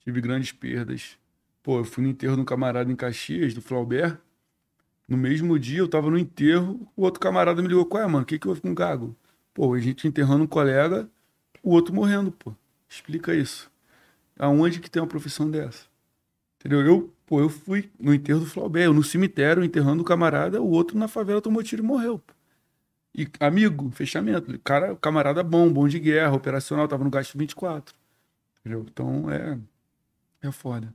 [0.08, 1.18] tive grandes perdas.
[1.62, 4.18] Pô, eu fui no enterro de um camarada em Caxias, do Flaubert.
[5.06, 8.22] No mesmo dia, eu tava no enterro, o outro camarada me ligou, qual é, mano?
[8.22, 9.14] O que que houve com o Gago?
[9.52, 11.08] Pô, a gente enterrando um colega,
[11.62, 12.54] o outro morrendo, pô.
[12.88, 13.70] Explica isso.
[14.38, 15.84] Aonde que tem uma profissão dessa?
[16.58, 16.80] Entendeu?
[16.80, 20.70] Eu, pô, eu fui no enterro do Flaubert, eu no cemitério enterrando o camarada, o
[20.70, 22.32] outro na favela tomou tiro e morreu, pô.
[23.14, 24.58] E amigo, fechamento.
[24.60, 27.94] Cara, camarada bom, bom de guerra, operacional, tava no gasto 24.
[28.60, 28.86] Entendeu?
[28.88, 29.58] Então, é
[30.42, 30.92] é foda.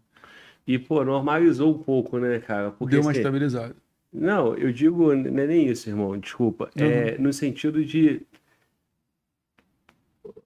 [0.65, 2.71] E, pô, normalizou um pouco, né, cara?
[2.71, 3.75] Porque, Deu uma assim, estabilizada.
[4.11, 6.69] Não, eu digo, não é nem isso, irmão, desculpa.
[6.77, 6.85] Uhum.
[6.85, 8.21] É no sentido de.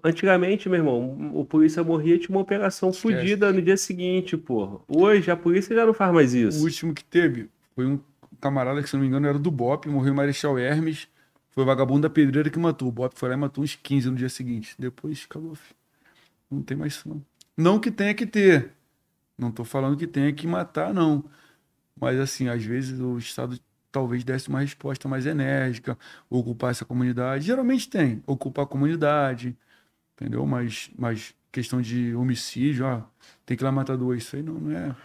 [0.03, 3.15] Antigamente, meu irmão, o polícia morria tinha uma operação Esquece.
[3.15, 4.80] fodida no dia seguinte, porra.
[4.88, 6.64] Hoje a polícia já não faz mais O isso.
[6.64, 7.99] último que teve foi um
[8.40, 11.07] camarada que, se não me engano, era do BOP, morreu em Marechal Hermes.
[11.49, 12.88] Foi o vagabundo da pedreira que matou.
[12.88, 14.76] O BOP foi lá e matou uns 15 no dia seguinte.
[14.80, 15.76] Depois acabou, filho.
[16.49, 17.22] Não tem mais isso, não.
[17.57, 18.72] Não que tenha que ter.
[19.38, 21.23] Não tô falando que tenha que matar, não.
[21.99, 23.59] Mas, assim, às vezes o Estado
[23.91, 25.97] talvez desse uma resposta mais enérgica,
[26.30, 27.45] ocupar essa comunidade.
[27.45, 29.55] Geralmente tem, ocupar a comunidade,
[30.15, 30.45] entendeu?
[30.45, 33.05] Mas, mas questão de homicídio, ah,
[33.45, 34.23] tem que ir lá matar dois.
[34.23, 34.95] Isso aí não, não é.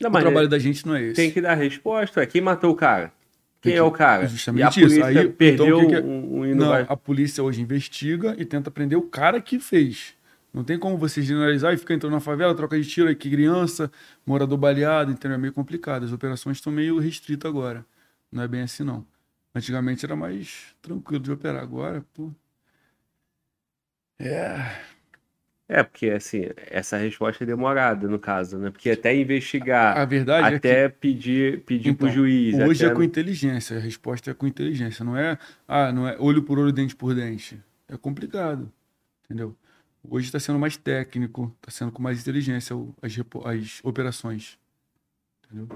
[0.00, 1.14] Não, o trabalho da gente não é esse.
[1.14, 2.24] tem que dar resposta.
[2.26, 3.12] Quem matou o cara?
[3.60, 4.28] Quem Tem é que- o cara?
[4.28, 4.80] justamente a isso.
[4.80, 8.36] polícia Aí, então, perdeu o que que é- um, um Não, a polícia hoje investiga
[8.38, 10.14] e tenta prender o cara que fez.
[10.52, 13.30] Não tem como você generalizar e ficar entrando na favela, troca de tiro aí que
[13.30, 13.90] criança,
[14.26, 15.36] morador baleado, entendeu?
[15.36, 16.04] É meio complicado.
[16.04, 17.84] As operações estão meio restritas agora.
[18.32, 19.06] Não é bem assim, não.
[19.54, 21.62] Antigamente era mais tranquilo de operar.
[21.62, 22.30] Agora, pô.
[24.18, 24.88] É.
[25.70, 28.70] É, porque assim, essa resposta é demorada, no caso, né?
[28.70, 32.54] Porque até investigar, A verdade é que até pedir, pedir pro Então, juiz.
[32.58, 32.92] Hoje até...
[32.92, 36.58] é com inteligência, a resposta é com inteligência, não é, ah, não é olho por
[36.58, 37.60] olho, dente por dente.
[37.86, 38.72] É complicado,
[39.26, 39.54] entendeu?
[40.02, 44.58] Hoje está sendo mais técnico, está sendo com mais inteligência as, as operações,
[45.44, 45.68] entendeu?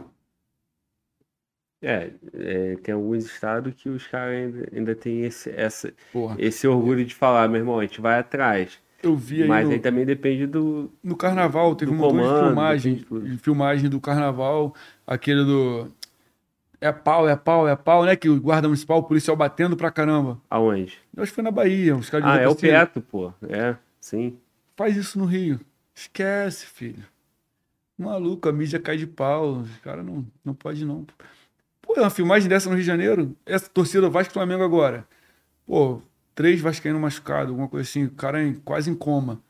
[1.82, 6.66] É, é, tem alguns estados que os caras ainda, ainda têm esse, essa, Porra, esse
[6.66, 8.78] orgulho de falar, meu irmão, a gente vai atrás.
[9.02, 10.92] eu vi aí Mas no, aí também depende do.
[11.02, 14.72] no carnaval, teve um montão de comando, filmagem, de filmagem do carnaval,
[15.04, 15.92] aquele do
[16.82, 18.16] é pau, é pau, é pau, né?
[18.16, 20.40] Que o guarda municipal, o policial batendo pra caramba.
[20.50, 20.98] Aonde?
[21.16, 22.56] Eu acho que foi na Bahia, os caras de Ah, é o.
[22.56, 23.32] Peto, pô.
[23.48, 24.38] É, sim.
[24.76, 25.60] Faz isso no Rio.
[25.94, 27.04] Esquece, filho.
[27.98, 29.58] Maluco, a mídia cai de pau.
[29.60, 31.06] Os caras não, não pode não.
[31.82, 35.06] Pô, uma filmagem dessa no Rio de Janeiro, essa torcida Vasco Flamengo agora.
[35.66, 36.02] Pô,
[36.34, 39.42] três vascaínos machucados, alguma coisa assim, o cara em- quase em coma.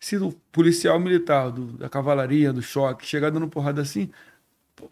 [0.00, 4.10] Se o policial militar, do- da cavalaria, do choque, chegar dando porrada assim,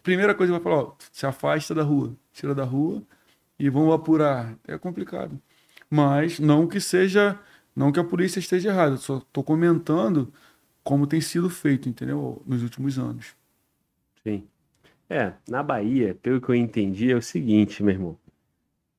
[0.03, 3.01] primeira coisa vai falar, ó, se afasta da rua, tira da rua
[3.59, 4.55] e vamos apurar.
[4.67, 5.39] É complicado.
[5.89, 7.39] Mas não que seja,
[7.75, 10.31] não que a polícia esteja errada, eu só tô comentando
[10.83, 12.41] como tem sido feito, entendeu?
[12.45, 13.35] Nos últimos anos.
[14.23, 14.43] Sim.
[15.09, 18.17] É, na Bahia, pelo que eu entendi, é o seguinte, meu irmão.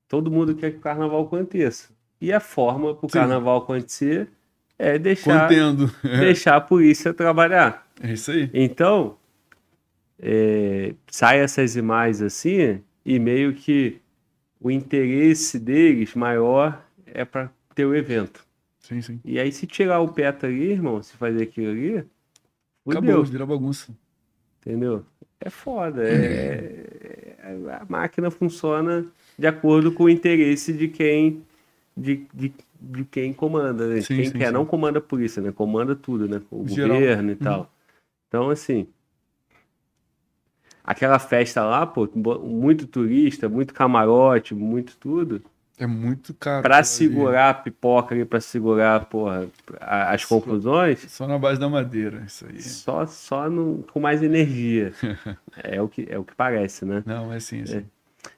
[0.09, 1.89] Todo mundo quer que o carnaval aconteça.
[2.21, 4.29] E a forma para o carnaval acontecer
[4.79, 5.91] é deixar, Contendo.
[6.03, 7.87] É, deixar a polícia trabalhar.
[8.03, 8.51] é isso aí.
[8.53, 9.17] Então,
[10.19, 14.01] é, sai essas imagens assim, e meio que
[14.61, 18.45] o interesse deles maior é para ter o evento.
[18.91, 19.21] Sim, sim.
[19.25, 22.07] E aí, se tirar o PETA ali, irmão, se fazer aquilo ali,
[22.87, 23.97] Acabou, fudeu, vira bagunça.
[24.61, 25.05] entendeu?
[25.41, 26.03] É foda.
[26.07, 29.07] É, é- a máquina funciona
[29.39, 31.45] de acordo com o interesse de quem
[31.97, 34.01] de, de, de quem comanda, né?
[34.01, 34.53] Sim, quem sim, quer, sim.
[34.55, 35.53] não comanda a polícia, né?
[35.53, 36.41] Comanda tudo, né?
[36.51, 36.97] O Geral.
[36.97, 37.39] governo e Uhum.
[37.45, 37.73] tal.
[38.29, 38.89] Então, assim,
[40.85, 42.09] aquela festa lá, pô,
[42.41, 45.43] muito turista, muito camarote, muito tudo,
[45.83, 46.63] É muito caro.
[46.63, 46.97] pra aquilo ali.
[47.15, 49.49] segurar a pipoca ali, pra segurar, porra,
[49.81, 52.61] as Só- conclusões, Só na base da madeira, isso aí.
[52.61, 54.93] só, só no, com mais energia.
[55.63, 57.03] É o que, é o que parece, né?
[57.07, 57.87] Não, é assim, assim.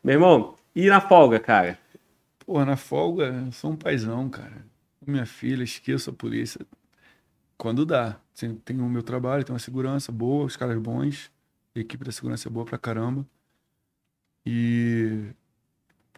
[0.04, 1.78] Meu irmão, e na folga, cara?
[2.46, 4.64] Pô, na folga, eu sou um paizão, cara.
[5.04, 6.60] Minha filha, esqueço a polícia.
[7.58, 8.16] Quando dá.
[8.64, 11.30] Tem o meu trabalho, tem uma segurança boa, os caras bons.
[11.76, 13.24] A equipe da segurança é boa pra caramba.
[14.46, 15.26] E.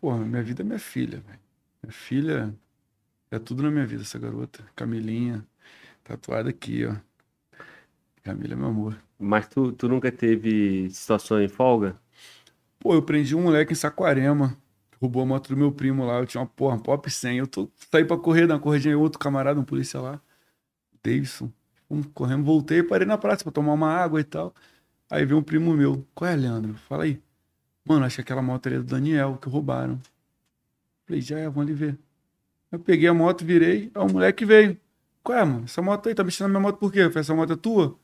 [0.04, 1.40] Pô, minha vida é minha filha, velho.
[1.82, 2.54] Minha filha
[3.30, 4.62] é tudo na minha vida, essa garota.
[4.76, 5.42] Camilinha,
[6.04, 6.94] tatuada aqui, ó.
[8.22, 9.02] Camila é meu amor.
[9.18, 11.98] Mas tu, tu nunca teve situação em folga?
[12.78, 14.54] Pô, eu prendi um moleque em Saquarema.
[15.00, 16.18] Roubou a moto do meu primo lá.
[16.18, 17.38] Eu tinha uma porra, um pop 100.
[17.38, 18.98] Eu tô, saí pra correr, dar uma corridinha.
[18.98, 20.20] Outro camarada, um polícia lá.
[21.02, 21.50] Davidson.
[21.88, 24.54] Um, correndo, voltei parei na praça pra tomar uma água e tal.
[25.10, 26.06] Aí veio um primo meu.
[26.14, 26.74] Qual é, Leandro?
[26.74, 27.22] Fala aí.
[27.84, 30.00] Mano, acho que aquela moto ali do Daniel, que roubaram.
[31.06, 31.98] Falei, já é, vamos ali ver.
[32.72, 33.90] Eu peguei a moto, virei.
[33.94, 34.78] Aí o moleque veio.
[35.22, 35.64] Qual é, mano?
[35.64, 37.00] Essa moto aí, tá mexendo na minha moto por quê?
[37.08, 37.96] Falei, essa moto é tua?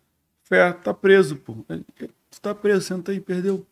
[0.45, 1.65] Falei, ah, tá preso, pô.
[2.31, 3.67] Tu tá preso, senta aí, perdeu.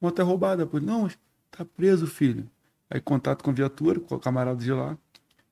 [0.00, 0.80] A moto é roubada, pô.
[0.80, 1.08] Não,
[1.50, 2.48] tá preso, filho.
[2.88, 4.96] Aí contato com a viatura, com o camarada de lá.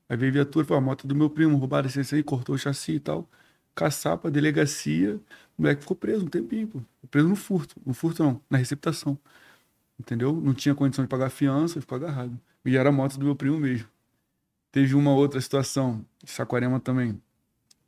[0.09, 2.55] Aí veio a viatura, falou, a moto é do meu primo, roubaram esse aí, cortou
[2.55, 3.27] o chassi e tal.
[3.75, 5.15] Caçapa, delegacia.
[5.57, 6.81] O moleque ficou preso um tempinho, pô.
[7.11, 7.75] Preso no furto.
[7.85, 9.17] No furto não, na receptação.
[9.99, 10.33] Entendeu?
[10.33, 12.39] Não tinha condição de pagar a fiança, ficou agarrado.
[12.65, 13.87] E era a moto do meu primo mesmo.
[14.71, 17.21] Teve uma outra situação, em Saquarema também.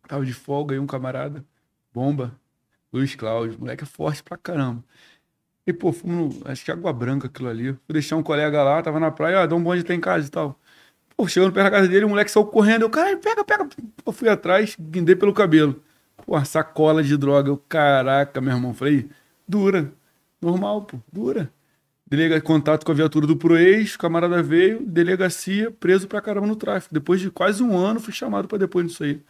[0.07, 1.45] Tava de folga aí um camarada,
[1.93, 2.35] bomba,
[2.91, 4.83] Luiz Cláudio, moleque é forte pra caramba.
[5.65, 7.73] E, pô, fomos no, acho que Água Branca aquilo ali.
[7.73, 10.27] Fui deixar um colega lá, tava na praia, ah, dá um bonde até em casa
[10.27, 10.59] e tal.
[11.15, 12.81] Pô, chegando perto da casa dele, o moleque saiu correndo.
[12.81, 13.69] Eu, caralho, pega, pega.
[14.03, 15.81] Pô, fui atrás, guindei pelo cabelo.
[16.25, 17.49] Pô, sacola de droga.
[17.49, 18.73] Eu, caraca, meu irmão.
[18.73, 19.09] Falei,
[19.47, 19.93] dura.
[20.41, 21.51] Normal, pô, dura.
[22.11, 26.57] Delega contato com a viatura do Proex, o camarada veio, delegacia, preso pra caramba no
[26.57, 26.93] tráfico.
[26.93, 29.23] Depois de quase um ano, fui chamado pra depois disso aí.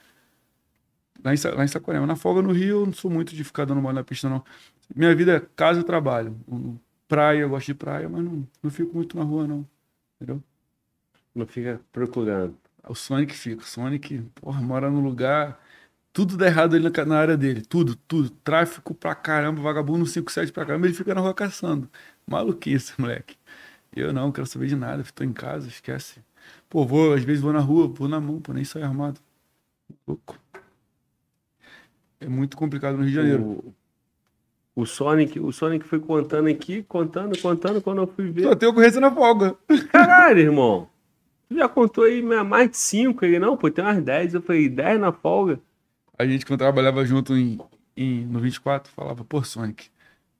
[1.24, 2.08] Lá em, lá em Saquarema.
[2.08, 4.44] Na folga no Rio, eu não sou muito de ficar dando mole na pista, não.
[4.96, 6.36] Minha vida é casa e trabalho.
[7.08, 9.64] Praia, eu gosto de praia, mas não, não fico muito na rua, não.
[10.16, 10.44] Entendeu?
[11.36, 12.58] Não fica procurando.
[12.90, 13.62] O Sonic fica.
[13.62, 15.62] O Sonic, porra, mora no lugar.
[16.12, 17.62] Tudo dá errado ali na, na área dele.
[17.62, 18.32] Tudo, tudo.
[18.44, 21.88] Tráfico pra caramba, vagabundo 5-7 pra caramba, ele fica na rua caçando.
[22.32, 23.36] Maluquice, moleque.
[23.94, 26.22] Eu não, quero saber de nada, estou em casa, esquece.
[26.70, 29.20] Pô, vou, às vezes vou na rua, vou na mão, pô, nem saio armado.
[30.08, 30.40] Louco.
[32.22, 33.44] É muito complicado no Rio de Janeiro.
[33.44, 38.44] O, o Sonic, o Sonic foi contando aqui, contando, contando, quando eu fui ver.
[38.44, 39.58] Só tem ocorrência na folga.
[39.92, 40.88] Caralho, irmão.
[41.50, 44.36] Tu já contou aí mais de 5, ele não, pô, tem umas 10.
[44.36, 45.60] Eu falei, 10 na folga.
[46.18, 47.60] A gente, quando trabalhava junto em,
[47.98, 49.90] em, no 24, falava, pô, Sonic,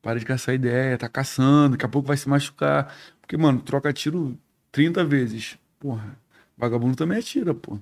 [0.02, 2.96] para de caçar ideia, tá caçando, daqui a pouco vai se machucar.
[3.22, 4.38] Porque, mano, troca tiro
[4.72, 5.58] 30 vezes.
[5.80, 6.18] Porra,
[6.58, 7.80] vagabundo também atira, pô.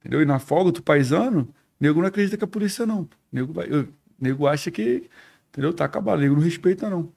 [0.00, 0.22] Entendeu?
[0.22, 1.48] E na folga, tu paisano,
[1.80, 3.08] nego não acredita que é a polícia, não.
[3.32, 3.88] Nego, vai, eu,
[4.20, 5.08] nego acha que,
[5.48, 5.72] entendeu?
[5.72, 6.20] Tá acabado.
[6.20, 7.12] Nego não respeita, não.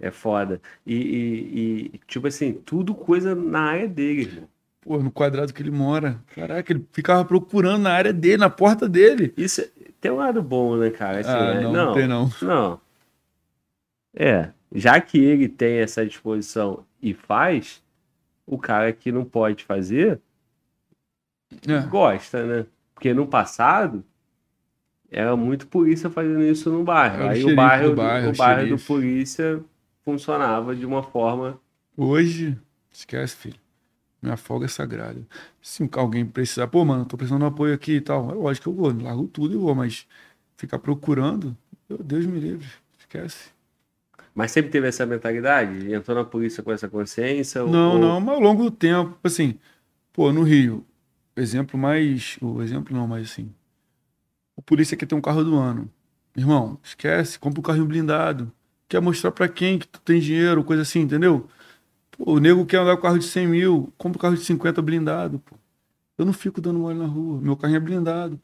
[0.00, 0.60] É foda.
[0.86, 4.48] E, e, e, tipo assim, tudo coisa na área dele, irmão.
[4.80, 6.22] Pô, no quadrado que ele mora.
[6.34, 9.34] Caraca, ele ficava procurando na área dele, na porta dele.
[9.36, 9.62] Isso,
[10.00, 11.20] tem um lado bom, né, cara?
[11.20, 12.30] Assim, ah, é, não, não, tem não.
[12.42, 12.80] Não.
[14.14, 17.82] É, já que ele tem essa disposição e faz,
[18.46, 20.20] o cara que não pode fazer
[21.66, 21.80] é.
[21.88, 22.66] gosta, né?
[22.94, 24.04] Porque no passado
[25.10, 27.28] era muito polícia fazendo isso no bairro.
[27.28, 29.62] Aí o, bairro, do bairro, o bairro do polícia
[30.04, 31.58] funcionava de uma forma.
[31.96, 32.58] Hoje,
[32.90, 33.67] esquece, filho.
[34.20, 35.20] Minha folga é sagrada.
[35.62, 38.30] Se alguém precisar, pô, mano, tô precisando de apoio aqui e tal.
[38.30, 40.06] É lógico que eu vou, largo tudo e vou, mas
[40.56, 41.56] ficar procurando,
[41.88, 42.68] meu Deus me livre,
[42.98, 43.50] esquece.
[44.34, 45.92] Mas sempre teve essa mentalidade?
[45.92, 47.64] Entrou na polícia com essa consciência?
[47.64, 47.98] Não, ou...
[47.98, 49.58] não, mas ao longo do tempo, assim,
[50.12, 50.84] pô, no Rio,
[51.36, 52.38] exemplo mais.
[52.40, 53.52] O exemplo não, mas assim.
[54.56, 55.90] O polícia quer ter um carro do ano.
[56.36, 58.52] Irmão, esquece, compra um carrinho blindado.
[58.88, 61.48] Quer mostrar para quem que tu tem dinheiro, coisa assim, entendeu?
[62.18, 64.82] Pô, o nego quer andar com carro de 100 mil, compra um carro de 50
[64.82, 65.56] blindado, pô.
[66.18, 68.40] Eu não fico dando mole na rua, meu carro é blindado.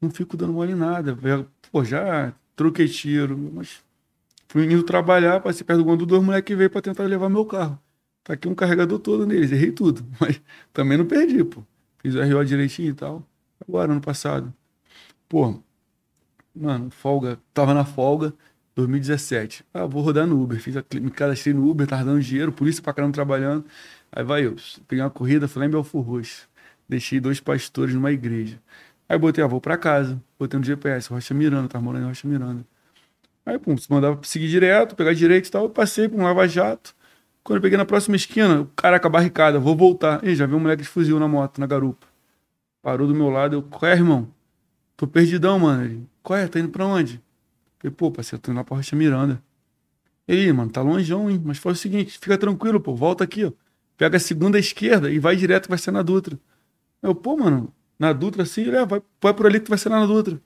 [0.00, 1.16] Não fico dando mole em nada.
[1.70, 3.82] Pô, já troquei tiro, mas
[4.48, 7.78] fui indo trabalhar, passei perto do Gondu, dois moleques veio para tentar levar meu carro.
[8.24, 10.40] Tá aqui um carregador todo neles, errei tudo, mas
[10.72, 11.62] também não perdi, pô.
[11.98, 13.22] Fiz o RO direitinho e tal.
[13.66, 14.52] Agora, ano passado.
[15.28, 15.62] Pô,
[16.54, 18.34] mano, folga, tava na folga,
[18.80, 19.64] 2017.
[19.72, 20.60] Ah, vou rodar no Uber.
[20.60, 23.64] Fiz a, me cadastrei no Uber, tava dando dinheiro, polícia pra caramba trabalhando.
[24.12, 24.56] Aí vai eu,
[24.88, 26.48] peguei uma corrida, fui lá em Belfor Roxo.
[26.88, 28.60] Deixei dois pastores numa igreja.
[29.08, 30.20] Aí botei, ah, vou pra casa.
[30.38, 32.64] Botei no GPS, Rocha Miranda, tava morando em Rocha Miranda.
[33.44, 35.64] Aí, pum, se mandava seguir direto, pegar direito e tal.
[35.64, 36.94] Eu passei por um lava-jato.
[37.42, 40.22] Quando eu peguei na próxima esquina, o cara com a barricada, vou voltar.
[40.24, 42.06] Ih, já vi um moleque de fuzil na moto, na garupa.
[42.82, 44.28] Parou do meu lado, eu, qual é, irmão?
[44.96, 45.84] Tô perdidão, mano.
[45.84, 46.46] Ele, qual é?
[46.46, 47.22] Tá indo pra onde?
[47.80, 49.42] Falei, pô, parceiro, tô indo lá pra Rocha Miranda.
[50.28, 51.40] E aí, mano, tá longeão, hein?
[51.44, 53.52] Mas foi o seguinte, fica tranquilo, pô, volta aqui, ó.
[53.96, 56.38] Pega a segunda esquerda e vai direto, vai ser na Dutra.
[57.02, 59.88] Eu, pô, mano, na Dutra assim, ele, é, vai, vai por ali que vai ser
[59.88, 60.40] lá na Dutra.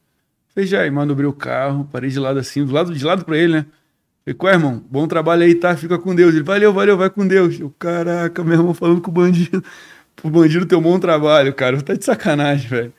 [0.54, 3.54] Falei, já, manobrei o carro, parei de lado assim, do lado de lado pra ele,
[3.54, 3.66] né?
[4.24, 4.82] Falei, qual é, irmão?
[4.88, 5.76] Bom trabalho aí, tá?
[5.76, 6.34] Fica com Deus.
[6.34, 7.58] Ele, valeu, valeu, vai com Deus.
[7.60, 9.62] Eu, caraca, meu irmão falando com o bandido.
[10.22, 11.82] O bandido tem um bom trabalho, cara.
[11.82, 12.94] Tá de sacanagem, velho.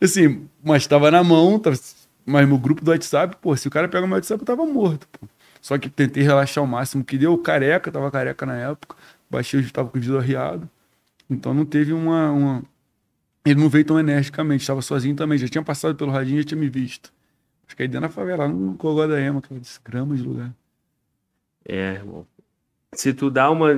[0.00, 1.76] Assim, mas tava na mão, tava
[2.24, 4.64] mas no grupo do WhatsApp, pô, se o cara pega o meu WhatsApp, eu tava
[4.66, 5.26] morto, pô.
[5.60, 7.36] Só que tentei relaxar o máximo que deu.
[7.36, 8.96] Careca, tava careca na época.
[9.28, 10.68] Baixei, tava com o vidro arriado.
[11.28, 12.62] Então não teve uma, uma...
[13.44, 15.38] Ele não veio tão energicamente, estava sozinho também.
[15.38, 17.12] Já tinha passado pelo radinho já tinha me visto.
[17.66, 20.52] Acho que aí dentro da favela, no Cogó da Ema, aquela desgrama de lugar.
[21.64, 22.26] É, irmão.
[22.92, 23.68] Se tu dá uma.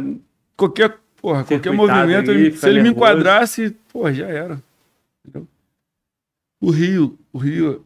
[0.57, 2.83] Qualquer, porra, qualquer movimento, ali, se ele nervoso.
[2.83, 4.63] me enquadrasse, porra, já era.
[5.23, 5.47] Entendeu?
[6.61, 7.85] O Rio, o Rio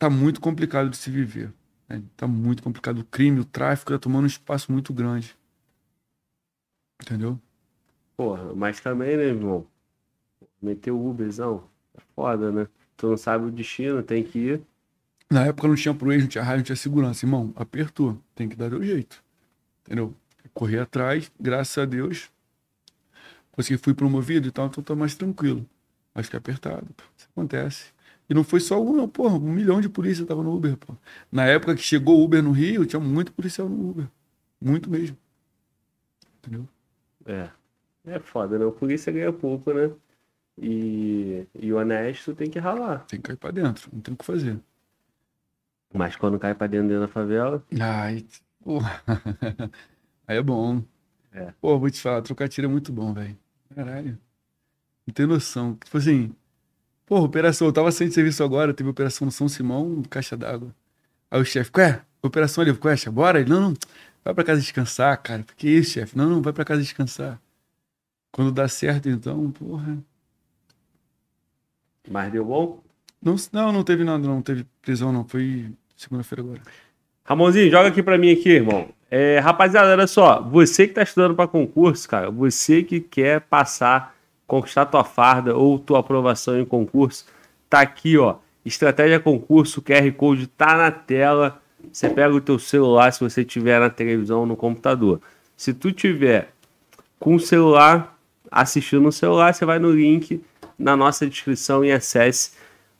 [0.00, 1.52] tá muito complicado de se viver.
[1.86, 2.02] Né?
[2.16, 3.00] Tá muito complicado.
[3.00, 5.36] O crime, o tráfico tá tomando um espaço muito grande.
[7.02, 7.38] Entendeu?
[8.16, 9.66] Porra, mas também, né, irmão?
[10.60, 11.64] Meter o Uberzão
[11.94, 12.66] é foda, né?
[12.96, 14.62] Tu não sabe o destino, tem que ir.
[15.30, 17.24] Na época não tinha pro não tinha raio, não tinha segurança.
[17.26, 18.18] Irmão, apertou.
[18.34, 19.22] Tem que dar o jeito.
[19.84, 20.14] Entendeu?
[20.54, 22.30] Correr atrás, graças a Deus.
[23.52, 25.66] Consegui, fui promovido e tal, então tô mais tranquilo.
[26.14, 26.86] Mas que apertado.
[27.16, 27.92] Isso acontece.
[28.30, 30.94] E não foi só um, não, porra, um milhão de polícia tava no Uber, pô.
[31.32, 34.06] Na época que chegou o Uber no Rio, tinha muito policial no Uber.
[34.60, 35.16] Muito mesmo.
[36.38, 36.68] Entendeu?
[37.26, 37.50] É.
[38.06, 38.64] É foda, né?
[38.64, 39.90] O polícia ganha pouco, né?
[40.56, 43.04] E, e o honesto tem que ralar.
[43.06, 44.60] Tem que cair pra dentro, não tem o que fazer.
[45.92, 48.24] Mas quando cai pra dentro, dentro da favela, Ai,
[48.62, 49.02] porra.
[50.28, 50.84] Aí é bom.
[51.32, 51.52] É.
[51.60, 53.36] Pô, vou te falar, trocar tiro é muito bom, velho.
[53.74, 54.16] Caralho.
[55.04, 55.74] Não tem noção.
[55.74, 56.34] Tipo assim,
[57.10, 60.72] porra, operação, eu tava sem serviço agora, teve operação no São Simão, caixa d'água.
[61.28, 63.40] Aí o chefe, qual Operação ali, qual Bora?
[63.40, 63.74] Ele, não, não,
[64.24, 65.44] vai pra casa descansar, cara.
[65.56, 66.16] Que isso, chefe?
[66.16, 67.40] Não, não, vai pra casa descansar.
[68.30, 69.98] Quando dá certo, então, porra.
[72.08, 72.80] mas deu bom?
[73.20, 75.26] Não, não, não teve nada, não teve prisão, não.
[75.26, 76.62] Foi segunda-feira agora.
[77.24, 78.88] Ramonzinho, joga aqui pra mim aqui, irmão.
[79.10, 80.40] É, rapaziada, olha só.
[80.42, 84.14] Você que tá estudando pra concurso, cara, você que quer passar,
[84.50, 87.24] conquistar tua farda ou tua aprovação em concurso,
[87.68, 88.34] tá aqui, ó.
[88.64, 91.62] Estratégia concurso, QR Code tá na tela.
[91.92, 95.20] Você pega o teu celular se você tiver na televisão ou no computador.
[95.56, 96.50] Se tu tiver
[97.20, 98.18] com o celular,
[98.50, 100.42] assistindo no celular, você vai no link
[100.76, 102.50] na nossa descrição e acesse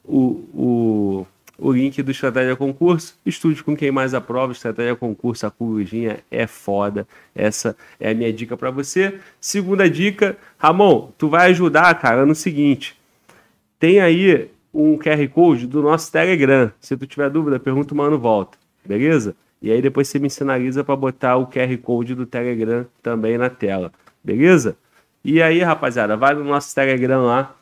[0.04, 1.26] o, o,
[1.60, 3.16] o link do Estratégia Concurso.
[3.24, 4.52] Estude com quem mais aprova.
[4.52, 7.06] Estratégia Concurso, a corujinha é foda.
[7.34, 9.20] Essa é a minha dica para você.
[9.40, 12.98] Segunda dica, Ramon, tu vai ajudar, cara, no seguinte.
[13.78, 16.72] Tem aí um QR Code do nosso Telegram.
[16.80, 18.56] Se tu tiver dúvida, pergunta o Mano Volta.
[18.84, 19.36] Beleza?
[19.60, 23.50] E aí depois você me sinaliza para botar o QR Code do Telegram também na
[23.50, 23.92] tela.
[24.24, 24.76] Beleza?
[25.22, 27.54] E aí, rapaziada, vai no nosso Telegram lá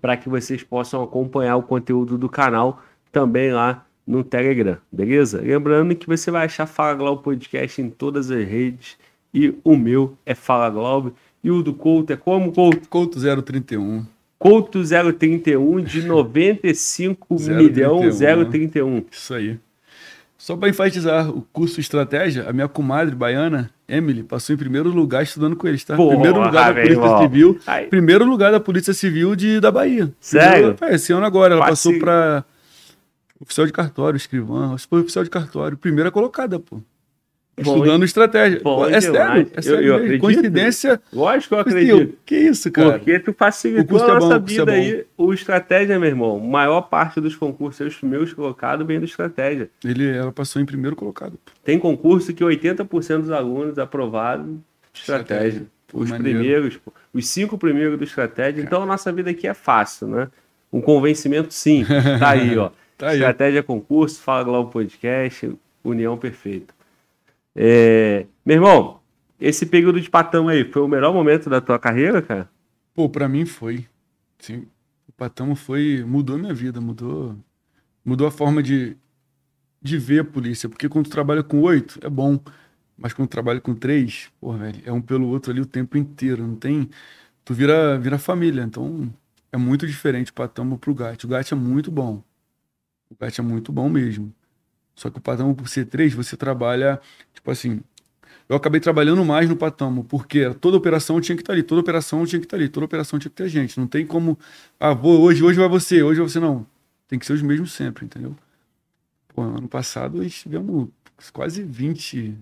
[0.00, 5.40] para que vocês possam acompanhar o conteúdo do canal também lá no Telegram, beleza?
[5.40, 8.96] Lembrando que você vai achar Fala Globo Podcast em todas as redes
[9.34, 11.12] e o meu é Fala Globo
[11.42, 12.88] e o do Couto é como Couto?
[12.88, 14.04] Couto 031.
[14.38, 14.82] Couto
[15.18, 19.04] 031 de 95 milhão 031.
[19.10, 19.58] Isso aí.
[20.38, 25.22] Só para enfatizar, o curso Estratégia, a minha comadre baiana, Emily, passou em primeiro lugar
[25.24, 25.96] estudando com eles, tá?
[25.96, 27.22] Porra, primeiro lugar da Polícia irmão.
[27.22, 27.58] Civil.
[27.90, 30.12] Primeiro lugar da Polícia Civil de, da Bahia.
[30.20, 30.74] Sério?
[30.74, 32.44] Primeiro, é, esse ano agora, ela Passe- passou para
[33.40, 35.76] oficial de cartório, escrivã, foi oficial de cartório.
[35.76, 36.80] Primeira colocada, pô.
[37.62, 38.60] Bom, Estudando estratégia.
[38.62, 39.76] bom é sério, é Eu- sério.
[39.78, 39.96] eu mesmo.
[39.96, 40.20] acredito.
[40.20, 41.00] Coincidência.
[41.10, 42.18] Lógico que eu acredito.
[42.26, 42.98] Que isso, cara?
[42.98, 44.72] Porque tu facilitou a é bom, nossa é vida bom.
[44.72, 45.06] aí.
[45.16, 49.70] O estratégia, meu irmão, maior parte dos concursos meus colocados vem do estratégia.
[49.82, 51.38] Ele, ela passou em primeiro colocado.
[51.42, 51.50] pô.
[51.64, 54.58] Tem concurso que 80% dos alunos aprovaram
[54.92, 55.22] estratégia.
[55.62, 55.66] Estratégia.
[55.88, 56.38] Pô, Os maneiro.
[56.40, 58.60] primeiros, pô, os cinco primeiros do estratégia.
[58.60, 60.28] Então a nossa vida aqui é fácil, né?
[60.70, 61.86] Um convencimento sim.
[62.18, 62.68] Tá aí, ó.
[62.96, 63.16] Tá aí.
[63.16, 65.54] Estratégia concurso, Fala Globo Podcast,
[65.84, 66.74] União Perfeita.
[67.54, 69.00] É, Meu irmão,
[69.40, 72.48] esse período de patão aí foi o melhor momento da tua carreira, cara?
[72.94, 73.86] Pô, pra mim foi.
[74.38, 74.66] Sim,
[75.08, 76.02] o Patamo foi.
[76.06, 77.36] Mudou minha vida, mudou.
[78.04, 78.96] Mudou a forma de,
[79.82, 80.68] de ver a polícia.
[80.68, 82.38] Porque quando tu trabalha com oito, é bom.
[82.96, 85.98] Mas quando tu trabalha com três, pô, velho, é um pelo outro ali o tempo
[85.98, 86.46] inteiro.
[86.46, 86.88] Não tem.
[87.44, 88.62] Tu vira, vira família.
[88.62, 89.12] Então
[89.52, 91.24] é muito diferente o Patamo pro GAT.
[91.24, 92.22] O GAT é muito bom.
[93.10, 94.32] O GAT é muito bom mesmo.
[94.94, 97.00] Só que o Patamo, por ser três, você trabalha,
[97.34, 97.82] tipo assim,
[98.48, 102.24] eu acabei trabalhando mais no Patamo, porque toda operação tinha que estar ali, toda operação
[102.24, 103.78] tinha que estar ali, toda operação tinha que ter gente.
[103.78, 104.38] Não tem como,
[104.78, 106.66] ah, vou, hoje, hoje vai você, hoje vai você, não.
[107.08, 108.36] Tem que ser os mesmos sempre, entendeu?
[109.28, 110.88] Pô, ano passado nós tivemos
[111.32, 112.36] quase 20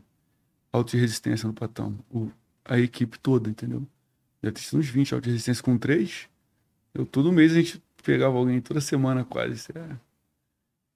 [0.72, 2.30] autos de resistência no Patamo, o,
[2.64, 3.86] a equipe toda, entendeu?
[4.42, 6.28] Ter sido uns 20 autos de resistência com três.
[6.92, 9.54] Eu, todo mês a gente pegava alguém, toda semana quase.
[9.54, 9.96] Isso é...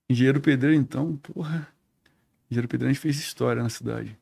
[0.08, 1.68] Engenheiro Pedreiro, então, porra.
[2.50, 4.18] Engenheiro Pedreiro a gente fez história na cidade.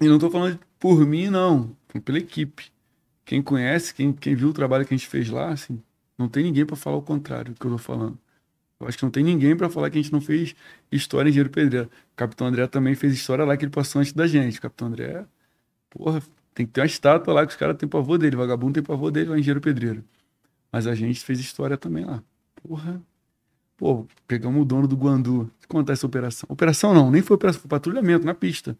[0.00, 1.76] E não tô falando por mim, não.
[2.04, 2.70] Pela equipe.
[3.24, 5.80] Quem conhece, quem, quem viu o trabalho que a gente fez lá, assim,
[6.18, 8.18] não tem ninguém para falar o contrário do que eu tô falando.
[8.80, 10.56] Eu acho que não tem ninguém para falar que a gente não fez
[10.90, 11.86] história em Engenheiro Pedreiro.
[11.86, 14.58] O Capitão André também fez história lá que ele passou antes da gente.
[14.58, 15.24] O Capitão André,
[15.88, 16.20] porra,
[16.52, 18.34] tem que ter uma estátua lá que os caras têm pavor dele.
[18.36, 20.04] Vagabundo tem pavor dele lá em Engenheiro Pedreiro.
[20.72, 22.22] Mas a gente fez história também lá.
[22.56, 23.00] Porra.
[23.82, 25.50] Pô, pegamos o dono do Guandu.
[25.66, 26.46] Contar essa operação.
[26.48, 28.78] Operação não, nem foi operação, foi patrulhamento na pista.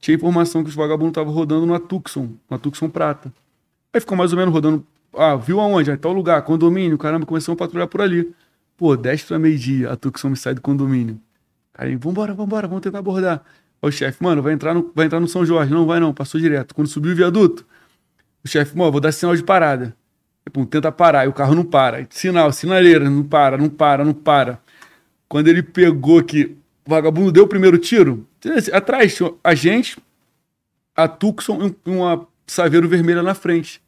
[0.00, 3.32] Tinha informação que os vagabundos estavam rodando no Tucson, no Tucson Prata.
[3.92, 4.84] Aí ficou mais ou menos rodando.
[5.16, 5.92] Ah, viu aonde?
[5.92, 8.34] Aí tal lugar, condomínio, caramba, começamos a patrulhar por ali.
[8.76, 11.20] Pô, 10 para meio-dia, a Tucson me sai do condomínio.
[11.72, 13.44] Aí, vambora, vambora, vamos tentar abordar.
[13.80, 15.72] Aí o chefe, mano, vai entrar, no, vai entrar no São Jorge.
[15.72, 16.74] Não vai não, passou direto.
[16.74, 17.64] Quando subiu o viaduto,
[18.44, 19.96] o chefe, mano, vou dar sinal de parada.
[20.50, 22.06] Pum, tenta parar, e o carro não para.
[22.10, 24.60] Sinal, sinaleira, não para, não para, não para.
[25.28, 26.56] Quando ele pegou que
[26.86, 28.26] o vagabundo deu o primeiro tiro,
[28.72, 29.96] atrás tinha a gente,
[30.94, 33.80] a Tucson e uma saveiro vermelha na frente.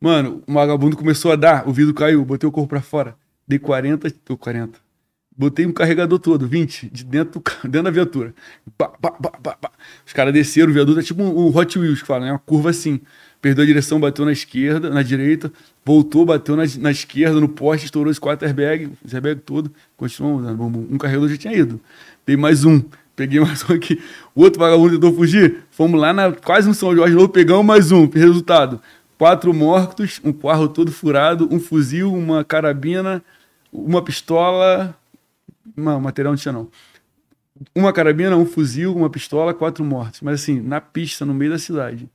[0.00, 3.16] Mano, o vagabundo começou a dar, o vidro caiu, botei o corpo pra fora.
[3.46, 4.78] Dei 40, ou 40.
[5.36, 8.34] Botei um carregador todo, 20, de dentro, dentro da viatura.
[10.06, 12.32] Os caras desceram, o viaduto é tipo um, um Hot Wheels que fala, né?
[12.32, 13.00] Uma curva assim.
[13.40, 15.52] Perdeu a direção, bateu na esquerda, na direita,
[15.84, 20.40] voltou, bateu na, na esquerda, no poste, estourou esse quatro airbags, esse airbag todo, continuou.
[20.90, 21.80] Um carregador já tinha ido.
[22.26, 22.82] Dei mais um,
[23.14, 24.02] peguei mais um aqui.
[24.34, 27.92] O outro vagabundo tentou fugir, fomos lá na, quase no São Jorge novo, pegamos mais
[27.92, 28.08] um.
[28.08, 28.80] Resultado:
[29.16, 33.22] quatro mortos, um carro todo furado, um fuzil, uma carabina,
[33.72, 34.96] uma pistola,
[35.76, 36.68] não, material não tinha não.
[37.74, 40.20] Uma carabina, um fuzil, uma pistola, quatro mortos.
[40.22, 42.08] Mas assim, na pista, no meio da cidade.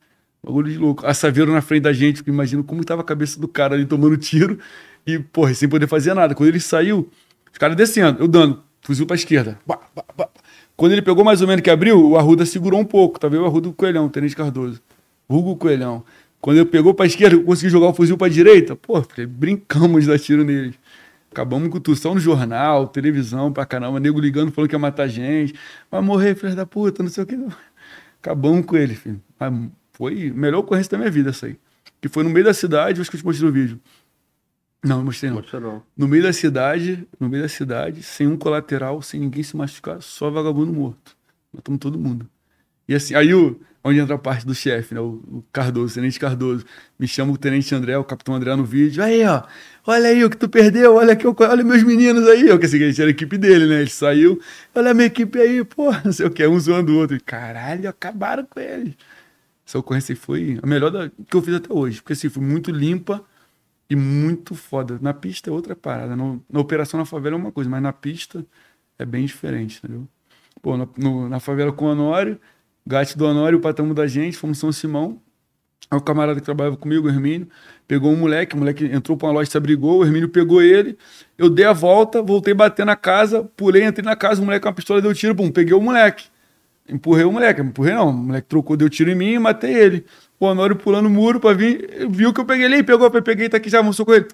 [0.45, 1.05] Bagulho de louco.
[1.05, 4.17] A Saveiro na frente da gente, imagino como estava a cabeça do cara ali tomando
[4.17, 4.59] tiro
[5.07, 6.35] e, porra, sem poder fazer nada.
[6.35, 7.09] Quando ele saiu,
[7.51, 9.57] os caras descendo, eu dando, fuzil pra esquerda.
[9.65, 10.29] Bah, bah, bah.
[10.75, 13.43] Quando ele pegou mais ou menos que abriu, o Arruda segurou um pouco, tá vendo?
[13.43, 14.81] O Arruda Coelhão, Tenente Cardoso.
[15.29, 16.03] Hugo Coelhão.
[16.41, 20.09] Quando ele pegou pra esquerda, eu consegui jogar o fuzil pra direita, pô, brincamos de
[20.09, 20.75] dar tiro nele.
[21.31, 25.07] Acabamos com tudo, só no jornal, televisão pra caramba, nego ligando falando que ia matar
[25.07, 25.55] gente.
[25.89, 27.39] Vai morrer, filho da puta, não sei o que.
[28.21, 29.21] Acabamos com ele, filho.
[29.39, 29.53] Mas
[29.93, 31.57] foi a melhor ocorrência da minha vida essa aí.
[32.01, 33.79] Que foi no meio da cidade, acho que eu te mostrei no vídeo.
[34.83, 35.41] Não, não mostrei não.
[35.61, 35.83] não.
[35.95, 40.01] No meio da cidade, no meio da cidade, sem um colateral, sem ninguém se machucar,
[40.01, 41.15] só vagabundo morto.
[41.53, 42.27] Matamos todo mundo.
[42.85, 44.99] E assim, aí o, onde entra a parte do chefe, né?
[44.99, 46.65] O, o, Cardoso, o Tenente Cardoso.
[46.97, 49.03] Me chama o Tenente André, o Capitão André no vídeo.
[49.03, 49.43] Aí, ó,
[49.85, 52.47] olha aí o que tu perdeu, olha aqui, olha meus meninos aí.
[52.47, 53.81] Eu que assim, a gente era a equipe dele, né?
[53.81, 54.39] Ele saiu,
[54.73, 57.17] olha a minha equipe aí, pô, não sei o que, um zoando o outro.
[57.25, 58.97] Caralho, acabaram com ele.
[59.65, 62.71] Essa ocorrência foi a melhor da, que eu fiz até hoje, porque assim, foi muito
[62.71, 63.23] limpa
[63.89, 64.99] e muito foda.
[65.01, 66.15] Na pista é outra parada.
[66.15, 68.45] No, na operação na favela é uma coisa, mas na pista
[68.97, 70.07] é bem diferente, entendeu?
[70.61, 72.39] Pô, no, no, na favela com o Honório,
[72.85, 75.21] Gatti do Honório, o patrão da gente, fomos São Simão.
[75.89, 77.47] Aí o camarada que trabalhava comigo, o Hermínio,
[77.87, 80.97] pegou um moleque, o moleque entrou pra uma loja, se abrigou, o Hermínio pegou ele,
[81.37, 84.63] eu dei a volta, voltei a bater na casa, pulei, entrei na casa, o moleque
[84.63, 86.25] com uma pistola deu tiro, pum, peguei o moleque.
[86.87, 90.05] Empurrei o moleque, empurrei não, o moleque trocou, deu tiro em mim e matei ele.
[90.39, 93.57] O Honório pulando o muro pra vir, viu que eu peguei ele, pegou, peguei, tá
[93.57, 94.27] aqui já, mostrou com ele.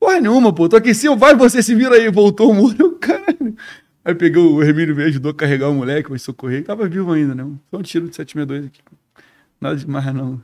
[0.00, 3.54] Porra nenhuma, pô, tô aqui sim, vai, você se vira aí, voltou o muro, caralho.
[4.04, 6.64] Aí peguei o Hermínio me ajudou a carregar o moleque, vai socorrer.
[6.64, 7.44] Tava vivo ainda, né?
[7.70, 8.80] Só um tiro de 762 aqui.
[9.60, 10.40] Nada demais, não.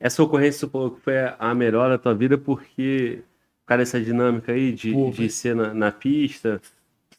[0.00, 3.22] Essa ocorrência foi a melhor da tua vida porque,
[3.66, 6.60] cara, essa dinâmica aí de, Pô, de ser na, na pista,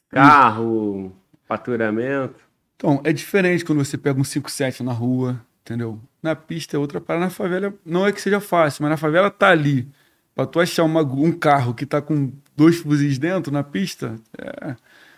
[0.09, 1.13] carro,
[1.47, 2.42] patrulhamento.
[2.83, 6.01] Então, é diferente quando você pega um 5-7 na rua, entendeu?
[6.21, 7.27] Na pista é outra parada.
[7.27, 9.87] Na favela, não é que seja fácil, mas na favela tá ali.
[10.35, 14.75] Pra tu achar uma, um carro que tá com dois fuzis dentro na pista, é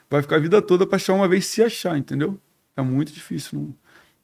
[0.08, 2.40] vai ficar a vida toda para achar uma vez se achar, entendeu?
[2.78, 3.60] É muito difícil.
[3.60, 3.76] Não...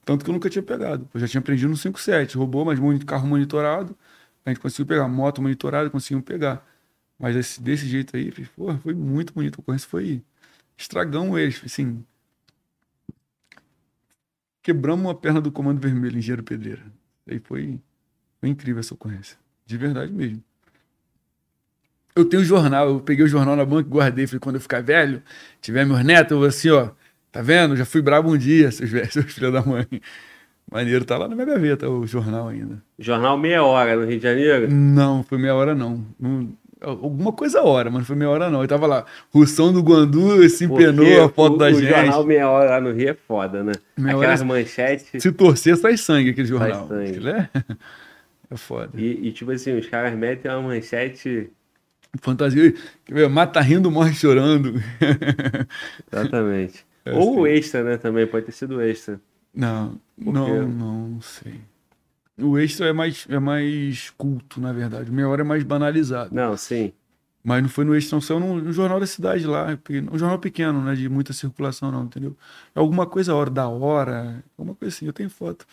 [0.04, 1.08] Tanto que eu nunca tinha pegado.
[1.12, 2.36] Eu já tinha aprendido no 5.7.
[2.36, 3.96] Roubou, mas carro monitorado.
[4.46, 5.08] A gente conseguiu pegar.
[5.08, 6.64] Moto monitorada, conseguimos pegar.
[7.18, 9.56] Mas esse, desse jeito aí, pô, foi muito bonito.
[9.58, 10.22] A ocorrência foi.
[10.76, 11.60] Estragamos eles.
[11.64, 12.04] Assim.
[14.62, 16.82] Quebramos a perna do Comando Vermelho, Engenheiro Pedreira.
[17.28, 17.80] Aí foi,
[18.40, 19.36] foi incrível essa ocorrência.
[19.66, 20.42] De verdade mesmo.
[22.14, 24.26] Eu tenho jornal, eu peguei o jornal na banca e guardei.
[24.26, 25.22] Falei, quando eu ficar velho,
[25.60, 26.90] tiver meus netos, eu vou assim, ó.
[27.32, 27.74] Tá vendo?
[27.74, 29.86] Já fui brabo um dia, seus, seus filhos da mãe.
[30.70, 32.82] Maneiro, tá lá na minha gaveta o jornal ainda.
[32.98, 34.70] Jornal meia hora no Rio de Janeiro?
[34.70, 36.06] Não, foi meia hora não.
[36.20, 38.62] não alguma coisa hora, mas não foi meia hora não.
[38.62, 41.84] Eu tava lá, Russão do Guandu se empenou Porque a foto o, da o gente.
[41.84, 43.72] O jornal meia hora lá no Rio é foda, né?
[43.96, 45.22] Meia Aquelas hora, manchetes.
[45.22, 46.88] Se torcer, sai sangue aquele jornal.
[46.88, 47.28] Sai sangue.
[47.28, 47.48] É,
[48.50, 48.90] é foda.
[48.94, 51.50] E, e tipo assim, os caras metem uma manchete
[52.20, 52.74] Fantasia.
[53.30, 54.74] Mata rindo, morre chorando.
[56.12, 56.84] Exatamente.
[57.04, 57.96] É Ou o extra, né?
[57.96, 59.20] Também pode ter sido extra.
[59.54, 60.38] Não, Porque...
[60.38, 60.66] não,
[61.08, 61.60] não sei.
[62.38, 65.10] O extra é mais, é mais culto, na verdade.
[65.10, 66.34] Meia hora é mais banalizado.
[66.34, 66.92] Não, sim.
[67.44, 69.66] Mas não foi no extra, não saiu no, no, jornal da cidade lá.
[70.12, 70.94] Um jornal pequeno, né?
[70.94, 72.36] De muita circulação, não, entendeu?
[72.74, 75.06] É alguma coisa hora da hora, alguma coisa assim.
[75.06, 75.66] Eu tenho foto.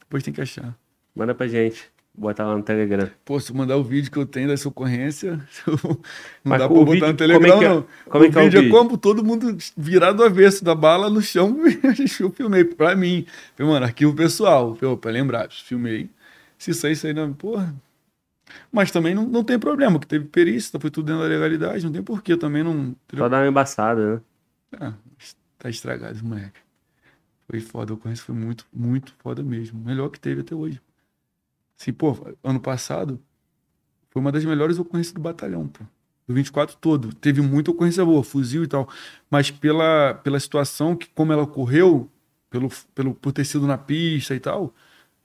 [0.00, 0.76] Depois tem que achar.
[1.14, 1.90] Manda pra gente.
[2.16, 3.10] Botar lá no Telegram.
[3.24, 5.32] Pô, se mandar o vídeo que eu tenho dessa ocorrência,
[5.66, 6.00] não
[6.44, 7.86] Mas dá pra botar vídeo, no Telegram, como é é, não.
[8.08, 11.10] Como é que é o vídeo é como todo mundo virado do avesso da bala
[11.10, 11.56] no chão.
[12.20, 13.26] eu filmei pra mim.
[13.56, 14.76] Falei, mano, arquivo pessoal.
[14.76, 16.08] Falei, pra lembrar, filmei.
[16.56, 17.74] Se sair, isso aí não, porra.
[18.70, 21.92] Mas também não, não tem problema, que teve perícia, foi tudo dentro da legalidade, não
[21.92, 22.94] tem porquê também não.
[23.16, 24.20] Só dar uma embaçada, né?
[24.80, 24.94] Ah,
[25.58, 26.60] tá estragado, moleque.
[27.48, 29.80] Foi foda, a ocorrência foi muito, muito foda mesmo.
[29.80, 30.80] Melhor que teve até hoje.
[31.78, 33.20] Assim, pô, ano passado
[34.10, 35.84] foi uma das melhores ocorrências do batalhão, pô.
[36.26, 37.14] Do 24 todo.
[37.14, 38.88] Teve muita ocorrência boa, fuzil e tal.
[39.30, 42.10] Mas pela, pela situação, que como ela ocorreu,
[42.48, 44.72] pelo, pelo, por ter sido na pista e tal,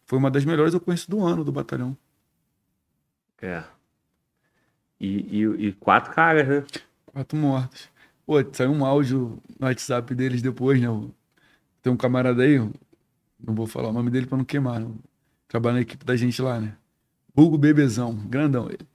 [0.05, 1.95] foi uma das melhores ocorrências do ano do batalhão.
[3.41, 3.63] É.
[4.99, 6.65] E, e, e quatro caras, né?
[7.05, 7.87] Quatro mortos.
[8.25, 10.87] Pô, saiu um áudio no WhatsApp deles depois, né?
[11.81, 12.57] Tem um camarada aí,
[13.39, 14.97] não vou falar o nome dele pra não queimar, não.
[15.49, 16.73] Trabalha na equipe da gente lá, né?
[17.35, 18.87] Hugo Bebezão, grandão ele.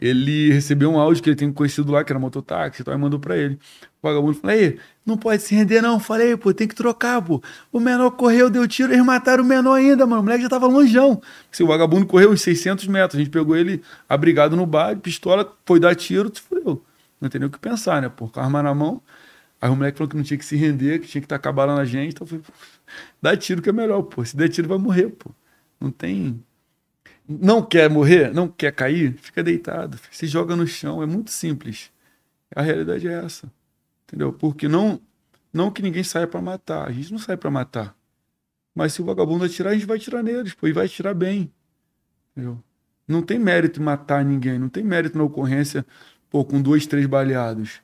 [0.00, 3.18] Ele recebeu um áudio que ele tem conhecido lá, que era mototáxi, então aí mandou
[3.18, 3.58] pra ele.
[4.00, 5.98] O vagabundo falou: aí, não pode se render, não.
[5.98, 7.42] Falei, pô, tem que trocar, pô.
[7.72, 10.22] O menor correu, deu tiro, eles mataram o menor ainda, mano.
[10.22, 11.20] O moleque já tava longeão.
[11.50, 15.52] Se o vagabundo correu uns 600 metros, a gente pegou ele abrigado no bar, pistola,
[15.66, 16.80] foi dar tiro, tu fudeu.
[17.20, 18.08] Não tem nem o que pensar, né?
[18.08, 19.02] Pô, com a arma na mão.
[19.60, 21.74] Aí o moleque falou que não tinha que se render, que tinha que estar acabando
[21.74, 22.12] na gente.
[22.12, 22.44] Então falei,
[23.20, 24.24] dá tiro que é melhor, pô.
[24.24, 25.30] Se der tiro, vai morrer, pô.
[25.80, 26.44] Não tem.
[27.28, 28.32] Não quer morrer?
[28.32, 29.14] Não quer cair?
[29.18, 29.98] Fica deitado.
[30.10, 31.02] Se joga no chão.
[31.02, 31.90] É muito simples.
[32.54, 33.52] A realidade é essa.
[34.06, 34.32] Entendeu?
[34.32, 35.00] Porque não,
[35.52, 36.88] não que ninguém saia para matar.
[36.88, 37.94] A gente não sai para matar.
[38.74, 41.52] Mas se o vagabundo atirar, a gente vai atirar neles, pô, e vai atirar bem.
[42.30, 42.62] Entendeu?
[43.08, 44.58] Não tem mérito em matar ninguém.
[44.58, 45.84] Não tem mérito na ocorrência,
[46.30, 47.80] pô, com dois, três baleados.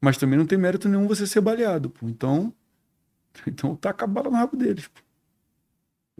[0.00, 2.08] Mas também não tem mérito nenhum você ser baleado, pô.
[2.08, 2.52] Então,
[3.46, 5.03] então tá acabado no rabo deles, pô.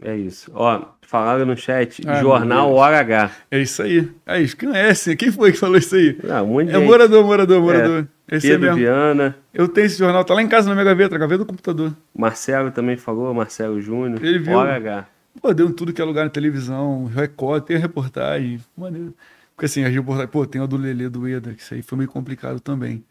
[0.01, 0.51] É isso.
[0.53, 3.31] Ó, falaram no chat, ah, Jornal Hora H.
[3.49, 4.11] É isso aí.
[4.25, 5.15] É isso, conhece.
[5.15, 6.17] Quem foi que falou isso aí?
[6.29, 6.87] Ah, um monte de é gente.
[6.87, 8.07] morador, morador, morador.
[8.29, 9.37] É, Esse Pedro é Viana.
[9.53, 11.93] Eu tenho esse jornal, tá lá em casa na minha gaveta, gaveta do computador.
[12.13, 14.23] Marcelo também falou, Marcelo Júnior.
[14.23, 14.57] Ele viu.
[14.57, 15.07] Hora H.
[15.41, 18.59] Pô, deu tudo que é lugar na televisão, Record, tem a reportagem.
[18.75, 19.13] Maneiro.
[19.55, 21.97] Porque assim, a reportagem, pô, tem a do Lelê do Eda, que isso aí foi
[21.97, 23.03] meio complicado também.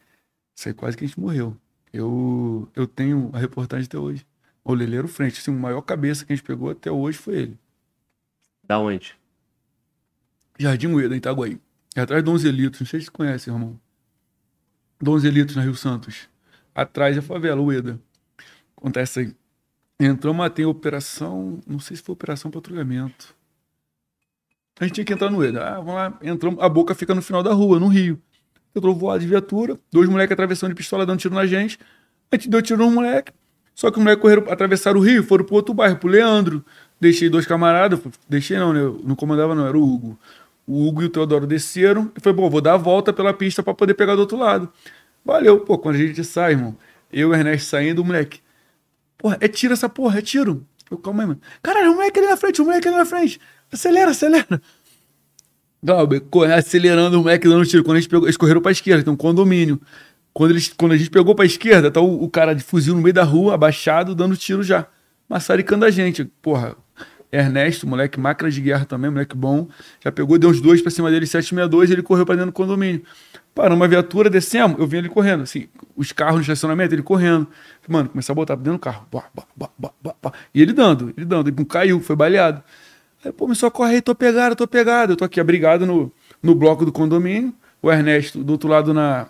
[0.56, 1.56] Isso aí quase que a gente morreu.
[1.92, 4.26] Eu, eu tenho a reportagem até hoje.
[4.64, 7.58] O Leleiro Frente, assim, o maior cabeça que a gente pegou até hoje foi ele.
[8.62, 9.14] Da onde?
[10.58, 11.60] Jardim Ueda, em Itaguaí.
[11.94, 13.78] É atrás de Donzelitos, não sei se você conhece, irmão.
[15.00, 16.28] Donzelitos, na Rio Santos.
[16.74, 18.00] Atrás da favela, Ueda.
[18.76, 19.36] Acontece aí.
[20.00, 23.34] Entrou, matei a operação, não sei se foi operação patrulhamento.
[24.80, 25.62] A gente tinha que entrar no Ueda.
[25.62, 28.20] Ah, vamos lá, entramos, a boca fica no final da rua, no Rio.
[28.74, 31.78] Entrou voado de viatura, dois moleques atravessando de pistola dando tiro na gente.
[32.30, 33.32] A gente deu tiro no moleque,
[33.74, 36.64] só que os moleques correram, atravessaram o rio, foram pro outro bairro, pro Leandro.
[37.00, 38.80] Deixei dois camaradas, deixei não, né?
[38.80, 40.18] Eu não comandava não, era o Hugo.
[40.66, 43.62] O Hugo e o Teodoro desceram e foi, bom, vou dar a volta pela pista
[43.62, 44.72] para poder pegar do outro lado.
[45.24, 46.76] Valeu, pô, quando a gente sai, irmão,
[47.12, 48.40] eu e o Ernesto saindo, o moleque,
[49.18, 50.64] porra, é tiro essa porra, é tiro.
[50.90, 51.40] Eu, calma aí, mano.
[51.62, 53.40] Caralho, o moleque ali na frente, o moleque ali na frente.
[53.72, 54.62] Acelera, acelera.
[55.82, 56.22] Glauber,
[56.56, 57.82] acelerando o moleque dando tiro.
[57.84, 59.80] Quando a gente pegou, eles correram pra esquerda, tem um condomínio.
[60.34, 63.00] Quando, eles, quando a gente pegou pra esquerda, tá o, o, cara de fuzil no
[63.00, 64.88] meio da rua, abaixado, dando tiro já.
[65.28, 66.24] Massaricando a gente.
[66.42, 66.76] Porra,
[67.30, 69.68] Ernesto, moleque máquina de guerra também, moleque bom.
[70.02, 73.02] Já pegou, deu uns dois pra cima dele, 762, ele correu pra dentro do condomínio.
[73.54, 77.46] Parou uma viatura, descemos, eu vi ele correndo, assim, os carros no estacionamento, ele correndo.
[77.88, 79.06] Mano, começou a botar dentro do carro.
[80.52, 82.60] E ele dando, ele dando, ele caiu, foi baleado.
[83.24, 85.12] Aí, pô, me socorre aí, tô pegado, tô pegado.
[85.12, 86.12] Eu tô aqui abrigado no,
[86.42, 87.54] no bloco do condomínio.
[87.80, 89.28] O Ernesto do outro lado na,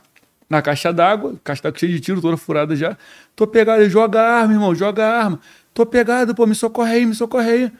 [0.54, 2.96] na caixa d'água, caixa d'água cheia de tiro, toda furada já.
[3.34, 5.40] Tô pegado, joga a arma, irmão, joga a arma.
[5.72, 7.72] Tô pegado, pô, me socorre aí, me socorre aí.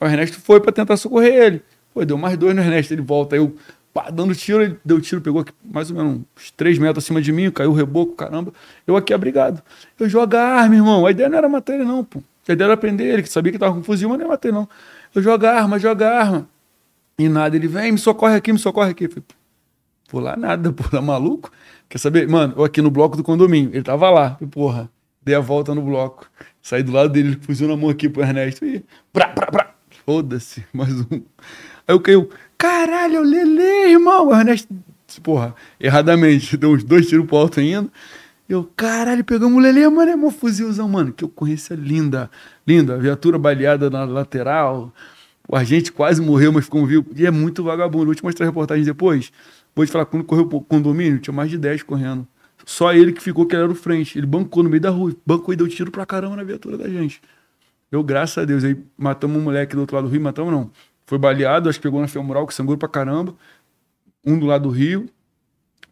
[0.00, 1.62] O Ernesto foi para tentar socorrer ele.
[1.92, 3.36] Pô, deu mais dois no Ernesto, ele volta.
[3.36, 3.54] Eu,
[3.92, 7.20] pá, dando tiro, ele deu tiro, pegou aqui, mais ou menos uns três metros acima
[7.20, 8.52] de mim, caiu o reboco, caramba.
[8.86, 9.62] Eu aqui abrigado.
[10.00, 11.04] Eu jogo a arma, irmão.
[11.04, 12.22] A ideia não era matar ele, não, pô.
[12.48, 14.50] A ideia era prender ele, que sabia que tava com fuzil, mas não ia matar,
[14.50, 14.66] não.
[15.14, 16.48] Eu jogo a arma, jogo a arma.
[17.18, 19.06] E nada, ele vem, me socorre aqui, me socorre aqui.
[19.06, 19.24] Falei,
[20.08, 21.52] pô, lá nada, pô, tá maluco?
[21.92, 22.26] Quer saber?
[22.26, 23.68] Mano, eu aqui no bloco do condomínio.
[23.70, 24.38] Ele tava lá.
[24.40, 24.90] E, porra,
[25.22, 26.26] dei a volta no bloco.
[26.62, 28.64] Saí do lado dele, ele fuzil na mão aqui pro Ernesto.
[28.64, 28.82] E.
[29.12, 29.74] Brá, brá, brá.
[30.06, 31.20] Foda-se, mais um.
[31.86, 32.14] Aí eu caí,
[32.56, 34.28] caralho, eu lelê, irmão.
[34.28, 34.74] O Ernesto,
[35.22, 37.90] porra, erradamente, deu uns dois tiros pro alto ainda.
[38.48, 41.12] Eu, caralho, pegamos o Lelê, mano, é um fuzilzão, mano.
[41.12, 42.30] Que ocorrência linda,
[42.66, 42.96] linda.
[42.96, 44.90] Viatura baleada na lateral.
[45.46, 47.04] O agente quase morreu, mas ficou vivo.
[47.14, 48.06] E é muito vagabundo.
[48.06, 49.30] Vou te mostrar a reportagem depois.
[49.74, 52.26] Vou te falar, quando correu pro condomínio, tinha mais de 10 correndo.
[52.64, 54.18] Só ele que ficou, que era o frente.
[54.18, 56.88] Ele bancou no meio da rua, bancou e deu tiro pra caramba na viatura da
[56.88, 57.20] gente.
[57.90, 60.70] Eu, graças a Deus, aí matamos um moleque do outro lado do rio, matamos não.
[61.06, 63.34] Foi baleado, acho que pegou na femoral, que sangrou pra caramba.
[64.24, 65.08] Um do lado do rio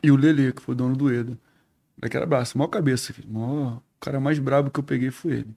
[0.02, 1.36] e o Lele, que foi dono do Eda.
[1.98, 3.30] Daquele abraço, maior cabeça, filho.
[3.30, 3.76] Maior...
[3.76, 5.54] O cara mais brabo que eu peguei foi ele.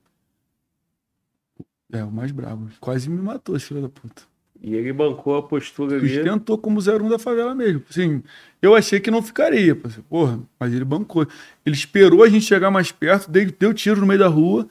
[1.93, 2.69] É, o mais brabo.
[2.81, 4.23] Quase me matou, filho da puta.
[4.63, 6.23] E ele bancou a postura ali.
[6.23, 7.83] Tentou como 01 da favela mesmo.
[7.89, 8.23] Assim,
[8.61, 9.77] eu achei que não ficaria.
[10.09, 11.27] Porra, mas ele bancou.
[11.65, 14.65] Ele esperou a gente chegar mais perto, deu, tiro no meio da rua.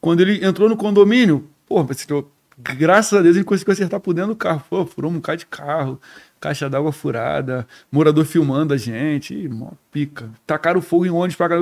[0.00, 1.88] Quando ele entrou no condomínio, porra,
[2.76, 4.62] graças a Deus ele conseguiu acertar por dentro do carro.
[4.70, 6.00] Pô, furou um bocado de carro,
[6.40, 9.34] caixa d'água furada, morador filmando a gente.
[9.34, 10.30] Ih, mó pica.
[10.46, 11.56] Tacaram fogo em ônibus pra cá.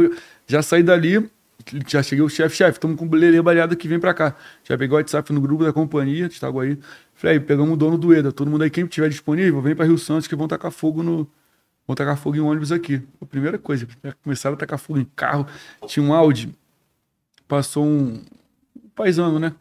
[0.47, 1.31] Já saí dali,
[1.87, 4.35] já cheguei o chefe, chefe, estamos com lelê baleado que vem pra cá.
[4.65, 6.79] Já peguei o WhatsApp no grupo da companhia, de aí
[7.21, 9.85] Falei, aí, pegamos o dono do EDA, todo mundo aí, quem tiver disponível, vem para
[9.85, 11.31] Rio Santos que vão tacar fogo no.
[11.87, 13.07] vão tacar fogo em um ônibus aqui.
[13.21, 13.87] A primeira coisa,
[14.23, 15.47] começaram a tacar fogo em carro.
[15.87, 16.51] Tinha um Audi,
[17.47, 18.25] passou um,
[18.75, 19.55] um paisano, né?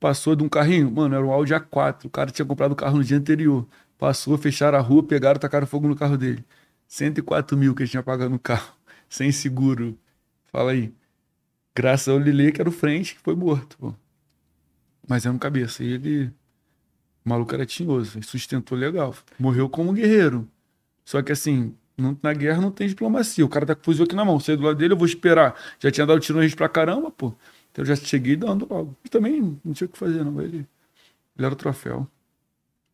[0.00, 2.06] Passou de um carrinho, mano, era um Audi A4.
[2.06, 3.68] O cara tinha comprado o carro no dia anterior.
[3.98, 6.42] Passou, fecharam a rua, pegaram, tacaram fogo no carro dele.
[6.88, 8.72] 104 mil que ele tinha pagado no carro,
[9.10, 9.98] sem seguro.
[10.50, 10.90] Fala aí.
[11.76, 13.94] Graças ao Lili, que era o frente, que foi morto, pô.
[15.06, 15.84] Mas era um cabeça.
[15.84, 16.32] E ele.
[17.24, 19.14] O maluco era tinhoso, sustentou legal.
[19.38, 20.46] Morreu como guerreiro.
[21.04, 23.44] Só que assim, não, na guerra não tem diplomacia.
[23.44, 24.38] O cara tá com o fuzil aqui na mão.
[24.40, 25.54] Saí do lado dele, eu vou esperar.
[25.78, 27.32] Já tinha dado tiro no gente pra caramba, pô.
[27.72, 28.96] Então eu já cheguei dando logo.
[29.04, 30.40] E também não tinha o que fazer, não.
[30.40, 30.58] Ele,
[31.36, 32.06] ele era o troféu.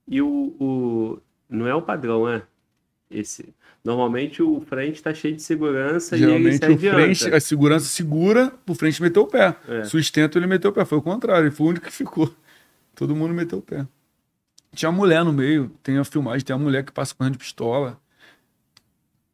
[0.06, 1.18] E o, o.
[1.48, 2.42] Não é o padrão, é?
[3.10, 3.54] Esse.
[3.82, 8.52] Normalmente o frente tá cheio de segurança Geralmente e ele o frente, a segurança segura,
[8.68, 9.56] o frente meteu o pé.
[9.66, 9.84] É.
[9.84, 10.84] Sustento, ele meteu o pé.
[10.84, 12.32] Foi o contrário, ele foi o único que ficou.
[12.94, 13.86] Todo mundo meteu o pé.
[14.74, 18.00] Tinha mulher no meio, tem a filmagem, tem a mulher que passa correndo de pistola.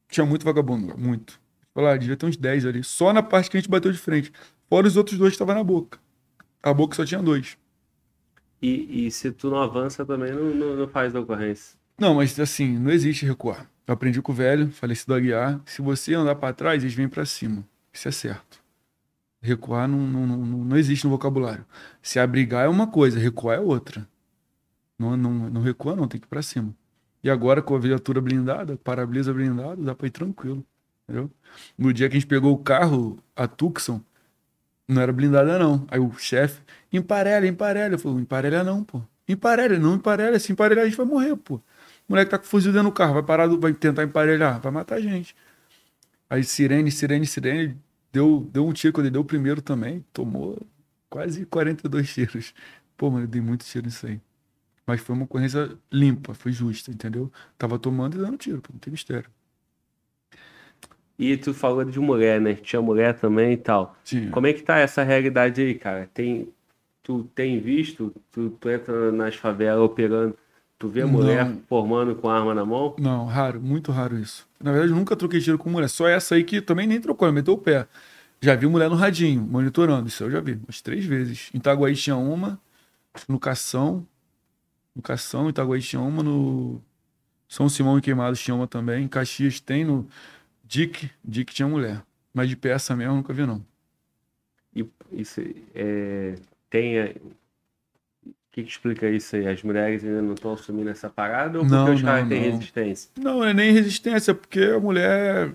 [0.09, 1.39] Tinha muito vagabundo, muito.
[1.75, 2.83] Falar, devia ter uns 10 ali.
[2.83, 4.33] Só na parte que a gente bateu de frente.
[4.69, 5.99] Fora os outros dois que estavam na boca.
[6.63, 7.59] A boca só tinha dois.
[8.61, 11.77] E, e se tu não avança também, não, não, não faz da ocorrência.
[11.99, 13.71] Não, mas assim, não existe recuar.
[13.87, 15.61] Eu aprendi com o velho, falecido Aguiar.
[15.65, 17.65] Se você andar para trás, eles vêm para cima.
[17.93, 18.61] Isso é certo.
[19.41, 21.65] Recuar não, não, não, não existe no vocabulário.
[22.03, 24.09] Se abrigar é uma coisa, recuar é outra.
[24.99, 26.75] Não, não, não recua, não, tem que ir para cima.
[27.23, 30.65] E agora, com a viatura blindada, para-brisa blindado, dá para ir tranquilo.
[31.05, 31.31] Entendeu?
[31.77, 34.01] No dia que a gente pegou o carro, a Tucson,
[34.89, 35.87] não era blindada, não.
[35.91, 36.61] Aí o chefe,
[36.93, 37.95] emparelha, emparelha.
[37.95, 39.03] Eu falei, emparelha não, pô.
[39.29, 40.39] Emparelha, não emparelha.
[40.39, 41.57] Se emparelhar, a gente vai morrer, pô.
[41.57, 41.63] O
[42.09, 45.01] moleque tá com fuzil dentro do carro, vai parar, vai tentar emparelhar, vai matar a
[45.01, 45.35] gente.
[46.31, 47.77] Aí sirene, sirene, sirene,
[48.13, 50.59] deu, deu um tiro quando ele deu o primeiro também, tomou
[51.11, 52.55] quase 42 tiros.
[52.97, 54.21] Pô, mano, eu dei muito tiro nisso aí.
[54.87, 57.31] Mas foi uma ocorrência limpa, foi justa, entendeu?
[57.59, 59.29] Tava tomando e dando tiro, não tem mistério.
[61.19, 62.55] E tu falou de mulher, né?
[62.55, 63.97] Tinha mulher também e tal.
[64.05, 64.31] Sim.
[64.31, 66.09] Como é que tá essa realidade aí, cara?
[66.13, 66.49] Tem,
[67.03, 68.15] tu tem visto?
[68.31, 70.37] Tu, tu entra nas favelas operando,
[70.79, 71.63] tu vê mulher Não.
[71.69, 72.95] formando com arma na mão?
[72.99, 74.47] Não, raro, muito raro isso.
[74.63, 75.89] Na verdade, eu nunca troquei tiro com mulher.
[75.89, 77.89] Só essa aí que também nem trocou, meteu o pé.
[78.41, 80.09] Já vi mulher no radinho, monitorando.
[80.09, 81.51] Isso eu já vi, umas três vezes.
[81.55, 82.61] Em Itaguaí tinha uma,
[83.27, 84.07] no Cação.
[84.97, 86.81] No Cação, Itaguaí tinha uma, no
[87.47, 89.05] São Simão e Queimados tinha uma também.
[89.05, 90.09] Em Caxias tem, no
[90.65, 92.03] Dick, Dick tinha mulher.
[92.33, 93.63] Mas de peça mesmo, eu nunca vi, não.
[94.75, 95.43] E isso
[95.75, 96.35] é,
[96.71, 96.99] tem.
[96.99, 97.11] a-
[98.27, 99.47] O que, que explica isso aí?
[99.47, 103.11] As mulheres ainda não estão assumindo essa parada ou porque Não, os caras têm resistência?
[103.19, 105.53] Não, não é nem resistência, porque a mulher.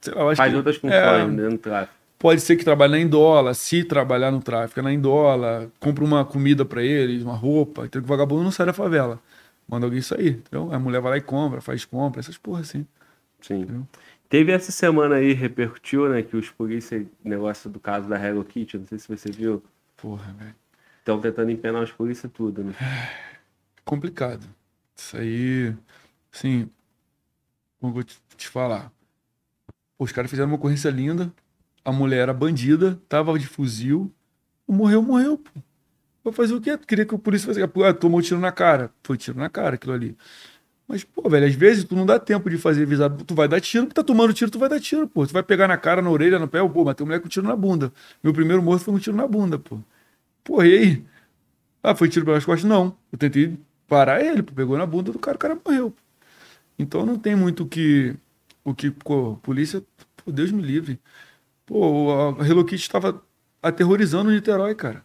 [0.00, 1.99] Sei lá, eu acho Faz que- outras funções é, dentro do tráfico.
[2.20, 6.22] Pode ser que trabalhe na Indola, se trabalhar no tráfico, é na Indola, compra uma
[6.22, 9.18] comida pra eles, uma roupa, então o vagabundo não sai da favela.
[9.66, 10.70] Manda alguém sair, entendeu?
[10.70, 12.86] A mulher vai lá e compra, faz compra, essas porra assim.
[13.40, 13.62] Sim.
[13.62, 13.88] Entendeu?
[14.28, 16.22] Teve essa semana aí, repercutiu, né?
[16.22, 19.62] Que os polícias, negócio do caso da Hello Kitty, não sei se você viu,
[19.96, 20.54] Porra, velho.
[20.98, 22.74] estão tentando empenar os polícias tudo, né?
[23.82, 24.46] Complicado.
[24.94, 25.74] Isso aí,
[26.30, 26.68] assim,
[27.80, 28.92] como eu vou te, te falar?
[29.96, 31.32] Pô, os caras fizeram uma ocorrência linda,
[31.84, 34.12] a mulher era bandida, tava de fuzil,
[34.68, 35.50] morreu, morreu, pô.
[36.22, 36.76] Vai fazer o quê?
[36.78, 37.72] Queria que o polícia fizesse.
[37.84, 38.90] Ah, tomou tiro na cara.
[39.02, 40.16] Foi tiro na cara aquilo ali.
[40.86, 43.24] Mas, pô, velho, às vezes tu não dá tempo de fazer visado.
[43.24, 45.26] Tu vai dar tiro, tu tá tomando tiro, tu vai dar tiro, pô.
[45.26, 47.46] Tu vai pegar na cara, na orelha, no pé, pô, matei um moleque com tiro
[47.46, 47.92] na bunda.
[48.22, 49.78] Meu primeiro morto foi um tiro na bunda, pô.
[50.44, 51.04] Pô, e aí?
[51.82, 52.68] Ah, foi tiro pelas costas?
[52.68, 52.96] Não.
[53.12, 53.58] Eu tentei
[53.88, 54.52] parar ele, pô.
[54.54, 55.94] Pegou na bunda do cara, o cara morreu.
[56.78, 58.16] Então não tem muito o que.
[58.64, 59.82] O que, pô, polícia,
[60.24, 61.00] pô, Deus me livre.
[61.70, 63.22] Pô, a Hello Kitty estava
[63.62, 65.04] aterrorizando o Niterói, cara.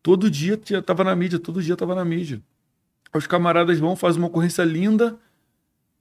[0.00, 2.40] Todo dia tinha, tava na mídia, todo dia tava na mídia.
[3.12, 5.18] Os camaradas vão, fazem uma ocorrência linda,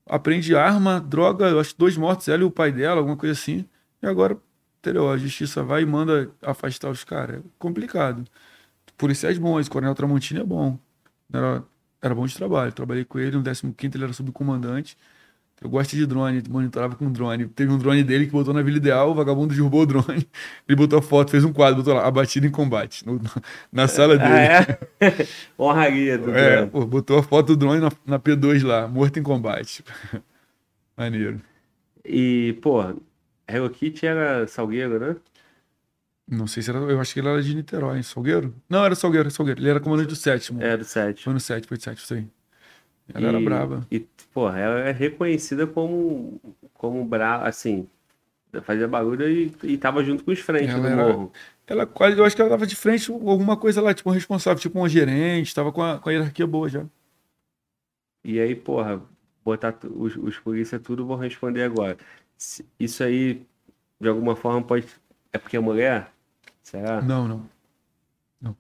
[0.06, 3.68] aprende arma, droga, eu acho dois mortos, ela e o pai dela, alguma coisa assim.
[4.00, 4.38] E agora,
[4.78, 5.10] entendeu?
[5.10, 7.40] A justiça vai e manda afastar os caras.
[7.40, 8.24] É complicado.
[8.98, 10.78] Policiais bons, Coronel Tramontini é bom.
[11.34, 11.64] Era,
[12.00, 12.72] era bom de trabalho.
[12.72, 14.96] Trabalhei com ele no 15 ele era subcomandante.
[15.62, 17.48] Eu gosto de drone, monitorava com drone.
[17.48, 20.28] Teve um drone dele que botou na Vila Ideal, o vagabundo derrubou o drone.
[20.68, 23.20] Ele botou a foto, fez um quadro, botou lá, abatido em combate, no-
[23.72, 24.30] na sala dele.
[24.30, 24.40] Ah,
[25.02, 25.28] é?
[25.58, 26.72] Honraria do É, drone.
[26.72, 29.84] pô, botou a foto do drone na, na P2 lá, morto em combate.
[30.98, 31.42] Maneiro.
[32.04, 32.82] E, pô,
[33.48, 35.16] Hello Kitty era Salgueiro, né?
[36.28, 36.80] Não sei se era.
[36.80, 38.54] Eu acho que ele era de Niterói, Salgueiro?
[38.70, 39.62] Não, era Salgueiro, Salgueiro.
[39.62, 40.62] Ele era comandante do sétimo.
[40.62, 41.24] É, do 7.
[41.24, 42.28] Foi no 7, foi do 7, isso aí.
[43.14, 43.88] Ela era E- braba.
[43.92, 44.06] E,
[44.36, 46.40] porra, ela é reconhecida como,
[46.74, 47.88] como brava, assim,
[48.64, 51.32] fazia barulho e, e tava junto com os frentes Ela do era- morro.
[51.66, 54.60] Ela quase, eu acho que ela tava de frente alguma coisa lá, tipo um responsável,
[54.60, 56.86] tipo uma gerente, tava com a, com a hierarquia boa já.
[58.24, 59.02] E aí, porra,
[59.44, 61.98] botar os, os polícia tudo vão responder agora.
[62.80, 63.42] Isso aí,
[64.02, 64.86] de alguma forma, pode.
[65.32, 66.12] É porque é mulher?
[66.62, 67.02] Será?
[67.02, 67.50] Não, não.
[68.42, 68.56] Não.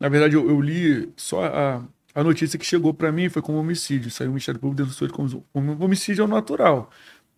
[0.00, 1.82] Na verdade, eu, eu li só a,
[2.14, 4.10] a notícia que chegou pra mim foi como homicídio.
[4.10, 6.90] Saiu o Ministério Público denunciou ele como, como homicídio é o natural.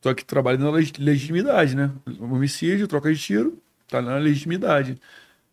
[0.03, 1.91] Só que trabalha na leg- legitimidade, né?
[2.21, 4.99] Homicídio, troca de tiro, tá na legitimidade.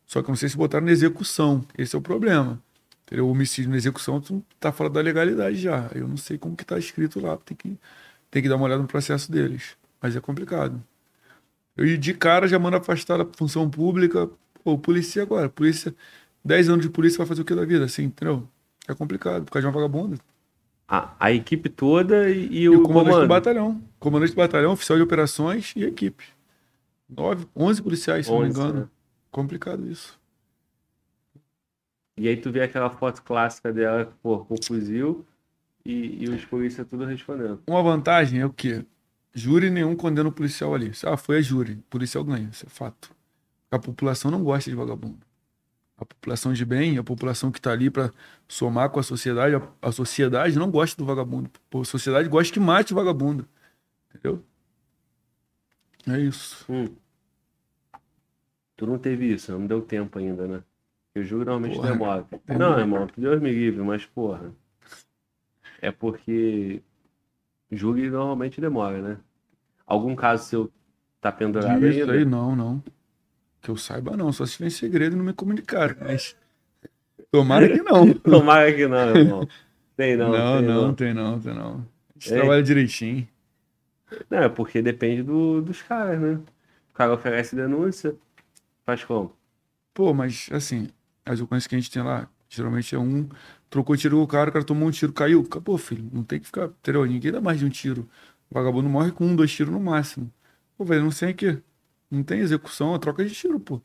[0.08, 1.66] Só que eu não sei se botaram na execução.
[1.78, 2.62] Esse é o problema.
[3.14, 5.90] O homicídio na execução tu tá fora da legalidade já.
[5.96, 7.38] Eu não sei como que tá escrito lá.
[7.38, 7.78] Tem que,
[8.32, 9.78] tem que dar uma olhada no processo deles.
[10.02, 10.84] Mas é complicado.
[11.78, 14.30] Eu de cara já mando afastar da função pública.
[14.64, 15.50] Pô, polícia agora.
[15.50, 15.96] Polícia,
[16.44, 17.86] 10 anos de polícia vai fazer o que da vida?
[17.86, 18.48] Assim, entendeu?
[18.88, 20.18] É complicado, por causa de uma vagabunda.
[20.88, 23.28] A, a equipe toda e, e E o, o comandante do comando.
[23.30, 23.82] batalhão.
[24.00, 26.26] Comandante do batalhão, oficial de operações e equipe.
[27.10, 28.80] Nove, 11 policiais, se não me 11, engano.
[28.82, 28.88] né?
[29.32, 30.20] Complicado isso.
[32.18, 35.26] E aí tu vê aquela foto clássica dela, pô, com o fuzil
[35.86, 37.62] e, e os polícia tudo respondendo.
[37.66, 38.86] Uma vantagem é o quê?
[39.34, 40.92] Júri nenhum condena o policial ali.
[41.06, 41.74] Ah, foi a júri.
[41.76, 43.12] O policial ganha, isso é fato.
[43.72, 45.20] A população não gosta de vagabundo.
[46.02, 48.12] A população de bem, a população que está ali para
[48.48, 51.52] somar com a sociedade, a, a sociedade não gosta do vagabundo.
[51.72, 53.48] A sociedade gosta que mate o vagabundo.
[54.10, 54.44] Entendeu?
[56.08, 56.66] É isso.
[56.68, 56.88] Hum.
[58.76, 60.64] Tu não teve isso, não deu tempo ainda, né?
[61.14, 62.24] Eu juro normalmente Porra, demora.
[62.48, 64.52] tem Não, irmão, que Deus me livre, mas porra.
[65.80, 66.82] É porque
[67.72, 69.18] júri normalmente demora, né?
[69.86, 70.72] Algum caso seu
[71.20, 72.14] tá pendurado ainda?
[72.14, 72.84] aí não, não.
[73.62, 75.96] Que eu saiba não, só se tiver em segredo e não me comunicaram.
[76.02, 76.36] Mas
[77.32, 78.14] tomara que não.
[78.16, 79.48] Tomara que não, irmão.
[79.96, 81.74] Tem não, não, tem não, tem não, tem não.
[81.74, 82.38] A gente Ei.
[82.40, 83.28] trabalha direitinho.
[84.30, 86.40] Não, é porque depende do, dos caras, né?
[86.90, 88.16] O cara oferece denúncia,
[88.86, 89.36] faz como?
[89.94, 90.90] Pô, mas assim,
[91.26, 93.30] as ocorrências que a gente tem lá, geralmente é um,
[93.70, 95.42] trocou tiro com o cara, o cara tomou um tiro, caiu.
[95.42, 96.08] Acabou, filho.
[96.12, 97.06] Não tem que ficar, entendeu?
[97.06, 98.08] Ninguém dá mais de um tiro.
[98.50, 100.32] O vagabundo morre com um, dois tiros no máximo.
[100.78, 101.58] Pô, velho, não sei o quê.
[102.12, 103.82] Não tem execução, é troca de tiro, pô.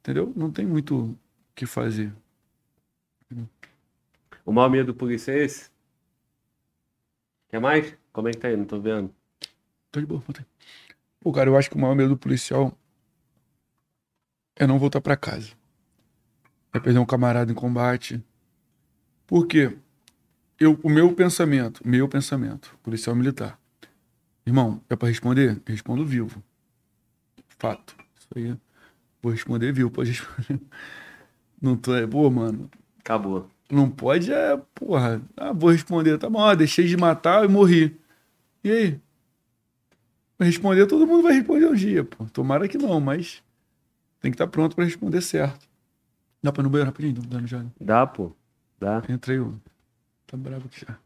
[0.00, 0.32] Entendeu?
[0.34, 1.18] Não tem muito o
[1.54, 2.10] que fazer.
[4.42, 5.70] O maior medo do polícia é esse?
[7.50, 7.94] Quer mais?
[8.10, 8.56] Como é que tá aí?
[8.56, 9.14] Não tô vendo.
[9.90, 10.46] Tá de boa, bota aí.
[11.20, 12.72] Pô, cara, eu acho que o maior medo do policial
[14.56, 15.52] é não voltar pra casa.
[16.72, 18.22] É perder um camarada em combate.
[19.26, 19.76] Por quê?
[20.58, 23.60] Eu, o meu pensamento, meu pensamento, policial militar.
[24.46, 25.60] Irmão, é pra responder?
[25.66, 26.42] Respondo vivo.
[27.58, 27.96] Fato.
[28.18, 28.56] Isso aí.
[29.22, 30.60] Vou responder vivo, pode responder.
[31.60, 32.70] Não tô, é, pô, mano,
[33.00, 33.50] Acabou.
[33.68, 37.98] não pode é, porra, ah, vou responder, tá bom, deixei de matar e morri.
[38.62, 39.00] E aí?
[40.40, 42.24] Responder, todo mundo vai responder um dia, pô.
[42.26, 43.42] Tomara que não, mas
[44.20, 45.68] tem que estar pronto pra responder certo.
[46.40, 47.64] Dá pra ir no banheiro rapidinho, Tá dando já.
[47.80, 48.30] Dá, pô.
[48.78, 49.02] Dá.
[49.08, 49.50] Entrei, ó.
[50.28, 50.96] Tá bravo aqui já.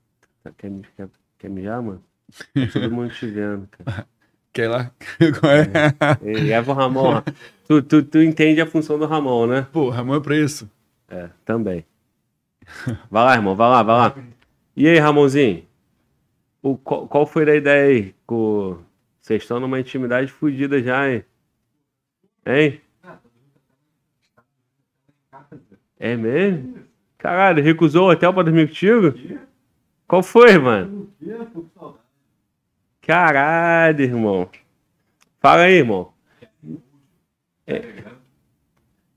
[0.43, 1.09] Tá- Quer, quer,
[1.39, 2.05] quer mijar, mano?
[2.31, 4.07] Tá todo mundo te vendo, cara.
[4.53, 4.93] Quer ir lá?
[6.23, 6.29] É?
[6.29, 7.23] Ei, Leva o Ramon.
[7.67, 9.67] Tu, tu, tu entende a função do Ramon, né?
[9.73, 10.71] Pô, Ramon é pra isso.
[11.09, 11.85] É, também.
[13.11, 14.15] Vai lá, irmão, vai lá, vai lá.
[14.77, 15.65] E aí, Ramonzinho?
[16.63, 18.15] O, qual, qual foi a ideia aí?
[18.27, 18.79] Com...
[19.21, 21.25] Vocês estão numa intimidade fodida já, hein?
[22.45, 22.81] Hein?
[25.99, 26.81] É mesmo?
[27.17, 29.15] Caralho, recusou o hotel pra dormir contigo?
[30.09, 31.09] Qual foi, mano?
[33.03, 34.49] Caralho, irmão.
[35.41, 36.13] Fala aí, irmão.
[37.67, 37.83] É.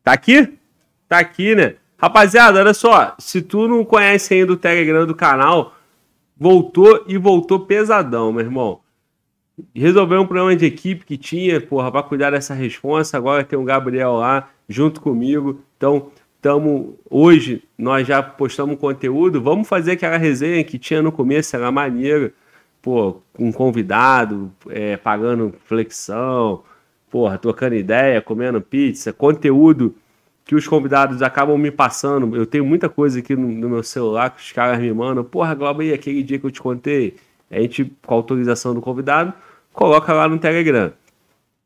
[0.03, 0.57] Tá aqui?
[1.07, 1.75] Tá aqui, né?
[1.97, 3.15] Rapaziada, olha só.
[3.19, 5.75] Se tu não conhece ainda o Telegram do canal,
[6.35, 8.79] voltou e voltou pesadão, meu irmão.
[9.73, 13.17] Resolveu um problema de equipe que tinha, porra, pra cuidar dessa responsa.
[13.17, 15.61] Agora tem o Gabriel lá junto comigo.
[15.77, 19.41] Então, tamo, hoje nós já postamos conteúdo.
[19.41, 22.33] Vamos fazer aquela resenha que tinha no começo, era maneiro.
[22.85, 26.61] Pô, com convidado, é, pagando flexão,
[27.09, 29.95] porra, trocando ideia, comendo pizza, conteúdo
[30.45, 32.35] que os convidados acabam me passando.
[32.35, 35.23] Eu tenho muita coisa aqui no, no meu celular que os caras me mandam.
[35.23, 37.15] Porra, Globo, aí aquele dia que eu te contei.
[37.49, 39.33] A gente, com a autorização do convidado,
[39.73, 40.93] coloca lá no Telegram.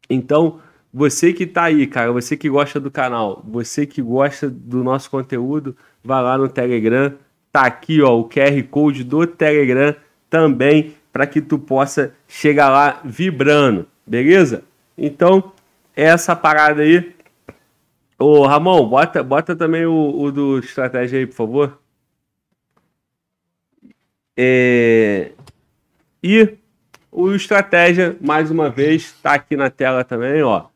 [0.10, 0.62] Então,
[0.94, 5.12] você que tá aí, cara, você que gosta do canal, você que gosta do nosso
[5.12, 7.14] conteúdo, vai lá no Telegram.
[7.52, 9.94] Tá aqui, ó, o QR Code do Telegram
[10.30, 14.64] também para que tu possa chegar lá vibrando, beleza?
[14.98, 15.52] Então,
[15.96, 17.16] é essa parada aí.
[18.18, 21.80] Ô, Ramon, bota, bota também o, o do estratégia aí, por favor.
[24.38, 25.32] É...
[26.24, 26.58] E
[27.12, 30.68] o estratégia, mais uma vez, tá aqui na tela também, ó.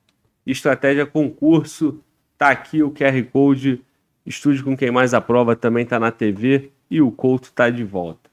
[0.46, 2.02] Estratégia concurso,
[2.38, 3.82] tá aqui o QR Code.
[4.26, 8.30] Estude com quem mais aprova também tá na TV e o Couto tá de volta.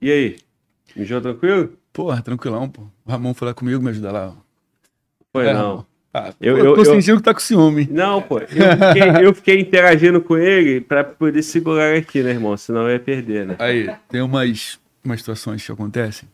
[0.00, 0.47] E aí?
[0.96, 1.72] Mijou tranquilo?
[1.92, 2.82] Porra, tranquilão, pô.
[3.04, 4.34] O Ramon foi lá comigo me ajudar lá.
[5.32, 5.86] Foi É, não.
[6.12, 7.86] Ah, Eu- eu, eu- tô eu- sentindo que tá com ciúme.
[7.90, 8.38] Não, pô.
[8.38, 12.56] Eu fiquei, eu fiquei interagindo com ele pra poder segurar aqui, né, irmão?
[12.56, 13.56] Senão eu ia perder, né?
[13.58, 16.28] Aí, tem umas, umas situações que acontecem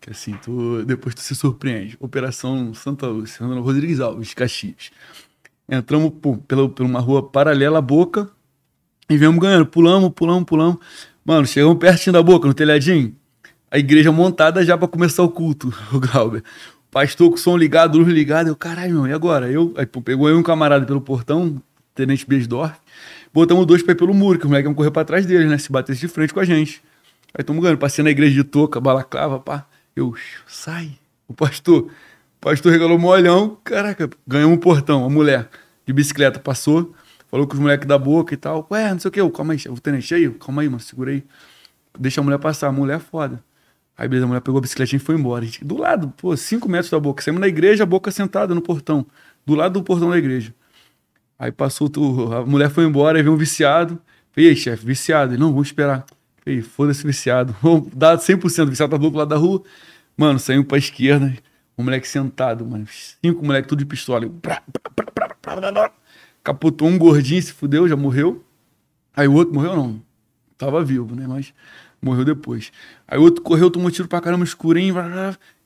[0.00, 1.96] que assim, tu, depois tu se surpreende.
[1.98, 4.90] Operação Santa Lúcia, Rodrigues Alves, Caxias.
[5.66, 8.28] Entramos pô, pela, por uma rua paralela à boca
[9.08, 9.64] e viemos ganhando.
[9.64, 10.76] Pulamos, pulamos, pulamos.
[11.24, 13.16] Mano, chegamos pertinho da boca, no telhadinho.
[13.74, 16.44] A igreja montada já pra começar o culto, o Glauber.
[16.92, 18.48] Pastor com som ligado, luz ligada.
[18.48, 19.50] Eu, caralho, meu, e agora?
[19.50, 21.60] Eu, aí pô, pegou eu um camarada pelo portão,
[21.92, 22.72] Tenente Besdorf.
[23.32, 25.58] Botamos dois pés pelo muro, que os moleques iam correr pra trás deles, né?
[25.58, 26.80] Se batesse de frente com a gente.
[27.34, 27.78] Aí estamos ganhando.
[27.78, 29.66] Passei na igreja de touca, balaclava, pá.
[29.96, 30.14] Eu,
[30.46, 30.92] sai.
[31.26, 31.86] O pastor.
[31.86, 31.90] O
[32.40, 33.58] pastor regalou um olhão.
[33.64, 35.04] Caraca, ganhamos um portão.
[35.04, 35.48] A mulher
[35.84, 36.94] de bicicleta passou.
[37.28, 38.68] Falou com os moleques da boca e tal.
[38.70, 39.20] Ué, não sei o que.
[39.20, 40.34] Eu, calma aí, o tenente cheio.
[40.34, 40.78] Calma aí, mano.
[40.78, 41.24] Segura aí.
[41.98, 42.68] Deixa a mulher passar.
[42.68, 43.42] A mulher é foda.
[43.96, 45.44] Aí, beleza, a mulher pegou a bicicletinha e foi embora.
[45.44, 47.22] Gente, do lado, pô, cinco metros da boca.
[47.22, 49.06] Saímos na igreja, a boca sentada no portão.
[49.46, 50.52] Do lado do portão da igreja.
[51.38, 51.90] Aí passou,
[52.34, 54.00] a mulher foi embora, aí veio um viciado.
[54.32, 55.32] Falei, e aí, chefe, viciado?
[55.32, 56.04] Ele, não, vamos esperar.
[56.44, 57.54] Falei, foda-se viciado.
[57.94, 59.62] Dar 100%, o viciado tá do outro lado da rua.
[60.16, 61.32] Mano, saímos pra esquerda,
[61.78, 62.86] um moleque sentado, mano.
[62.88, 64.28] Cinco moleques tudo de pistola.
[66.42, 68.44] Capotou um gordinho, se fudeu, já morreu.
[69.16, 70.02] Aí o outro morreu, não.
[70.58, 71.26] Tava vivo, né?
[71.26, 71.52] Mas
[72.04, 72.70] morreu depois.
[73.08, 74.94] Aí outro correu, tomou tiro pra caramba, escurinho.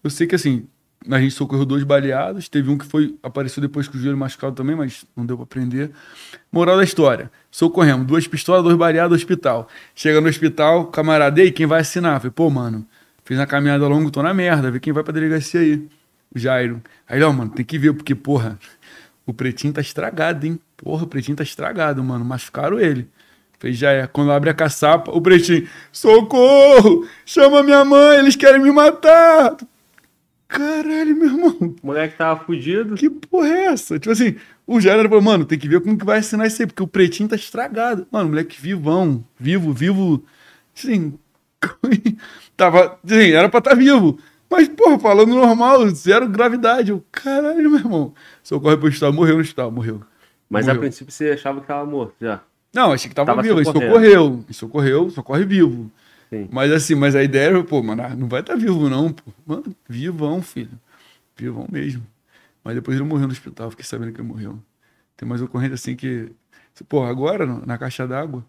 [0.03, 0.67] Eu sei que assim,
[1.09, 2.49] a gente socorreu dois baleados.
[2.49, 5.47] Teve um que foi apareceu depois com o joelho machucado também, mas não deu pra
[5.47, 5.91] prender.
[6.51, 9.69] Moral da história: socorremos, duas pistolas, dois baleados, hospital.
[9.95, 12.21] Chega no hospital, camarada, quem vai assinar?
[12.21, 12.87] Falei, pô, mano,
[13.25, 15.89] fiz uma caminhada longa, tô na merda, vê quem vai pra delegacia aí.
[16.35, 16.83] O Jairo.
[17.09, 18.59] Aí, ó, mano, tem que ver, porque, porra,
[19.25, 20.61] o pretinho tá estragado, hein?
[20.77, 22.25] Porra, o pretinho tá estragado, mano.
[22.25, 23.09] Machucaram ele.
[23.59, 24.07] Falei, já é.
[24.07, 27.07] Quando abre a caçapa, o pretinho, socorro!
[27.27, 29.57] Chama minha mãe, eles querem me matar!
[30.47, 32.95] Caralho, meu irmão, O moleque tava fudido.
[32.95, 33.99] que porra é essa?
[33.99, 34.37] Tipo assim,
[34.67, 36.87] o Jair falou, mano, tem que ver como que vai assinar isso aí, porque o
[36.87, 38.07] pretinho tá estragado.
[38.11, 40.25] Mano, moleque vivão, vivo, vivo.
[40.75, 41.19] Assim,
[42.57, 42.99] tava.
[43.05, 44.19] Assim, era pra estar vivo.
[44.51, 46.91] Mas, porra, falando normal, zero gravidade.
[46.93, 48.15] Eu, caralho, meu irmão.
[48.43, 50.01] Socorre pro hospital, morreu no hospital, morreu.
[50.49, 50.81] Mas a Morreu.
[50.81, 52.41] princípio você achava que tava morto já.
[52.75, 53.59] Não, achei que tava, Tava vivo.
[53.59, 53.93] Ele socorrendo.
[53.93, 54.45] socorreu.
[54.47, 55.91] Ele socorreu, socorre vivo.
[56.31, 56.49] Sim.
[56.53, 59.33] Mas assim, mas a ideia era, pô, mano, ah, não vai estar vivo, não, pô.
[59.47, 60.79] Mano, vivão, filho.
[61.37, 62.07] Vivão mesmo.
[62.63, 64.59] Mas depois ele morreu no hospital, fiquei sabendo que ele morreu.
[65.17, 66.31] Tem mais ocorrência assim que.
[66.89, 68.45] Pô, agora, na caixa d'água,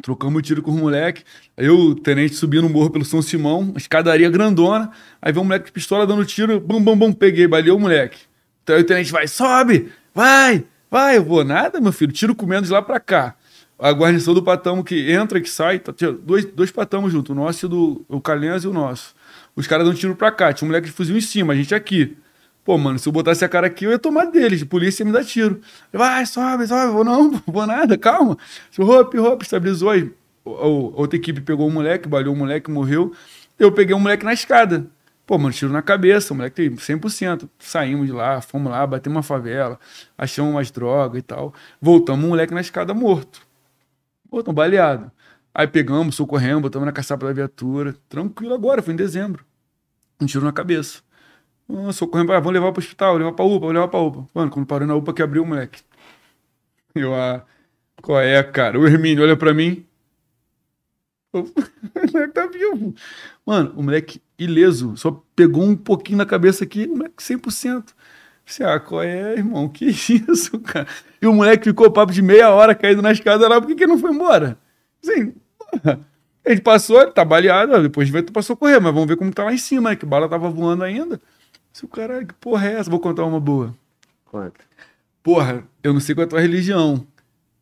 [0.00, 1.24] trocamos tiro com os moleque.
[1.56, 4.90] Aí o tenente subiu no morro pelo São Simão, uma escadaria grandona.
[5.20, 8.18] Aí veio um moleque de pistola dando tiro, bum, bum, bum, peguei, baleou o moleque.
[8.62, 11.16] Então aí o tenente vai, sobe, vai, vai.
[11.16, 13.34] Eu vou, nada, meu filho, tiro comendo de lá pra cá.
[13.78, 15.92] A guarnição do patamo que entra e que sai, tá,
[16.22, 19.14] dois, dois patamos junto, o nosso e o do o Calhens e o nosso.
[19.56, 21.74] Os caras dão tiro pra cá, tinha um moleque de fuzil em cima, a gente
[21.74, 22.16] aqui.
[22.62, 24.62] Pô, mano, se eu botasse a cara aqui, eu ia tomar deles.
[24.62, 25.62] A polícia ia me dar tiro.
[25.90, 26.92] Vai, sobe, sobe.
[26.92, 28.36] Vou não, vou nada, calma.
[28.78, 30.10] Hop, hop, estabilizou aí.
[30.44, 33.12] O- o- outra equipe pegou o moleque, balhou o moleque, morreu.
[33.58, 34.86] Eu peguei um moleque na escada.
[35.30, 37.48] Pô, mano, tiro na cabeça, o moleque tem 100%.
[37.56, 39.78] Saímos de lá, fomos lá, batemos uma favela,
[40.18, 41.54] achamos umas drogas e tal.
[41.80, 43.40] Voltamos, um moleque na escada morto.
[44.28, 45.12] Morto, baleado.
[45.54, 47.94] Aí pegamos, socorremos, botamos na caçapa da viatura.
[48.08, 49.44] Tranquilo agora, foi em dezembro.
[50.20, 51.00] Um tiro na cabeça.
[51.68, 54.26] Ah, socorremos, ah, vamos levar pro hospital, levar pra UPA, levar pra UPA.
[54.34, 55.80] Mano, quando parou na UPA que abriu o moleque.
[56.92, 57.44] Eu, ah,
[58.02, 58.80] qual é, cara?
[58.80, 59.86] O Hermínio olha pra mim.
[61.92, 62.94] O moleque tá vivo.
[63.46, 67.94] Mano, o moleque ileso, só pegou um pouquinho na cabeça aqui, o moleque 100%.
[68.44, 69.68] Você, ah, qual é, irmão?
[69.68, 70.86] Que isso, cara?
[71.20, 73.84] E o moleque ficou papo de meia hora caído na escada lá, por que que
[73.84, 74.58] ele não foi embora?
[75.02, 75.34] Assim,
[76.48, 79.16] gente passou, ele tá baleado, depois de ver, tu passou a correr, mas vamos ver
[79.16, 79.96] como tá lá em cima, né?
[79.96, 81.20] Que bala tava voando ainda.
[81.72, 82.90] Se o caralho, que porra é essa?
[82.90, 83.74] Vou contar uma boa.
[84.24, 84.60] Conta.
[85.22, 87.06] Porra, eu não sei qual é a tua religião.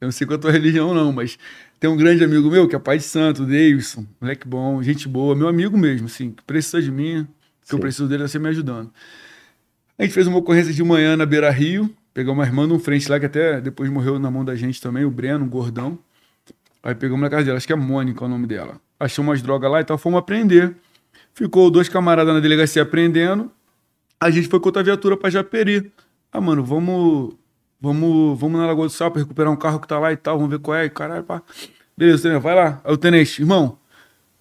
[0.01, 1.39] Eu não sei qual é a tua religião, não, mas
[1.81, 5.35] tem um grande amigo meu que é pai de santo, Davidson, moleque bom, gente boa,
[5.35, 7.27] meu amigo mesmo, assim, que precisa de mim,
[7.67, 7.81] que eu Sim.
[7.81, 8.91] preciso dele, você me ajudando.
[9.99, 13.11] A gente fez uma ocorrência de manhã na Beira Rio, pegou uma irmã num frente
[13.11, 15.99] lá que até depois morreu na mão da gente também, o Breno, um gordão.
[16.83, 18.81] Aí pegamos na casa dela, acho que é Mônica o nome dela.
[19.01, 20.75] Achamos umas drogas lá e tal, fomos aprender.
[21.35, 23.51] Ficou dois camaradas na delegacia aprendendo.
[24.21, 25.93] A gente foi com outra viatura pra Japeri.
[26.33, 27.35] Ah, mano, vamos.
[27.81, 30.51] Vamos, vamos na Lagoa do Sapo recuperar um carro que tá lá e tal, vamos
[30.51, 30.85] ver qual é.
[30.85, 31.43] E caralho, pá.
[31.97, 32.81] Beleza, tenente, vai lá.
[32.85, 33.79] Aí o tenente, irmão,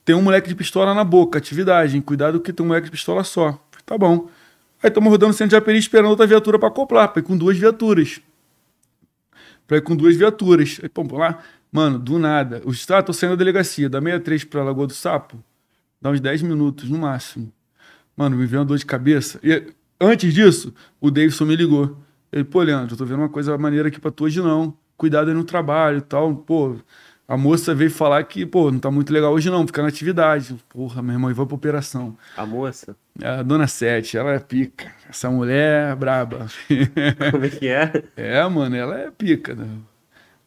[0.03, 2.01] tem um moleque de pistola na boca, atividade, hein?
[2.01, 3.59] Cuidado que tem um moleque de pistola só.
[3.85, 4.29] Tá bom.
[4.81, 7.37] Aí estamos rodando o centro de Japeri esperando outra viatura pra acoplar, pra ir com
[7.37, 8.21] duas viaturas.
[9.67, 10.79] Pra ir com duas viaturas.
[10.81, 11.39] Aí, pô, lá.
[11.71, 12.61] Mano, do nada.
[12.65, 15.43] Os ah, tô saindo da delegacia, da 63 pra Lagoa do Sapo.
[16.01, 17.51] Dá uns 10 minutos, no máximo.
[18.15, 19.39] Mano, me veio uma dor de cabeça.
[19.43, 21.97] E antes disso, o Davidson me ligou.
[22.31, 24.73] Ele, pô, Leandro, eu tô vendo uma coisa maneira aqui pra tu hoje não.
[24.97, 26.33] Cuidado aí no trabalho e tal.
[26.35, 26.75] Pô,
[27.27, 30.55] a moça veio falar que, pô, não tá muito legal hoje não, fica na atividade.
[30.69, 32.17] Porra, meu irmão, e vou pra operação.
[32.35, 32.95] A moça?
[33.23, 34.91] A dona Sete, ela é pica.
[35.09, 36.47] Essa mulher é braba.
[37.31, 38.03] Como é que é?
[38.15, 39.67] É, mano, ela é pica, né?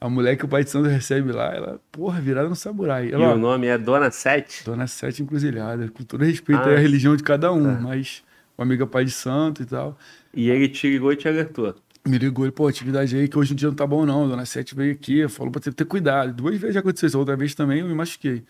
[0.00, 3.10] A mulher que o pai de santo recebe lá, ela, porra, virada no samurai.
[3.12, 4.64] Ela, e o nome é Dona Sete?
[4.64, 7.80] Dona Sete Encruzilhada, com todo respeito Ah, à religião de cada um, tá.
[7.82, 8.22] mas
[8.56, 9.98] o amigo é pai de santo e tal.
[10.34, 11.74] E ele te ligou e te alertou.
[12.06, 14.46] Me ligou, ele, pô, atividade aí que hoje em dia não tá bom não, Dona
[14.46, 16.32] Sete veio aqui, falou pra ter, cuidado.
[16.32, 18.42] Duas vezes já aconteceu isso, outra vez também eu me machuquei,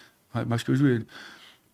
[0.46, 1.06] machuquei o joelho.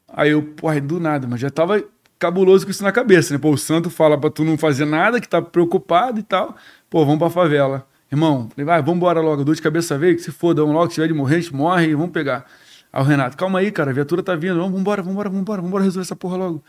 [0.08, 1.82] Aí eu, porra, do nada, mas já tava
[2.18, 3.38] cabuloso com isso na cabeça, né?
[3.38, 6.56] Pô, o santo fala pra tu não fazer nada, que tá preocupado e tal.
[6.88, 7.86] Pô, vamos pra favela.
[8.10, 10.94] Irmão, falei, vai, vambora logo, dor de cabeça veio, que se foda, vamos logo, se
[10.94, 12.46] tiver de morrer, a gente morre, vamos pegar.
[12.92, 15.84] Aí o Renato, calma aí, cara, a viatura tá vindo, vamos, vambora, vambora, vambora, vambora
[15.84, 16.64] resolver essa porra logo.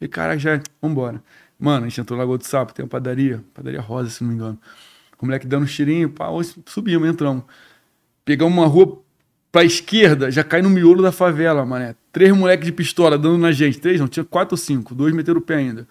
[0.00, 1.22] E caraca, já, vambora.
[1.58, 4.28] Mano, a gente entrou no Lagoa do Sapo, tem uma padaria, padaria rosa, se não
[4.28, 4.58] me engano.
[5.20, 6.28] O moleque dando um cheirinho, pá,
[6.66, 7.42] subimos, entramos.
[8.24, 9.02] Pegamos uma rua
[9.50, 11.96] pra esquerda, já cai no miolo da favela, mané.
[12.12, 13.80] Três moleques de pistola dando na gente.
[13.80, 14.94] Três, não, tinha quatro ou cinco.
[14.94, 15.88] Dois meteram o pé ainda.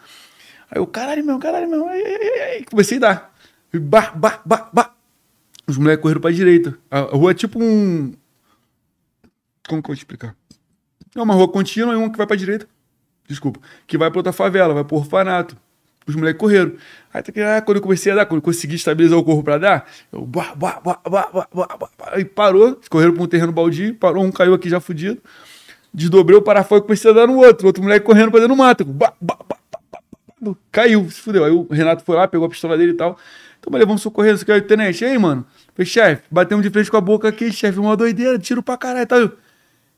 [0.72, 1.86] Aí eu, caralho, meu, caralho, meu.
[1.88, 2.64] Ai, ai, ai.
[2.70, 3.36] Comecei a dar.
[3.74, 4.94] E Bah, bah, bah, bah.
[5.68, 6.78] Os moleques correram pra direita.
[6.90, 8.14] A rua é tipo um.
[9.68, 10.34] Como que eu vou te explicar?
[11.14, 12.68] É uma rua contínua e uma que vai pra direita.
[13.28, 13.60] Desculpa.
[13.86, 15.58] Que vai pra outra favela, vai pro orfanato.
[16.08, 16.74] Os moleques correram.
[17.14, 19.44] Aí tá que, ah, quando eu comecei a dar, quando eu consegui estabilizar o corpo
[19.44, 20.26] pra dar, eu.
[20.26, 21.90] Bah, bah, bah, bah, bah, bah.
[22.14, 25.22] Aí parou, correram pra um terreno baldio, parou, um caiu aqui já fudido.
[25.94, 27.68] Desdobrei o parafuso e comecei a dar no outro.
[27.68, 28.86] Outro moleque correndo pra dentro do mato.
[28.86, 29.38] Bah, bah.
[30.72, 31.44] Caiu, se fudeu.
[31.44, 33.18] Aí o Renato foi lá, pegou a pistola dele e tal.
[33.60, 35.04] Então, mas vamos socorrer, isso aqui aí, tenente.
[35.04, 35.46] E aí, mano?
[35.76, 39.08] Falei, chefe, batemos de frente com a boca aqui, chefe, uma doideira, tiro pra caralho.
[39.08, 39.32] Tá?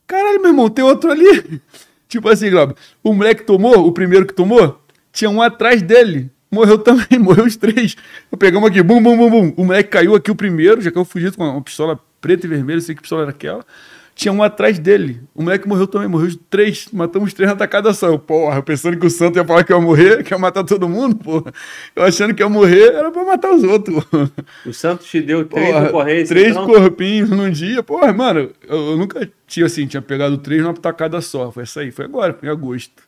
[0.07, 1.61] Caralho, meu irmão, tem outro ali.
[2.09, 4.83] Tipo assim, Glauber, o moleque tomou, o primeiro que tomou,
[5.13, 6.31] tinha um atrás dele.
[6.51, 7.95] Morreu também, morreu os três.
[8.31, 9.53] Eu pegamos aqui, bum, bum, bum, bum.
[9.55, 12.81] O moleque caiu aqui o primeiro, já caiu fugido com uma pistola preta e vermelha,
[12.81, 13.63] sei que pistola era aquela.
[14.19, 15.21] Tinha um atrás dele.
[15.33, 16.89] O moleque morreu também, morreu os três.
[16.91, 18.07] Matamos os três na tacada só.
[18.07, 20.89] Eu, porra, pensando que o santo ia falar que ia morrer, que ia matar todo
[20.89, 21.53] mundo, porra.
[21.95, 24.03] Eu achando que ia morrer, era pra matar os outros.
[24.65, 26.27] O Santos te deu três Porra, ocorrências.
[26.27, 26.65] Três então?
[26.67, 27.81] corpinhos num dia.
[27.81, 31.49] Porra, mano, eu, eu nunca tinha assim, tinha pegado três numa tacada só.
[31.49, 33.01] Foi essa aí, foi agora, foi em agosto.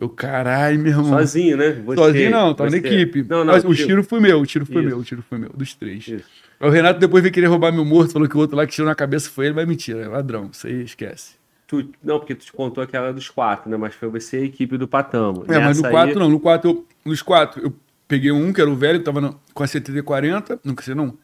[0.00, 1.08] Eu, caralho, meu irmão.
[1.10, 1.72] Sozinho, né?
[1.84, 3.22] Você- Sozinho não, tava você- na equipe.
[3.28, 4.88] Não, não, Mas o tiro foi meu, o tiro foi Isso.
[4.88, 6.08] meu, o tiro foi meu, dos três.
[6.08, 6.24] Isso.
[6.64, 8.72] Aí O Renato depois veio querer roubar meu morto, falou que o outro lá que
[8.72, 11.34] tirou na cabeça foi ele, mas mentira, é ladrão, isso aí esquece.
[11.66, 13.76] tu- não, porque tu te contou aquela dos quatro, né?
[13.76, 15.44] Mas foi você e a equipe do Patamo.
[15.48, 17.72] É, mas no Nessa 4 aí- não, no 4 eu, nos quatro eu
[18.08, 21.16] peguei um que era o velho, tava na- com a CTT-40, não sei não,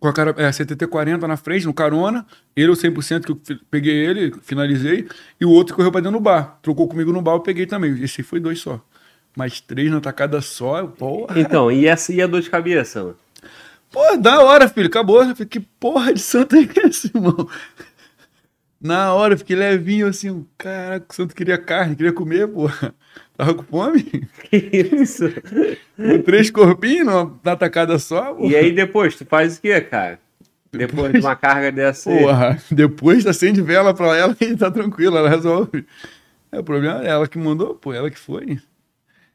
[0.00, 2.26] com a cara, é, CTT-40 na frente, no carona,
[2.56, 5.06] ele o 100% que eu peguei ele, finalizei,
[5.40, 8.02] e o outro correu pra dentro do bar, trocou comigo no bar, eu peguei também,
[8.02, 8.80] esse foi dois só.
[9.36, 11.38] Mas três na tacada só, porra.
[11.40, 13.16] Então, e essa e a dor de cabeça, mano?
[13.92, 15.22] Pô, da hora, filho, acabou.
[15.22, 17.48] Eu falei, que porra de santo é esse, irmão?
[18.80, 22.92] Na hora, eu fiquei levinho assim, caraca, o santo queria carne, queria comer, porra.
[23.36, 24.02] Tava com fome?
[24.50, 24.56] Que
[24.92, 25.24] isso?
[25.96, 28.48] Com três corpinhos numa, na tacada só, porra.
[28.48, 30.18] E aí depois, tu faz o quê, cara?
[30.72, 32.18] Depois de uma carga dessa aí.
[32.18, 35.86] Porra, depois acende vela pra ela e tá tranquilo, ela resolve.
[36.50, 38.58] É, o problema é ela que mandou, pô, ela que foi.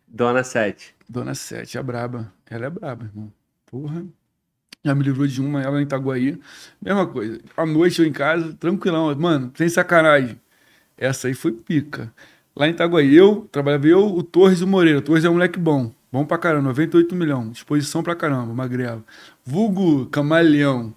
[0.08, 0.94] Dona Sete.
[1.08, 2.34] Dona Sete, a braba.
[2.50, 3.32] Ela é braba, irmão.
[3.66, 4.04] Porra.
[4.84, 6.40] Já me livrou de uma, ela em Itaguaí.
[6.82, 7.40] Mesma coisa.
[7.56, 9.14] À noite eu em casa, tranquilão.
[9.16, 10.40] Mano, sem sacanagem.
[10.98, 12.14] Essa aí foi pica.
[12.56, 15.00] Lá em Itaguaí, eu, trabalhava eu, o Torres e o Moreira.
[15.00, 15.92] O Torres é um moleque bom.
[16.12, 17.52] Bom pra caramba, 98 milhões.
[17.52, 19.04] Disposição pra caramba, magrelo.
[19.46, 20.94] Vulgo camaleão.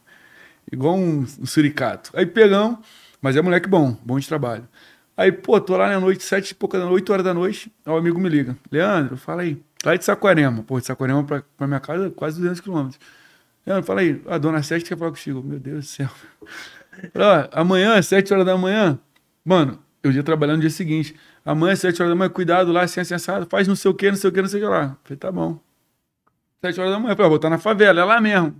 [0.70, 2.10] Igual um, um suricato.
[2.14, 2.78] Aí pegamos,
[3.20, 4.68] mas é moleque bom, bom de trabalho.
[5.16, 7.70] Aí, pô, tô lá na noite, sete e pouca da noite, oito horas da noite,
[7.84, 8.56] o amigo me liga.
[8.70, 9.60] Leandro, fala aí.
[9.84, 10.62] Lá de Saquarema.
[10.62, 12.98] Pô, de Saquarema pra, pra minha casa, quase 200 quilômetros.
[13.84, 14.20] Fala aí.
[14.26, 15.42] A dona Sete quer falar contigo.
[15.42, 16.08] Meu Deus do céu.
[17.12, 18.98] Falei, ó, amanhã, às 7 horas da manhã,
[19.44, 21.14] mano, eu ia trabalhar no dia seguinte.
[21.44, 23.94] Amanhã, às 7 horas da manhã, cuidado lá, assim, assim, assado, faz não sei o
[23.94, 24.96] que, não sei o que, não sei o que lá.
[25.04, 25.58] Falei, tá bom.
[26.60, 28.54] 7 horas da manhã, falei, ó, vou estar na favela, é lá mesmo.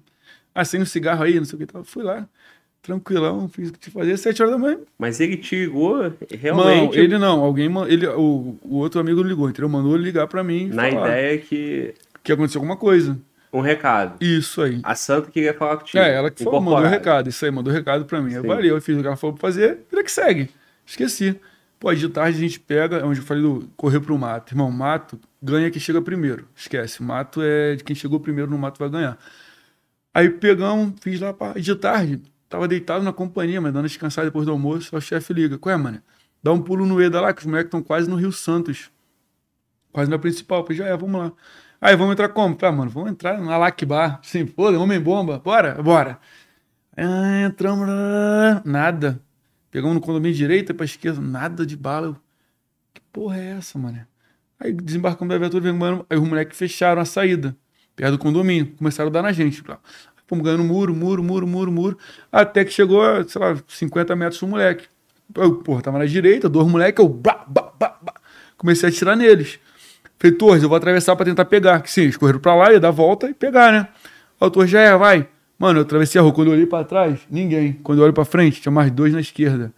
[0.55, 1.67] Acende um cigarro aí, não sei o que.
[1.67, 1.85] tal.
[1.85, 2.27] Fui lá,
[2.83, 4.79] tranquilão, fiz o que que fazer, 7 horas da manhã.
[4.99, 9.49] Mas ele te ligou realmente Não, ele não, alguém, ele, o, o outro amigo ligou,
[9.49, 9.69] entendeu?
[9.69, 11.95] Mandou ele ligar pra mim na falar ideia que.
[12.23, 13.19] que aconteceu alguma coisa.
[13.53, 14.17] Um recado.
[14.21, 14.81] Isso aí.
[14.83, 15.99] A Santa queria falar contigo.
[15.99, 17.05] É, ela que falou, mandou o Incorporado.
[17.05, 18.33] recado, isso aí, mandou o recado pra mim.
[18.33, 18.49] Eu Sim.
[18.49, 20.51] valeu, eu fiz o que ela falou pra fazer, vida que segue.
[20.87, 21.39] Esqueci.
[21.79, 24.53] Pô, de tarde a gente pega, onde eu falei do correr pro mato.
[24.53, 26.47] Irmão, mato ganha quem chega primeiro.
[26.55, 29.19] Esquece, mato é de quem chegou primeiro no mato vai ganhar.
[30.13, 34.45] Aí pegamos, fiz lá, e de tarde, tava deitado na companhia, mas dando descansar depois
[34.45, 36.03] do almoço, o chefe liga, qual é, mano?
[36.43, 38.91] Dá um pulo no EDA lá, que os moleques estão quase no Rio Santos.
[39.93, 40.63] Quase na principal.
[40.63, 41.33] Falei, já é, vamos lá.
[41.81, 42.55] Aí, vamos entrar como?
[42.55, 44.21] Tá, mano, vamos entrar na Lacbar.
[44.23, 45.39] Sim, pô, homem-bomba.
[45.39, 46.19] Bora, bora.
[46.95, 47.89] Ah, entramos.
[48.67, 49.19] Nada.
[49.71, 52.09] Pegamos no condomínio direita pra esquerda, nada de bala.
[52.09, 52.17] Eu,
[52.93, 54.07] que porra é essa, mano?
[54.59, 57.57] Aí desembarcamos da viatura, vendo, aí os moleques fecharam a saída,
[57.97, 58.75] perto do condomínio.
[58.77, 59.63] Começaram a dar na gente.
[60.27, 61.99] Fomos ganhando muro, muro, muro, muro, muro.
[62.31, 64.87] Até que chegou, sei lá, 50 metros do moleque.
[65.35, 68.15] Eu, porra, tava na direita, dois moleques, eu bah, bah, bah, bah.
[68.59, 69.59] comecei a atirar neles.
[70.21, 71.81] Falei, Torres, eu vou atravessar pra tentar pegar.
[71.81, 73.89] Que sim, eles correram pra lá, ia dar volta e pegar, né?
[74.39, 75.27] Aí o Torres já é, vai.
[75.59, 76.33] Mano, eu atravessei a rua.
[76.33, 77.73] Quando eu olhei pra trás, ninguém.
[77.83, 79.73] Quando eu olho pra frente, tinha mais dois na esquerda.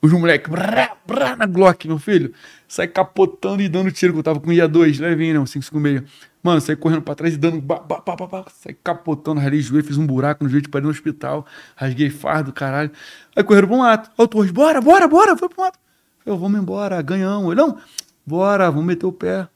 [0.00, 2.32] Os moleques, brá, brá, na Glock, meu filho.
[2.68, 6.08] Sai capotando e dando tiro, que eu tava com IA2, levinho, não, 556.
[6.40, 7.60] Mano, saí correndo pra trás e dando.
[7.60, 10.90] Bah, bah, bah, bah, saí capotando, ralei joelho, fiz um buraco no joelho, parei no
[10.90, 11.44] hospital,
[11.74, 12.92] rasguei fardo, caralho.
[13.34, 14.10] Aí correram pro mato.
[14.16, 15.78] Aí o Torres, bora, bora, bora, foi pro mato.
[16.24, 17.50] Eu, vamos embora, ganhamos.
[17.50, 17.78] Ele, não,
[18.24, 19.48] bora, vamos meter o pé.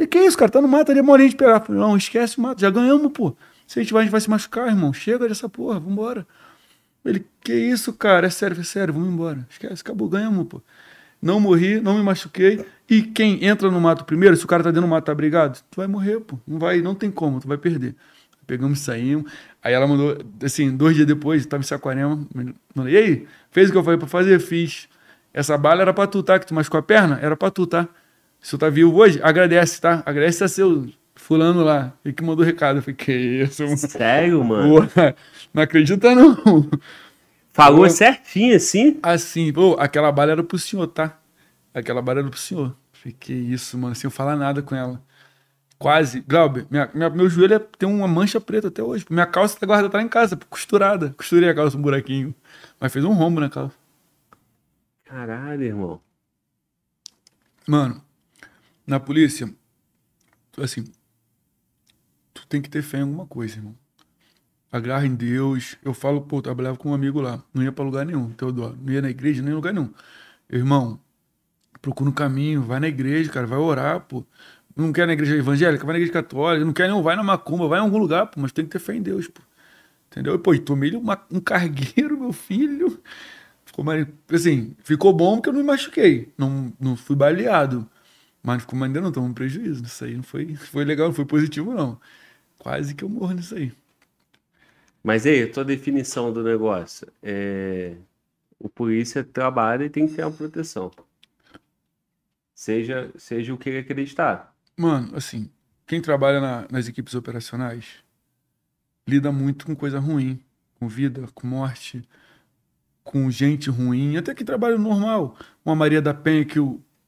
[0.00, 1.60] E que isso, cara, tá no mato ali, molinho de pegar.
[1.60, 3.36] Falei, não, esquece o mato, já ganhamos, pô.
[3.66, 4.94] Se a gente vai, a gente vai se machucar, irmão.
[4.94, 6.26] Chega dessa porra, vambora.
[7.04, 8.26] Ele, que isso, cara?
[8.26, 9.46] É sério, é sério, vamos embora.
[9.50, 10.62] Esquece, acabou, ganhamos, pô.
[11.20, 12.64] Não morri, não me machuquei.
[12.88, 15.58] E quem entra no mato primeiro, se o cara tá dentro do mato, tá brigado,
[15.70, 16.38] tu vai morrer, pô.
[16.48, 17.94] Não vai, não tem como, tu vai perder.
[18.46, 19.30] Pegamos saímos.
[19.62, 22.26] Aí ela mandou, assim, dois dias depois, tava em Saquarema.
[22.74, 23.28] Mandou, e aí?
[23.50, 24.40] Fez o que eu falei pra fazer?
[24.40, 24.88] Fiz.
[25.32, 26.38] Essa bala era pra tu, tá?
[26.38, 27.18] Que tu machucou a perna?
[27.20, 27.86] Era pra tu, tá?
[28.40, 30.02] Se tu tá vivo hoje, agradece, tá?
[30.06, 31.92] Agradece a seu fulano lá.
[32.04, 32.78] Ele que mandou recado.
[32.78, 33.76] Eu falei, que isso, mano?
[33.76, 34.88] Sério, mano?
[34.88, 35.02] Pô,
[35.52, 36.36] não acredita, não.
[37.52, 38.98] Falou pô, certinho, assim?
[39.02, 41.18] Assim, pô, aquela bala era pro senhor, tá?
[41.74, 42.74] Aquela bala era pro senhor.
[43.18, 45.02] Que isso, mano, sem eu falar nada com ela.
[45.78, 46.20] Quase.
[46.20, 49.06] Glauber, minha, minha, meu joelho é, tem uma mancha preta até hoje.
[49.08, 51.14] Minha calça tá guardada tá em casa, costurada.
[51.16, 52.34] Costurei a calça, um buraquinho.
[52.78, 53.74] Mas fez um rombo na calça.
[55.04, 56.00] Caralho, irmão.
[57.66, 58.02] Mano,
[58.90, 59.48] na polícia,
[60.58, 60.84] assim,
[62.34, 63.74] tu tem que ter fé em alguma coisa, irmão.
[64.70, 65.76] Agarra em Deus.
[65.84, 67.42] Eu falo, pô, eu trabalhava com um amigo lá.
[67.54, 68.76] Não ia pra lugar nenhum, Teodoro.
[68.82, 69.92] Não ia na igreja, nem em lugar nenhum.
[70.50, 71.00] Irmão,
[71.80, 74.24] procura um caminho, vai na igreja, cara, vai orar, pô.
[74.76, 76.64] Não quer na igreja evangélica, vai na igreja católica.
[76.64, 78.40] Não quer não, vai na macumba, vai em algum lugar, pô.
[78.40, 79.40] Mas tem que ter fé em Deus, pô.
[80.10, 80.34] Entendeu?
[80.34, 83.00] E, pô, e tomei uma, um cargueiro, meu filho.
[83.64, 83.84] Ficou,
[84.32, 86.32] assim, ficou bom porque eu não me machuquei.
[86.36, 87.88] Não, não fui baleado.
[88.42, 89.84] Mas ficou ainda não, tomou um prejuízo.
[89.84, 92.00] Isso aí não foi, foi legal, não foi positivo, não.
[92.58, 93.72] Quase que eu morro nisso aí.
[95.02, 97.96] Mas aí, tua definição do negócio é
[98.58, 100.90] o polícia trabalha e tem que ter uma proteção.
[102.54, 104.54] Seja, seja o que ele acreditar.
[104.76, 105.50] Mano, assim,
[105.86, 108.04] quem trabalha na, nas equipes operacionais
[109.08, 110.38] lida muito com coisa ruim,
[110.78, 112.06] com vida, com morte,
[113.02, 115.36] com gente ruim, até que trabalha normal.
[115.64, 116.58] Uma Maria da Penha que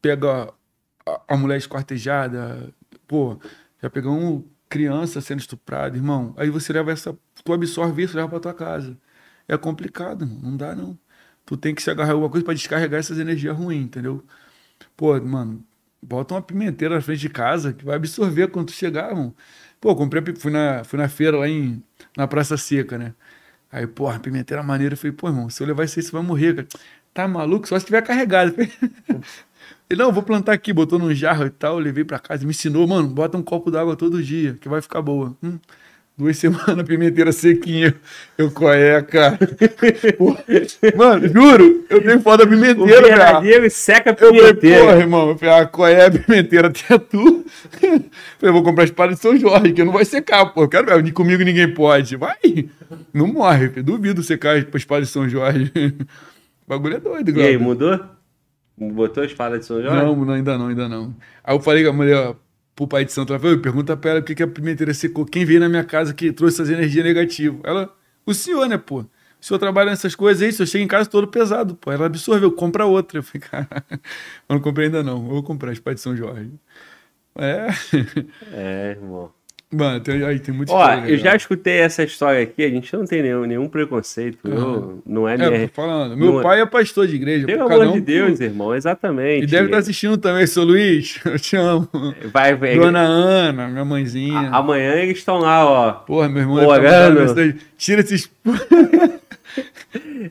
[0.00, 0.52] pega
[1.06, 2.72] a, a mulher esquartejada,
[3.06, 3.38] pô,
[3.82, 6.34] já pegou um criança sendo estuprada, irmão.
[6.36, 8.96] Aí você leva essa, tu absorve isso, leva pra tua casa.
[9.48, 10.98] É complicado, não dá não.
[11.44, 14.24] Tu tem que se agarrar alguma coisa para descarregar essas energias ruins, entendeu?
[14.96, 15.64] Pô, mano,
[16.02, 19.34] bota uma pimenteira na frente de casa que vai absorver quando tu chegar, irmão.
[19.80, 21.82] Pô, comprei, fui na, fui na feira lá em,
[22.16, 23.14] na Praça Seca, né?
[23.70, 24.94] Aí, porra, pimenteira maneira.
[24.94, 26.68] Eu falei, pô, irmão, se eu levar isso aí, você vai morrer, cara.
[27.14, 27.68] Tá maluco?
[27.68, 28.54] Só se tiver carregado.
[29.90, 32.86] Ele, não, vou plantar aqui, botou num jarro e tal, levei pra casa, me ensinou,
[32.86, 35.36] mano, bota um copo d'água todo dia, que vai ficar boa.
[35.42, 35.58] Hum,
[36.16, 37.94] duas semanas, pimenteira sequinha.
[38.38, 39.38] Eu, qual é, cara?
[40.96, 43.46] mano, juro, eu tenho foda pimenteira, cara.
[43.46, 44.48] e seca a pimenteira.
[44.48, 46.68] Eu falei, porra, irmão, eu falei, ah, qual é a pimenteira?
[46.68, 47.44] Até tu.
[47.82, 48.04] Eu
[48.40, 50.62] falei, vou comprar espada de São Jorge, que não vai secar, pô.
[50.62, 52.16] Eu quero ver, comigo ninguém pode.
[52.16, 52.38] Vai,
[53.12, 53.84] não morre, filho.
[53.84, 55.70] duvido secar pra espada de São Jorge.
[56.64, 58.00] O bagulho é doido, E aí, mudou?
[58.76, 59.96] Botou a espada de São Jorge?
[59.96, 61.14] Não, ainda não, ainda não.
[61.44, 62.34] Aí eu falei com a mulher,
[62.74, 65.24] pro pai de santo, falou, pergunta pra ela o que, que a pimenteira secou.
[65.24, 67.60] Quem veio na minha casa que trouxe essas energias negativas?
[67.64, 67.94] Ela,
[68.24, 69.00] o senhor, né, pô?
[69.00, 71.90] O senhor trabalha nessas coisas aí, o senhor chega em casa todo pesado, pô.
[71.92, 73.18] Ela absorveu, compra outra.
[73.18, 73.68] Eu falei, cara,
[74.48, 76.52] eu não comprei ainda não, eu vou comprar a espada de São Jorge.
[77.36, 77.68] É.
[78.52, 79.32] É, irmão.
[79.72, 83.06] Mano, tem, aí tem muito Ó, eu já escutei essa história aqui, a gente não
[83.06, 84.38] tem nenhum, nenhum preconceito.
[84.44, 84.54] Uhum.
[84.54, 86.14] Eu, não é, é falando.
[86.14, 87.46] Meu não, pai é pastor de igreja.
[87.46, 88.44] Pelo amor um, de Deus, pô.
[88.44, 89.44] irmão, exatamente.
[89.44, 91.18] E deve estar assistindo também, seu Luiz.
[91.24, 91.88] Eu te amo.
[92.30, 92.76] Vai, vai.
[92.76, 94.50] Dona Ana, minha mãezinha.
[94.50, 95.92] A, amanhã eles estão lá, ó.
[95.92, 96.66] Porra, meu irmão.
[96.66, 97.34] Orando.
[97.34, 98.30] Tá Tira esses.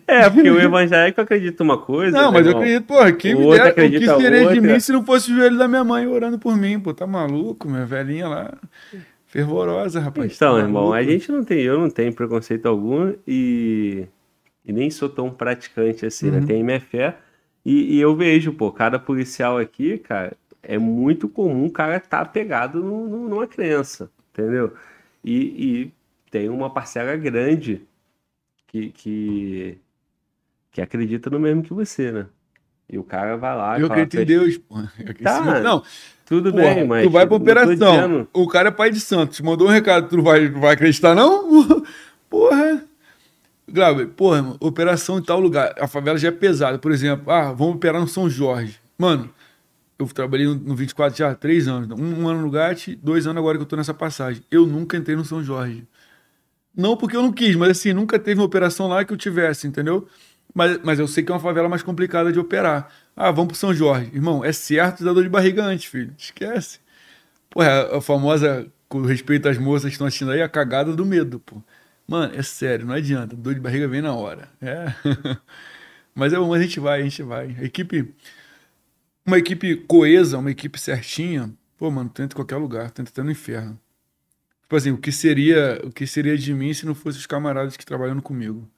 [0.08, 2.18] É, porque o evangélico acredita uma coisa.
[2.18, 5.06] Não, mas eu acredito, porra, quem me der, o que seria de mim se não
[5.06, 8.54] fosse o joelho da minha mãe orando por mim, pô, tá maluco, minha velhinha lá.
[9.32, 10.36] Fervorosa, rapaz.
[10.36, 14.06] Então, irmão, a gente não tem, eu não tenho preconceito algum e,
[14.66, 16.34] e nem sou tão praticante assim, né?
[16.34, 16.42] uhum.
[16.42, 16.48] né?
[16.48, 17.18] Tenho minha fé.
[17.64, 22.26] E, e, eu vejo, pô, cada policial aqui, cara, é muito comum o cara estar
[22.26, 24.74] tá pegado no, no, numa crença, entendeu?
[25.24, 25.36] E,
[25.86, 25.94] e,
[26.30, 27.82] tem uma parcela grande
[28.68, 29.78] que, que,
[30.72, 32.28] que acredita no mesmo que você, né?
[32.90, 33.80] E o cara vai lá.
[33.80, 34.76] Eu acredito em Deus, pô.
[35.24, 35.82] Tá, não.
[36.32, 37.04] Tudo porra, bem, mas.
[37.04, 38.26] Tu vai pra operação.
[38.32, 39.34] O cara é pai de santo.
[39.34, 41.84] Te mandou um recado, tu não vai, não vai acreditar, não?
[42.30, 42.86] Porra.
[43.68, 45.76] Glauber, porra, operação em tal lugar.
[45.78, 46.80] A favela já é pesada.
[46.80, 48.80] Por exemplo, ah, vamos operar no São Jorge.
[48.98, 49.30] Mano,
[50.00, 51.90] eu trabalhei no 24 já há três anos.
[52.00, 54.42] Um, um ano no GAT, dois anos agora que eu tô nessa passagem.
[54.50, 55.86] Eu nunca entrei no São Jorge.
[56.74, 59.68] Não porque eu não quis, mas assim, nunca teve uma operação lá que eu tivesse,
[59.68, 60.08] entendeu?
[60.54, 62.92] Mas, mas eu sei que é uma favela mais complicada de operar.
[63.16, 64.12] Ah, vamos pro São Jorge.
[64.14, 66.14] Irmão, é certo dar dor de barriga antes, filho.
[66.18, 66.80] Esquece.
[67.50, 71.06] Pô, é a famosa, com respeito às moças que estão assistindo aí, a cagada do
[71.06, 71.62] medo, pô.
[72.08, 73.36] Mano, é sério, não adianta.
[73.36, 74.50] Dor de barriga vem na hora.
[74.62, 74.94] É.
[76.14, 77.56] mas é bom, a gente vai, a gente vai.
[77.60, 78.14] A equipe.
[79.26, 81.54] Uma equipe coesa, uma equipe certinha.
[81.78, 83.80] Pô, mano, tenta em qualquer lugar, tenta até no inferno.
[84.64, 87.78] Tipo assim, o que seria, o que seria de mim se não fosse os camaradas
[87.78, 88.70] que trabalham comigo?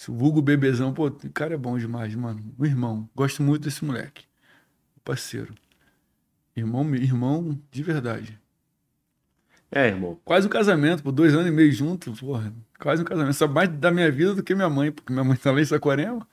[0.00, 2.42] Esse vulgo bebezão, pô, o cara é bom demais, mano.
[2.58, 3.06] O irmão.
[3.14, 4.24] Gosto muito desse moleque.
[4.96, 5.54] O parceiro.
[6.56, 8.40] Irmão, irmão de verdade.
[9.70, 10.18] É, irmão.
[10.24, 12.50] Quase um casamento, por dois anos e meio junto, porra.
[12.78, 13.34] Quase um casamento.
[13.34, 15.66] Sabe mais da minha vida do que minha mãe, porque minha mãe tá lá em
[15.66, 16.26] Saquarema.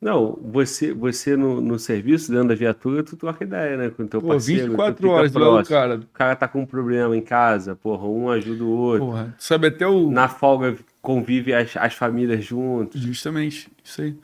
[0.00, 3.90] Não, você, você no, no serviço, dentro da viatura, tu troca ideia, né?
[3.90, 4.68] Com o teu Pô, parceiro.
[4.68, 5.96] 24 horas do lado cara.
[5.96, 9.06] O cara tá com um problema em casa, porra, um ajuda o outro.
[9.06, 10.10] Porra, sabe até o...
[10.10, 13.00] Na folga convive as, as famílias juntos.
[13.00, 14.14] Justamente, isso aí.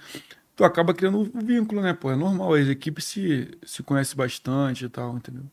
[0.55, 2.11] Tu acaba criando um vínculo, né, pô?
[2.11, 5.45] É normal, as equipes se, se conhecem bastante e tal, entendeu?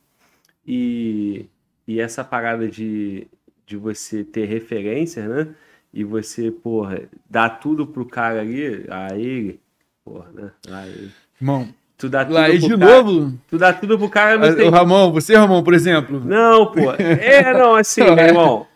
[0.68, 1.46] E,
[1.88, 3.26] e essa parada de,
[3.66, 5.48] de você ter referências, né?
[5.94, 9.62] E você, porra, dar tudo pro cara ali, a ele
[10.10, 10.52] porra, né?
[10.72, 11.10] Aí.
[11.40, 13.34] Irmão, tu dá tudo lá, de cara, novo?
[13.48, 14.40] Tu dá tudo pro cara.
[14.40, 14.68] Mas tem...
[14.68, 16.20] O Ramon, você, Ramon, por exemplo?
[16.26, 16.92] Não, pô.
[16.94, 18.68] É, não, assim, meu irmão.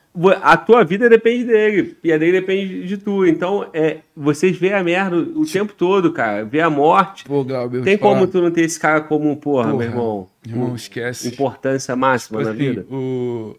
[0.44, 3.26] A tua vida depende dele, e a dele depende de tu.
[3.26, 6.46] Então, é, vocês veem a merda o tempo todo, cara.
[6.46, 7.24] Vê a morte.
[7.24, 8.28] Pô, Glauber, Tem como falar.
[8.28, 10.30] tu não ter esse cara como, porra, porra meu irmão?
[10.46, 11.30] Irmão, esquece.
[11.30, 12.86] Importância máxima tipo na assim, vida.
[12.92, 13.58] O...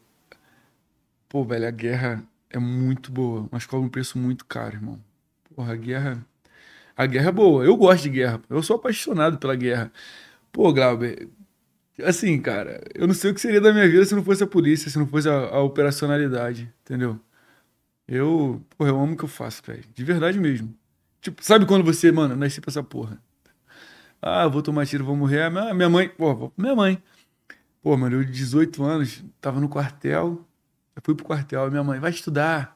[1.29, 4.97] Pô, velho, a guerra é muito boa, mas cobra um preço muito caro, irmão.
[5.57, 6.25] Porra, a guerra
[6.97, 7.65] a guerra é boa.
[7.65, 8.41] Eu gosto de guerra.
[8.49, 9.93] Eu sou apaixonado pela guerra.
[10.53, 11.29] Pô, Glauber,
[12.03, 14.47] assim, cara, eu não sei o que seria da minha vida se não fosse a
[14.47, 17.19] polícia, se não fosse a, a operacionalidade, entendeu?
[18.07, 19.85] Eu, porra, eu amo o que eu faço, velho.
[19.95, 20.75] De verdade mesmo.
[21.21, 23.19] Tipo, sabe quando você, mano, nasci pra essa porra?
[24.21, 25.43] Ah, vou tomar tiro, vou morrer.
[25.43, 27.03] Ah, minha mãe, pô, minha mãe.
[27.83, 30.47] Pô, mano, eu de 18 anos, tava no quartel.
[30.97, 32.74] Eu fui pro quartel, minha mãe, vai estudar.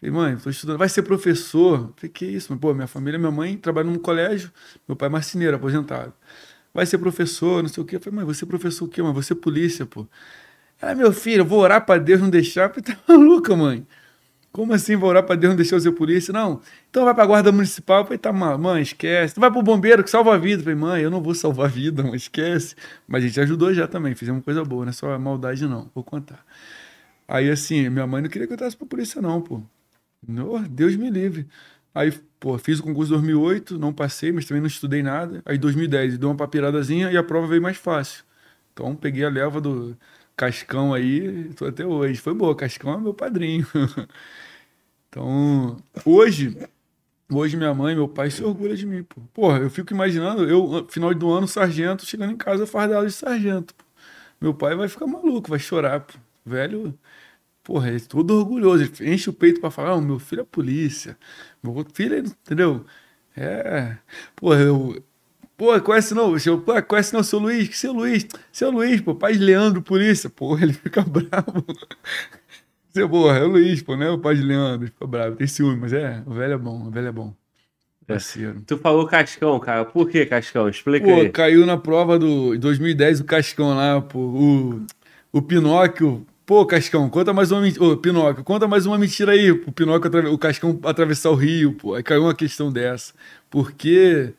[0.00, 1.92] Falei, mãe, tô estudando, vai ser professor?
[1.96, 2.56] Falei, que isso?
[2.56, 4.50] Pô, minha família, minha mãe trabalha num colégio,
[4.88, 6.14] meu pai é marceneiro, aposentado.
[6.72, 7.98] Vai ser professor, não sei o quê.
[7.98, 9.12] Falei, mãe, você é professor o quê, mãe?
[9.12, 10.06] Você é polícia, pô.
[10.80, 12.70] Ah, meu filho, eu vou orar para Deus não deixar.
[12.70, 13.86] Falei, tá maluca, mãe?
[14.52, 16.32] Como assim vou orar para Deus não deixar eu ser polícia?
[16.32, 16.60] Não.
[16.88, 18.00] Então vai pra guarda municipal.
[18.00, 19.38] Eu falei, tá, mãe, esquece.
[19.38, 20.62] Vai pro bombeiro que salva a vida.
[20.62, 22.74] Falei, mãe, eu não vou salvar a vida, mãe, esquece.
[23.06, 25.90] Mas a gente ajudou já também, fizemos coisa boa, não é só maldade, não.
[25.94, 26.44] Vou contar.
[27.28, 29.62] Aí, assim, minha mãe não queria que eu entrasse pra polícia, não, pô.
[30.28, 31.48] Oh, Deus me livre.
[31.94, 35.42] Aí, pô, fiz o concurso em 2008, não passei, mas também não estudei nada.
[35.44, 38.24] Aí, 2010, deu uma papiradazinha e a prova veio mais fácil.
[38.72, 39.96] Então, peguei a leva do
[40.36, 42.20] Cascão aí, tô até hoje.
[42.20, 43.66] Foi boa, Cascão é meu padrinho.
[45.08, 46.56] então, hoje,
[47.32, 49.20] hoje minha mãe, meu pai se orgulha de mim, pô.
[49.34, 53.74] Porra, eu fico imaginando, eu, final do ano, sargento, chegando em casa fardado de sargento.
[54.40, 56.14] Meu pai vai ficar maluco, vai chorar, pô.
[56.46, 56.98] Velho,
[57.62, 61.16] porra, é todo orgulhoso, enche o peito para falar, oh, meu filho é polícia,
[61.62, 62.84] meu filho, é, entendeu?
[63.36, 63.96] É,
[64.36, 65.02] porra, eu,
[65.56, 69.14] pô, conhece não, seu, pô, conhece não, seu Luiz, que seu Luiz, seu Luiz, pô,
[69.14, 71.64] pai de Leandro, polícia, porra, ele fica bravo.
[72.90, 75.76] Seu, porra, é o Luiz, pô, né, o pai de Leandro, fica bravo, tem ciúme,
[75.76, 77.34] mas é, o velho é bom, o velho é bom.
[78.10, 78.14] É.
[78.14, 78.60] Parceiro.
[78.66, 79.84] Tu falou Cascão, cara.
[79.84, 80.68] Por que Cascão?
[80.68, 81.28] Explica pô, aí.
[81.28, 84.18] caiu na prova do 2010 o Cascão lá, pô.
[84.18, 84.86] O,
[85.32, 87.84] o Pinóquio Pô, Cascão, conta mais uma mentira.
[87.84, 89.52] Ô, Pinóquio, conta mais uma mentira aí.
[89.52, 90.26] O Pinóquio, atrave...
[90.26, 91.94] o Cascão atravessar o rio, pô.
[91.94, 93.14] Aí caiu uma questão dessa.
[93.48, 94.34] Por quê?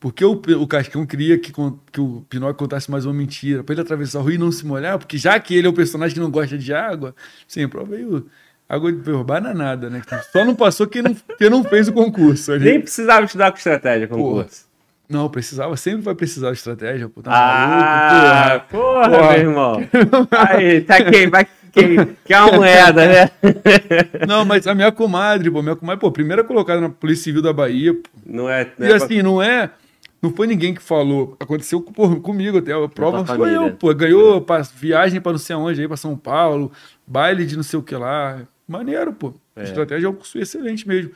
[0.00, 3.82] Porque o, o Cascão queria que, que o Pinóquio contasse mais uma mentira, pra ele
[3.82, 6.20] atravessar o rio e não se molhar, porque já que ele é o personagem que
[6.20, 7.14] não gosta de água,
[7.46, 8.26] sim, prova veio
[8.66, 10.00] água de nada, né?
[10.32, 12.52] Só não passou quem não, quem não fez o concurso.
[12.52, 12.64] Ali.
[12.64, 14.62] Nem precisava estudar com estratégia concurso.
[14.64, 14.69] Pô,
[15.10, 17.20] não, precisava, sempre vai precisar de estratégia, pô.
[17.20, 19.10] Tá ah, maluco, porra.
[19.10, 19.88] Porra, porra, meu irmão.
[20.30, 23.30] Aí, tá quem vai quem quer uma moeda, né?
[24.26, 27.52] Não, mas a minha comadre, pô, minha comadre, pô, primeira colocada na Polícia Civil da
[27.52, 28.08] Bahia, pô.
[28.26, 28.70] Não é.
[28.78, 29.22] Não e é assim, pra...
[29.22, 29.70] não é.
[30.22, 31.36] Não foi ninguém que falou.
[31.40, 32.72] Aconteceu pô, comigo até.
[32.72, 33.68] A prova foi família.
[33.68, 33.92] eu, pô.
[33.94, 36.70] Ganhou pra- viagem pra não sei aonde aí, pra São Paulo,
[37.06, 38.42] baile de não sei o que lá.
[38.68, 39.34] Maneiro, pô.
[39.56, 39.64] É.
[39.64, 41.10] Estratégia é um curso excelente mesmo.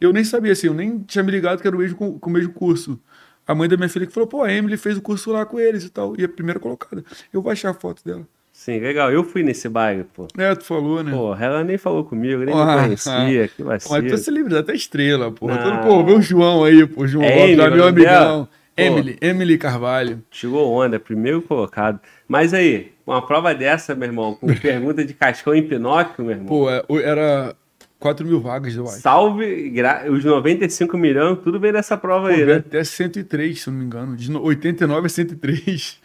[0.00, 2.30] Eu nem sabia, assim, eu nem tinha me ligado que era o mesmo, com, com
[2.30, 3.00] o mesmo curso.
[3.46, 5.58] A mãe da minha filha que falou, pô, a Emily fez o curso lá com
[5.60, 6.14] eles e tal.
[6.18, 7.04] E a primeira colocada.
[7.32, 8.22] Eu vou achar a foto dela.
[8.52, 9.12] Sim, legal.
[9.12, 10.26] Eu fui nesse baile, pô.
[10.38, 11.12] É, tu falou, né?
[11.12, 13.48] Porra, ela nem falou comigo, nem Ah, me conhecia.
[13.48, 14.18] Que Mas tu vacilo.
[14.18, 15.46] se livre até estrela, pô.
[15.48, 17.06] Todo, pô, vê o João aí, pô.
[17.06, 18.44] João É Lopes, meu amigão.
[18.46, 18.50] Pô.
[18.82, 20.22] Emily, Emily Carvalho.
[20.30, 22.00] Tirou onda, primeiro colocado.
[22.26, 26.46] Mas aí, uma prova dessa, meu irmão, com pergunta de Cascão em Pinóquio, meu irmão.
[26.46, 27.54] Pô, é, era
[27.98, 29.00] 4 mil vagas, eu acho.
[29.00, 32.54] Salve, gra- os 95 milhões, tudo veio dessa prova Pô, aí, né?
[32.56, 34.16] até 103, se eu não me engano.
[34.16, 35.98] De no- 89 a 103.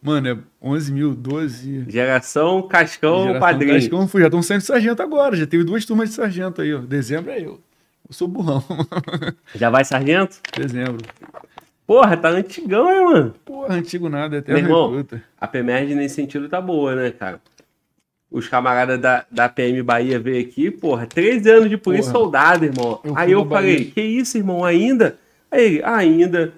[0.00, 1.84] Mano, é 11 mil, 12.
[1.88, 3.74] Geração Cascão Geração Padrinho.
[3.74, 5.34] Cascão, fui, já estão saindo de sargento agora.
[5.34, 6.78] Já teve duas turmas de sargento aí, ó.
[6.78, 7.60] Dezembro é eu.
[8.08, 8.62] Eu sou burrão.
[9.54, 10.38] Já vai, sargento?
[10.56, 11.04] Dezembro.
[11.86, 13.34] Porra, tá antigão, hein, mano?
[13.44, 15.22] Porra, antigo nada, é Meu até irmão, recruta.
[15.40, 17.40] a PMERD nesse sentido tá boa, né, cara?
[18.30, 22.24] Os camaradas da, da PM Bahia veio aqui, porra, 13 anos de polícia Porra.
[22.24, 23.00] soldado, irmão.
[23.02, 23.90] Eu Aí eu falei, Bahia.
[23.90, 25.16] que isso, irmão, ainda?
[25.50, 26.52] Aí ele, ainda.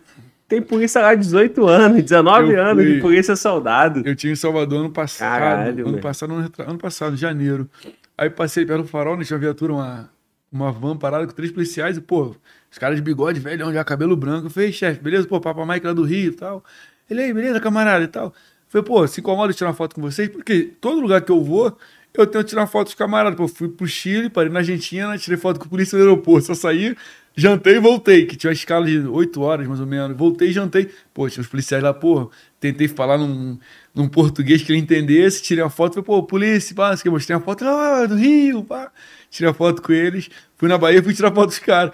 [0.49, 3.01] Tem polícia lá 18 anos, 19 Eu anos de fui.
[3.01, 4.03] polícia soldado.
[4.05, 5.39] Eu tinha em Salvador ano passado.
[5.39, 7.71] Caralho, ano passado, ano, ano passado, janeiro.
[8.19, 9.23] Aí passei perto do farol, né?
[9.23, 10.11] Tinha uma viatura, uma,
[10.51, 12.35] uma van parada com três policiais e, pô,
[12.69, 14.47] os caras de bigode, velhão, já cabelo branco.
[14.47, 15.29] Eu falei, chefe, beleza?
[15.29, 16.65] Pô, Papa Mike lá do Rio e tal.
[17.09, 18.35] Ele aí, beleza, camarada e tal.
[18.71, 20.29] Falei, pô, se incomoda de tirar uma foto com vocês?
[20.29, 21.77] Porque todo lugar que eu vou,
[22.15, 23.37] eu tento tirar foto dos camaradas.
[23.37, 26.47] Pô, eu fui pro Chile, parei na Argentina, tirei foto com a polícia no aeroporto.
[26.47, 26.97] Só saí,
[27.35, 30.17] jantei e voltei, que tinha uma escala de 8 horas, mais ou menos.
[30.17, 30.89] Voltei e jantei.
[31.13, 33.59] Pô, tinha os policiais lá, pô, tentei falar num,
[33.93, 37.43] num português que ele entendesse, tirei uma foto, falei, pô, polícia, pá, que mostrei uma
[37.43, 38.93] foto, ah, do Rio, pá.
[39.29, 41.93] Tirei a foto com eles, fui na Bahia, fui tirar foto dos caras.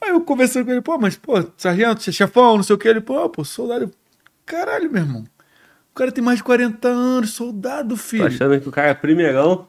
[0.00, 3.02] Aí eu conversando com ele, pô, mas, pô, sargento, chefão, não sei o que, ele,
[3.02, 3.90] pô, pô, soldado.
[4.46, 5.33] Caralho, meu irmão.
[5.94, 8.26] O cara tem mais de 40 anos, soldado, Tô filho.
[8.26, 9.68] achando que o cara é primeirão.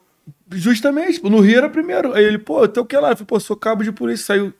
[0.51, 2.13] Justamente, no Rio era primeiro.
[2.13, 3.09] Aí ele, pô, tem o que lá?
[3.11, 4.25] Eu falei, pô, sou cabo de polícia.
[4.25, 4.53] Saiu,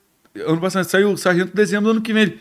[0.46, 2.24] ano passado, saiu o sargento em dezembro do ano que vem.
[2.24, 2.40] Ele,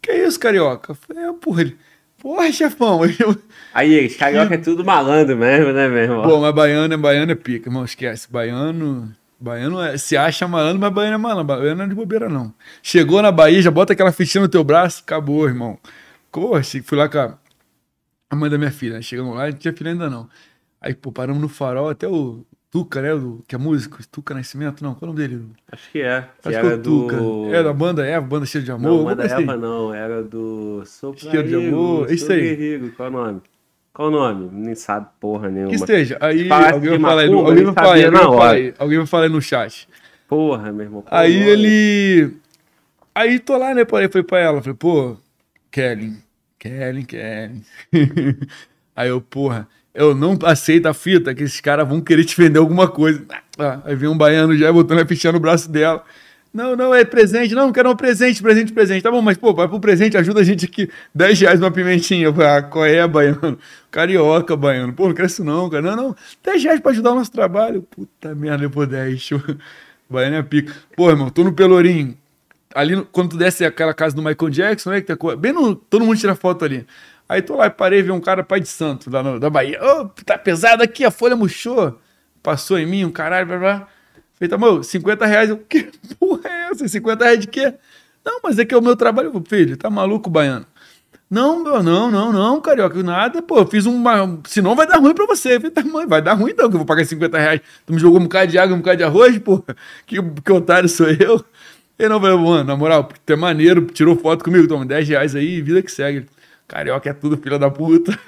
[0.00, 0.92] que isso, carioca?
[0.92, 1.76] Eu falei, é, porra, ele,
[2.22, 3.02] porra, chefão.
[3.02, 3.36] Aí eu,
[3.74, 6.22] Aí, eles, carioca é tudo malandro mesmo, né, meu irmão?
[6.22, 8.28] pô, mas baiano é baiano é pica, irmão, esquece.
[8.30, 11.44] Baiano, baiano é, se acha malandro, mas baiano é malandro.
[11.56, 12.54] Baiano não é de bobeira, não.
[12.82, 15.76] Chegou na Bahia, já bota aquela fichinha no teu braço, acabou, irmão.
[16.30, 17.34] Porra, che- fui lá com a,
[18.30, 19.02] a mãe da minha filha, né?
[19.02, 20.28] chegamos lá, não tinha filha ainda não.
[20.80, 24.82] Aí, pô, paramos no farol, até o Tuca, né, do, que é músico, Tuca Nascimento,
[24.82, 25.44] não, qual é o nome dele?
[25.70, 26.28] Acho que é.
[26.40, 27.16] Que Acho que era é o Tuca.
[27.16, 27.54] do...
[27.54, 28.98] É da banda Eva, banda cheia de amor.
[28.98, 29.42] Não, coisa assim.
[29.42, 32.40] Eva não, era do Sou Cheiro de Amor, Sou isso aí.
[32.40, 33.40] Guerreiro, qual é o nome?
[33.92, 34.48] Qual o nome?
[34.52, 35.70] Nem sabe porra nenhuma.
[35.70, 36.16] Que esteja.
[36.20, 38.98] Aí Falasse alguém vai falar aí, no- alguém vai falar aí, alguém vai aí, alguém
[38.98, 39.88] vai falar aí no chat.
[40.28, 41.04] Porra, meu irmão.
[41.10, 42.36] Aí ele.
[43.12, 43.84] Aí tô lá, né?
[43.84, 45.16] Falei, falei pra ela, falei, pô,
[45.72, 46.16] Kellen,
[46.60, 47.64] Kellen, Kellen.
[48.94, 52.58] aí eu, porra, eu não aceito a fita que esses caras vão querer te vender
[52.58, 53.24] alguma coisa.
[53.58, 56.04] Ah, aí vem um baiano já botando a fichinha no braço dela.
[56.52, 57.54] Não, não, é presente.
[57.54, 59.02] Não, quero um presente, presente, presente.
[59.02, 60.90] Tá bom, mas, pô, vai pro presente, ajuda a gente aqui.
[61.14, 62.26] 10 reais uma pimentinha.
[62.26, 63.58] Eu falei, ah, qual é, baiano?
[63.90, 64.92] Carioca, baiano.
[64.92, 65.82] Pô, não quero isso não, cara.
[65.82, 66.16] Não, não.
[66.44, 67.82] 10 reais pra ajudar o nosso trabalho.
[67.82, 69.18] Puta merda, eu pô, 10.
[69.20, 69.40] Show.
[70.10, 70.74] Baiano é pica.
[70.96, 72.19] Pô, irmão, tô no Pelourinho.
[72.74, 75.00] Ali, quando tu desce aquela casa do Michael Jackson, né?
[75.00, 75.74] Que tá, bem no.
[75.74, 76.86] Todo mundo tira foto ali.
[77.28, 79.78] Aí tô lá e parei vi um cara pai de santo lá no- da Bahia.
[79.82, 81.98] Ô, tá pesado aqui, a folha murchou.
[82.42, 83.88] Passou em mim, um caralho, blá blá.
[84.34, 85.50] Falei, tá, mano, 50 reais.
[85.50, 86.86] Eu, que porra é essa?
[86.88, 87.74] 50 reais de quê?
[88.24, 89.32] Não, mas é que é o meu trabalho.
[89.48, 90.66] Filho, tá maluco, baiano?
[91.30, 94.40] Não, meu, não, não, não, carioca, nada, pô, fiz uma.
[94.48, 95.56] Senão vai dar ruim pra você.
[95.62, 97.60] Eu tá, mãe, vai dar ruim então, que eu vou pagar 50 reais.
[97.86, 99.64] Tu me jogou um bocado de água, um bocado de arroz, pô.
[100.06, 101.44] Que, que otário sou eu.
[102.00, 105.36] Ele não, falei, mano, na moral, tu é maneiro, tirou foto comigo, toma 10 reais
[105.36, 106.24] aí, vida que segue.
[106.66, 108.18] Carioca é tudo, filha da puta.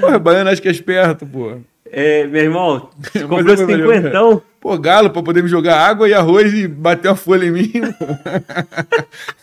[0.00, 1.58] Porra, baiano acho que é esperto, pô.
[1.84, 2.88] É, meu irmão,
[3.28, 4.40] comprou cinquentão.
[4.58, 7.70] Pô, galo, pra poder me jogar água e arroz e bater uma folha em mim.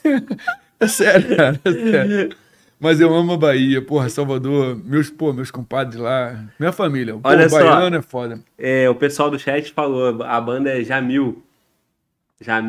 [0.79, 2.35] é sério, cara, é sério.
[2.79, 7.13] Mas eu amo a Bahia, porra, Salvador, meus, pô, meus compadres lá, minha família.
[7.13, 7.59] Pô, Olha só.
[7.59, 8.39] baiano é foda.
[8.57, 11.43] É, o pessoal do chat falou, a banda é Jamil.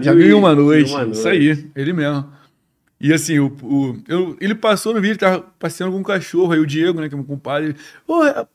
[0.03, 2.31] Já vi uma e- noite, e uma isso aí, ele mesmo.
[3.01, 6.59] E assim, o, o- eu- ele passou no vídeo, tava passeando com um cachorro, aí
[6.59, 7.79] o Diego, né, que é meu compadre, ele,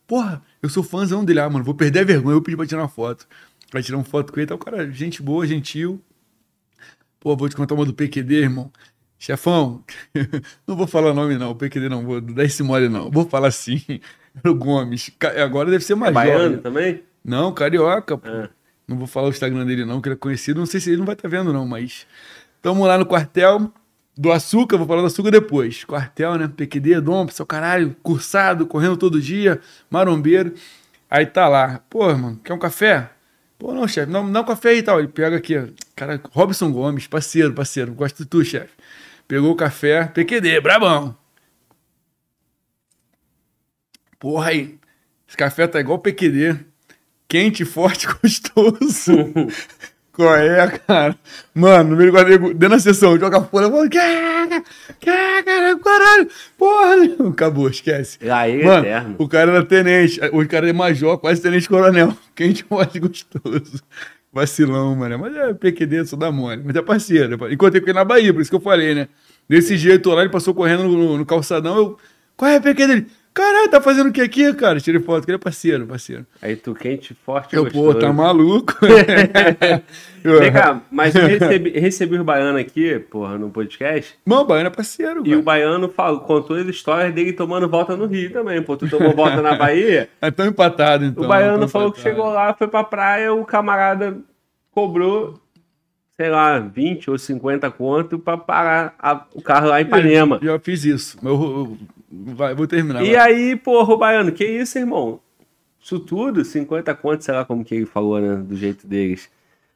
[0.05, 2.81] porra, eu sou fãzão dele, ah, mano, vou perder a vergonha, eu pedi pra tirar
[2.81, 3.27] uma foto.
[3.73, 5.99] Vai tirar uma foto com ele, tá o cara, gente boa, gentil.
[7.19, 8.71] Pô, vou te contar uma do PQD, irmão.
[9.17, 9.83] Chefão,
[10.67, 13.47] não vou falar nome não, o PQD não, vou dar esse mole não, vou falar
[13.47, 13.81] assim,
[14.43, 15.09] era o Gomes,
[15.41, 16.57] agora deve ser É mais baiano jovem.
[16.59, 17.03] também?
[17.23, 18.27] Não, carioca, pô.
[18.29, 18.49] Ah.
[18.87, 20.59] Não vou falar o Instagram dele, não, que ele é conhecido.
[20.59, 22.05] Não sei se ele não vai estar vendo, não, mas.
[22.61, 23.71] Tamo lá no quartel.
[24.17, 25.83] do açúcar, vou falar do açúcar depois.
[25.83, 26.47] Quartel, né?
[26.47, 30.53] PQD, Dom, seu caralho, cursado, correndo todo dia, marombeiro.
[31.09, 33.09] Aí tá lá, pô, mano, quer um café?
[33.57, 34.99] Pô, não, chefe, não, dá um café aí e tal.
[34.99, 35.55] Ele pega aqui,
[35.95, 38.73] cara, Robson Gomes, parceiro, parceiro, gosto de tu, chefe.
[39.27, 41.15] Pegou o café, PQD, brabão.
[44.19, 44.79] Porra aí,
[45.27, 46.65] esse café tá igual PQD,
[47.27, 49.13] quente, forte, gostoso.
[50.13, 51.13] Qual é, cara?
[51.53, 54.63] Mano, no meio do quadrilho, dentro da sessão, joga fora, mano, cara,
[55.03, 57.29] cara, caralho, porra.
[57.29, 58.17] Acabou, esquece.
[58.31, 59.15] Aí é Mano, eterno.
[59.19, 62.15] o cara era tenente, o cara é major, quase tenente coronel.
[62.33, 63.83] Quente, forte, gostoso.
[64.31, 65.19] Vacilão, mano.
[65.19, 66.61] Mas é PQD, só dá mole.
[66.63, 67.51] Mas é parceiro.
[67.51, 69.09] Encontrei com ele na Bahia, por isso que eu falei, né?
[69.49, 71.97] Desse jeito lá, ele passou correndo no, no- no calçadão, eu...
[72.37, 73.07] Qual é a PQD dele?
[73.35, 74.79] Caralho, tá fazendo o que aqui, cara?
[74.79, 76.25] Tirei foto, que ele é parceiro, parceiro.
[76.41, 77.93] Aí tu quente, forte, Eu, gostoso.
[77.93, 78.73] pô, tá maluco?
[80.23, 84.15] Vem cá, mas eu recebi, recebi o Baiano aqui, porra, no podcast.
[84.25, 85.37] Mano, o Baiano é parceiro, E cara.
[85.39, 88.61] o Baiano falou, contou as histórias dele tomando volta no Rio também.
[88.61, 90.09] Pô, tu tomou volta na Bahia.
[90.21, 91.23] É tão empatado, então.
[91.23, 92.15] o Baiano falou que empatado.
[92.17, 94.17] chegou lá, foi pra praia, o camarada
[94.71, 95.39] cobrou,
[96.17, 100.39] sei lá, 20 ou 50 conto pra parar a- o carro lá em Ipanema.
[100.41, 101.17] Já fiz isso.
[101.21, 101.77] mas Eu, eu-
[102.11, 103.03] vai, vou terminar.
[103.03, 103.33] E vai.
[103.33, 105.19] aí, porra, o Baiano, que isso, irmão?
[105.79, 108.35] Isso tudo, 50 conto, sei lá como que ele falou, né?
[108.37, 109.29] Do jeito deles.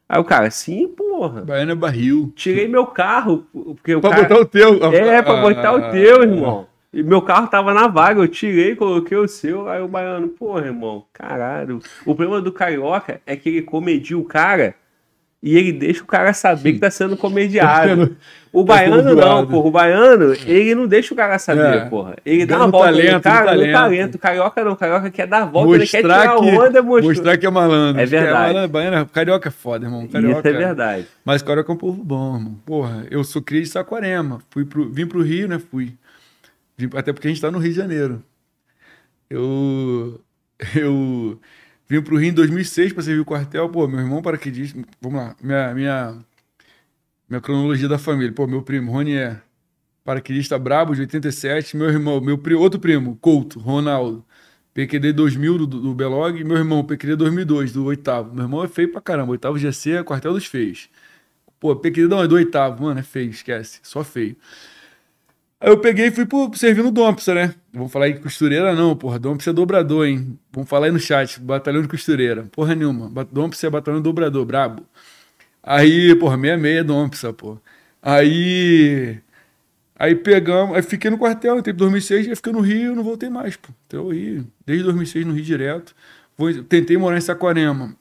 [0.08, 1.42] Aí o cara, sim, porra.
[1.42, 2.34] Baiano é barril.
[2.36, 4.24] Tirei meu carro, porque o Pra cara...
[4.24, 4.76] botar o teu.
[4.94, 6.68] É, pra Ah, botar o teu, irmão.
[6.92, 10.66] E meu carro tava na vaga, eu tirei, coloquei o seu, aí o baiano, porra,
[10.66, 11.78] irmão, caralho.
[12.02, 14.74] O problema do carioca é que ele comedia o cara
[15.42, 18.16] e ele deixa o cara saber que tá sendo comediado.
[18.52, 19.68] O Tá baiano não, porra.
[19.68, 21.86] O baiano, ele não deixa o cara saber, É.
[21.86, 22.16] porra.
[22.26, 24.16] Ele dá uma no volta no talento, cara, no no talento.
[24.16, 26.82] O carioca não, o carioca quer dar a volta, ele quer tirar Mostrar que, onda,
[26.84, 27.08] mostrar.
[27.08, 28.02] mostrar que é malandro.
[28.02, 28.34] É verdade.
[28.54, 30.08] malandro, baiano, é- carioca é foda, irmão.
[30.08, 31.08] Carioca, Isso é verdade.
[31.24, 32.56] Mas carioca é um povo bom, irmão.
[32.66, 34.40] Porra, eu sou cria de Saquarema.
[34.50, 35.60] Fui pro, vim pro Rio, né?
[35.60, 35.94] Fui.
[36.76, 38.24] Vim- até porque a gente tá no Rio de Janeiro.
[39.30, 40.20] Eu.
[40.76, 41.40] Eu.
[41.90, 43.68] Vim pro Rio em 2006 pra servir o quartel.
[43.70, 44.80] Pô, meu irmão paraquedista.
[45.02, 45.36] Vamos lá.
[45.42, 46.26] Minha, minha,
[47.28, 48.32] minha cronologia da família.
[48.34, 49.42] Pô, meu primo, Rony é
[50.04, 51.76] paraquedista brabo de 87.
[51.78, 54.24] Meu irmão, meu pri- outro primo, Couto, Ronaldo.
[54.74, 56.44] PQD 2000 do, do Belog.
[56.44, 58.34] Meu irmão, PQD 2002, do oitavo.
[58.34, 59.32] Meu irmão é feio pra caramba.
[59.32, 60.90] Oitavo GC é quartel dos feios.
[61.60, 62.84] Pô, PQD não, é do oitavo.
[62.84, 63.80] Mano, é feio, esquece.
[63.84, 64.36] Só feio.
[65.62, 67.54] Aí eu peguei e fui pro, servir no Dompsa, né?
[67.74, 69.20] Vamos falar de costureira, não, porra.
[69.20, 70.40] Dompsa é dobrador, hein?
[70.54, 71.40] Vamos falar aí no chat.
[71.40, 72.44] Batalhão de costureira.
[72.52, 73.10] Porra nenhuma.
[73.26, 74.84] Dompsa é batalhão dobrador, brabo.
[75.62, 77.58] Aí, porra, meia-meia Dompsa, pô.
[78.02, 79.20] Aí.
[79.96, 80.76] Aí pegamos.
[80.76, 83.70] Aí fiquei no quartel, entrei em 2006, aí fiquei no Rio não voltei mais, pô.
[83.88, 84.48] Então, eu Rio.
[84.66, 85.96] Desde 2006 no Rio direto.
[86.70, 87.96] Tentei morar em Saquarema.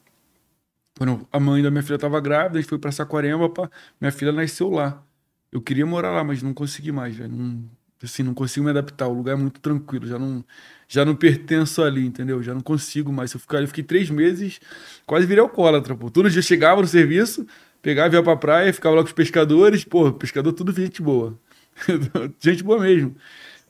[0.97, 3.69] Quando a mãe da minha filha estava grávida, a gente foi para Saquarema, pá.
[3.99, 5.03] minha filha nasceu lá.
[5.51, 7.31] Eu queria morar lá, mas não consegui mais, velho.
[7.31, 7.63] Não,
[8.03, 9.07] assim, não consigo me adaptar.
[9.07, 10.43] O lugar é muito tranquilo, já não,
[10.87, 12.41] já não pertenço ali, entendeu?
[12.43, 13.33] Já não consigo mais.
[13.33, 14.59] Eu ficar eu fiquei três meses,
[15.05, 16.09] quase virei alcoólatra, pô.
[16.11, 17.45] Todo dia chegava no serviço,
[17.81, 21.37] pegava, ia pra praia, ficava lá com os pescadores, pô, pescador tudo gente boa.
[22.39, 23.15] gente boa mesmo.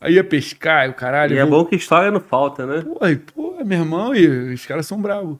[0.01, 1.35] Aí ia pescar, e o caralho.
[1.35, 2.81] E é bom que história não falta, né?
[2.81, 5.37] Pô, e, pô, meu irmão, e os caras são bravos.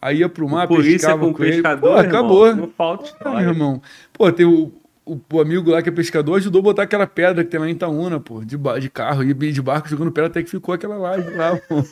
[0.00, 1.52] Aí ia pro mar, pescava com com ele.
[1.52, 2.56] pescador, Pô, irmão, acabou.
[2.56, 3.40] não falta Ah, história.
[3.40, 3.82] meu irmão.
[4.12, 4.72] Pô, tem o,
[5.04, 7.68] o, o amigo lá que é pescador, ajudou a botar aquela pedra que tem lá
[7.68, 10.96] em Itaúna, pô, de, de carro, e de barco jogando pedra até que ficou aquela
[10.96, 11.82] laje lá, pô.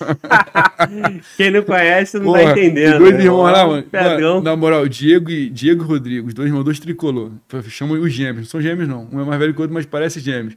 [1.36, 2.98] Quem não conhece não Porra, tá entendendo.
[2.98, 3.24] Dois né?
[3.24, 3.82] irmãos lá, mano.
[3.82, 4.34] Pedrão.
[4.34, 7.32] Mano, Na moral, Diego e, Diego Rodrigo, os dois irmãos, dois tricolor.
[7.68, 8.38] Chamam os gêmeos.
[8.38, 9.08] Não são gêmeos, não.
[9.12, 10.54] Um é mais velho que o outro, mas parece gêmeos.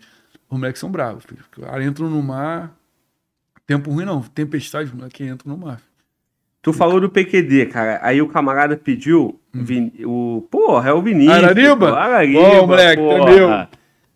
[0.49, 1.41] Os moleques são bravos, filho.
[1.87, 2.71] Entram no mar.
[3.65, 4.21] Tempo ruim, não.
[4.21, 5.81] Tempestade, os moleques entram no mar.
[6.63, 7.99] Tu falou do PQD, cara.
[8.01, 10.47] Aí o camarada pediu Vin- o.
[10.49, 11.35] Porra, é o Vinícius.
[11.37, 11.43] Hum.
[11.45, 11.89] Arariba?
[11.89, 13.19] pô, Arariba, Bom, moleque, porra.
[13.19, 13.49] entendeu?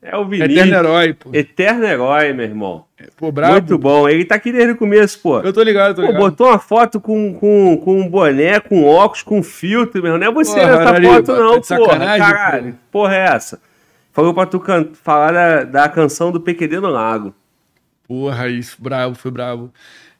[0.01, 0.51] É o Vinícius.
[0.57, 1.29] Eterno herói, pô.
[1.33, 2.85] Eterno herói, meu irmão.
[3.17, 3.51] Pô, brabo.
[3.53, 4.07] Muito bom.
[4.07, 5.41] Ele tá aqui desde o começo, pô.
[5.41, 6.21] Eu tô ligado, tô Pô, ligado.
[6.21, 10.17] botou uma foto com, com, com um boné, com óculos, com filtro, meu.
[10.17, 12.17] Não é você Porra, nessa Arariba, foto, não, tá porra.
[12.17, 12.75] Caralho.
[12.89, 13.59] Porra, é essa?
[14.13, 14.87] Falou pra tu can...
[15.03, 17.35] falar da, da canção do PQD no Lago.
[18.07, 19.69] Porra, isso, bravo, foi bravo.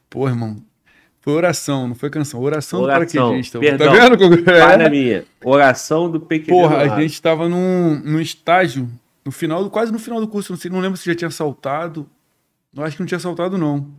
[0.10, 0.58] Pô, irmão.
[1.28, 2.40] Foi oração, não foi canção.
[2.40, 3.06] Oração, Oração.
[3.06, 3.60] do paraquedista.
[3.60, 3.88] Perdão.
[3.94, 4.44] Tá vendo?
[4.46, 4.90] Para É.
[4.90, 5.26] minha.
[5.44, 8.90] Oração do PQD Porra, a gente tava num, num estágio,
[9.26, 11.30] no final, do- quase no final do curso, não, sei, não lembro se já tinha
[11.30, 12.10] saltado.
[12.74, 13.90] Eu acho que não tinha saltado, não.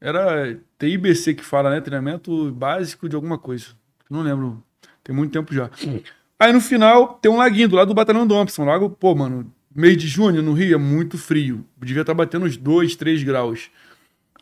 [0.00, 1.80] Era TIBC que fala, né?
[1.80, 3.66] Treinamento básico de alguma coisa.
[4.08, 4.62] Não lembro.
[5.02, 5.68] Tem muito tempo já.
[6.38, 8.64] Aí no final tem um laguinho do lado do Batalhão Thompson.
[8.64, 11.64] Lago, pô, mano, mês de junho no Rio é muito frio.
[11.76, 13.68] Devia estar batendo uns 2, 3 graus.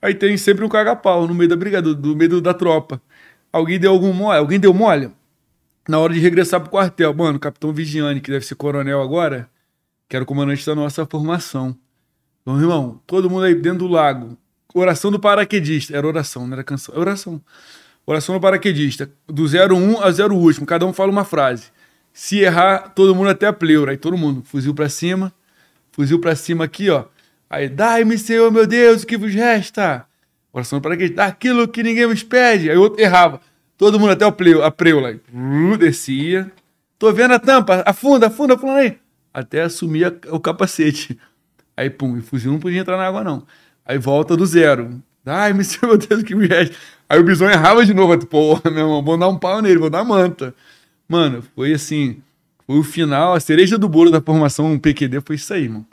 [0.02, 3.00] Aí tem sempre um caga-pau no meio da brigada, do meio da tropa.
[3.52, 4.38] Alguém deu algum mole?
[4.38, 5.10] Alguém deu mole?
[5.88, 9.48] Na hora de regressar pro quartel, mano, o capitão Vigiane, que deve ser coronel agora,
[10.08, 11.76] que era o comandante da nossa formação.
[12.42, 14.36] Então, irmão, todo mundo aí dentro do lago.
[14.74, 15.96] Oração do paraquedista.
[15.96, 16.94] Era oração, não era canção.
[16.94, 17.40] É oração.
[18.06, 19.10] Oração do paraquedista.
[19.26, 20.66] Do 01 a 0 último.
[20.66, 21.66] Cada um fala uma frase.
[22.12, 23.90] Se errar, todo mundo até a pleura.
[23.90, 25.32] Aí todo mundo, fuzil pra cima.
[25.92, 27.04] Fuzil pra cima aqui, ó.
[27.50, 30.06] Aí, dai-me, Senhor, meu Deus, o que vos resta?
[30.52, 31.24] Oração do paraquedista.
[31.24, 32.70] Aquilo que ninguém nos pede.
[32.70, 33.40] Aí o outro errava.
[33.76, 35.18] Todo mundo até o pleu, a preula.
[35.34, 36.52] Uh, descia.
[36.96, 37.82] Tô vendo a tampa.
[37.84, 38.96] Afunda, afunda, afunda aí.
[39.34, 41.18] Até assumir o capacete.
[41.76, 43.44] Aí, pum, o fuzil não podia entrar na água, não.
[43.84, 45.02] Aí volta do zero.
[45.26, 46.76] Ai, meu Deus, que resta.
[47.08, 48.16] Aí o bisão errava de novo.
[48.26, 50.54] Porra, meu irmão, vou dar um pau nele, vou dar manta.
[51.08, 52.22] Mano, foi assim.
[52.64, 55.86] Foi o final, a cereja do bolo da formação PQD foi isso aí, mano.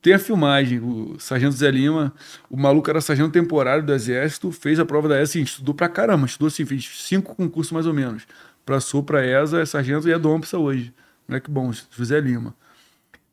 [0.00, 2.14] Tem a filmagem, o Sargento Zé Lima,
[2.48, 5.88] o maluco era sargento temporário do Exército, fez a prova da ESA, assim, estudou pra
[5.88, 8.26] caramba, estudou assim, fez cinco concursos mais ou menos.
[8.64, 10.94] Passou pra ESA, é sargento e é dompsa hoje.
[11.26, 12.54] Moleque bom, José Lima.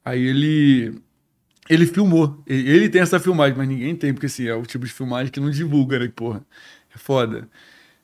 [0.04, 1.02] Aí ele
[1.70, 2.42] ele filmou.
[2.48, 5.40] Ele tem essa filmagem, mas ninguém tem, porque assim, é o tipo de filmagem que
[5.40, 6.12] não divulga, né?
[6.16, 6.46] Porra,
[6.94, 7.50] é foda.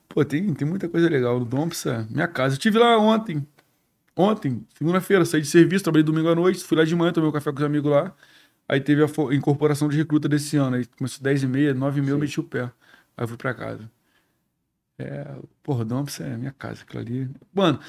[0.08, 1.38] Pô, tem, tem muita coisa legal.
[1.40, 2.56] O Dompsa, minha casa.
[2.56, 3.46] Eu tive lá ontem.
[4.16, 7.32] Ontem, segunda-feira, saí de serviço, trabalhei domingo à noite, fui lá de manhã, tomei um
[7.32, 8.14] café com os amigos lá.
[8.68, 10.76] Aí teve a incorporação de recruta desse ano.
[10.76, 12.62] Aí começou 10 e meia, 9 e meia, eu meti o pé.
[13.16, 13.90] Aí eu fui pra casa.
[14.98, 15.26] É,
[15.62, 17.30] porra, Dompsa é minha casa, aquilo ali.
[17.52, 17.80] Mano,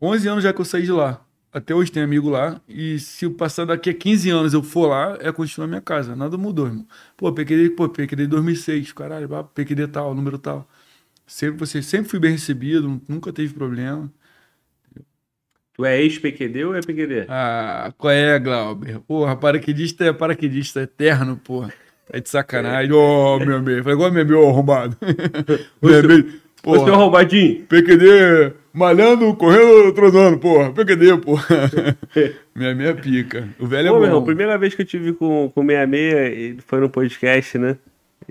[0.00, 1.24] 11 anos já que eu saí de lá.
[1.52, 2.60] Até hoje tem amigo lá.
[2.68, 6.16] E se eu passar daqui a 15 anos eu for lá, é continuar minha casa.
[6.16, 6.86] Nada mudou, irmão.
[7.16, 10.68] Pô, PQD, pô, PQD 2006, caralho, PQD tal, número tal.
[11.26, 14.12] Sempre, você, sempre fui bem recebido, nunca teve problema.
[15.74, 17.26] Tu é ex-PQD ou é PQD?
[17.28, 19.00] Ah, qual é, Glauber?
[19.00, 21.72] Porra, paraquedista é paraquedista eterno, porra.
[22.12, 22.92] É de sacanagem.
[22.92, 23.82] Ô, oh, meu amigo.
[23.82, 24.96] Foi igual meu amigo arrombado.
[25.82, 26.28] meu amigo.
[26.62, 26.80] Porra.
[26.80, 27.64] Ô, seu arrombadinho.
[27.66, 30.72] PQD malhando, correndo, transando, porra.
[30.72, 31.44] PQD, porra.
[32.56, 33.48] 66 pica.
[33.58, 34.06] O velho Pô, é bom.
[34.06, 37.76] Meu, primeira vez que eu tive com, com 66, ele foi no podcast, né?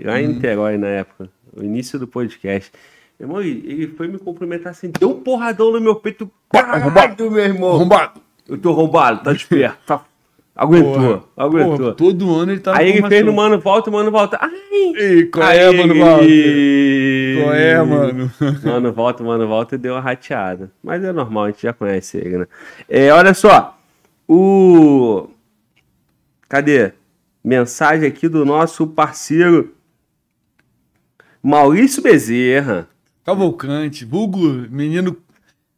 [0.02, 0.32] Lá em hum.
[0.34, 1.30] Niterói, na época.
[1.56, 2.70] O início do podcast.
[3.18, 6.30] Irmão, ele foi me cumprimentar assim, deu um porradão no meu peito.
[6.50, 7.74] Caralho, meu irmão.
[7.74, 8.20] Arrombado.
[8.48, 9.78] Eu tô arrombado, tá desperto.
[9.86, 10.04] Tá...
[10.56, 11.78] Aguentou, porra, aguentou.
[11.78, 14.38] Porra, todo ano ele tá Aí ele fez no Mano Volta, Mano Volta.
[14.40, 14.52] Ai!
[14.96, 16.24] Ei, qual é, Mano Volta?
[17.42, 18.30] Qual é, mano?
[18.62, 20.70] Mano Volta, Mano Volta e deu uma rateada.
[20.80, 22.46] Mas é normal, a gente já conhece ele, né?
[22.88, 23.76] É, olha só,
[24.28, 25.28] o...
[26.48, 26.92] Cadê?
[27.42, 29.74] Mensagem aqui do nosso parceiro
[31.42, 32.88] Maurício Bezerra.
[33.24, 34.38] Cavalcante, vulgo
[34.70, 35.16] menino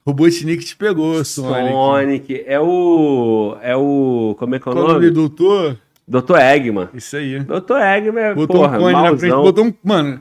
[0.06, 1.72] Robotnik te pegou, Sonic.
[1.72, 2.44] Sonic.
[2.46, 3.56] É o.
[3.60, 4.36] É o.
[4.38, 5.10] Como é que é o Qual nome?
[5.10, 5.76] doutor?
[6.06, 6.88] Doutor Eggman.
[6.94, 7.40] Isso aí.
[7.40, 9.74] Doutor Eggman, botou porra, um cone na frente, botou um.
[9.82, 10.20] Mano,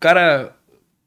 [0.00, 0.56] cara.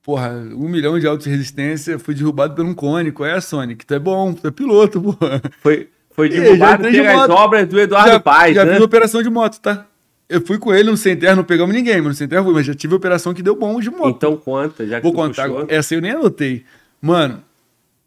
[0.02, 3.12] Porra, um milhão de autos de resistência foi derrubado por um cone.
[3.12, 3.86] Qual é, Sonic?
[3.86, 5.42] Tu é bom, tu é piloto, porra.
[5.62, 8.74] Foi, foi derrubado pelas obras do Eduardo já, Paz, já né?
[8.74, 9.86] fiz operação de moto, tá?
[10.34, 12.66] Eu fui com ele no sem terra, não pegamos ninguém, mas no sem terra mas
[12.66, 14.16] já tive operação que deu bom de moto.
[14.16, 15.48] Então conta, já que Vou contar.
[15.48, 15.68] Puxou.
[15.70, 16.66] Essa eu nem anotei.
[17.00, 17.44] Mano,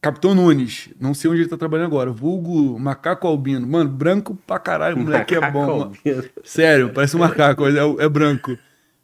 [0.02, 2.10] Capitão Nunes, não sei onde ele tá trabalhando agora.
[2.10, 3.64] Vulgo Macaco Albino.
[3.64, 5.92] Mano, branco pra caralho, moleque é bom.
[6.42, 8.58] Sério, parece um macaco, é, é branco.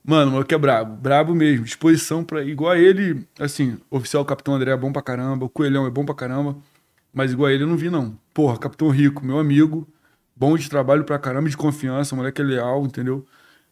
[0.05, 1.65] Mano, o moleque é brabo, brabo mesmo.
[1.65, 2.43] Disposição pra.
[2.43, 6.05] Igual a ele, assim, oficial Capitão André é bom pra caramba, o Coelhão é bom
[6.05, 6.57] pra caramba.
[7.15, 8.19] Mas igual a ele eu não vi, não.
[8.35, 9.87] Porra, Capitão Rico, meu amigo
[10.43, 13.25] bom de trabalho pra caramba, de confiança, o moleque é leal, entendeu?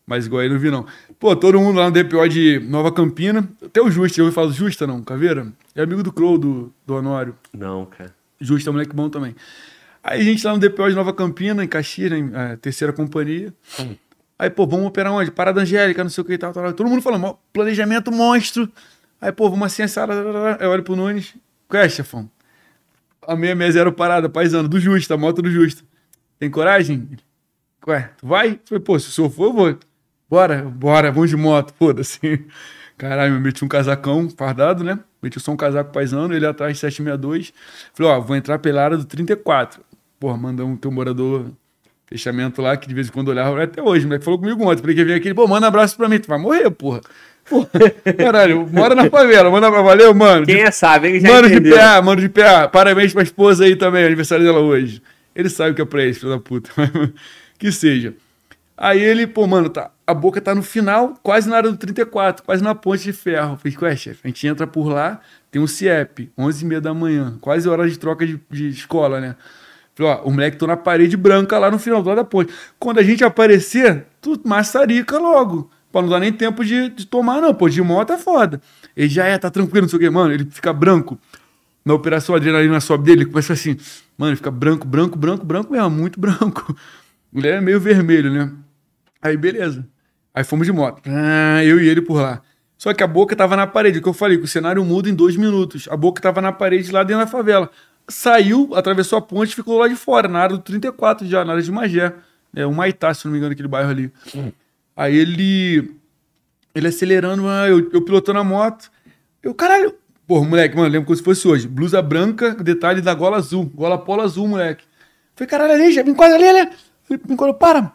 [0.07, 0.87] Mas igual ele não vi, não.
[1.19, 4.87] Pô, todo mundo lá no DPO de Nova Campina, até o Justa, eu falo Justa,
[4.87, 5.49] não, Caveira?
[5.75, 7.35] É amigo do Crow, do, do Honório.
[7.53, 8.15] Não, cara.
[8.41, 9.35] Justa é um moleque bom também.
[10.01, 13.53] Aí a gente lá no DPO de Nova Campina, em Caxias, né, terceira companhia.
[13.81, 13.97] Hum.
[14.39, 15.33] Aí, pô, vamos operar onde?
[15.33, 16.73] Parada Angélica, não sei o que e tal, tal.
[16.73, 18.71] Todo mundo falando, planejamento monstro.
[19.21, 20.07] Aí, pô, vamos assim, essa.
[20.61, 21.35] Eu olho pro Nunes.
[21.69, 22.31] Qual é, chefão?
[23.27, 25.90] A 660 parada, paisano, do Justa, a moto do Justa.
[26.41, 27.07] Tem coragem?
[27.87, 28.59] Ué, tu vai?
[28.65, 29.79] falei, pô, se o senhor for, eu vou.
[30.29, 32.47] Bora, bora, vamos de moto, foda-se.
[32.97, 34.99] Caralho, eu meti um casacão fardado, né?
[35.23, 37.53] Meti só um casaco paisano, ele atrás de 762.
[37.93, 39.83] Falei, ó, vou entrar pela área do 34.
[40.19, 41.47] Porra, mandou um teu morador
[42.07, 44.81] fechamento lá, que de vez em quando olhava, até hoje, o moleque falou comigo ontem.
[44.81, 46.19] Falei que vir aqui, pô, manda um abraço pra mim.
[46.19, 47.03] Tu vai morrer, porra.
[47.49, 47.69] porra.
[48.17, 50.47] Caralho, mora na favela, manda pra valeu, mano.
[50.47, 50.63] Quem de...
[50.63, 51.73] é sabe, ele já Mano entendeu.
[51.75, 52.69] de PA, mano de PA.
[52.69, 55.03] Parabéns pra esposa aí também, aniversário dela hoje.
[55.35, 56.71] Ele sabe o que é pra ele, filho da puta.
[57.59, 58.15] que seja.
[58.77, 62.43] Aí ele, pô, mano, tá, a boca tá no final, quase na área do 34,
[62.43, 63.59] quase na ponte de ferro.
[63.59, 67.69] falei, ué, chefe, a gente entra por lá, tem um CIEP, 11h30 da manhã, quase
[67.69, 69.37] hora de troca de, de escola, né?
[69.95, 72.53] Falei, ó, o moleque tô na parede branca lá no final, do lado da ponte.
[72.79, 75.71] Quando a gente aparecer, tu maçarica logo.
[75.93, 77.53] Pra não dar nem tempo de, de tomar, não.
[77.53, 78.63] Pô, de moto é foda.
[78.97, 80.09] Ele já é, tá tranquilo, não sei o quê.
[80.09, 81.19] Mano, ele fica branco.
[81.85, 83.77] Na operação adrenalina sobe dele, começa assim
[84.21, 86.77] Mano, fica branco, branco, branco, branco mesmo, muito branco.
[87.33, 88.53] Mulher é meio vermelho, né?
[89.23, 89.89] Aí, beleza.
[90.35, 91.01] Aí fomos de moto.
[91.07, 92.43] Ah, eu e ele por lá.
[92.77, 95.09] Só que a boca tava na parede, o que eu falei, que o cenário muda
[95.09, 95.89] em dois minutos.
[95.91, 97.71] A boca tava na parede lá dentro da favela.
[98.09, 101.53] Saiu, atravessou a ponte e ficou lá de fora, na área do 34 já, na
[101.53, 102.13] área de Magé.
[102.55, 104.13] É o Maitá, se não me engano, aquele bairro ali.
[104.37, 104.53] Hum.
[104.95, 105.95] Aí ele.
[106.75, 108.91] Ele acelerando, ah, eu, eu pilotando a moto.
[109.43, 109.95] Eu, caralho.
[110.31, 111.67] Pô, moleque, mano, lembro como se fosse hoje.
[111.67, 113.69] Blusa branca, detalhe da gola azul.
[113.75, 114.85] Gola polo azul, moleque.
[115.35, 116.71] Falei, caralho, ali, já me enquadra ali, ali.
[117.27, 117.93] Me enquadra, para.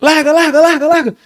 [0.00, 1.16] Larga, larga, larga, larga.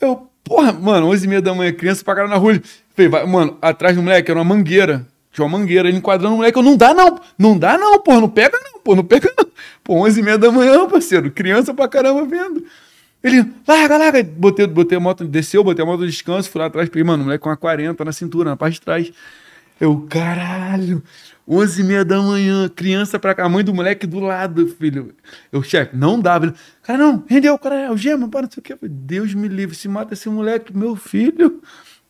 [0.00, 2.58] Eu, porra, mano, 11 e meia da manhã, criança pra caralho na rua.
[2.94, 5.06] Falei, vai, mano, atrás do moleque era uma mangueira.
[5.30, 6.58] Tinha uma mangueira, ele enquadrando o moleque.
[6.58, 9.46] Eu, não dá não, não dá não, porra, não pega não, porra, não pega não.
[9.84, 12.64] Pô, 11 e meia da manhã, parceiro, criança pra caramba vendo.
[13.22, 14.22] Ele, larga, larga.
[14.24, 17.24] Botei, botei a moto, desceu, botei a moto no descanso, fui lá atrás, peguei, mano,
[17.24, 19.12] o moleque com uma 40 na cintura, na parte de trás.
[19.78, 21.02] Eu, caralho,
[21.46, 25.14] 11 e meia da manhã, criança pra cá, a mãe do moleque do lado, filho.
[25.52, 26.54] Eu, chefe, não dá, filho.
[26.82, 28.76] Cara, não, rendeu, cara, é o gema, para, não sei o quê.
[28.82, 31.60] Deus me livre, se mata esse moleque, meu filho.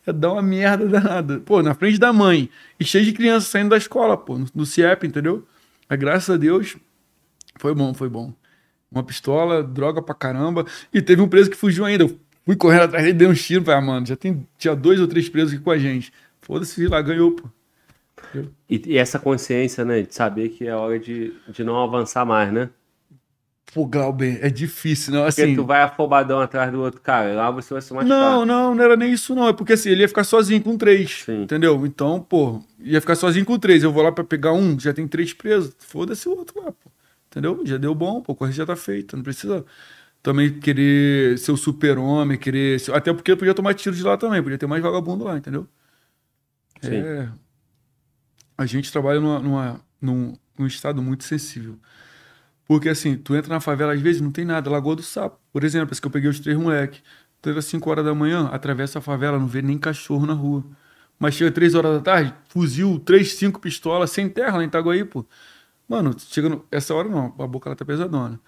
[0.06, 1.40] Ia dar uma merda danada.
[1.40, 2.48] Pô, na frente da mãe.
[2.78, 5.44] E cheio de criança saindo da escola, pô, no, no CIEP, entendeu?
[5.88, 6.76] Mas graças a Deus,
[7.58, 8.32] foi bom, foi bom.
[8.90, 10.64] Uma pistola, droga pra caramba.
[10.94, 12.04] E teve um preso que fugiu ainda.
[12.04, 13.64] Eu fui correndo atrás dele, dei um tiro.
[13.64, 16.12] Falei, ah, mano, já tem, tinha dois ou três presos aqui com a gente.
[16.40, 17.55] Foda-se, lá ganhou, pô.
[18.68, 22.52] E, e, essa consciência, né, de saber que é hora de, de não avançar mais,
[22.52, 22.70] né?
[23.74, 25.42] Pô, Glauber, é difícil, não, assim...
[25.42, 28.18] Porque tu vai afobadão atrás do outro cara, lá você vai se machucar.
[28.18, 30.78] Não, não, não era nem isso não, é porque assim, ele ia ficar sozinho com
[30.78, 31.42] três, Sim.
[31.42, 31.84] entendeu?
[31.84, 35.06] Então, pô, ia ficar sozinho com três, eu vou lá pra pegar um, já tem
[35.06, 36.90] três presos, foda-se o outro lá, pô,
[37.30, 37.60] entendeu?
[37.66, 39.64] Já deu bom, pô, a corrida já tá feita, não precisa
[40.22, 42.80] também querer ser o super-homem, querer...
[42.92, 45.68] Até porque podia tomar tiro de lá também, podia ter mais vagabundo lá, entendeu?
[46.80, 46.96] Sim.
[46.96, 47.28] É
[48.56, 51.78] a gente trabalha numa, numa, num, num estado muito sensível.
[52.66, 54.70] Porque assim, tu entra na favela, às vezes não tem nada.
[54.70, 57.02] Lagoa do Sapo, por exemplo, esse que eu peguei os três moleques.
[57.46, 60.64] Entra às 5 horas da manhã, atravessa a favela, não vê nem cachorro na rua.
[61.18, 65.04] Mas chega 3 horas da tarde, fuzil, 3, 5 pistolas, sem terra lá em Itaguaí,
[65.04, 65.24] pô.
[65.88, 66.64] Mano, chega no...
[66.70, 68.40] essa hora não, a boca ela tá pesadona.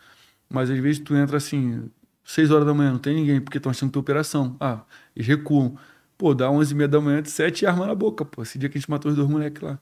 [0.51, 1.91] Mas às vezes tu entra assim,
[2.25, 4.57] 6 horas da manhã, não tem ninguém, porque estão achando que tem operação.
[4.61, 5.77] Ah, eles recuam.
[6.19, 8.43] Pô, dá 11 e meia da manhã, 7 e arma na boca, pô.
[8.43, 9.79] Esse dia que a gente matou os dois moleques lá.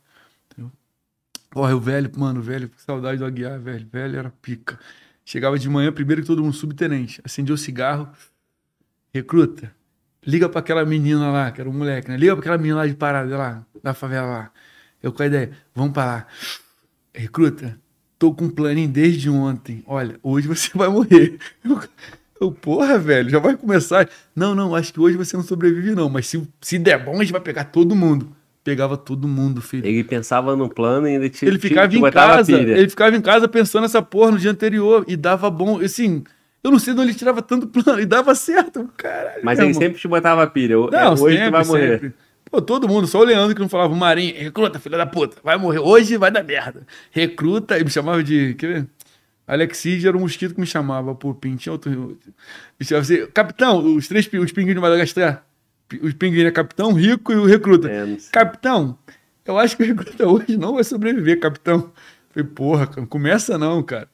[1.57, 3.89] Porra, o velho, mano, velho, saudade do Aguiar, velho.
[3.91, 4.79] Velho era pica.
[5.25, 7.19] Chegava de manhã, primeiro que todo mundo, subtenente.
[7.25, 8.07] Acendia o cigarro.
[9.13, 9.75] Recruta,
[10.23, 12.19] liga pra aquela menina lá, que era um moleque, né?
[12.19, 14.53] Liga pra aquela menina lá de parada lá, da favela lá.
[15.03, 16.27] Eu com a ideia, vamos pra lá.
[17.15, 17.81] Recruta,
[18.19, 19.83] tô com um planinho desde ontem.
[19.87, 21.39] Olha, hoje você vai morrer.
[21.65, 21.81] Eu,
[22.39, 24.11] eu, porra, velho, já vai começar.
[24.35, 26.11] Não, não, acho que hoje você não sobrevive, não.
[26.11, 28.36] Mas se, se der bom, a gente vai pegar todo mundo
[28.67, 29.87] pegava todo mundo, filho.
[29.87, 31.49] Ele pensava no plano e ainda tinha.
[31.49, 35.17] Ele ficava em casa, ele ficava em casa pensando nessa porra no dia anterior e
[35.17, 36.25] dava bom, assim,
[36.65, 39.41] eu não sei de onde ele tirava tanto plano e dava certo, caralho.
[39.45, 40.75] Mas ele sempre te botava pilha.
[40.75, 41.93] Não, é, hoje sempre, tu vai morrer.
[41.93, 42.15] Sempre.
[42.51, 45.37] Pô, todo mundo, só o Leandro que não falava, o Marinho, recruta, filha da puta,
[45.45, 45.79] vai morrer.
[45.79, 46.85] Hoje vai dar merda.
[47.13, 48.55] Recruta, e me chamava de.
[48.55, 48.87] Quer ver?
[49.47, 52.19] Alexid era um mosquito que me chamava, pô, Pintinho, outro.
[52.81, 55.46] Me chamava assim, capitão, os três os pinguins de Madagascar
[56.03, 57.89] os pinguins é capitão, rico e o recruta.
[57.91, 58.99] É, capitão,
[59.45, 61.91] eu acho que o recruta hoje não vai sobreviver, capitão.
[62.31, 64.09] Falei, porra, não começa não, cara.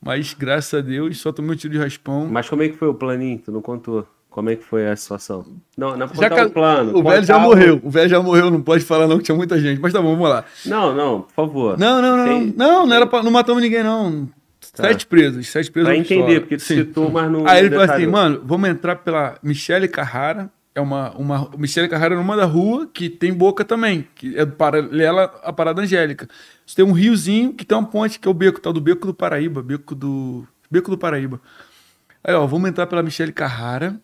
[0.00, 2.28] Mas graças a Deus só tomei um tiro de raspão.
[2.30, 3.38] Mas como é que foi o planinho?
[3.44, 4.06] Tu não contou?
[4.30, 5.44] Como é que foi a situação?
[5.76, 6.96] Não, não já o plano.
[6.96, 7.80] O velho já morreu.
[7.82, 9.80] O velho já morreu, não pode falar não que tinha muita gente.
[9.80, 10.44] Mas tá bom, vamos lá.
[10.64, 11.78] Não, não, por favor.
[11.78, 12.40] Não, não, não.
[12.56, 14.28] Não, não, era pra, não matamos ninguém não.
[14.76, 14.84] Tá.
[14.84, 15.88] Sete presos, sete presos.
[15.88, 16.76] Pra entender, porque tu Sim.
[16.76, 17.48] citou, mas não.
[17.48, 20.48] Aí ele falou assim, mano, vamos entrar pela Michele Carrara,
[20.78, 25.24] é uma, uma Michele Carrara numa da rua que tem boca também, que é paralela
[25.42, 26.28] à Parada Angélica.
[26.64, 29.06] Você tem um riozinho que tem uma ponte, que é o beco, tal do Beco
[29.06, 31.40] do Paraíba, Beco do Beco do Paraíba.
[32.22, 34.00] Aí, ó, vamos entrar pela Michele Carrara,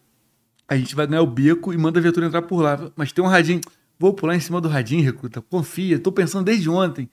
[0.68, 2.90] a gente vai ganhar o beco e manda a viatura entrar por lá.
[2.96, 3.60] Mas tem um radinho,
[3.98, 7.08] vou pular em cima do radinho, recruta, confia, tô pensando desde ontem.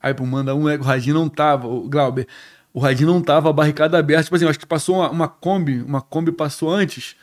[0.00, 2.28] Aí, pô, manda um, o radinho não tava, o Glauber,
[2.72, 5.82] o radinho não tava, a barricada aberta, tipo assim, acho que passou uma, uma Kombi,
[5.82, 7.16] uma Kombi passou antes,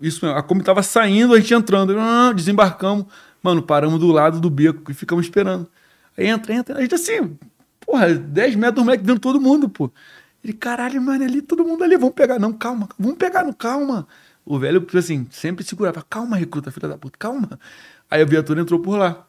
[0.00, 0.38] isso mesmo.
[0.38, 1.98] A Kombi tava saindo, a gente entrando.
[1.98, 3.06] Ah, desembarcamos.
[3.42, 5.68] Mano, paramos do lado do beco e ficamos esperando.
[6.16, 6.78] Aí entra, entra.
[6.78, 7.36] A gente assim,
[7.80, 9.90] porra, 10 metros do moleque vendo todo mundo, pô.
[10.44, 12.38] Ele, caralho, mano, ali, todo mundo ali, vamos pegar.
[12.38, 14.06] Não, calma, vamos pegar, não, calma.
[14.44, 16.04] O velho, tipo assim, sempre segurava.
[16.08, 17.58] Calma, recruta, filha da puta, calma.
[18.10, 19.26] Aí a viatura entrou por lá.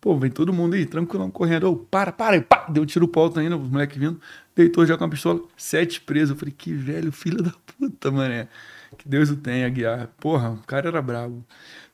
[0.00, 1.70] Pô, vem todo mundo aí, tranquilão, correndo.
[1.70, 4.20] Ô, para, para, e pá, deu um tiro pro alto ainda, os moleques vindo.
[4.54, 6.30] Deitou já com a pistola, sete presos.
[6.30, 8.48] Eu falei, que velho, filho da puta, mané.
[8.96, 10.08] Que Deus o tenha, Guiar.
[10.18, 11.44] Porra, o cara era bravo.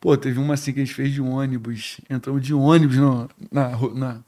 [0.01, 2.01] Pô, teve uma assim que a gente fez de ônibus.
[2.09, 4.21] Entramos de ônibus no, na, na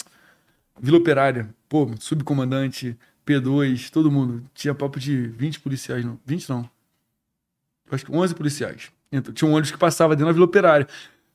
[0.80, 1.48] Vila Operária.
[1.68, 4.44] Pô, subcomandante, P2, todo mundo.
[4.54, 6.18] Tinha papo de 20 policiais, não.
[6.24, 6.70] 20 não.
[7.90, 8.90] Acho que 11 policiais.
[9.10, 10.88] Então, tinha um ônibus que passava dentro da Vila Operária.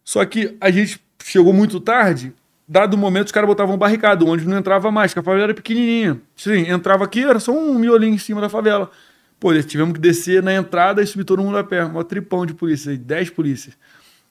[0.03, 2.33] Só que a gente chegou muito tarde,
[2.67, 5.45] dado o momento, os caras botavam barricada, o ônibus não entrava mais, porque a favela
[5.45, 6.21] era pequenininha.
[6.35, 8.91] Sim, entrava aqui, era só um miolinho em cima da favela.
[9.39, 11.85] Pô, tivemos que descer na entrada e subir todo mundo a pé.
[11.85, 13.77] Um tripão de polícia, 10 polícias.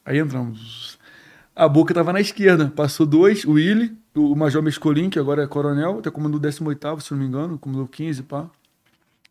[0.04, 0.98] Aí entramos.
[1.56, 2.68] A boca tava na esquerda.
[2.68, 7.00] Passou dois, o Willi, o Major Mescolin, que agora é coronel, até comandou o 18
[7.00, 8.50] se não me engano, comandou 15, pá.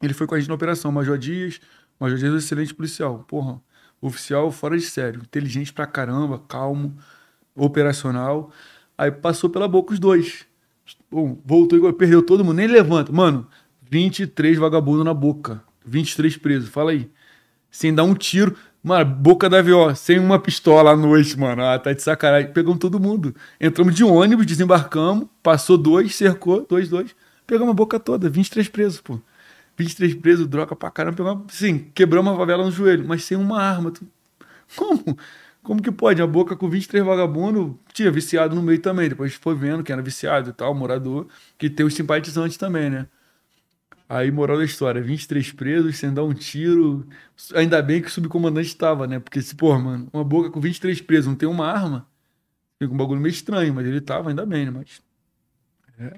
[0.02, 0.92] Ele foi com a gente na operação.
[0.92, 1.62] Major Dias,
[2.00, 3.24] Major Dias é um excelente policial.
[3.28, 3.62] Porra,
[4.02, 5.22] oficial fora de sério.
[5.22, 6.98] Inteligente pra caramba, calmo,
[7.56, 8.52] operacional.
[8.98, 10.46] Aí passou pela boca os dois.
[11.10, 13.12] Bom, voltou igual, perdeu todo mundo, nem levanta.
[13.12, 13.48] Mano,
[13.90, 15.64] 23 vagabundo na boca.
[15.88, 17.10] 23 presos, fala aí.
[17.72, 18.56] Sem dar um tiro.
[18.84, 21.64] Mano, boca da VO, sem uma pistola à noite, mano.
[21.64, 22.52] Ah, tá de sacanagem.
[22.54, 23.36] Pegamos todo mundo.
[23.60, 27.16] Entramos de ônibus, desembarcamos, passou dois, cercou, dois, dois.
[27.46, 29.20] Pegamos a boca toda, 23 presos, pô.
[29.78, 31.18] 23 presos, droga pra caramba.
[31.18, 33.92] Pegamos, sim, quebramos uma favela no joelho, mas sem uma arma.
[33.92, 34.08] Tu...
[34.76, 35.18] Como?
[35.68, 36.22] Como que pode?
[36.22, 39.10] A boca com 23 vagabundos tinha viciado no meio também.
[39.10, 43.06] Depois foi vendo que era viciado e tal, morador, que tem os simpatizantes também, né?
[44.10, 47.06] Aí, moral da história, 23 presos, sem dar um tiro.
[47.54, 49.20] Ainda bem que o subcomandante estava, né?
[49.20, 52.08] Porque se, pô, mano, uma boca com 23 presos, não tem uma arma,
[52.80, 54.72] fica um bagulho meio estranho, mas ele tava, ainda bem, né?
[54.72, 55.02] Mas.
[56.00, 56.14] É.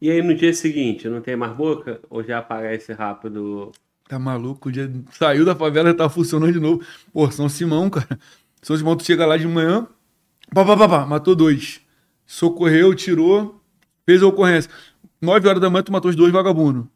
[0.00, 2.00] E aí, no dia seguinte, não tem mais boca?
[2.10, 3.72] Ou já aparece rápido?
[4.08, 4.68] Tá maluco?
[4.68, 6.82] O dia saiu da favela e tá funcionando de novo.
[7.12, 8.18] Pô, São Simão, cara.
[8.62, 9.86] São Simão, tu chega lá de manhã,
[10.52, 11.80] pá, pá, pá, pá, matou dois.
[12.26, 13.60] Socorreu, tirou,
[14.06, 14.70] fez a ocorrência.
[15.20, 16.86] 9 horas da manhã tu matou os dois vagabundos.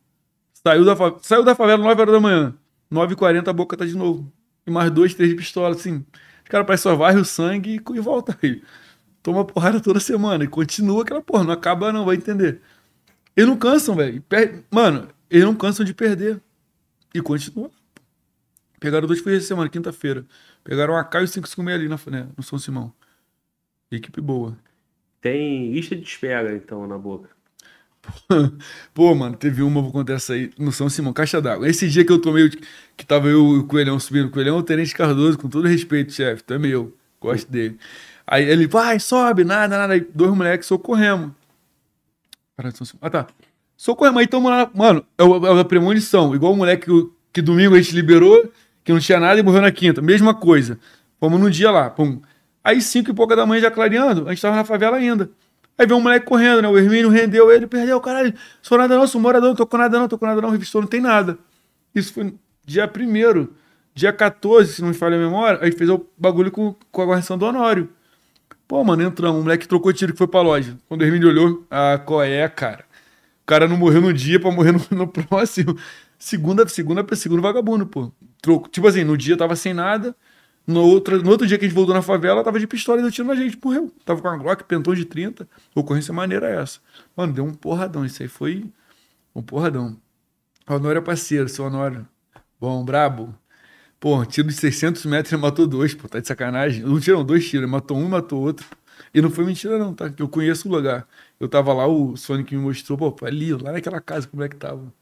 [0.52, 1.14] Saiu da, fa...
[1.22, 2.54] Saiu da favela 9 horas da manhã.
[2.92, 4.30] 9h40 a boca tá de novo.
[4.66, 6.04] E mais dois, três de pistola, assim.
[6.44, 8.62] Os caras parecem só varre o sangue e, volta aí.
[9.22, 10.44] Toma porrada toda semana.
[10.44, 11.44] E continua aquela porra.
[11.44, 12.60] Não acaba não, vai entender.
[13.36, 14.22] Eles não cansam, velho.
[14.70, 16.40] Mano, eles não cansam de perder.
[17.14, 17.70] E continua.
[18.78, 20.26] Pegaram dois foi essa semana, quinta-feira.
[20.64, 22.92] Pegaram a K e o 556 ali na, né, no São Simão.
[23.90, 24.56] Equipe boa.
[25.20, 27.28] Tem lista de espera, então, na boca.
[28.92, 31.68] Pô, mano, teve uma, vou contar essa aí, no São Simão, caixa d'água.
[31.68, 32.50] Esse dia que eu tomei,
[32.96, 35.68] que tava eu e o Coelhão subindo, o Coelhão é o Tenente Cardoso, com todo
[35.68, 37.78] respeito, chefe, tu é meu, gosto dele.
[38.26, 39.94] Aí ele, vai, sobe, nada, nada.
[39.94, 41.32] Aí dois moleques socorremos.
[43.00, 43.26] Ah, tá.
[43.76, 47.74] Socorremos, aí tamo lá, mano, é, é a premonição, igual o moleque que, que domingo
[47.74, 48.50] a gente liberou,
[48.84, 50.78] que não tinha nada e morreu na quinta, mesma coisa.
[51.18, 52.20] Fomos no dia lá, pum.
[52.62, 55.30] Aí cinco e pouca da manhã já clareando, a gente tava na favela ainda.
[55.78, 56.68] Aí vem um moleque correndo, né?
[56.68, 58.34] O Hermínio rendeu ele, perdeu, caralho.
[58.60, 60.80] Sou nada não, sou morador, não tô com nada não, tô com nada não, revistou,
[60.80, 61.38] não tem nada.
[61.94, 62.34] Isso foi
[62.64, 63.54] dia primeiro.
[63.94, 67.04] Dia 14, se não me falha a memória, aí fez o bagulho com, com a
[67.04, 67.90] guarnição do Honório.
[68.66, 70.78] Pô, mano, entramos, um moleque trocou tiro que foi pra loja.
[70.88, 72.86] Quando o Hermínio olhou, ah, qual é, cara?
[73.42, 75.76] O cara não morreu no dia pra morrer no, no próximo.
[76.18, 78.10] Segunda, segunda segundo vagabundo, pô.
[78.40, 78.68] Troco.
[78.70, 80.16] Tipo assim, no dia tava sem nada,
[80.66, 83.02] no outro, no outro dia que a gente voltou na favela, tava de pistola e
[83.02, 83.92] deu tiro na gente, morreu.
[84.04, 85.48] Tava com uma Glock, pentão de 30.
[85.74, 86.78] Ocorrência maneira é essa.
[87.16, 88.04] Mano, deu um porradão.
[88.04, 88.64] Isso aí foi
[89.34, 89.96] um porradão.
[90.68, 92.06] Honório é parceiro, seu Honório.
[92.60, 93.34] Bom, brabo.
[93.98, 96.82] Pô, tiro de 600 metros, ele matou dois, pô, tá de sacanagem.
[96.82, 98.66] Não tiram dois tiros, matou um e matou outro.
[99.14, 100.12] E não foi mentira, não, tá?
[100.18, 101.06] Eu conheço o lugar.
[101.38, 104.56] Eu tava lá, o Sonic me mostrou, pô, ali, lá naquela casa, como é que
[104.56, 104.82] tava.
[104.82, 104.92] O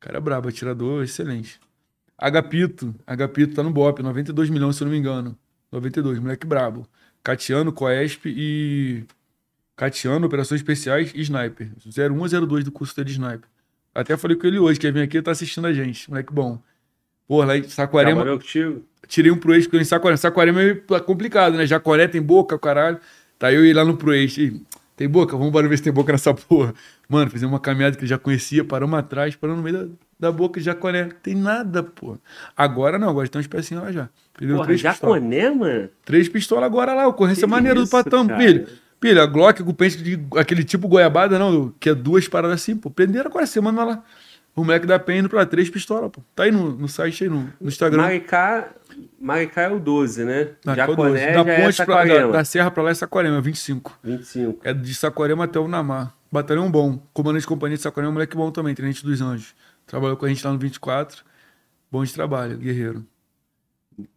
[0.00, 1.60] cara é brabo, atirador, excelente.
[2.16, 2.94] Agapito.
[3.06, 5.36] Agapito tá no BOP, 92 milhões, se eu não me engano.
[5.72, 6.86] 92, moleque brabo.
[7.22, 9.04] Catiano, Coesp e.
[9.76, 11.70] Catiano, Operações Especiais e Sniper.
[11.84, 13.48] 0102 do curso de Sniper.
[13.94, 16.08] Até falei com ele hoje, que vem aqui tá assistindo a gente.
[16.08, 16.60] Moleque bom.
[17.26, 18.16] Porra, lá em Saquarema.
[18.16, 18.84] Trabalhou contigo?
[19.06, 20.16] Tirei um pro eixo, porque em Saquarema.
[20.16, 21.66] Saquarema é complicado, né?
[21.66, 22.98] Jacoré tem boca, caralho.
[23.38, 24.60] Tá eu ir lá no pro eixo.
[24.96, 25.32] Tem boca?
[25.32, 26.74] Vamos embora ver se tem boca nessa porra.
[27.08, 30.30] Mano, fizemos uma caminhada que ele já conhecia, paramos atrás, paramos no meio da, da
[30.32, 31.08] boca de Jaconé.
[31.22, 32.18] Tem nada, pô.
[32.56, 34.08] Agora não, agora tem uns pecinhos lá já.
[34.36, 35.88] Perdeu Porra, três Jaconé, mano?
[36.04, 38.66] Três pistolas agora lá, ocorrência maneira do patão, filho.
[39.00, 42.74] Filho, a Glock com pente de aquele tipo goiabada, não, que é duas paradas assim,
[42.74, 42.90] pô.
[42.90, 44.02] Prenderam agora semana lá.
[44.56, 46.22] O moleque da PEN indo pra três pistolas, pô.
[46.34, 48.02] Tá aí no, no site aí, no, no Instagram.
[48.02, 48.70] Maricá,
[49.20, 50.48] Maricá é o 12, né?
[50.64, 53.98] Ah, Jaconé da é ponte é pra, da, da, Serra pra lá é Saquarema, 25.
[54.02, 54.60] 25.
[54.62, 56.14] É de Saquarema até o Namar.
[56.30, 56.98] Batalhão bom.
[57.12, 59.54] Comandante de companhia de Saquarema é um moleque bom também, tenente dos anjos.
[59.86, 61.24] Trabalhou com a gente lá no 24.
[61.90, 63.06] Bom de trabalho, guerreiro.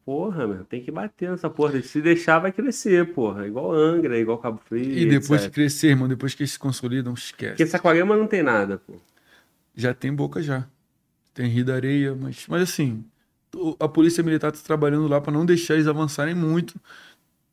[0.04, 1.82] Porra, meu, tem que bater nessa porra.
[1.82, 3.46] Se deixar, vai crescer, porra.
[3.46, 4.98] Igual Angra, igual Cabo Frio.
[4.98, 5.44] E depois etc.
[5.44, 7.52] de crescer, irmão, depois que eles se consolidam, esquece.
[7.52, 8.94] Porque Saquarema não tem nada, pô.
[9.76, 10.68] Já tem boca já.
[11.34, 13.06] Tem Rio da Areia, mas, mas assim,
[13.80, 16.80] a polícia militar está trabalhando lá para não deixar eles avançarem muito.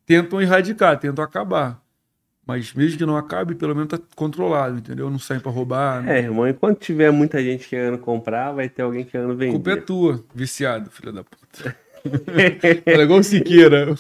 [0.07, 1.84] Tentam erradicar, tentam acabar.
[2.47, 5.09] Mas mesmo que não acabe, pelo menos tá controlado, entendeu?
[5.09, 6.03] Não saem pra roubar.
[6.03, 9.71] não- É, irmão, enquanto tiver muita gente querendo comprar, vai ter alguém querendo A culpa
[9.71, 9.87] é vender.
[9.87, 11.75] tua, viciado, filho da puta.
[12.85, 13.95] Fala igual o Siqueira.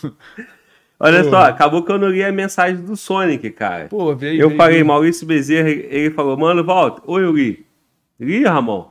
[1.00, 1.30] Olha Pô.
[1.30, 3.86] só, acabou que eu não li a mensagem do Sonic, cara.
[3.88, 4.40] Pô, veio.
[4.42, 4.86] eu veio, falei, veio.
[4.86, 7.02] Maurício Bezerra, ele falou, mano, volta.
[7.06, 7.64] Oi, eu li.
[8.20, 8.90] Li, Ramon?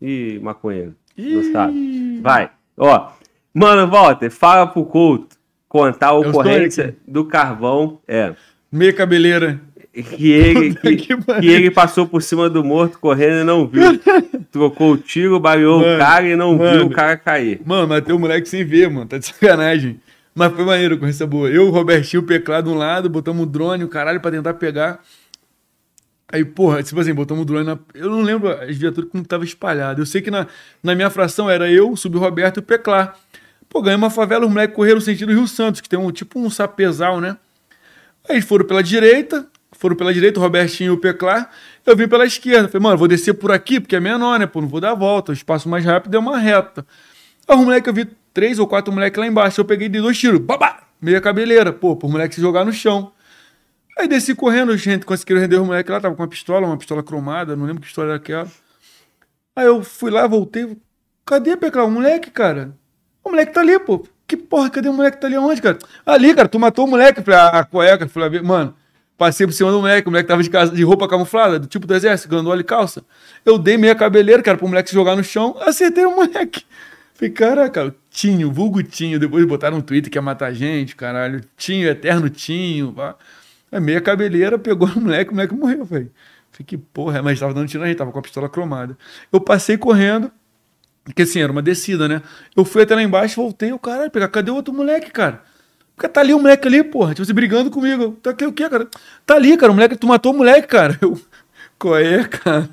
[0.00, 0.94] Ih, maconheiro.
[1.18, 1.72] Gostado.
[1.72, 2.20] Ih.
[2.22, 2.50] Vai.
[2.76, 3.10] Ó,
[3.52, 5.36] mano, Walter, fala pro Couto
[5.68, 8.00] contar a o ocorrência do carvão.
[8.06, 8.34] É.
[8.70, 9.60] Meia cabeleira.
[9.92, 13.98] Que ele, que, que ele passou por cima do morto correndo e não viu.
[14.52, 16.86] Trocou o tiro, baleou o Mano, cara e não viu mano.
[16.86, 17.60] o cara cair.
[17.64, 19.06] Mano, matei o moleque sem ver, mano.
[19.06, 19.98] Tá de sacanagem.
[20.34, 21.50] Mas foi maneiro com essa boa.
[21.50, 24.54] Eu, o Robertinho, o Peclá de um lado, botamos o drone, o caralho, pra tentar
[24.54, 25.00] pegar.
[26.30, 27.78] Aí, porra, tipo assim, botamos o drone na.
[27.92, 30.00] Eu não lembro as viaturas como tava espalhado.
[30.00, 30.46] Eu sei que na,
[30.80, 33.14] na minha fração era eu, o Roberto e o Peclá.
[33.68, 36.38] Pô, ganhei uma favela, os moleques correram no sentido Rio Santos, que tem um tipo
[36.38, 37.36] um sapezal, né?
[38.28, 41.50] Aí foram pela direita, foram pela direita, o Robertinho e o Peclar.
[41.86, 42.68] Eu vim pela esquerda.
[42.68, 44.46] Falei, mano, vou descer por aqui, porque é menor, né?
[44.46, 45.32] Pô, não vou dar a volta.
[45.32, 46.86] O espaço mais rápido é uma reta.
[47.46, 49.60] Aí os moleques, eu vi três ou quatro moleques lá embaixo.
[49.60, 50.40] Eu peguei de dois tiros.
[50.40, 50.82] Babá!
[51.00, 51.72] Meia cabeleira.
[51.72, 53.12] Pô, por moleque se jogar no chão.
[53.96, 56.00] Aí desci correndo, gente, conseguiram render o moleque lá.
[56.00, 57.56] Tava com uma pistola, uma pistola cromada.
[57.56, 58.50] Não lembro que pistola era aquela.
[59.56, 60.76] Aí eu fui lá, voltei.
[61.24, 61.86] Cadê, Peclar?
[61.86, 62.76] O moleque, cara?
[63.24, 64.06] O moleque tá ali, pô.
[64.28, 65.78] Que porra, cadê o moleque que tá ali aonde, cara?
[66.04, 67.22] Ali, cara, tu matou o moleque.
[67.22, 68.10] Falei, qual é, cara?
[68.10, 68.74] Falei, mano,
[69.16, 71.86] passei por cima do moleque, o moleque tava de, casa, de roupa camuflada, do tipo
[71.86, 73.02] do exército, gandola e calça.
[73.42, 76.62] Eu dei meia cabeleira, cara, pro moleque se jogar no chão, acertei o moleque.
[77.14, 81.40] Falei, caraca, Tinho, vulgo Tinho, depois botaram no Twitter que ia matar a gente, caralho.
[81.56, 83.16] Tinho, eterno Tinho, pá.
[83.72, 86.12] Aí meia cabeleira, pegou o moleque, o moleque morreu, velho.
[86.52, 88.96] Falei, que porra, mas tava dando tiro na gente, tava com a pistola cromada.
[89.32, 90.30] Eu passei correndo,
[91.08, 92.22] porque assim, era uma descida, né?
[92.54, 95.42] Eu fui até lá embaixo, voltei, o caralho, pegar, cadê o outro moleque, cara?
[95.96, 98.12] Porque tá ali o moleque ali, porra, tipo, você brigando comigo.
[98.22, 98.86] Tá aqui o quê, cara?
[99.26, 100.98] Tá ali, cara, o moleque, tu matou o moleque, cara.
[101.00, 101.18] Eu,
[101.78, 102.68] qual é, cara?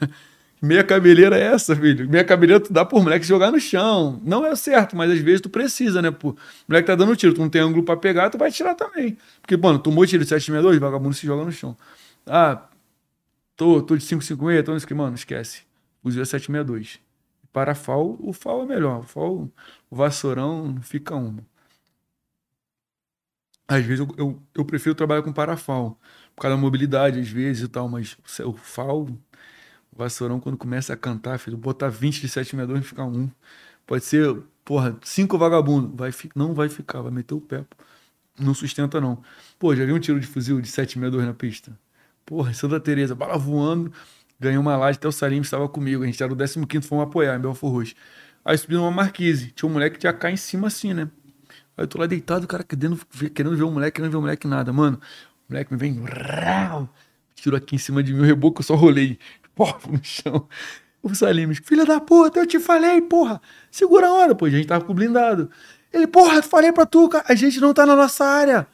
[0.61, 2.09] Meia cabeleira é essa, filho?
[2.09, 4.21] Meia cabeleira tu dá por moleque jogar no chão.
[4.23, 6.29] Não é certo, mas às vezes tu precisa, né, pô?
[6.29, 9.17] O moleque tá dando tiro, tu não tem ângulo pra pegar, tu vai tirar também.
[9.41, 11.75] Porque, mano, tomou tiro de 762, vagabundo se joga no chão.
[12.27, 12.63] Ah,
[13.55, 15.61] tô, tô de 556, tô nisso que, mano, esquece.
[16.03, 17.04] Fuzil é 762.
[17.55, 18.99] Para FAL, o FAL é melhor.
[18.99, 19.49] O FAL,
[19.89, 21.41] o vassourão, fica uma.
[23.65, 25.97] Às vezes eu, eu, eu prefiro trabalhar com parafal,
[26.35, 29.17] por causa da mobilidade, às vezes e tal, mas o FAL, o
[29.97, 33.31] vassourão, quando começa a cantar, filho, botar 20 de 762 e ficar um.
[33.87, 34.35] Pode ser,
[34.65, 35.95] porra, cinco vagabundos.
[35.95, 37.65] Vai, não vai ficar, vai meter o pé.
[38.37, 39.23] Não sustenta, não.
[39.57, 41.79] Pô, já vi um tiro de fuzil de 762 na pista.
[42.25, 43.93] Porra, Santa Teresa, bala voando.
[44.39, 46.03] Ganhei uma laje, até o Salim estava comigo.
[46.03, 47.95] A gente era o 15º, fomos apoiar em Belfor Roxo.
[48.43, 49.51] Aí subi numa marquise.
[49.51, 51.09] Tinha um moleque de AK em cima assim, né?
[51.77, 52.99] Aí eu tô lá deitado, o cara querendo
[53.33, 54.71] querendo ver o moleque, querendo ver o moleque nada.
[54.71, 54.99] Mano,
[55.49, 56.03] o moleque me vem...
[57.33, 59.19] Tirou aqui em cima de mim, o reboco, eu só rolei.
[59.55, 60.47] Porra, no chão.
[61.01, 63.41] O Salim, filha da puta, eu te falei, porra.
[63.69, 64.45] Segura a hora, pô.
[64.45, 65.49] A gente tava com blindado.
[65.93, 67.25] Ele, porra, falei pra tu, cara.
[67.27, 68.67] A gente não tá na nossa área.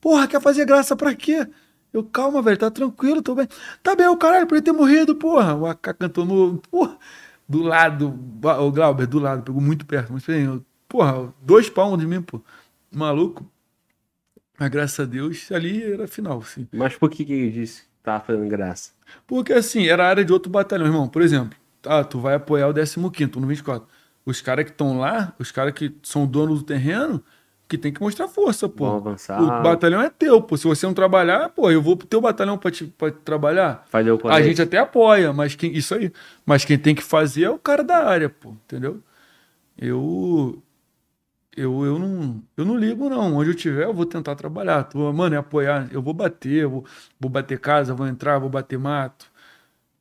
[0.00, 1.46] Porra, quer fazer graça pra quê?
[1.94, 3.46] Eu, calma, velho, tá tranquilo, tô bem.
[3.80, 5.54] Tá bem, o caralho, por ele ter morrido, porra.
[5.54, 6.58] O AK cantou no.
[6.58, 6.98] Porra,
[7.48, 10.12] do lado, o Glauber, do lado, pegou muito perto.
[10.12, 10.24] Mas,
[10.88, 12.42] porra, dois palmos de mim, pô.
[12.90, 13.48] Maluco.
[14.58, 16.66] Mas graças a Deus, ali era final, assim.
[16.72, 18.90] Mas por que, que ele disse que tava fazendo graça?
[19.24, 21.08] Porque assim, era a área de outro batalhão, irmão.
[21.08, 21.56] Por exemplo,
[21.86, 23.86] ah, tu vai apoiar o 15º no 24.
[24.26, 27.22] Os caras que estão lá, os caras que são donos do terreno,
[27.68, 28.86] que tem que mostrar força, pô.
[28.86, 29.42] Vão avançar.
[29.42, 30.56] O batalhão é teu, pô.
[30.56, 33.84] Se você não trabalhar, pô, eu vou pro teu batalhão pra, te, pra trabalhar.
[33.88, 36.12] Fazer o A gente até apoia, mas quem, isso aí.
[36.44, 39.02] Mas quem tem que fazer é o cara da área, pô, entendeu?
[39.78, 40.62] Eu
[41.56, 43.36] eu, eu não eu não ligo não.
[43.36, 44.84] Onde eu tiver, eu vou tentar trabalhar.
[44.84, 45.88] Tô, mano, é apoiar.
[45.92, 46.84] Eu vou bater, eu vou,
[47.18, 49.32] vou bater casa, vou entrar, vou bater mato.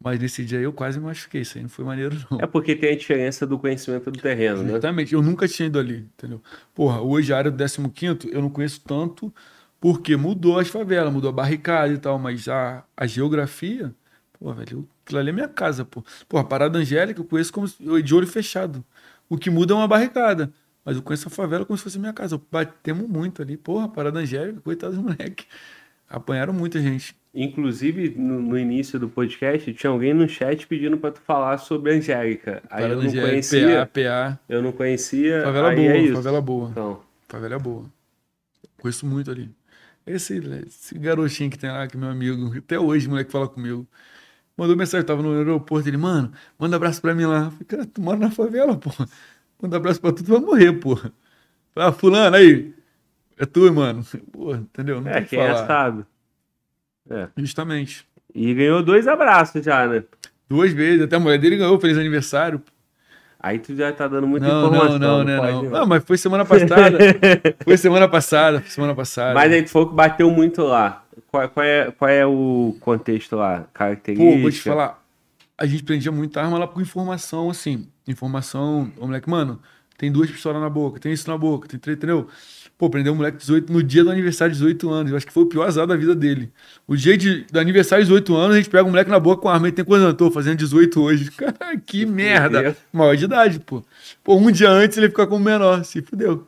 [0.04, 1.42] Mas nesse dia aí eu quase me machuquei.
[1.42, 2.40] Isso aí não foi maneiro, não.
[2.42, 4.72] É porque tem a diferença do conhecimento do terreno, né?
[4.72, 5.14] Exatamente.
[5.14, 6.42] Eu nunca tinha ido ali, entendeu?
[6.76, 7.58] Porra, hoje a área do
[7.90, 9.34] 15 eu não conheço tanto
[9.80, 13.94] porque mudou as favelas, mudou a barricada e tal, mas a, a geografia,
[14.40, 16.04] pô, velho, aquilo ali é minha casa, pô.
[16.28, 18.84] Porra, a Parada Angélica eu conheço como de olho fechado.
[19.30, 20.52] O que muda é uma barricada.
[20.86, 22.40] Mas eu conheço a favela como se fosse minha casa.
[22.52, 23.56] Batemos muito ali.
[23.56, 25.46] Porra, Parada Angélica, coitado dos moleque.
[26.14, 27.16] Apanharam muita gente.
[27.34, 31.92] Inclusive, no, no início do podcast, tinha alguém no chat pedindo pra tu falar sobre
[31.92, 32.62] a Angélica.
[32.70, 33.86] Aí eu Parada não Angélica, conhecia.
[33.88, 34.02] PA,
[34.38, 34.40] PA.
[34.48, 35.42] Eu não conhecia.
[35.44, 36.70] Favela aí boa, é favela boa.
[36.70, 37.86] Então, Favela é boa.
[38.80, 39.50] Conheço muito ali.
[40.06, 43.88] Esse, esse garotinho que tem lá, que é meu amigo, até hoje, moleque fala comigo.
[44.56, 47.46] Mandou mensagem, tava no aeroporto, ele, mano, manda abraço pra mim lá.
[47.46, 49.08] Eu Falei, cara, tu mora na favela, porra.
[49.60, 51.12] Manda abraço pra tu, tu vai morrer, porra.
[51.76, 52.72] Ah, fulano, aí.
[53.38, 54.06] É tu, mano.
[54.32, 55.02] Porra, entendeu?
[55.02, 56.06] Não é, o que quem é sabe.
[57.10, 57.28] É.
[57.38, 58.08] Justamente.
[58.34, 60.04] E ganhou dois abraços já, né?
[60.50, 62.62] Duas vezes, até a mulher dele ganhou, feliz aniversário.
[63.40, 65.00] Aí tu já tá dando muita Não, informação.
[65.00, 65.80] não, não, né, pode, não.
[65.80, 66.98] Não, mas foi semana passada.
[67.64, 69.34] foi semana passada, semana passada.
[69.34, 71.04] Mas aí tu falou que bateu muito lá.
[71.28, 73.66] Qual, qual é, qual é o contexto lá?
[73.74, 74.32] Característica?
[74.36, 75.04] Pô, vou te falar.
[75.58, 77.88] A gente prendia muita arma lá com informação, assim.
[78.08, 79.60] Informação, o moleque, mano,
[79.98, 82.28] tem duas pistolas na boca, tem isso na boca, tem três, entendeu?
[82.78, 85.12] Pô, prendeu um moleque de 18, no dia do aniversário de 18 anos.
[85.12, 86.52] Eu acho que foi o pior azar da vida dele.
[86.88, 89.42] O dia de, do aniversário de 18 anos, a gente pega um moleque na boca
[89.42, 89.68] com arma.
[89.68, 90.18] Ele tem quantos anos?
[90.18, 91.32] Tô fazendo 18 hoje.
[91.38, 92.76] Cara, que merda.
[92.92, 93.84] Maior de idade, pô.
[94.24, 95.86] Pô, um dia antes ele fica como menor.
[95.86, 96.48] Se fudeu.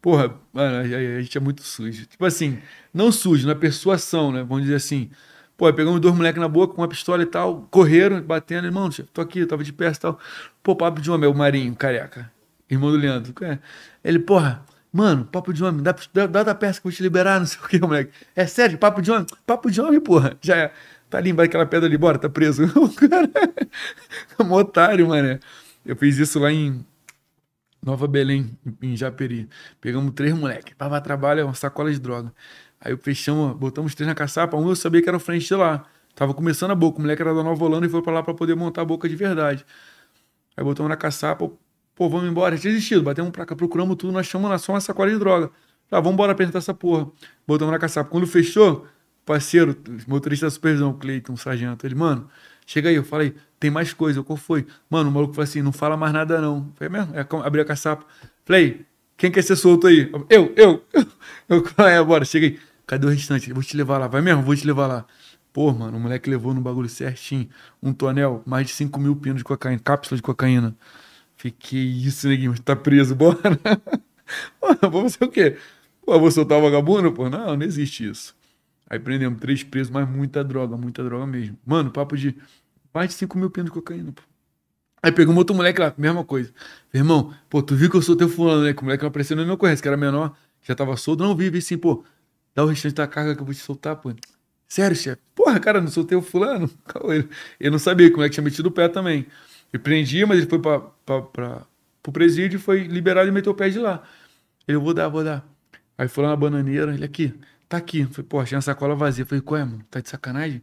[0.00, 2.06] Porra, mano, a, gente é muito sujo.
[2.06, 2.58] Tipo assim,
[2.94, 4.44] não sujo, na persuasão, né?
[4.48, 5.10] Vamos dizer assim.
[5.56, 9.22] Pô, pegamos dois moleques na boca com uma pistola e tal, correram, batendo, irmão, tô
[9.22, 10.20] aqui, eu tava de pé e tal.
[10.62, 12.30] Pô, papo de homem, é o Marinho, careca.
[12.70, 13.32] Irmão do Leandro.
[13.42, 13.58] É.
[14.04, 14.62] Ele, porra,
[14.96, 17.46] mano, papo de homem, dá, dá, dá da peça que eu vou te liberar, não
[17.46, 18.12] sei o que, moleque.
[18.34, 19.26] É sério, papo de homem?
[19.46, 20.36] Papo de homem, porra.
[20.40, 20.72] Já é.
[21.10, 22.64] Tá ali embaixo daquela pedra ali, bora, tá preso.
[22.74, 23.30] O cara
[24.38, 25.38] é um otário, mané.
[25.84, 26.84] Eu fiz isso lá em
[27.82, 29.48] Nova Belém, em Japeri.
[29.80, 30.74] Pegamos três moleques.
[30.76, 32.32] Tava trabalho, uma sacola de droga.
[32.80, 34.56] Aí eu fechamos, botamos três na caçapa.
[34.56, 35.84] Um eu sabia que era o frente lá.
[36.14, 36.98] Tava começando a boca.
[36.98, 39.08] O moleque era da Nova Holanda e foi pra lá pra poder montar a boca
[39.08, 39.64] de verdade.
[40.56, 41.50] Aí botamos na caçapa.
[41.96, 42.54] Pô, vamos embora.
[42.54, 43.02] A gente desistido.
[43.02, 44.12] Batemos pra cá, procuramos tudo.
[44.12, 45.50] Nós chamamos só uma sacola de droga.
[45.90, 47.10] Ah, vamos embora apresentar essa porra.
[47.46, 48.10] Botamos na caçapa.
[48.10, 48.86] Quando fechou,
[49.24, 49.74] parceiro,
[50.06, 52.28] motorista da supervisão, Cleiton, sargento, ele, mano,
[52.66, 52.96] chega aí.
[52.96, 54.22] Eu falei, tem mais coisa.
[54.22, 54.66] Qual foi?
[54.90, 56.70] Mano, o maluco falou assim, não fala mais nada não.
[56.76, 57.14] Falei, mesmo?
[57.16, 58.04] É, abri a caçapa.
[58.44, 58.84] Falei,
[59.16, 60.12] quem quer ser solto aí?
[60.28, 60.84] Eu, eu.
[61.48, 62.58] Eu, é, bora, chega aí.
[62.86, 63.48] Cadê o restante?
[63.48, 64.08] Eu vou te levar lá.
[64.08, 64.42] Vai mesmo?
[64.42, 65.06] Vou te levar lá.
[65.52, 67.48] Pô, mano, o moleque levou no bagulho certinho.
[67.80, 70.76] Um tonel, mais de 5 mil pinos de cocaína, cápsula de cocaína.
[71.36, 73.60] Fiquei isso, neguinho, tá preso, bora.
[74.60, 75.56] Pô, vou fazer o quê?
[76.04, 77.12] Pô, vou soltar o vagabundo?
[77.12, 78.34] Pô, não, não existe isso.
[78.88, 81.58] Aí prendemos três presos, mas muita droga, muita droga mesmo.
[81.64, 82.36] Mano, papo de
[82.94, 84.22] mais de 5 mil pinos de cocaína, pô.
[85.02, 86.52] Aí pegou um outro moleque lá, mesma coisa.
[86.92, 88.72] Irmão, pô, tu viu que eu sou teu fulano, né?
[88.72, 91.22] Que o moleque não apareceu, não conhece, que era menor, já tava solto.
[91.22, 92.04] Não, vi, vi pô.
[92.54, 94.12] Dá o restante da carga que eu vou te soltar, pô.
[94.66, 95.20] Sério, chefe?
[95.34, 96.70] Porra, cara, não soltei o fulano?
[97.60, 99.26] Ele não sabia como é que tinha metido o pé também.
[99.76, 103.78] Eu prendi, mas ele foi pra, pro presídio, foi liberado e meteu o pé de
[103.78, 104.02] lá.
[104.66, 105.46] Ele, eu vou dar, vou dar.
[105.98, 107.34] Aí foi lá na bananeira, ele aqui,
[107.68, 108.04] tá aqui.
[108.06, 109.22] Falei, pô, tinha uma sacola vazia.
[109.22, 109.84] Eu Falei, qual é, mano?
[109.90, 110.62] Tá de sacanagem?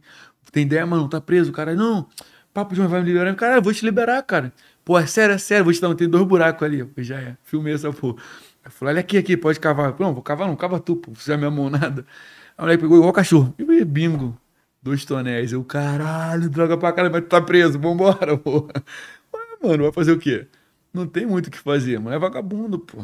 [0.50, 1.08] Tem ideia, mano?
[1.08, 1.50] Tá preso?
[1.50, 2.08] O cara, não,
[2.52, 3.34] papo de um vai me liberar.
[3.36, 4.52] Cara, vou te liberar, cara.
[4.84, 6.80] Pô, é sério, é sério, vou te dar, tem dois buracos ali.
[6.80, 8.16] Eu já é, filmei essa porra.
[8.64, 9.90] Eu falei, olha aqui, aqui, pode cavar.
[9.90, 12.04] Eu não, vou cavar não, cava tu, pô, você já me amou nada.
[12.58, 13.54] Aí o moleque pegou igual cachorro.
[13.58, 14.36] E bingo,
[14.84, 15.50] dois tonéis.
[15.52, 18.68] Eu, caralho, droga pra caralho, mas tu tá preso, vambora, pô.
[19.62, 20.46] Mano, vai fazer o quê?
[20.92, 22.14] Não tem muito o que fazer, mano.
[22.14, 23.02] É vagabundo, pô.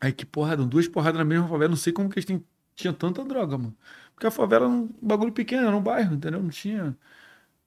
[0.00, 1.70] Aí que porrada, duas porradas na mesma favela.
[1.70, 2.44] Não sei como que eles têm,
[2.74, 3.74] tinham tanta droga, mano.
[4.12, 6.42] Porque a favela era um bagulho pequeno, era um bairro, entendeu?
[6.42, 6.96] Não tinha,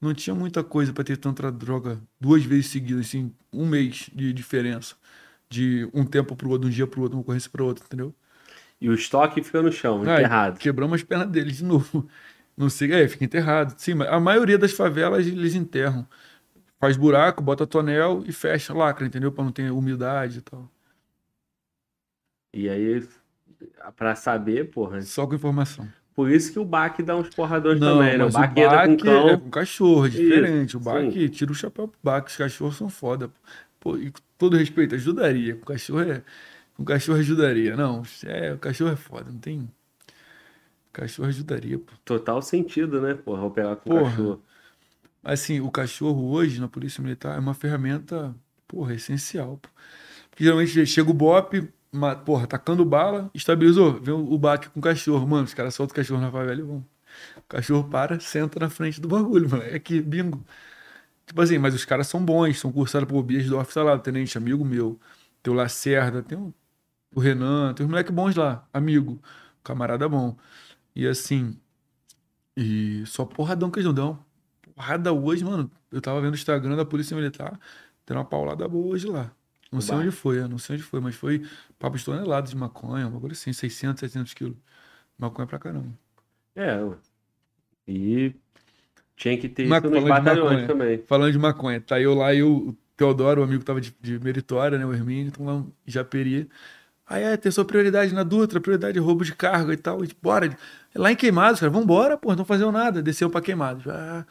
[0.01, 4.34] não tinha muita coisa pra ter tanta droga duas vezes seguidas, assim, um mês de
[4.34, 4.95] diferença.
[5.50, 8.14] De um tempo pro outro, de um dia pro outro, uma ocorrência pro outro, entendeu?
[8.80, 10.58] E o estoque fica no chão, Aí, enterrado.
[10.58, 12.08] Quebramos as pernas deles de novo.
[12.62, 13.74] Não sei, é, fica enterrado.
[13.76, 16.08] Sim, mas a maioria das favelas eles enterram.
[16.80, 19.32] Faz buraco, bota tonel e fecha lacra, entendeu?
[19.32, 20.70] Pra não ter umidade e tal.
[22.54, 23.08] E aí,
[23.96, 25.02] pra saber, porra.
[25.02, 25.88] Só com informação.
[26.14, 28.26] Por isso que o Baque dá uns porradores Não, também, né?
[28.26, 29.30] O Baque entra com cão.
[29.30, 30.70] é com cachorro, é diferente.
[30.70, 33.32] Isso, o Baque tira o chapéu pro Baque, os cachorros são foda.
[33.80, 33.98] pô.
[33.98, 35.56] E com todo respeito, ajudaria.
[35.56, 36.22] Com cachorro é.
[36.76, 37.76] Com cachorro ajudaria.
[37.76, 39.68] Não, é, o cachorro é foda, não tem.
[40.94, 41.94] Cachorro ajudaria, pô.
[42.06, 43.92] Total sentido, né, porra, operar com Porra.
[43.92, 44.44] cachorro.
[45.24, 48.36] Assim, o cachorro hoje na Polícia Militar é uma ferramenta,
[48.68, 49.58] porra, essencial.
[49.58, 49.70] Pô.
[50.32, 54.84] Porque geralmente chega o BOP, ma- porra, tacando bala, estabilizou, vem o, baque com o
[54.84, 55.28] cachorro.
[55.28, 56.86] Mano, os caras soltam o cachorro na favela e vão.
[57.38, 59.64] O cachorro para, senta na frente do bagulho, mano.
[59.64, 60.44] É aqui, bingo.
[61.26, 64.00] Tipo assim, mas os caras são bons, são cursados por Bias do Office lá, o
[64.00, 65.00] tenente, amigo meu.
[65.42, 66.53] Tem o Lacerda, tem o,
[67.16, 69.22] o Renan, tem os moleques bons lá, amigo,
[69.64, 70.38] camarada bom.
[70.95, 71.58] E assim,
[72.56, 74.20] e só porradão que eles não dão.
[74.76, 75.70] Porrada hoje, mano.
[75.92, 77.60] Eu tava vendo o Instagram da Polícia Militar,
[78.06, 79.32] tem uma paulada boa hoje lá.
[79.72, 80.02] Não sei bar.
[80.02, 81.45] onde foi, não sei onde foi, mas foi
[81.80, 84.58] papo de toneladas de maconha, um bagulho assim, 600, 700 quilos.
[85.18, 85.88] Maconha pra caramba.
[86.56, 86.78] É,
[87.88, 88.34] e
[89.16, 91.03] tinha que ter Maconha isso nos batalhões também.
[91.08, 94.20] Falando de maconha, tá eu lá e o Teodoro, o amigo que tava de, de
[94.20, 96.50] meritória, né, o Hermínio, estão lá em Japeri.
[97.08, 100.03] Aí é, tem sua prioridade na Dutra, prioridade roubo de carga e tal.
[100.03, 100.58] E, bora.
[100.95, 103.02] Lá em Queimados, cara, vambora, pô, não fazendo nada.
[103.02, 103.88] Desceu pra Queimados.
[103.88, 104.26] Ah.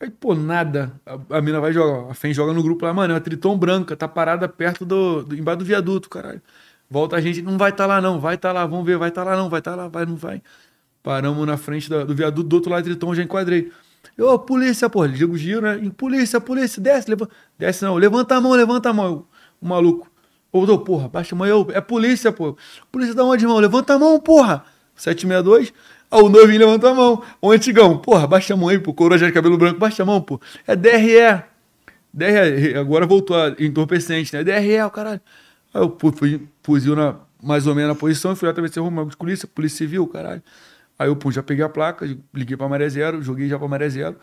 [0.00, 0.92] Aí, pô, nada.
[1.04, 3.56] A, a mina vai jogar, a FEM joga no grupo lá, mano, é uma Triton
[3.58, 6.42] branca, tá parada perto do, do embaixo do viaduto, caralho.
[6.90, 9.24] Volta a gente, não vai tá lá não, vai tá lá, vamos ver, vai tá
[9.24, 10.42] lá não, vai tá lá, vai, não vai.
[11.02, 13.72] Paramos na frente do viaduto do outro lado do Triton, já enquadrei.
[14.16, 15.90] Eu, "Ô, polícia, pô, liga o giro, né?
[15.96, 17.32] Polícia, polícia, desce, levanta.
[17.58, 19.26] Desce não, levanta a mão, levanta a mão.
[19.60, 20.10] O maluco.
[20.52, 21.46] Ô, porra, baixa a mão.
[21.46, 22.56] Eu, é polícia, pô.
[22.90, 23.58] Polícia da onde, irmão?
[23.58, 24.64] Levanta a mão, porra.
[24.96, 25.72] 762.
[26.10, 27.22] Ah, o novinho levantou a mão.
[27.40, 28.94] O antigão, porra, baixa a mão aí, pô.
[28.94, 30.40] Coroa já de cabelo branco, baixa a mão, pô.
[30.66, 31.42] É DRE.
[32.12, 34.42] DRE, agora voltou a entorpecente, né?
[34.42, 35.20] DRE, o caralho.
[35.74, 39.04] Aí eu fui, fuzil na, mais ou menos na posição e fui lá atravessar rua,
[39.04, 40.42] de polícia, polícia civil, caralho.
[40.98, 43.88] Aí eu pô, já peguei a placa, liguei pra Maré Zero, joguei já pra Maré
[43.88, 44.16] Zero,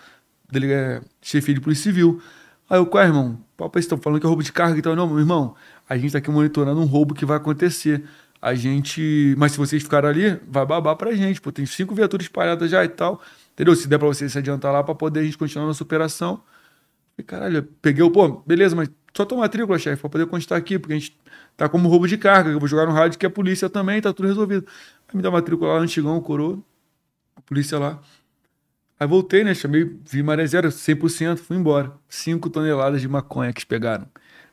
[0.51, 2.21] delega, é, chefia de polícia civil.
[2.69, 3.39] Aí eu, qual é, irmão?
[3.55, 5.55] Papai, estão falando que é roubo de carga, então não, meu irmão,
[5.87, 8.03] a gente tá aqui monitorando um roubo que vai acontecer.
[8.45, 9.33] A gente.
[9.37, 11.49] Mas se vocês ficarem ali, vai babar pra gente, pô.
[11.49, 13.21] Tem cinco viaturas espalhadas já e tal.
[13.53, 13.73] Entendeu?
[13.73, 16.43] Se der pra vocês se adiantar lá pra poder a gente continuar nossa operação.
[17.15, 20.77] Falei, caralho, peguei o, pô, beleza, mas só tua matrícula, chefe, pra poder constar aqui,
[20.79, 21.17] porque a gente
[21.55, 24.11] tá como roubo de carga, eu vou jogar no rádio que é polícia também, tá
[24.11, 24.65] tudo resolvido.
[25.07, 26.59] Aí me dá a matrícula lá, antigão, coroa,
[27.35, 28.01] a polícia lá.
[28.99, 31.93] Aí voltei, né, chamei, vi maré zero, 100%, fui embora.
[32.09, 34.07] 5 toneladas de maconha que pegaram.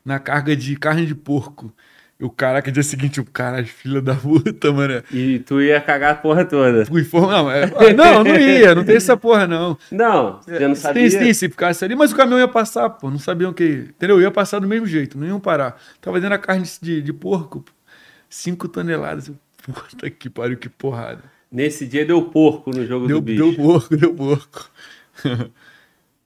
[0.05, 1.73] Na carga de carne de porco.
[2.21, 5.03] E o caraca, dia seguinte, o cara, filha da puta, mano.
[5.11, 6.85] E tu ia cagar a porra toda.
[6.85, 9.79] Fui for- Não, é- não, não ia, não tem essa porra, não.
[9.91, 11.09] Não, você não sabia.
[11.11, 13.11] Tem, tem, se ficasse ali, mas o caminhão ia passar, pô.
[13.11, 13.87] Não sabiam que.
[13.89, 14.21] Entendeu?
[14.21, 15.81] Ia passar do mesmo jeito, não iam parar.
[16.01, 17.73] Tava dentro da carne de, de porco, pô.
[18.29, 19.33] 5 toneladas.
[19.65, 21.23] Puta que pariu, que porrada.
[21.51, 23.43] Nesse dia deu porco no jogo Deu, do bicho.
[23.45, 24.71] deu porco, deu porco.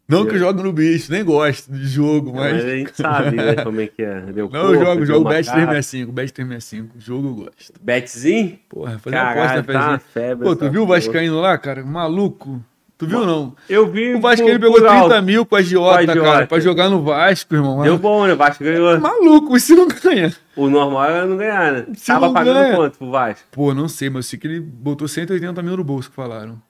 [0.07, 2.53] Não que eu jogo no bicho, nem gosto de jogo, Mas...
[2.57, 2.65] mas.
[2.65, 4.21] a gente sabe, né, como é que é.
[4.21, 5.29] Deu Não, porco, eu jogo, jogo.
[5.31, 6.95] Bet 365, Bet 365.
[7.01, 7.73] Jogo eu gosto.
[7.81, 8.59] Betzinho?
[8.69, 9.99] Porra, fazer uma aposta Caralho, tá uma pezinha.
[10.13, 10.45] febre.
[10.45, 10.87] Pô, tu viu o.
[10.87, 11.83] Vascaíno lá, cara?
[11.85, 12.63] Maluco.
[12.99, 13.57] Tu viu não?
[13.69, 14.15] Eu vi.
[14.15, 15.23] O Vascaíno por- pegou por 30 alto.
[15.27, 17.83] mil com a Giota, cara, pra jogar no Vasco, irmão.
[17.83, 18.35] Deu bom, né?
[18.35, 19.01] O Vasco ganhou.
[19.01, 20.33] Maluco, isso não ganha.
[20.55, 21.87] O normal era não ganhar, né?
[21.95, 22.77] Se Tava pagando ganha.
[22.77, 23.49] quanto pro Vasco?
[23.51, 26.61] Pô, não sei, mas eu sei que ele botou 180 mil no bolso, que falaram.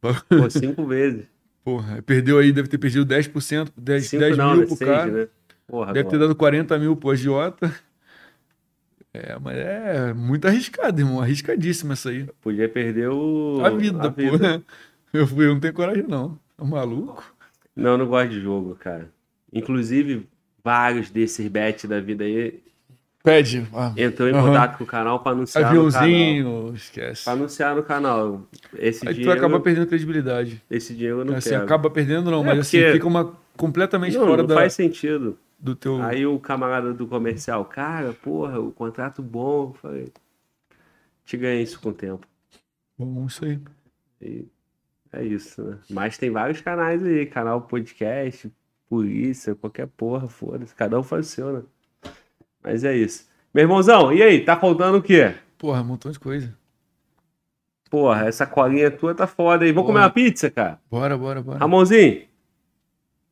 [0.00, 0.10] Pô,
[0.50, 1.24] cinco vezes.
[1.64, 4.66] Porra, perdeu aí, deve ter perdido 10%, 10, Cinco 10 não, mil né?
[4.66, 5.10] pro Seis, cara.
[5.10, 5.28] né?
[5.66, 7.74] Porra, Deve ter dado 40 mil pro agiota.
[9.14, 11.20] É, mas é muito arriscado, irmão.
[11.20, 12.26] Arriscadíssimo essa aí.
[12.40, 13.60] Podia perder o...
[13.64, 14.22] A vida, a pô.
[15.12, 16.38] Eu, fui, eu não tenho coragem, não.
[16.56, 17.22] É um maluco.
[17.76, 19.10] Não, eu não gosto de jogo, cara.
[19.52, 20.26] Inclusive,
[20.64, 22.62] vários desses bets da vida aí
[23.22, 23.68] Pede.
[23.72, 25.86] Ah, entrou em contato com o canal pra anunciar no canal.
[26.02, 27.24] aviãozinho, esquece.
[27.24, 28.42] Pra anunciar no canal.
[28.76, 30.60] Esse Aí tu dinheiro, acaba perdendo credibilidade.
[30.68, 31.62] esse dinheiro eu não assim, quero.
[31.64, 34.72] acaba perdendo, não, É, mas assim, porque- fica uma completamente não, fora não da, faz
[34.72, 35.38] sentido.
[35.58, 36.02] do teu.
[36.02, 39.68] Aí o camarada do comercial, cara, porra, o contrato bom.
[39.70, 40.12] Eu falei,
[41.24, 42.26] te ganhei isso com o tempo.
[42.98, 43.60] Bom, isso aí.
[44.20, 44.46] E
[45.12, 45.78] é isso, né?
[45.88, 48.50] Mas tem vários canais aí, canal podcast,
[48.88, 50.74] polícia, qualquer porra, foda-se.
[50.74, 51.62] Cada um faz o seu, né?
[52.62, 53.28] Mas é isso.
[53.52, 54.44] Meu irmãozão, e aí?
[54.44, 55.34] Tá faltando o quê?
[55.58, 56.56] Porra, um montão de coisa.
[57.90, 59.72] Porra, essa colinha tua tá foda aí.
[59.72, 60.80] Vamos comer uma pizza, cara?
[60.90, 61.58] Bora, bora, bora.
[61.58, 62.22] Ramonzinho?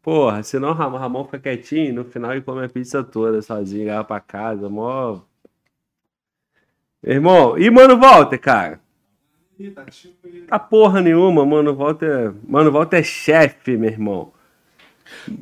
[0.03, 3.87] Porra, senão o Ram- Ramon fica quietinho, no final ele come a pizza toda sozinho,
[3.87, 5.21] leva pra casa, mó.
[7.03, 8.81] Meu irmão, e Mano Walter, cara?
[10.47, 12.35] Tá porra nenhuma, Mano Walter.
[12.47, 14.33] Mano Walter é chefe, meu irmão.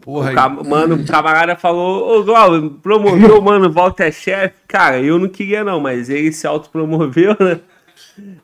[0.01, 4.55] Porra, O Mano, o camarada falou, ô Glauber, promoveu Mano Walter é chefe.
[4.67, 7.61] Cara, eu não queria não, mas ele se autopromoveu, né?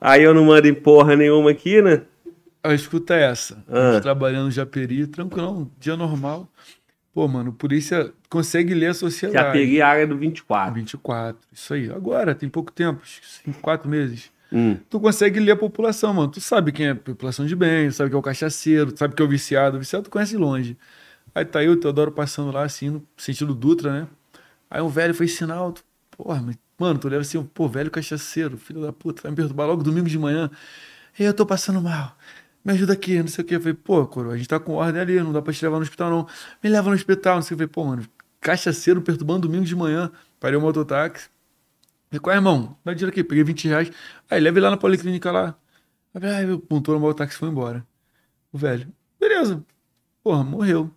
[0.01, 2.03] Aí eu não mando em porra nenhuma aqui, né?
[2.63, 3.63] Ah, escuta essa.
[3.69, 4.01] Ah.
[4.01, 6.49] Trabalhando no Japeri, tranquilão, dia normal.
[7.13, 9.53] Pô, mano, polícia consegue ler a Já sociedade.
[9.53, 10.75] peguei a área do 24.
[10.75, 11.91] 24, isso aí.
[11.91, 14.33] Agora, tem pouco tempo, que cinco, quatro meses.
[14.53, 14.77] Hum.
[14.89, 16.29] Tu consegue ler a população, mano.
[16.29, 19.25] Tu sabe quem é a população de bem, sabe quem é o cachaceiro, sabe quem
[19.25, 19.77] é o viciado.
[19.77, 20.77] O viciado tu conhece longe.
[21.35, 24.09] Aí tá eu e o Teodoro passando lá, assim, no sentido Dutra, né?
[24.71, 25.75] Aí um velho fez sinal.
[26.11, 29.67] Porra, mas, mano, tu leva assim, pô, velho cachaceiro, filho da puta, vai me perturbar
[29.67, 30.51] logo domingo de manhã.
[31.19, 32.17] Ei, eu tô passando mal.
[32.65, 33.55] Me ajuda aqui, não sei o que.
[33.57, 35.77] Eu falei, pô, coroa, a gente tá com ordem ali, não dá pra te levar
[35.77, 36.27] no hospital, não.
[36.63, 37.65] Me leva no hospital, não sei o que.
[37.65, 38.09] Eu falei, pô, mano,
[38.41, 40.11] cachaceiro perturbando domingo de manhã.
[40.41, 41.29] Parei o mototáxi.
[42.09, 42.77] Falei, qual é, irmão?
[42.85, 43.25] Dá dinheiro aqui.
[43.25, 43.91] Peguei 20 reais.
[44.31, 45.57] Aí, leve lá na policlínica lá.
[46.15, 47.87] Aí, aí meu pontou no mototáxi e foi embora.
[48.53, 49.65] O velho, beleza.
[50.23, 50.94] Porra, morreu.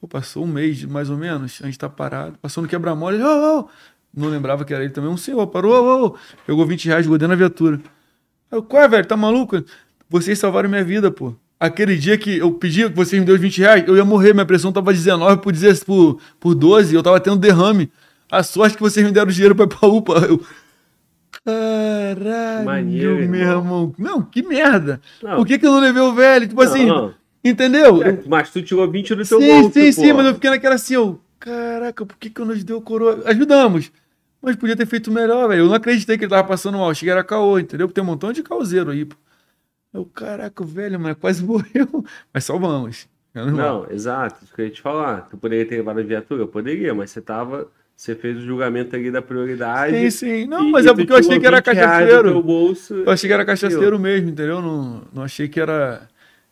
[0.00, 1.58] Pô, passou um mês, mais ou menos.
[1.62, 2.38] A gente tá parado.
[2.40, 3.14] Passou no quebra-mola.
[3.14, 3.68] Ele, ô, ô.
[4.14, 5.10] Não lembrava que era ele também.
[5.10, 6.16] Um senhor parou, ô, ô.
[6.46, 7.76] Pegou 20 reais, jogou dentro da viatura.
[8.50, 9.06] Aí, eu, qual é, velho?
[9.06, 9.62] Tá maluco?
[10.08, 11.34] Vocês salvaram minha vida, pô.
[11.58, 14.34] Aquele dia que eu pedi que vocês me deu 20 reais, eu ia morrer.
[14.34, 16.94] Minha pressão tava 19 por, 10, por, por 12.
[16.94, 17.90] Eu tava tendo derrame.
[18.30, 20.14] A sorte que vocês me deram dinheiro pra ir pra UPA.
[20.28, 20.44] Eu,
[21.44, 23.58] Caralho, Maneiro, meu irmão.
[23.62, 23.94] irmão.
[23.98, 25.00] Não, que merda.
[25.22, 25.36] Não.
[25.36, 26.48] Por que, que eu não levei o velho?
[26.48, 27.14] Tipo assim, Não.
[27.48, 27.98] Entendeu?
[28.26, 30.16] Mas tu tirou 20 do teu sim, bolso, sim, sim, pô.
[30.16, 33.22] mas eu fiquei naquela assim, eu, caraca, por que, que eu nos deu coroa?
[33.26, 33.90] Ajudamos.
[34.42, 35.60] Mas podia ter feito melhor, velho.
[35.62, 36.94] Eu não acreditei que ele tava passando mal.
[36.94, 37.88] Cheguei era caô, entendeu?
[37.88, 39.16] Porque tem um montão de causeiro aí, pô.
[39.92, 42.04] Eu, caraca, velho, mas quase morreu.
[42.32, 43.08] Mas salvamos.
[43.34, 44.44] Não, exato.
[44.44, 45.22] Isso que eu ia te falar.
[45.30, 46.42] Tu poderia ter levado a viatura?
[46.42, 47.68] Eu poderia, mas você tava.
[47.96, 50.10] Você fez o julgamento ali da prioridade.
[50.10, 50.46] Sim, sim.
[50.46, 53.04] Não, e- mas é porque eu achei que era 20 reais do cachaceiro.
[53.06, 54.60] Eu achei que era cachaceiro mesmo, entendeu?
[54.60, 56.06] Não, não achei que era,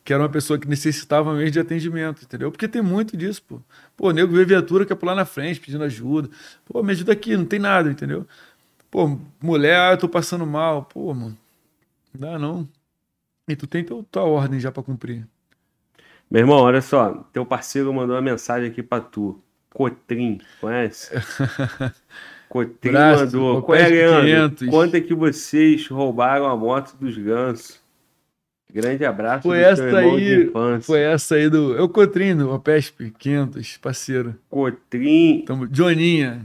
[0.05, 2.53] que era uma pessoa que necessitava mesmo de atendimento, entendeu?
[2.53, 3.59] Porque tem muito disso, pô.
[3.97, 6.29] Pô, nego vê viatura, quer pular na frente pedindo ajuda.
[6.67, 8.27] Pô, me ajuda aqui, não tem nada, entendeu?
[8.91, 10.85] Pô, mulher, ah, eu tô passando mal.
[10.85, 11.37] Pô, mano,
[12.13, 12.69] não dá não.
[13.49, 15.27] E tu tem teu, tua ordem já pra cumprir.
[16.31, 17.27] Meu irmão, olha só.
[17.33, 19.41] Teu parceiro mandou uma mensagem aqui pra tu.
[19.71, 21.11] Cotrim, conhece?
[22.49, 23.63] Cotrim Braço, mandou.
[23.63, 24.59] Qual é, Leandro?
[24.59, 24.69] 500.
[24.69, 27.84] Quanto é que vocês roubaram a moto dos gansos?
[28.75, 30.51] Grande abraço Foi do essa aí,
[30.83, 31.89] foi essa aí do.
[31.89, 34.35] Cotrino, o Pesp 500, parceiro.
[34.51, 36.45] Cotrim, Tamo, Joninha.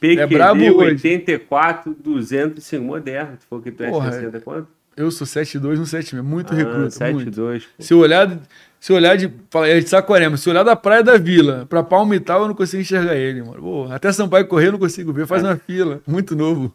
[0.00, 0.90] PQD É brabo hoje.
[0.90, 3.36] 84, 205, moderno.
[3.38, 4.68] Tu falou que tu é Porra, 60 quanto?
[4.96, 6.80] Eu sou 72 no 76, muito Ah, recruta.
[6.80, 6.92] muito.
[6.92, 7.64] 72.
[7.66, 7.70] pô.
[7.82, 8.38] Se olhar,
[8.80, 12.42] se olhar de, fala, é de Saquarema, se olhar da Praia da Vila pra Palmital,
[12.42, 13.60] eu não consigo enxergar ele, mano.
[13.60, 16.74] Pô, até Sampaio correr eu não consigo ver, faz uma fila, muito novo.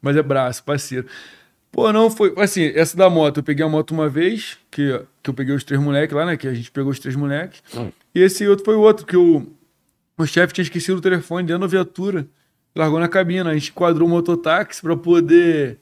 [0.00, 1.06] Mas é braço, parceiro.
[1.72, 5.30] Pô, não foi, assim, essa da moto, eu peguei a moto uma vez, que, que
[5.30, 7.62] eu peguei os três moleques lá, né, que a gente pegou os três moleques.
[8.14, 9.46] E esse outro foi o outro, que o,
[10.18, 12.26] o chefe tinha esquecido o telefone dentro da viatura,
[12.76, 15.78] largou na cabina, a gente enquadrou o mototáxi pra poder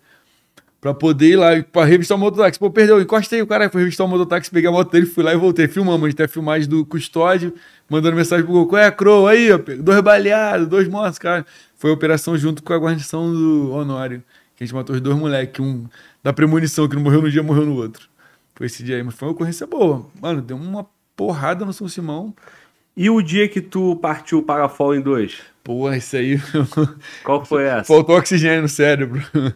[0.80, 2.58] Pra poder ir lá pra revistar o mototáxi.
[2.58, 5.34] Pô, perdeu, encostei o cara, foi revistar o mototáxi, peguei a moto dele, fui lá
[5.34, 5.68] e voltei.
[5.68, 7.52] Filmamos, a gente tem a filmagem do custódio,
[7.86, 11.44] mandando mensagem pro Goku, é, Crow, aí, ó, dois baleados, dois mortos, cara.
[11.76, 14.22] Foi a operação junto com a guarnição do Honório,
[14.60, 15.86] que a gente matou os dois moleques, um
[16.22, 18.06] da premonição, que não morreu no dia, morreu no outro.
[18.54, 20.06] Foi esse dia aí, mas foi uma ocorrência boa.
[20.20, 22.34] Mano, deu uma porrada no São Simão.
[22.94, 25.40] E o dia que tu partiu o Parafol em dois?
[25.64, 26.38] Pô, isso aí...
[27.24, 27.84] Qual foi essa?
[27.84, 29.22] Faltou oxigênio no cérebro.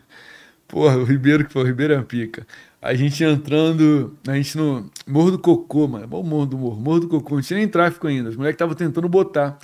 [0.67, 2.47] Porra, o Ribeiro que foi, o Ribeiro é uma pica.
[2.81, 6.07] A gente entrando, a gente no Morro do Cocô, mano.
[6.07, 7.35] Bom Morro do Morro, Morro do Cocô.
[7.35, 8.31] Não tinha nem tráfico ainda.
[8.31, 9.59] Os moleques estavam tentando botar.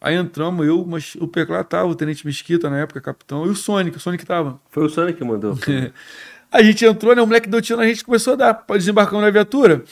[0.00, 3.54] Aí entramos, eu, mas o Peclá tava, o Tenente Mesquita na época, capitão, e o
[3.54, 4.60] Sonic, o Sonic tava.
[4.70, 5.58] Foi o Sonic que mandou.
[6.50, 7.20] A gente entrou, né?
[7.20, 8.54] O moleque deu tiro na gente começou a dar.
[8.54, 9.84] Pra desembarcar na viatura.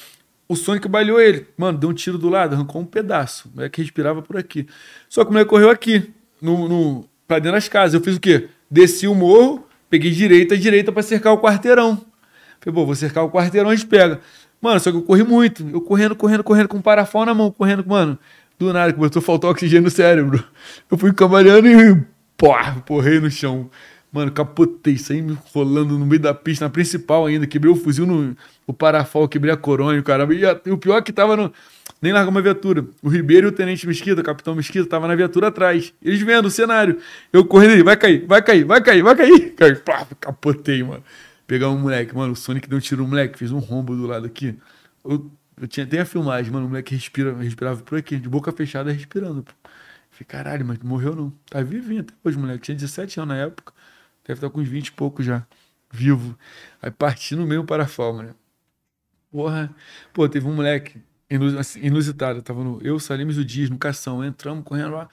[0.49, 1.47] O Sonic baleou ele.
[1.57, 3.49] Mano, deu um tiro do lado, arrancou um pedaço.
[3.49, 4.67] O moleque respirava por aqui.
[5.09, 6.10] Só que o moleque correu aqui,
[6.41, 7.94] no, no, pra dentro das casas.
[7.94, 8.49] Eu fiz o quê?
[8.70, 11.97] Desci o morro, peguei direita, direita pra cercar o quarteirão.
[12.60, 14.20] Falei, pô, vou cercar o quarteirão, a gente pega.
[14.60, 15.68] Mano, só que eu corri muito.
[15.68, 18.18] Eu correndo, correndo, correndo, com um parafal na mão, correndo, mano.
[18.59, 20.43] Do nada, começou a faltar oxigênio no cérebro.
[20.91, 22.02] Eu fui cambaleando e,
[22.36, 22.55] pô,
[22.86, 23.70] porrei no chão.
[24.10, 27.47] Mano, capotei, saí me rolando no meio da pista, na principal ainda.
[27.47, 28.35] Quebrei o fuzil no
[28.67, 30.33] o parafal, quebrei a coronha, caramba.
[30.35, 31.52] E, a- e o pior é que tava no.
[32.01, 32.85] Nem largou uma viatura.
[33.02, 35.93] O Ribeiro e o Tenente Mesquita, o Capitão Mesquita, tava na viatura atrás.
[36.02, 36.99] Eles vendo o cenário.
[37.33, 39.51] Eu correndo vai cair, vai cair, vai cair, vai cair.
[39.55, 41.02] Cai, pá, capotei, mano.
[41.47, 44.07] Pegar um moleque, mano, o Sonic deu um tiro no moleque, fez um rombo do
[44.07, 44.55] lado aqui.
[45.05, 48.52] Eu, eu tinha, tem a filmagem, mano, o moleque respira, respirava por aqui, de boca
[48.52, 49.44] fechada, respirando.
[50.10, 51.31] Falei, caralho, mas morreu não.
[51.51, 52.60] Tá vivinho até hoje, moleque.
[52.65, 53.73] Tinha 17 anos na época.
[54.26, 55.47] Deve estar com uns 20 e pouco já.
[55.91, 56.39] Vivo.
[56.83, 58.35] Aí parti no meio parafal, mano.
[59.31, 59.75] Porra.
[60.12, 61.01] Pô, teve um moleque
[61.59, 62.43] assim, inusitado.
[62.43, 62.81] Tava no.
[62.83, 64.25] Eu, Salimes o Dias, no cação.
[64.25, 65.09] Entramos correndo lá.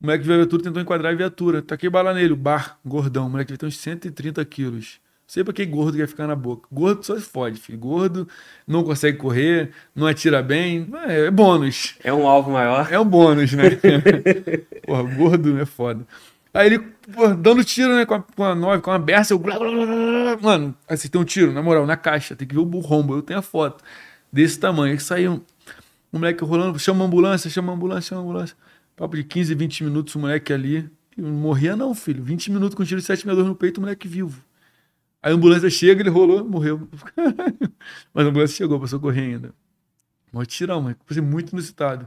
[0.00, 1.62] O moleque de viatura tentou enquadrar a viatura.
[1.62, 3.26] Taquei bala nele, bar, gordão.
[3.26, 5.00] O moleque devia ter uns 130 quilos.
[5.28, 6.66] Sei pra que gordo que ia ficar na boca.
[6.72, 7.78] Gordo só se fode, filho.
[7.78, 8.26] Gordo
[8.66, 10.88] não consegue correr, não atira bem.
[11.06, 11.96] É, é bônus.
[12.02, 12.90] É um alvo maior.
[12.90, 13.78] É um bônus, né?
[14.86, 16.06] Porra, gordo é foda.
[16.54, 16.78] Aí ele,
[17.14, 19.42] porra, dando tiro, né, com a, com a 9, com a berça, eu...
[20.40, 22.34] Mano, acertei um tiro, na moral, na caixa.
[22.34, 23.84] Tem que ver o rombo, eu tenho a foto.
[24.32, 24.94] Desse tamanho.
[24.94, 25.40] Aí saiu um,
[26.10, 28.56] um moleque rolando, chama a ambulância, chama a ambulância, chama a ambulância.
[28.96, 30.88] Papo de 15, 20 minutos, o moleque ali.
[31.14, 32.24] Não morria não, filho.
[32.24, 34.47] 20 minutos com tiro de 762 no peito, o moleque vivo.
[35.22, 36.88] A ambulância chega, ele rolou, morreu.
[38.14, 39.54] Mas a ambulância chegou pra socorrer ainda.
[40.46, 42.06] Tirão, mas coisa muito inusitado.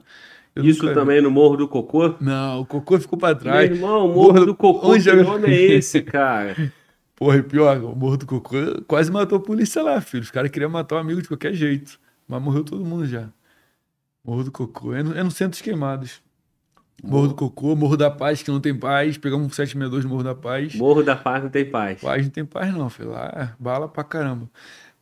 [0.56, 0.99] Eu Isso nunca vi.
[0.99, 2.14] também no Morro do Cocô?
[2.22, 3.72] Não, o cocô ficou pra Meu trás.
[3.72, 6.56] irmão, o Morro Morro- do Cocô, onde que eu- nome é esse, cara?
[7.15, 8.56] Porra, e pior, o Morro do Cocô
[8.88, 10.23] quase matou a polícia lá, filho.
[10.23, 11.99] Os caras queriam matar o amigo de qualquer jeito.
[12.27, 13.30] Mas morreu todo mundo já.
[14.23, 14.93] Morro do Cocô.
[14.93, 16.22] É no, é no centro dos queimados.
[17.04, 19.18] Morro do Cocô, Morro da Paz, que não tem paz.
[19.18, 20.76] Pegamos um 762 no Morro da Paz.
[20.76, 22.00] Morro da Paz não tem paz.
[22.02, 23.10] Paz não tem paz, não, filho.
[23.12, 24.50] Lá bala pra caramba.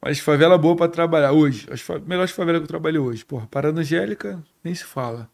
[0.02, 1.68] Mas favela boa pra trabalhar hoje.
[1.70, 2.00] As fa...
[2.00, 3.26] melhores favelas que eu trabalhei hoje.
[3.26, 5.30] Porra, Parada Angélica, nem se fala.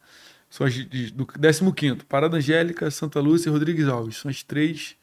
[0.50, 1.98] São as de- do 15.
[2.10, 4.18] Parada Angélica, Santa Lúcia e Rodrigues Alves.
[4.18, 4.96] São as três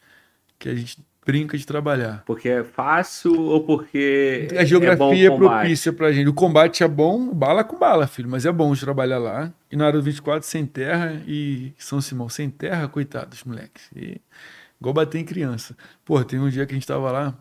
[0.58, 2.22] que a gente brinca de trabalhar.
[2.26, 6.28] Porque é fácil ou porque A geografia é é, propícia pra gente.
[6.28, 8.28] O combate é bom, bala com bala, filho.
[8.28, 9.52] Mas é bom de trabalhar lá.
[9.70, 11.22] E na área do 24, sem terra.
[11.26, 13.90] E São Simão, sem terra, coitados, moleques.
[13.94, 14.20] E,
[14.80, 15.76] igual bater em criança.
[16.04, 17.34] Porra, tem um dia que a gente tava lá.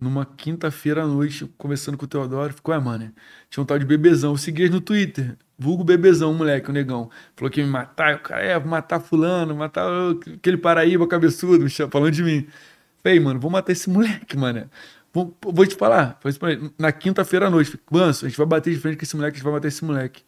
[0.00, 3.12] numa quinta-feira à noite, conversando com o Teodoro, ficou, é, mano,
[3.50, 4.32] tinha um tal de bebezão.
[4.32, 7.10] Eu segui no Twitter, vulgo bebezão, moleque, o negão.
[7.36, 9.88] Falou que ia me matar, o cara, é, matar fulano, matar
[10.36, 12.46] aquele Paraíba cabeçudo, falando de mim.
[13.04, 14.70] Falei, mano, vou matar esse moleque, mano.
[15.12, 16.18] Vou, vou te falar,
[16.78, 19.36] na quinta-feira à noite, Banso, a gente vai bater de frente com esse moleque, a
[19.36, 20.22] gente vai matar esse moleque.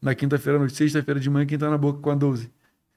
[0.00, 2.52] Na quinta-feira à noite, sexta-feira de manhã, quem tá na boca com a 12.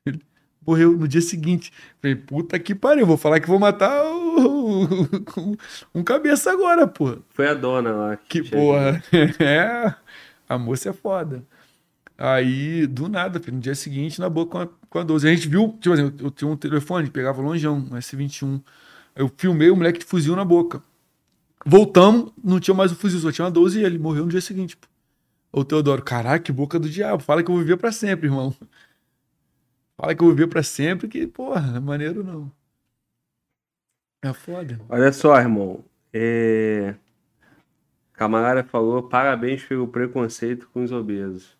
[0.05, 0.19] Ele
[0.67, 1.71] morreu no dia seguinte.
[2.01, 5.57] Falei, puta que pariu, vou falar que vou matar o, o,
[5.95, 7.17] um cabeça agora, pô.
[7.29, 8.17] Foi a dona lá.
[8.17, 9.01] Que, que porra.
[9.39, 9.95] é,
[10.47, 11.41] a moça é foda.
[12.17, 15.27] Aí, do nada, filho, no dia seguinte, na boca com a, com a 12.
[15.27, 18.61] A gente viu, tipo assim, eu, eu tinha um telefone, pegava longeão, um S21.
[19.15, 20.81] Eu filmei o moleque de fuzil na boca.
[21.65, 24.41] Voltamos, não tinha mais o fuzil, só tinha uma 12 e ele morreu no dia
[24.41, 24.77] seguinte.
[24.77, 24.88] Pô.
[25.53, 27.22] O Teodoro, caraca, que boca do diabo.
[27.22, 28.56] Fala que eu vou viver pra sempre, irmão.
[29.98, 32.51] Fala que eu vou viver pra sempre, que, porra, é maneiro não.
[34.23, 34.80] É foda.
[34.88, 35.83] Olha só, irmão.
[36.14, 36.95] É...
[38.14, 41.57] Camarada falou, parabéns pelo preconceito com os obesos.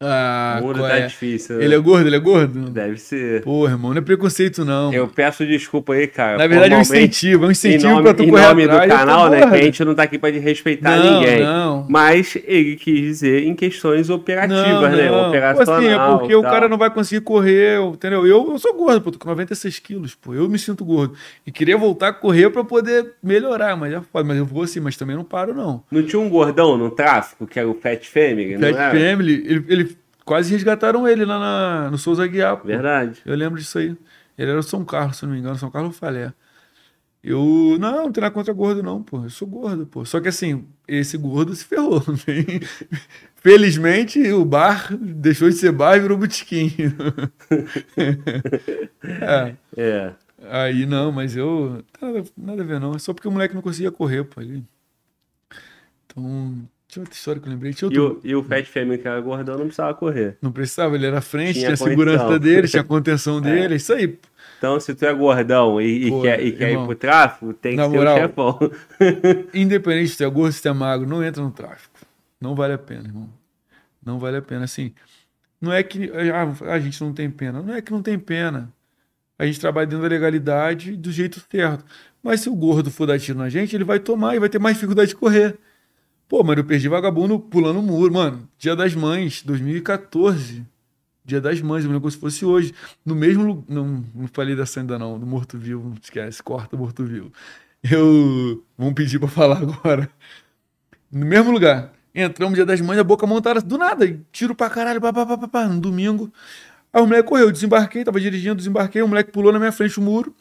[0.00, 1.06] Ah, o mundo tá é?
[1.08, 1.58] difícil.
[1.58, 1.64] Né?
[1.64, 2.06] Ele é gordo?
[2.06, 2.70] Ele é gordo?
[2.70, 3.42] Deve ser.
[3.42, 4.92] Porra, irmão, não é preconceito, não.
[4.92, 6.38] Eu peço desculpa aí, cara.
[6.38, 7.44] Na verdade, é um incentivo.
[7.44, 9.44] É um incentivo nome, pra tu correr nome do canal, né?
[9.44, 11.40] Que a gente não tá aqui pra respeitar não, ninguém.
[11.42, 11.86] Não.
[11.88, 15.10] Mas ele quis dizer em questões operativas, não, né?
[15.10, 15.28] Não.
[15.30, 15.66] Operacional.
[15.66, 18.24] Pô, assim, é porque o cara não vai conseguir correr, entendeu?
[18.24, 20.32] Eu, eu sou gordo, pô, tô com 96 quilos, pô.
[20.32, 21.14] Eu me sinto gordo.
[21.44, 24.28] E queria voltar a correr pra poder melhorar, mas já pode.
[24.28, 25.82] Mas eu vou assim, mas também não paro, não.
[25.90, 28.56] Não tinha um gordão no tráfico, que era o Fat Family?
[28.58, 29.87] Fat Family, ele, ele
[30.28, 32.58] Quase resgataram ele lá na, no Souza Guiar.
[32.58, 32.66] Pô.
[32.66, 33.22] Verdade.
[33.24, 33.96] Eu lembro disso aí.
[34.36, 36.34] Ele era o São Carlos, se não me engano, São Carlos Falé.
[37.24, 37.78] Eu.
[37.80, 39.24] Não, não tem nada contra gordo, não, pô.
[39.24, 40.04] Eu sou gordo, pô.
[40.04, 42.04] Só que assim, esse gordo se ferrou.
[43.36, 46.74] Felizmente, o bar deixou de ser bar e virou botequim.
[49.02, 49.54] é.
[49.78, 50.12] é.
[50.50, 51.82] Aí não, mas eu.
[52.02, 52.94] Nada, nada a ver, não.
[52.94, 54.42] É só porque o moleque não conseguia correr, pô.
[54.42, 57.74] Então, tinha outra história que eu lembrei.
[57.74, 58.20] Tinha outro...
[58.24, 60.38] e, o, e o Fat Family, que era gordão, não precisava correr.
[60.40, 63.76] Não precisava, ele era frente, tinha, tinha a segurança dele, tinha a contenção dele, é.
[63.76, 64.18] isso aí.
[64.56, 67.76] Então, se tu é gordão e, Pô, e quer, e quer ir pro tráfico, tem
[67.76, 68.58] que ser moral, um chefão.
[69.54, 71.98] independente se tu é gordo, se tu é magro, não entra no tráfico.
[72.40, 73.28] Não vale a pena, irmão.
[74.04, 74.64] Não vale a pena.
[74.64, 74.92] Assim,
[75.60, 77.62] não é que ah, a gente não tem pena.
[77.62, 78.72] Não é que não tem pena.
[79.38, 81.84] A gente trabalha dentro da legalidade do jeito certo.
[82.22, 84.58] Mas se o gordo for dar tiro na gente, ele vai tomar e vai ter
[84.58, 85.56] mais dificuldade de correr.
[86.28, 88.46] Pô, mano, eu perdi vagabundo pulando o muro, mano.
[88.58, 90.62] Dia das Mães, 2014.
[91.24, 92.74] Dia das Mães, eu lembro se fosse hoje.
[93.04, 95.94] No mesmo Não, não falei dessa ainda não, do morto-vivo.
[96.02, 97.32] Esquece, corta morto-vivo.
[97.82, 98.62] Eu.
[98.76, 100.10] Vamos pedir pra falar agora.
[101.10, 101.92] No mesmo lugar.
[102.14, 104.20] Entramos dia das mães, a boca montada do nada.
[104.30, 106.30] Tiro pra caralho, pá, pá, pá, pá, no domingo.
[106.92, 110.02] Aí o moleque correu, desembarquei, tava dirigindo, desembarquei, o moleque pulou na minha frente o
[110.02, 110.34] muro.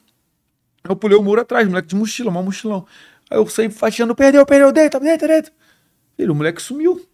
[0.83, 2.85] Eu pulei o muro atrás, moleque de mochila, mal mochilão.
[3.29, 5.51] Aí eu saí fatiando, perdeu, perdeu, deita, deita, deita.
[6.17, 7.05] Ele, o moleque sumiu.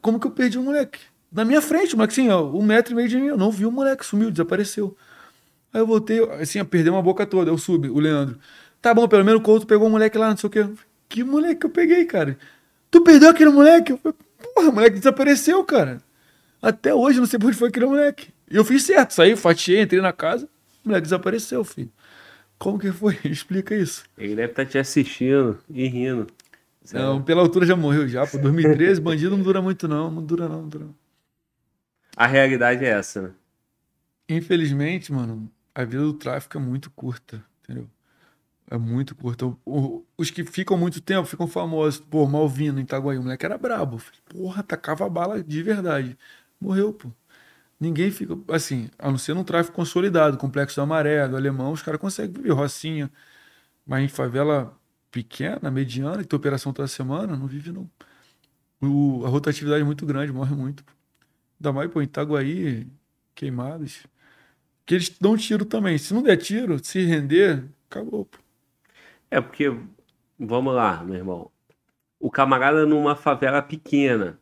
[0.00, 0.98] Como que eu perdi o moleque?
[1.32, 3.26] Na minha frente, o moleque, assim, ó, um metro e meio de mim.
[3.26, 4.96] Eu não vi o moleque, sumiu, desapareceu.
[5.72, 7.50] Aí eu voltei, assim, a perder uma boca toda.
[7.50, 8.38] Eu subi, o Leandro.
[8.80, 10.66] Tá bom, pelo menos o Couto pegou o moleque lá, não sei o quê.
[11.08, 12.38] Que moleque que eu peguei, cara?
[12.90, 13.92] Tu perdeu aquele moleque?
[13.92, 14.16] Eu falei,
[14.54, 16.00] porra, o moleque desapareceu, cara.
[16.62, 18.28] Até hoje não sei por onde foi aquele moleque.
[18.50, 20.48] E eu fiz certo, saí, fatiei, entrei na casa,
[20.84, 21.90] o moleque desapareceu, filho.
[22.58, 23.18] Como que foi?
[23.24, 24.04] Explica isso.
[24.16, 26.26] Ele deve estar tá te assistindo e rindo.
[26.92, 28.26] Não, pela altura já morreu já.
[28.26, 30.10] Por 2013, bandido não dura muito, não.
[30.10, 30.86] Não dura, não, não dura.
[32.16, 33.30] A realidade é essa, né?
[34.28, 37.88] Infelizmente, mano, a vida do tráfico é muito curta, entendeu?
[38.68, 39.46] É muito curta.
[40.16, 42.00] Os que ficam muito tempo ficam famosos.
[42.00, 44.00] Pô, Malvino, Itaguaí, o moleque era brabo.
[44.28, 46.18] Porra, tacava bala de verdade.
[46.60, 47.10] Morreu, pô.
[47.78, 51.82] Ninguém fica, assim, a não ser num tráfico consolidado, complexo da maré, do alemão, os
[51.82, 53.10] caras conseguem viver, Rocinha.
[53.86, 54.75] Mas em favela
[55.16, 57.90] pequena, mediana, que tem operação toda semana, não vive não.
[58.82, 60.84] O, a rotatividade é muito grande, morre muito.
[61.58, 62.86] Ainda mais, pô, Itaguaí,
[63.34, 64.06] queimados.
[64.84, 65.96] Que eles dão tiro também.
[65.96, 68.36] Se não der tiro, se render, acabou, pô.
[69.30, 69.74] É porque,
[70.38, 71.50] vamos lá, meu irmão.
[72.20, 74.38] O camarada numa favela pequena,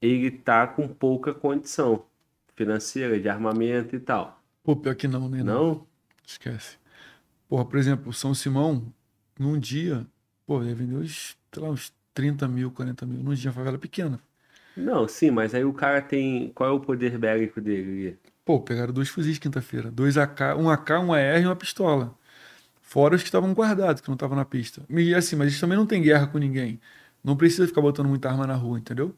[0.00, 2.06] ele tá com pouca condição
[2.54, 4.40] financeira, de armamento e tal.
[4.62, 5.42] Pô, pior que não, né?
[5.42, 5.84] Não?
[6.24, 6.78] Esquece.
[7.48, 8.92] Porra, por exemplo, São Simão,
[9.38, 10.06] num dia,
[10.46, 13.78] pô, ia vender uns, sei lá, uns 30 mil, 40 mil, num dia, uma favela
[13.78, 14.20] pequena.
[14.76, 16.50] Não, sim, mas aí o cara tem.
[16.54, 18.18] Qual é o poder bélico dele?
[18.44, 19.90] Pô, pegaram dois fuzis quinta-feira.
[19.90, 22.14] Dois AK, um AK, um AR e uma pistola.
[22.82, 24.82] Fora os que estavam guardados, que não estavam na pista.
[24.88, 26.80] E assim, mas eles também não têm guerra com ninguém.
[27.24, 29.14] Não precisa ficar botando muita arma na rua, entendeu?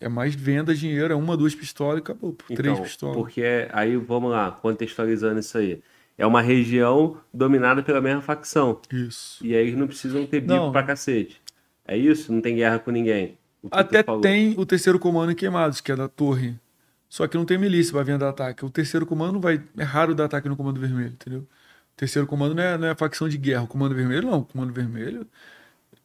[0.00, 2.36] É mais venda, dinheiro, é uma, duas pistolas e acabou.
[2.50, 3.16] Então, três pistolas.
[3.16, 5.80] Porque aí, vamos lá, contextualizando isso aí.
[6.16, 8.80] É uma região dominada pela mesma facção.
[8.92, 9.44] Isso.
[9.44, 10.72] E aí eles não precisam ter bico Não.
[10.72, 11.40] pra cacete.
[11.86, 12.32] É isso?
[12.32, 13.38] Não tem guerra com ninguém.
[13.70, 16.58] Até tem o terceiro comando em Queimados, que é da torre.
[17.08, 18.64] Só que não tem milícia pra vir dar ataque.
[18.64, 19.62] O terceiro comando vai.
[19.76, 21.40] É raro dar ataque no comando vermelho, entendeu?
[21.40, 23.62] O terceiro comando não é, não é a facção de guerra.
[23.64, 24.38] O comando vermelho não.
[24.38, 25.26] O comando vermelho.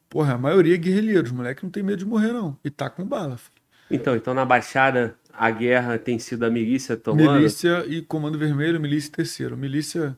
[0.09, 1.31] Porra, a maioria é guerrilheiros.
[1.31, 2.57] Os moleque não tem medo de morrer, não.
[2.63, 3.37] E tá com bala.
[3.37, 3.51] filho.
[3.89, 7.33] Então, então na Baixada a guerra tem sido a milícia tomando.
[7.33, 9.55] Milícia e comando vermelho, milícia e terceiro.
[9.55, 10.17] Milícia.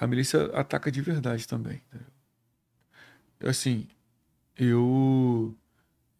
[0.00, 1.82] A milícia ataca de verdade também.
[3.44, 3.86] Assim,
[4.58, 5.54] eu.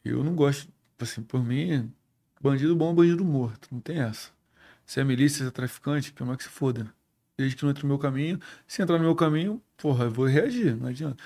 [0.04, 0.68] Eu não gosto.
[1.00, 1.90] Assim, por mim,
[2.40, 3.68] bandido bom é bandido morto.
[3.72, 4.30] Não tem essa.
[4.84, 6.92] Se é milícia, se é traficante, pelo menos que se foda.
[7.36, 8.38] Desde que não entre no meu caminho.
[8.66, 10.76] Se entrar no meu caminho, porra, eu vou reagir.
[10.76, 11.16] Não adianta.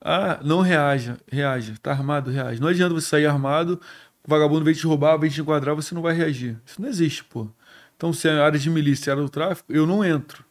[0.00, 1.18] Ah, não reaja.
[1.30, 1.74] Reaja.
[1.80, 2.60] Tá armado, reage.
[2.60, 3.80] Não adianta você sair armado,
[4.26, 6.60] o vagabundo vem te roubar, vem te enquadrar, você não vai reagir.
[6.64, 7.48] Isso não existe, pô.
[7.96, 10.44] Então, se é área de milícia, área do tráfico, eu não entro.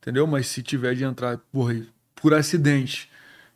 [0.00, 0.26] Entendeu?
[0.26, 3.10] Mas se tiver de entrar, porra, por acidente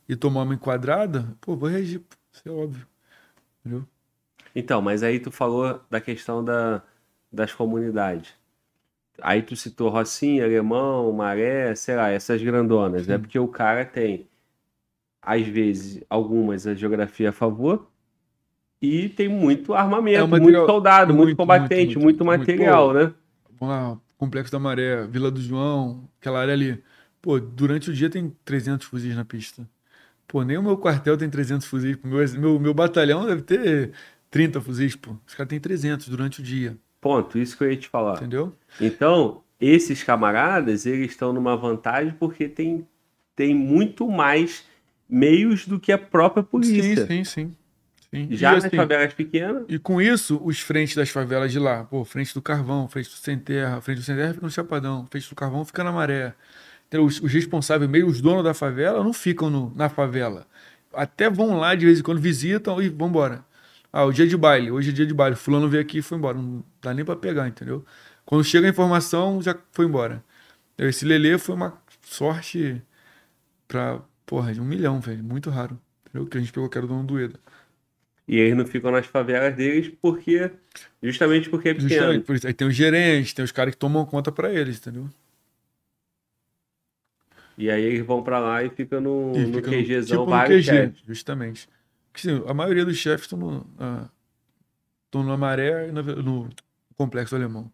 [0.08, 2.00] e tomar uma enquadrada, pô, vou reagir.
[2.00, 2.16] pô.
[2.32, 2.86] Isso é óbvio.
[3.60, 3.86] Entendeu?
[4.54, 6.82] Então, mas aí tu falou da questão da,
[7.32, 8.34] das comunidades.
[9.20, 13.08] Aí tu citou Rocinha, Alemão, Maré, sei lá, essas grandonas.
[13.08, 14.28] É porque o cara tem,
[15.20, 17.91] às vezes, algumas a geografia a favor
[18.82, 22.92] e tem muito armamento, É, material- muito soldado, muito, muito, combatente, muito, muito, muito, material,
[22.92, 23.14] né?
[23.60, 26.82] Vamos lá, Complexo da Maré, Vila do João, aquela área ali.
[27.20, 29.68] Pô, durante o dia tem 300 fuzis na pista.
[30.28, 31.96] Pô, nem o meu quartel tem 300 fuzis.
[32.02, 33.92] Meu, meu, meu batalhão deve ter
[34.30, 35.16] 30 fuzis, pô.
[35.26, 38.16] Os caras têm 300 durante o dia, Ponto, isso que eu ia te falar.
[38.16, 38.54] entendeu?
[38.80, 42.86] Então, esses camaradas, eles estão numa vantagem porque tem,
[43.34, 44.64] tem muito mais
[45.08, 47.06] meios do que a própria polícia.
[47.06, 47.56] Sim, sim, sim.
[48.14, 48.28] Sim.
[48.30, 51.84] E Já nas assim, favelas pequenas, E com isso, os frentes das favelas de lá,
[51.84, 55.06] pô, frente do Carvão, frente do Sem Terra, frente do Sem Terra fica no Chapadão,
[55.10, 56.34] frente do Carvão fica na Maré.
[56.88, 60.46] Então, os, os responsáveis, meio os donos da favela, não ficam no- na favela.
[60.94, 63.44] Até vão lá de vez em quando, visitam e vão embora.
[63.92, 66.18] Ah, o dia de baile, hoje é dia de baile, fulano veio aqui e foi
[66.18, 66.38] embora.
[66.38, 67.84] Não dá nem pra pegar, entendeu?
[68.26, 70.22] Quando chega a informação, já foi embora.
[70.74, 72.82] Então, Esse Lelê foi uma sorte
[73.68, 75.22] pra, porra, de um milhão, velho.
[75.24, 75.78] Muito raro.
[76.08, 76.28] Entendeu?
[76.28, 77.40] Que a gente pegou que era o dono do EDA.
[78.28, 80.50] E eles não ficam nas favelas deles porque
[81.02, 81.88] justamente porque é pequeno.
[81.88, 82.46] Justamente, por isso.
[82.46, 85.08] Aí tem os gerentes, tem os caras que tomam conta pra eles, entendeu?
[87.56, 90.30] E aí eles vão pra lá e ficam no, E no fica QGzão tipo no
[90.30, 91.02] vários QG, chefes.
[91.06, 91.68] justamente.
[92.12, 94.10] Porque, assim, a maioria dos chefes estão no, na,
[95.06, 96.48] estão na Maré e na- no
[96.96, 97.70] Complexo Alemão.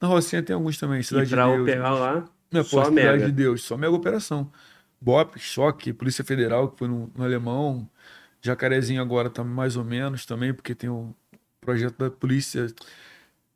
[0.00, 1.62] Na Rocinha tem alguns também, Cidade E pra de Deus.
[1.62, 3.26] operar lá, Não, só pô, Cidade mega.
[3.26, 4.52] de Deus, só mega operação.
[5.00, 7.88] BOP, Choque, Polícia Federal, que foi no, no Alemão.
[8.42, 11.14] Jacarezinho agora tá mais ou menos também, porque tem o
[11.60, 12.66] projeto da Polícia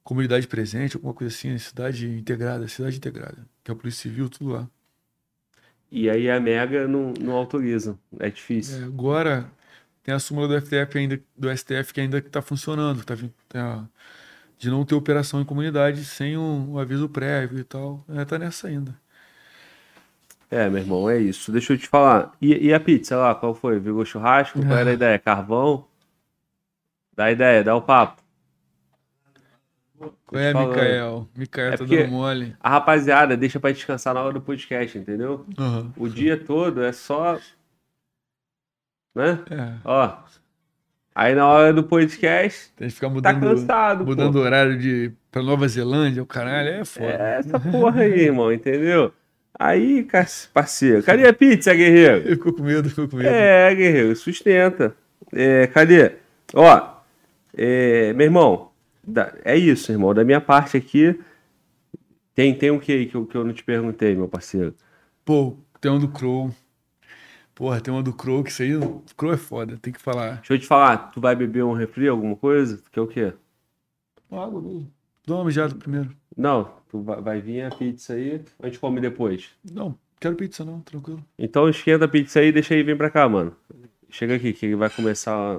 [0.05, 4.51] Comunidade Presente, alguma coisa assim, Cidade Integrada, Cidade Integrada, que é a Polícia Civil, tudo
[4.53, 4.71] lá.
[5.91, 7.99] e aí a Mega não, não autoriza.
[8.19, 8.81] É difícil.
[8.81, 9.51] É, agora
[10.03, 13.15] tem a súmula do STF ainda, do STF que ainda está funcionando, tá,
[13.49, 13.89] tá-
[14.59, 18.05] de não ter operação em comunidade sem um, um aviso prévio e tal.
[18.11, 19.01] É, tá nessa ainda.
[20.55, 21.51] É, meu irmão, é isso.
[21.51, 22.31] Deixa eu te falar.
[22.41, 23.79] E, e a pizza lá, qual foi?
[23.81, 24.61] Virou churrasco?
[24.61, 24.95] Qual era a Ah.
[24.95, 25.19] ideia?
[25.19, 25.87] Carvão?
[27.17, 28.21] Dá a ideia, dá o papo.
[30.27, 30.69] Qual é, falando.
[30.71, 31.29] Micael?
[31.35, 32.57] Micael É tá dando mole.
[32.61, 35.47] A rapaziada deixa pra descansar na hora do podcast, entendeu?
[35.59, 35.91] Aham.
[35.97, 37.39] O dia todo é só.
[39.15, 39.39] Né?
[39.51, 40.17] É, Ó.
[41.15, 44.39] Aí na hora do podcast, tem que ficar tá mudando, cansado, mudando pô.
[44.41, 47.07] horário de, pra Nova Zelândia, o caralho, é foda.
[47.07, 49.13] É essa porra aí, irmão, entendeu?
[49.59, 50.07] Aí,
[50.53, 52.23] parceiro, cadê a pizza, guerreiro?
[52.37, 53.29] Ficou com medo, ficou com medo.
[53.29, 54.97] É, guerreiro, sustenta.
[55.33, 56.13] É, cadê?
[56.55, 56.97] Ó,
[57.57, 58.71] é, meu irmão,
[59.45, 60.15] é isso, irmão.
[60.15, 61.19] Da minha parte aqui,
[62.35, 64.75] tem, tem o que aí que eu, que eu não te perguntei, meu parceiro?
[65.25, 66.51] Pô, tem uma do Crow.
[67.55, 68.73] Porra, tem uma do Crow, que isso aí,
[69.17, 70.37] Crow é foda, tem que falar.
[70.37, 72.79] Deixa eu te falar, tu vai beber um refri, alguma coisa?
[72.79, 73.33] Tu quer o quê?
[74.31, 74.91] Água mesmo.
[75.29, 76.11] Uma mijada primeiro.
[76.37, 79.49] Não, tu vai, vir a pizza aí, a gente come depois.
[79.73, 81.25] Não, quero pizza não, tranquilo.
[81.39, 83.57] Então esquenta a pizza aí deixa aí vir pra cá, mano.
[84.11, 85.59] Chega aqui, que vai começar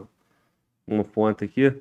[0.88, 1.74] uma ponta aqui.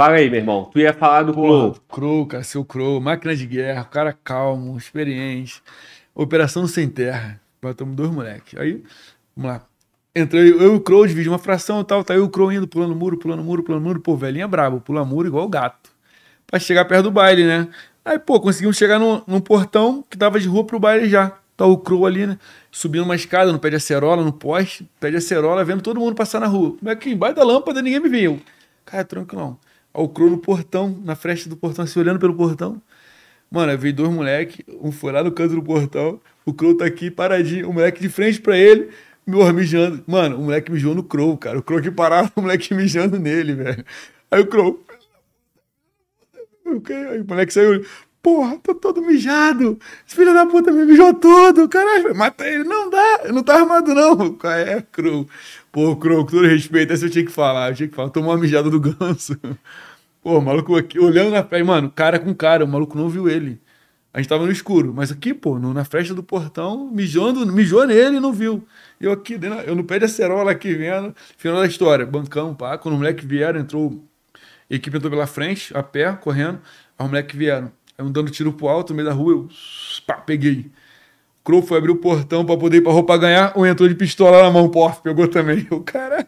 [0.00, 0.64] Fala aí, meu irmão.
[0.72, 1.82] Tu ia falar do Porra, Crow.
[1.88, 5.62] Crow, cara, seu Crow, máquina de guerra, cara calmo, experiente.
[6.14, 7.38] Operação sem terra.
[7.60, 8.58] Matamos dois moleques.
[8.58, 8.82] Aí,
[9.36, 9.66] vamos lá.
[10.16, 12.02] Entrei eu e o Crow, dividi uma fração e tal.
[12.02, 14.00] Tá aí o Crow indo, pulando muro, pulando muro, pulando muro.
[14.00, 15.90] Pô, velhinha brabo, pula muro igual o gato.
[16.46, 17.68] Pra chegar perto do baile, né?
[18.08, 21.38] Aí, pô, conseguimos chegar num, num portão que dava de rua pro baile já.
[21.54, 22.38] Tá o Crow ali, né?
[22.70, 26.14] Subindo uma escada no pé de acerola, no poste, pé de acerola, vendo todo mundo
[26.14, 26.74] passar na rua.
[26.78, 28.40] Como é que embaixo da lâmpada ninguém me viu?
[28.86, 29.58] Cara, tranquilão.
[29.92, 32.80] Aí o Crow no portão, na fresta do portão, assim, olhando pelo portão.
[33.50, 36.86] Mano, aí veio dois moleques, um foi lá no canto do portão, o Crow tá
[36.86, 38.88] aqui paradinho, o moleque de frente pra ele,
[39.26, 40.02] meu mijando.
[40.06, 41.58] Mano, o moleque mijou no Crow, cara.
[41.58, 43.84] O Crow que parava, o moleque mijando nele, velho.
[44.30, 44.82] Aí o Crow.
[47.10, 47.84] Aí o moleque saiu.
[48.22, 49.78] Porra, tô todo mijado.
[50.06, 51.68] Esse filho da puta me mijou tudo.
[51.68, 52.64] Caralho, mata ele.
[52.64, 54.36] Não dá, eu não tá armado, não.
[54.44, 55.26] É, Crow?
[55.72, 57.70] Pô, Crow, com todo respeito, essa eu tinha que falar.
[57.70, 58.10] Eu tinha que falar.
[58.10, 59.38] Tomou uma mijada do ganso.
[60.22, 63.28] Pô, o maluco aqui, olhando na frente, mano, cara com cara, o maluco não viu
[63.28, 63.60] ele.
[64.12, 67.86] A gente tava no escuro, mas aqui, pô, no, na fresta do portão, mijando, mijou
[67.86, 68.66] nele e não viu.
[69.00, 71.14] Eu aqui, eu no pé de acerola aqui vendo.
[71.36, 72.76] Final da história, bancão, pá.
[72.78, 74.02] Quando os moleques vieram, entrou.
[74.70, 76.60] Equipe entrou pela frente, a pé, correndo.
[76.98, 77.72] Os moleques vieram.
[77.96, 79.48] Aí um dando tiro pro alto, no meio da rua, eu
[80.06, 80.70] pá, peguei.
[81.40, 83.94] O Crow foi abrir o portão pra poder ir pra roupa ganhar, ou entrou de
[83.94, 85.66] pistola na mão, pô, pegou também.
[85.72, 86.26] O cara.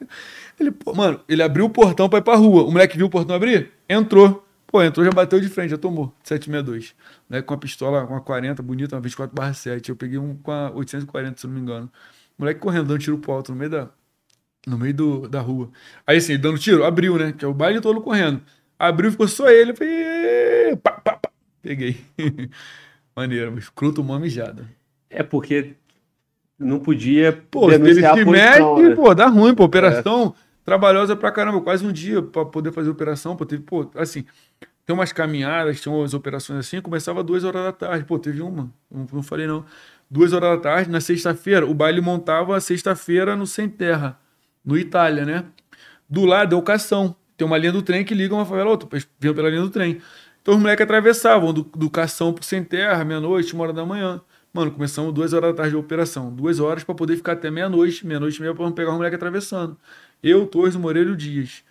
[0.58, 2.64] Ele, pô, mano, ele abriu o portão pra ir pra rua.
[2.64, 3.70] O moleque viu o portão abrir?
[3.88, 4.46] Entrou.
[4.66, 6.14] Pô, entrou, já bateu de frente, já tomou.
[6.22, 6.94] 762.
[7.28, 9.88] Né, com a pistola, com a 40, bonita, uma 24 barra 7.
[9.88, 11.90] Eu peguei um com a 840, se não me engano.
[12.38, 13.88] Moleque correndo, dando tiro pro alto no meio da,
[14.66, 15.70] no meio do, da rua.
[16.06, 17.32] Aí assim, dando tiro, abriu, né?
[17.36, 18.40] Que é o baile todo correndo.
[18.78, 19.74] Abriu, ficou só ele.
[19.74, 21.30] Falei, pá, pá, pá.
[21.62, 22.00] Peguei.
[23.14, 24.64] Maneiro, mas cruto uma mijada.
[25.08, 25.74] É porque
[26.58, 27.32] não podia.
[27.50, 28.24] Pô, eles se metem,
[28.88, 28.94] né?
[28.94, 29.64] pô, dá ruim, pô.
[29.64, 30.64] Operação é.
[30.64, 31.60] trabalhosa pra caramba.
[31.60, 33.36] Quase um dia pra poder fazer operação.
[33.36, 34.24] Pô, teve, pô, assim,
[34.86, 36.80] tem umas caminhadas, tem umas operações assim.
[36.80, 38.04] Começava duas horas da tarde.
[38.04, 38.72] Pô, teve uma.
[38.90, 39.64] Não, não falei não
[40.10, 44.18] duas horas da tarde, na sexta-feira, o baile montava sexta-feira no Sem Terra,
[44.64, 45.44] no Itália, né?
[46.08, 47.14] Do lado é o Cação.
[47.36, 49.70] Tem uma linha do trem que liga uma favela a outra, vinham pela linha do
[49.70, 50.00] trem.
[50.42, 54.20] Então os moleques atravessavam do, do Cação pro Sem Terra, meia-noite, uma hora da manhã.
[54.52, 56.32] Mano, começamos duas horas da tarde de operação.
[56.34, 59.76] Duas horas para poder ficar até meia-noite, meia-noite e meia pra pegar os moleques atravessando.
[60.22, 61.62] Eu, Torres, Moreira e o Dias.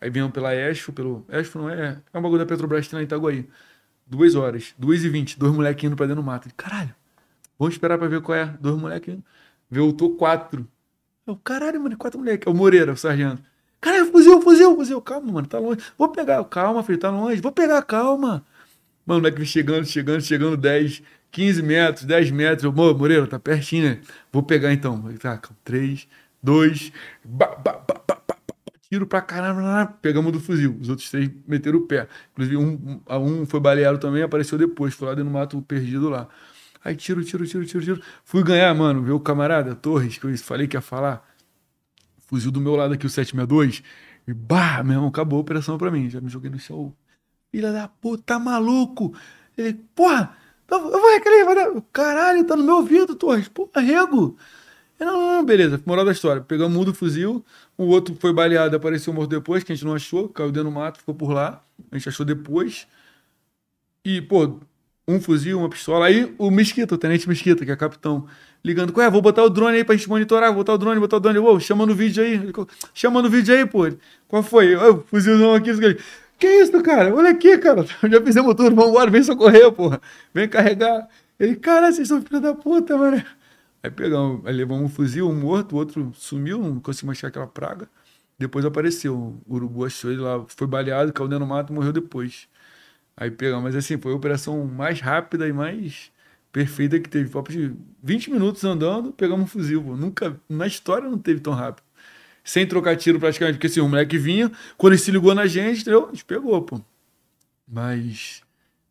[0.00, 1.26] Aí vinham pela Expo, pelo.
[1.28, 2.00] Expo não é.
[2.12, 3.48] É um bagulho da Petrobras que tem na Itaguaí.
[4.06, 6.48] Duas horas, duas e vinte, dois moleques indo pra dentro do mato.
[6.56, 6.94] Caralho,
[7.58, 8.46] Vamos esperar pra ver qual é.
[8.60, 9.18] Dois moleques.
[9.70, 10.66] Voltou quatro.
[11.28, 12.46] Eu, caralho, mano, quatro moleques.
[12.46, 13.42] É o Moreira, o sargento.
[13.82, 15.02] Caralho, fuzil, fuzil, fuzil.
[15.02, 15.78] Calma, mano, tá longe.
[15.98, 16.42] Vou pegar.
[16.44, 17.42] Calma, filho, tá longe.
[17.42, 18.42] Vou pegar, calma.
[19.04, 22.64] Mano, o moleque chegando, chegando, chegando 10, 15 metros, 10 metros.
[22.64, 24.00] Eu, Moreira, tá pertinho, né?
[24.32, 25.02] Vou pegar então.
[25.20, 26.08] Tá, 3,
[26.42, 26.92] 2,
[28.90, 30.78] tiro pra caramba, pegamos do fuzil.
[30.80, 32.08] Os outros três meteram o pé.
[32.32, 36.26] Inclusive, um, um foi baleado também, apareceu depois, foi lá dentro do mato perdido lá.
[36.84, 38.02] Aí tiro, tiro, tiro, tiro, tiro.
[38.24, 41.26] Fui ganhar, mano, o camarada Torres, que eu falei que ia falar.
[42.26, 43.82] Fuzil do meu lado aqui, o 762.
[44.26, 46.10] E bah, meu irmão, acabou a operação pra mim.
[46.10, 46.94] Já me joguei no chão.
[47.50, 49.14] Filha da puta, tá maluco?
[49.56, 50.36] Ele, porra,
[50.70, 51.82] eu vou requerer, vai dar.
[51.92, 53.48] Caralho, tá no meu ouvido, Torres.
[53.48, 54.36] Porra, rego.
[54.98, 55.80] Não, não, não, beleza.
[55.86, 56.42] Moral da história.
[56.42, 57.44] Pegamos um do fuzil,
[57.76, 60.74] o outro foi baleado, apareceu morto depois, que a gente não achou, caiu dentro do
[60.74, 61.62] mato, ficou por lá.
[61.90, 62.86] A gente achou depois.
[64.04, 64.60] E, pô,
[65.08, 66.06] um fuzil, uma pistola.
[66.06, 68.26] Aí o Mesquita, o tenente Mesquita, que é capitão,
[68.62, 71.16] ligando, ué, vou botar o drone aí pra gente monitorar, vou botar o drone, botar
[71.16, 71.38] o drone.
[71.38, 72.52] Ô, chama no vídeo aí.
[72.92, 73.88] Chama no vídeo aí, pô.
[74.28, 74.76] Qual foi?
[74.76, 75.70] Ô, fuzilzão aqui.
[76.38, 77.12] Que isso, cara?
[77.14, 77.84] Olha aqui, cara.
[78.08, 80.00] Já fizemos tudo, vambora, vem socorrer, porra.
[80.34, 81.08] Vem carregar.
[81.40, 83.24] Ele, cara, vocês são filho da puta, mano.
[83.82, 87.46] Aí pegamos, aí levamos um fuzil, um morto, o outro sumiu, não conseguimos achar aquela
[87.46, 87.88] praga.
[88.38, 89.40] Depois apareceu.
[89.46, 92.48] O urubu achou ele lá, foi baleado, caiu dentro do mato morreu depois.
[93.20, 96.12] Aí pegamos, mas assim, foi a operação mais rápida e mais
[96.52, 97.28] perfeita que teve.
[97.28, 99.82] Papo de 20 minutos andando, pegamos um fuzil.
[99.82, 99.96] Pô.
[99.96, 101.84] Nunca, na história não teve tão rápido.
[102.44, 105.80] Sem trocar tiro praticamente, porque assim, o moleque vinha, quando ele se ligou na gente,
[105.80, 106.06] entendeu?
[106.06, 106.80] A gente pegou, pô.
[107.66, 108.40] Mas,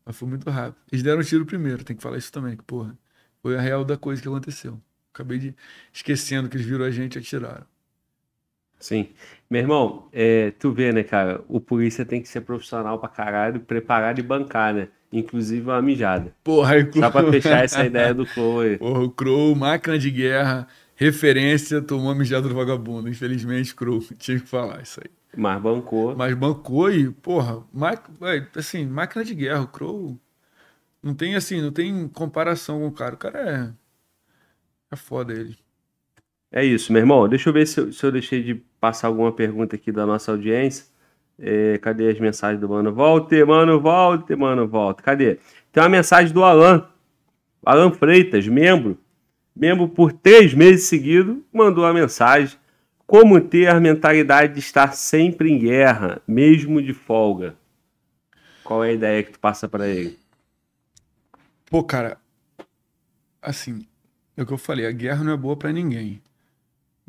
[0.04, 0.76] mas foi muito rápido.
[0.92, 2.96] Eles deram tiro primeiro, tem que falar isso também, que porra,
[3.42, 4.78] foi a real da coisa que aconteceu.
[5.12, 5.54] Acabei de
[5.90, 7.66] esquecendo que eles viram a gente e atiraram.
[8.78, 9.08] Sim.
[9.50, 11.42] Meu irmão, é, tu vê, né, cara?
[11.48, 14.88] O polícia tem que ser profissional pra caralho, preparado e bancar, né?
[15.10, 16.34] Inclusive uma mijada.
[16.44, 18.76] Porra, aí, Só pra fechar essa ideia do Crow aí.
[18.78, 23.08] Porra, o Crow, máquina de guerra, referência, tomou a mijada do vagabundo.
[23.08, 25.10] Infelizmente, Crow, tinha que falar isso aí.
[25.34, 26.14] Mas bancou.
[26.14, 27.62] Mas bancou e, porra,
[28.56, 30.18] assim, máquina de guerra, o Crow.
[31.02, 33.14] Não tem assim, não tem comparação com o cara.
[33.14, 33.72] O cara é.
[34.90, 35.56] É foda ele.
[36.50, 37.28] É isso, meu irmão.
[37.28, 40.32] Deixa eu ver se eu, se eu deixei de passar alguma pergunta aqui da nossa
[40.32, 40.86] audiência.
[41.38, 43.46] É, cadê as mensagens do Mano Walter?
[43.46, 45.02] Mano Walter, Mano Walter.
[45.02, 45.38] Cadê?
[45.70, 46.88] Tem uma mensagem do Alan.
[47.64, 48.98] Alan Freitas, membro.
[49.54, 52.56] Membro por três meses seguidos, mandou a mensagem.
[53.06, 57.56] Como ter a mentalidade de estar sempre em guerra, mesmo de folga?
[58.62, 60.18] Qual é a ideia que tu passa para ele?
[61.66, 62.18] Pô, cara,
[63.42, 63.86] assim,
[64.36, 66.22] é o que eu falei, a guerra não é boa para ninguém.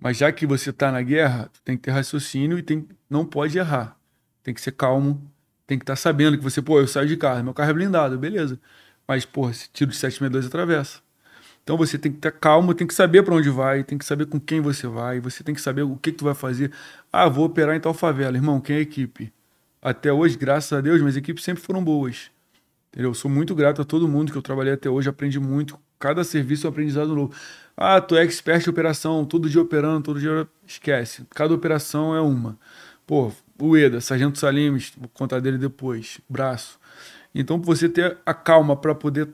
[0.02, 3.58] Mas já que você está na guerra, tem que ter raciocínio e tem, não pode
[3.58, 3.98] errar.
[4.42, 5.22] Tem que ser calmo,
[5.68, 7.74] tem que estar tá sabendo que você, pô, eu saio de carro, meu carro é
[7.74, 8.60] blindado, beleza.
[9.08, 11.00] Mas, porra, se tiro de 762 atravessa.
[11.64, 14.26] Então você tem que ter calma, tem que saber para onde vai, tem que saber
[14.26, 16.72] com quem você vai, você tem que saber o que, que tu vai fazer.
[17.12, 18.36] Ah, vou operar em tal favela.
[18.36, 19.32] Irmão, quem é a equipe?
[19.82, 22.32] Até hoje, graças a Deus, minhas equipes sempre foram boas.
[22.92, 23.12] Entendeu?
[23.12, 25.80] Eu sou muito grato a todo mundo que eu trabalhei até hoje, aprendi muito.
[26.00, 27.34] Cada serviço é um aprendizado novo.
[27.82, 30.46] Ah, tu é expert em operação, todo dia operando, todo dia.
[30.68, 31.26] Esquece.
[31.30, 32.60] Cada operação é uma.
[33.08, 36.78] Pô, o Eda, Sargento Salimes, vou contar dele depois, braço.
[37.34, 39.30] Então, você ter a calma para poder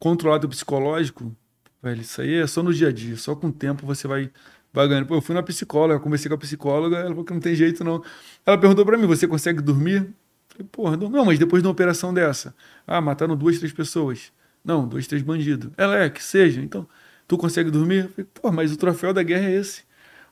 [0.00, 1.32] controlar teu psicológico,
[1.80, 4.32] velho, isso aí é só no dia a dia, só com o tempo você vai,
[4.72, 5.06] vai ganhando.
[5.06, 7.84] Pô, eu fui na psicóloga, conversei com a psicóloga, ela falou que não tem jeito
[7.84, 8.02] não.
[8.44, 10.12] Ela perguntou para mim, você consegue dormir?
[10.48, 12.52] falei, porra, não, não, mas depois de uma operação dessa,
[12.84, 14.32] ah, mataram duas, três pessoas.
[14.64, 15.70] Não, dois, três bandidos.
[15.76, 16.60] Ela é, que seja.
[16.60, 16.86] Então,
[17.30, 18.04] tu consegue dormir?
[18.06, 19.84] Eu falei, pô, mas o troféu da guerra é esse.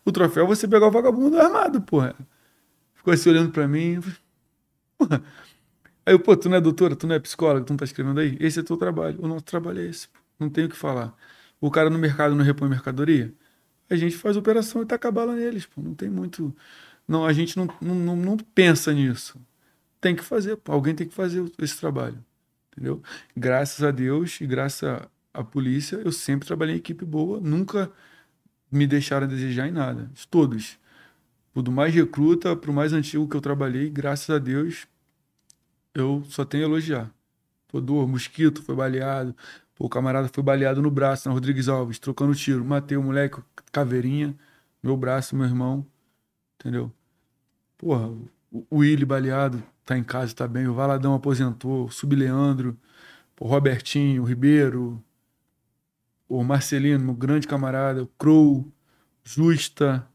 [0.05, 2.12] O troféu é você pegar o vagabundo armado, porra.
[2.93, 4.01] Ficou assim olhando para mim.
[6.05, 8.18] Aí eu, pô, tu não é doutora, tu não é psicóloga, tu não tá escrevendo
[8.18, 8.36] aí?
[8.41, 9.17] Esse é teu trabalho.
[9.23, 10.09] O nosso trabalho é esse.
[10.09, 10.18] Pô.
[10.41, 11.15] Não tenho o que falar.
[11.60, 13.33] O cara no mercado não repõe mercadoria?
[13.89, 15.81] A gente faz operação e taca bala neles, pô.
[15.81, 16.55] Não tem muito.
[17.07, 19.39] Não, a gente não, não, não pensa nisso.
[20.01, 20.73] Tem que fazer, pô.
[20.73, 22.18] Alguém tem que fazer esse trabalho.
[22.73, 23.01] Entendeu?
[23.36, 27.91] Graças a Deus e graças à polícia, eu sempre trabalhei em equipe boa, nunca
[28.70, 30.10] me deixaram a desejar em nada.
[30.31, 30.78] Todos.
[31.55, 34.86] Do mais recruta para o mais antigo que eu trabalhei, graças a Deus,
[35.92, 37.10] eu só tenho a elogiar.
[37.67, 39.34] Todo mosquito foi baleado.
[39.75, 42.65] Pô, o camarada foi baleado no braço, na Rodrigues Alves, trocando tiro.
[42.65, 43.42] Matei o moleque,
[43.73, 44.36] caveirinha,
[44.81, 45.84] meu braço, meu irmão.
[46.60, 46.92] Entendeu?
[47.76, 48.08] Porra,
[48.50, 50.68] o Willi baleado, tá em casa, tá bem.
[50.68, 52.76] O Valadão aposentou, o Subleandro,
[53.41, 55.02] o Robertinho, o Ribeiro,
[56.28, 58.66] o Marcelino, meu grande camarada, o Crow,
[59.24, 60.07] Justa,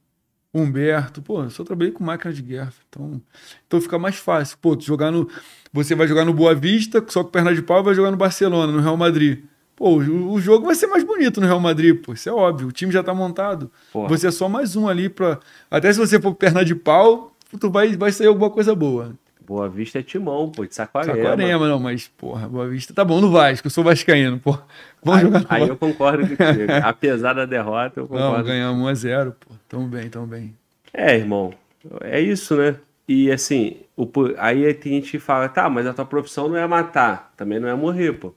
[0.54, 3.20] Humberto, pô, eu só trabalhei com máquina de guerra, então,
[3.66, 4.56] então fica mais fácil.
[4.62, 5.28] Pô, jogar no,
[5.72, 8.72] você vai jogar no Boa Vista, só com perna de pau, vai jogar no Barcelona,
[8.72, 9.44] no Real Madrid.
[9.76, 12.68] Pô, o, o jogo vai ser mais bonito no Real Madrid, pô, isso é óbvio,
[12.68, 13.72] o time já tá montado.
[13.92, 14.10] Porra.
[14.10, 15.40] Você é só mais um ali para
[15.72, 19.16] até se você for perna de pau, tu vai, vai sair alguma coisa boa.
[19.46, 21.16] Boa Vista é timão, pô, de Saquarema.
[21.16, 24.58] Saquarema, não, mas, porra, Boa Vista tá bom no Vasco, eu sou vascaíno, pô.
[25.04, 26.72] Vamos aí, jogar aí eu concordo contigo.
[26.84, 28.38] Apesar da derrota, eu concordo.
[28.38, 29.56] Não, ganhamos 1x0, pô.
[29.68, 30.56] Tamo bem, tamo bem.
[30.94, 31.54] É, irmão,
[32.02, 32.76] é isso, né?
[33.08, 36.66] E assim, o, aí tem gente que fala, tá, mas a tua profissão não é
[36.66, 38.34] matar, também não é morrer, pô.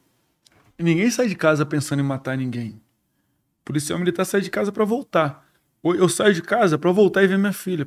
[0.78, 2.70] Ninguém sai de casa pensando em matar ninguém.
[3.60, 5.46] O policial militar sai de casa para voltar.
[5.82, 7.86] Eu saio de casa para voltar e ver minha filha.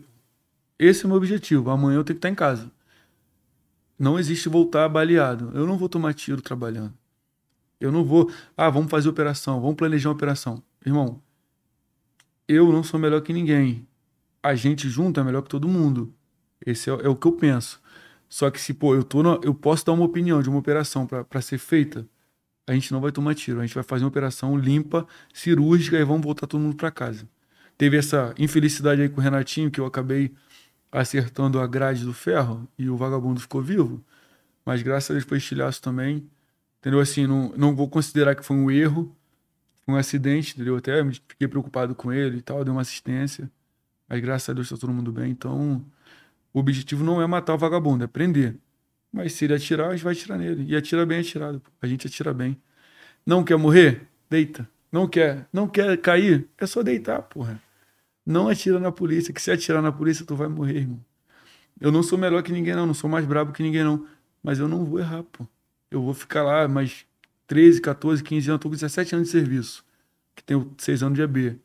[0.77, 1.69] Esse é o meu objetivo.
[1.69, 2.71] Amanhã eu tenho que estar em casa.
[3.99, 5.51] Não existe voltar baleado.
[5.53, 6.93] Eu não vou tomar tiro trabalhando.
[7.79, 8.31] Eu não vou.
[8.55, 10.63] Ah, vamos fazer operação, vamos planejar uma operação.
[10.85, 11.21] Irmão,
[12.47, 13.85] eu não sou melhor que ninguém.
[14.41, 16.13] A gente junto é melhor que todo mundo.
[16.65, 17.81] Esse é, é o que eu penso.
[18.29, 21.41] Só que se, pô, eu, tô eu posso dar uma opinião de uma operação para
[21.41, 22.07] ser feita,
[22.67, 23.59] a gente não vai tomar tiro.
[23.59, 27.27] A gente vai fazer uma operação limpa, cirúrgica e vamos voltar todo mundo para casa.
[27.77, 30.33] Teve essa infelicidade aí com o Renatinho, que eu acabei
[30.91, 34.03] acertando a grade do ferro e o vagabundo ficou vivo.
[34.65, 36.29] Mas graças a Deus foi estilhaço também.
[36.79, 36.99] Entendeu?
[36.99, 39.15] Assim, não, não vou considerar que foi um erro,
[39.85, 40.77] foi um acidente, entendeu?
[40.77, 43.51] Até fiquei preocupado com ele e tal, dei uma assistência.
[44.07, 45.31] Mas graças a Deus está todo mundo bem.
[45.31, 45.85] Então,
[46.53, 48.55] o objetivo não é matar o vagabundo, é prender.
[49.11, 50.65] Mas se ele atirar, a gente vai atirar nele.
[50.67, 51.61] E atira bem atirado.
[51.81, 52.57] A gente atira bem.
[53.25, 54.07] Não quer morrer?
[54.29, 54.67] Deita.
[54.91, 56.47] Não quer, não quer cair?
[56.57, 57.61] É só deitar, porra.
[58.29, 61.03] Não atira na polícia, que se atirar na polícia, tu vai morrer, irmão.
[61.81, 62.85] Eu não sou melhor que ninguém, não.
[62.85, 64.05] Não sou mais brabo que ninguém, não.
[64.43, 65.47] Mas eu não vou errar, pô.
[65.89, 67.07] Eu vou ficar lá mais
[67.47, 68.61] 13, 14, 15 anos.
[68.61, 69.83] Tô com 17 anos de serviço.
[70.35, 71.59] Que tenho 6 anos de AB.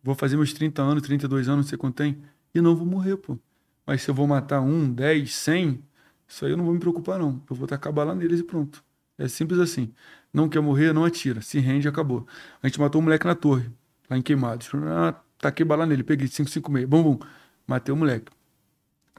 [0.00, 2.16] Vou fazer meus 30 anos, 32 anos, não sei quanto tem.
[2.54, 3.36] E não vou morrer, pô.
[3.84, 5.82] Mas se eu vou matar um, 10, 100,
[6.28, 7.42] isso aí eu não vou me preocupar, não.
[7.50, 8.84] Eu vou tacar bala neles e pronto.
[9.18, 9.92] É simples assim.
[10.32, 11.42] Não quer morrer, não atira.
[11.42, 12.24] Se rende, acabou.
[12.62, 13.68] A gente matou um moleque na torre,
[14.08, 14.70] lá em Queimados.
[15.38, 17.18] Taquei bala nele, peguei 556, bum, bum,
[17.66, 18.32] matei o moleque.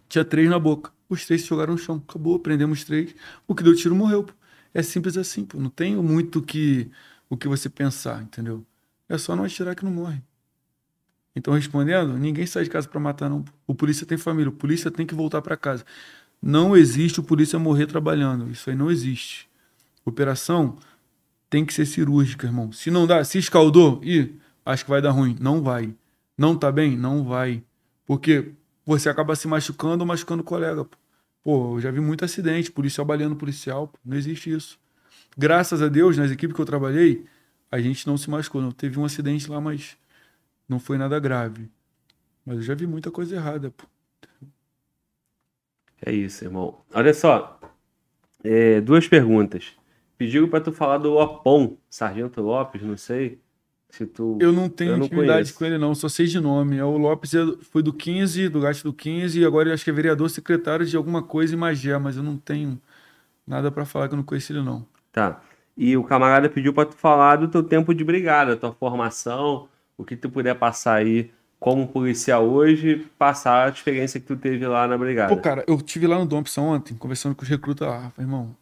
[0.07, 0.91] Tinha três na boca.
[1.07, 2.03] Os três se jogaram no chão.
[2.07, 3.15] Acabou, prendemos três.
[3.47, 4.23] O que deu tiro morreu.
[4.23, 4.33] Pô.
[4.73, 5.59] É simples assim, pô.
[5.59, 6.89] Não tem muito que,
[7.29, 8.65] o que você pensar, entendeu?
[9.07, 10.21] É só não atirar que não morre.
[11.35, 13.45] Então, respondendo, ninguém sai de casa para matar, não.
[13.65, 15.85] O polícia tem família, o polícia tem que voltar para casa.
[16.41, 18.49] Não existe o polícia morrer trabalhando.
[18.49, 19.49] Isso aí não existe.
[20.05, 20.77] Operação
[21.49, 22.71] tem que ser cirúrgica, irmão.
[22.71, 25.35] Se não dá, se escaldou, e acho que vai dar ruim.
[25.39, 25.93] Não vai.
[26.39, 26.95] Não tá bem?
[26.95, 27.61] Não vai.
[28.05, 28.53] Porque
[28.85, 30.85] você acaba se machucando ou machucando o colega.
[30.85, 30.97] Pô.
[31.43, 33.89] pô, eu já vi muito acidente, policial baleando policial.
[33.89, 33.99] Pô.
[34.05, 34.79] Não existe isso.
[35.37, 37.25] Graças a Deus, nas equipes que eu trabalhei,
[37.69, 38.61] a gente não se machucou.
[38.61, 39.97] Não teve um acidente lá, mas
[40.67, 41.69] não foi nada grave.
[42.45, 43.71] Mas eu já vi muita coisa errada.
[43.71, 43.85] Pô.
[46.05, 46.79] É isso, irmão.
[46.93, 47.59] Olha só.
[48.41, 49.73] É, duas perguntas.
[50.17, 53.41] pediram pra tu falar do Lopão, Sargento Lopes, não sei.
[53.89, 54.37] Se tu...
[54.39, 55.55] Eu não tenho Eu não intimidade conheço.
[55.55, 56.77] com ele, não, só sei de nome.
[56.77, 57.31] É o Lopes
[57.71, 60.85] foi do 15, do gasto do 15, e agora eu acho que é vereador secretário
[60.85, 62.79] de alguma coisa em Magé, mas eu não tenho
[63.45, 64.85] nada pra falar que eu não conheço ele, não.
[65.11, 65.41] Tá.
[65.75, 70.03] E o camarada pediu pra tu falar do teu tempo de brigada, tua formação, o
[70.03, 74.87] que tu puder passar aí como policial hoje, passar a experiência que tu teve lá
[74.87, 75.35] na brigada.
[75.35, 78.11] Pô, cara, eu tive lá no Dompson ontem, conversando com os recrutas lá.
[78.17, 78.55] Irmão,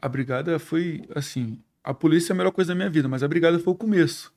[0.00, 1.58] a brigada foi assim.
[1.82, 4.32] A polícia é a melhor coisa da minha vida, mas a brigada foi o começo.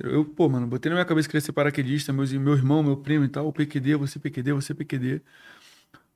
[0.00, 2.96] Eu, pô, mano, botei na minha cabeça que queria ser paraquedista, meus, meu irmão, meu
[2.96, 5.22] primo e tal, PQD, você PQD, você PQD.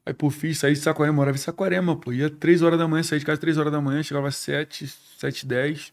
[0.05, 2.12] Aí, pô, fiz, saí de Saquarema, morava em Saquarema, pô.
[2.12, 4.86] Ia 3 horas da manhã, saí de casa 3 horas da manhã, chegava 7,
[5.18, 5.92] 7 10.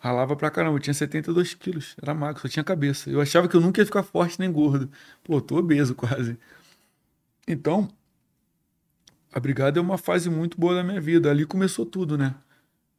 [0.00, 3.08] Ralava pra caramba, eu tinha 72 quilos, era magro, só tinha cabeça.
[3.10, 4.90] Eu achava que eu nunca ia ficar forte nem gordo.
[5.22, 6.36] Pô, tô obeso quase.
[7.46, 7.88] Então,
[9.32, 11.30] a brigada é uma fase muito boa da minha vida.
[11.30, 12.34] Ali começou tudo, né?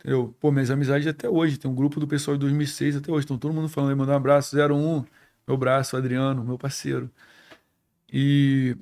[0.03, 0.35] Entendeu?
[0.39, 1.57] Pô, minhas amizades até hoje.
[1.57, 3.21] Tem um grupo do pessoal de 2006 até hoje.
[3.25, 4.55] Estão todo mundo falando mandar um abraço.
[4.57, 5.05] 01,
[5.47, 7.09] meu braço, Adriano, meu parceiro.
[8.11, 8.77] E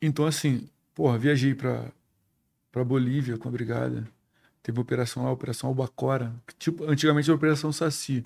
[0.00, 1.92] então, assim, porra, viajei pra,
[2.72, 4.08] pra Bolívia com a brigada.
[4.62, 6.34] Teve operação lá, Operação Albacora.
[6.46, 8.24] que, Tipo, antigamente era Operação Saci.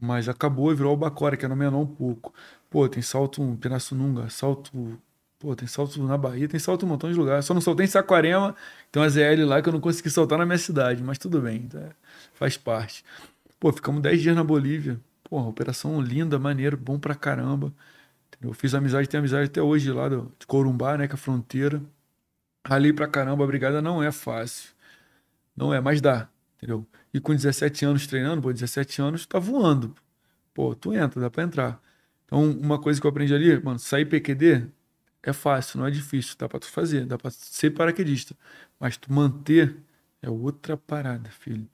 [0.00, 2.34] Mas acabou e virou Albacora, que era menor um pouco.
[2.70, 5.00] Pô, tem salto em Pirassununga, salto.
[5.38, 7.44] Pô, tem salto na Bahia, tem salto em um montão de lugares.
[7.44, 8.54] Só não soltei em Saquarema,
[8.90, 11.62] tem uma ZL lá que eu não consegui soltar na minha cidade, mas tudo bem,
[11.68, 11.90] tá?
[12.34, 13.04] faz parte.
[13.60, 14.98] Pô, ficamos 10 dias na Bolívia.
[15.24, 17.72] Pô, operação linda, maneiro, bom pra caramba.
[18.40, 21.18] Eu fiz amizade, tenho amizade até hoje lá do, de Corumbá, né, que é a
[21.18, 21.82] fronteira.
[22.66, 24.70] Ralei pra caramba, a brigada não é fácil.
[25.56, 26.86] Não é, mas dá, entendeu?
[27.14, 29.94] E com 17 anos treinando, pô, 17 anos, tá voando.
[30.54, 31.80] Pô, tu entra, dá pra entrar.
[32.26, 34.66] Então, uma coisa que eu aprendi ali, mano, sair PQD
[35.30, 38.36] é fácil, não é difícil, dá pra tu fazer, dá pra ser paraquedista.
[38.80, 39.76] Mas tu manter
[40.22, 41.68] é outra parada, filho.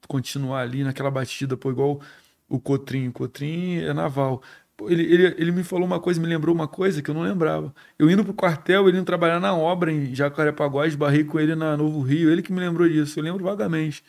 [0.00, 2.00] Tu continuar ali naquela batida, pô, igual
[2.48, 3.08] o Cotrim.
[3.08, 4.42] O Cotrim é naval.
[4.76, 7.22] Pô, Ele, ele, ele me falou uma coisa, me lembrou uma coisa que eu não
[7.22, 7.74] lembrava.
[7.98, 11.76] Eu indo pro quartel, ele indo trabalhar na obra em Jacarepaguá, esbarrei com ele na
[11.76, 14.04] Novo Rio, ele que me lembrou disso, eu lembro vagamente.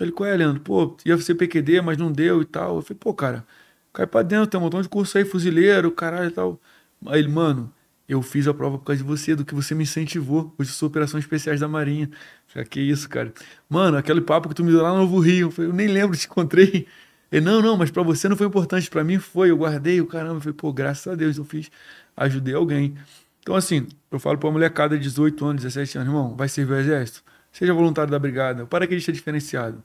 [0.00, 0.60] Ele, qual é, Leandro?
[0.62, 2.76] Pô, ia ser PQD, mas não deu e tal.
[2.76, 3.46] Eu falei, pô, cara,
[3.92, 6.60] cai pra dentro, tem um montão de curso aí, fuzileiro, caralho e tal.
[7.06, 7.72] Aí ele, mano,
[8.08, 10.54] eu fiz a prova por causa de você, do que você me incentivou.
[10.58, 12.10] Hoje eu sou operações especiais da Marinha.
[12.46, 13.32] Falei, "Ah, que isso, cara.
[13.68, 15.48] Mano, aquele papo que tu me deu lá no Novo Rio.
[15.48, 16.86] Eu, falei, eu nem lembro, te encontrei.
[17.32, 19.50] Ele, não, não, mas pra você não foi importante, pra mim foi.
[19.50, 20.36] Eu guardei o caramba.
[20.36, 21.70] Eu falei, pô, graças a Deus eu fiz,
[22.16, 22.94] ajudei alguém.
[23.40, 26.76] Então, assim, eu falo pra molecada de 18 anos, 17 anos, irmão, vai servir o
[26.78, 27.22] exército?
[27.52, 29.82] Seja voluntário da brigada, para que é diferenciado.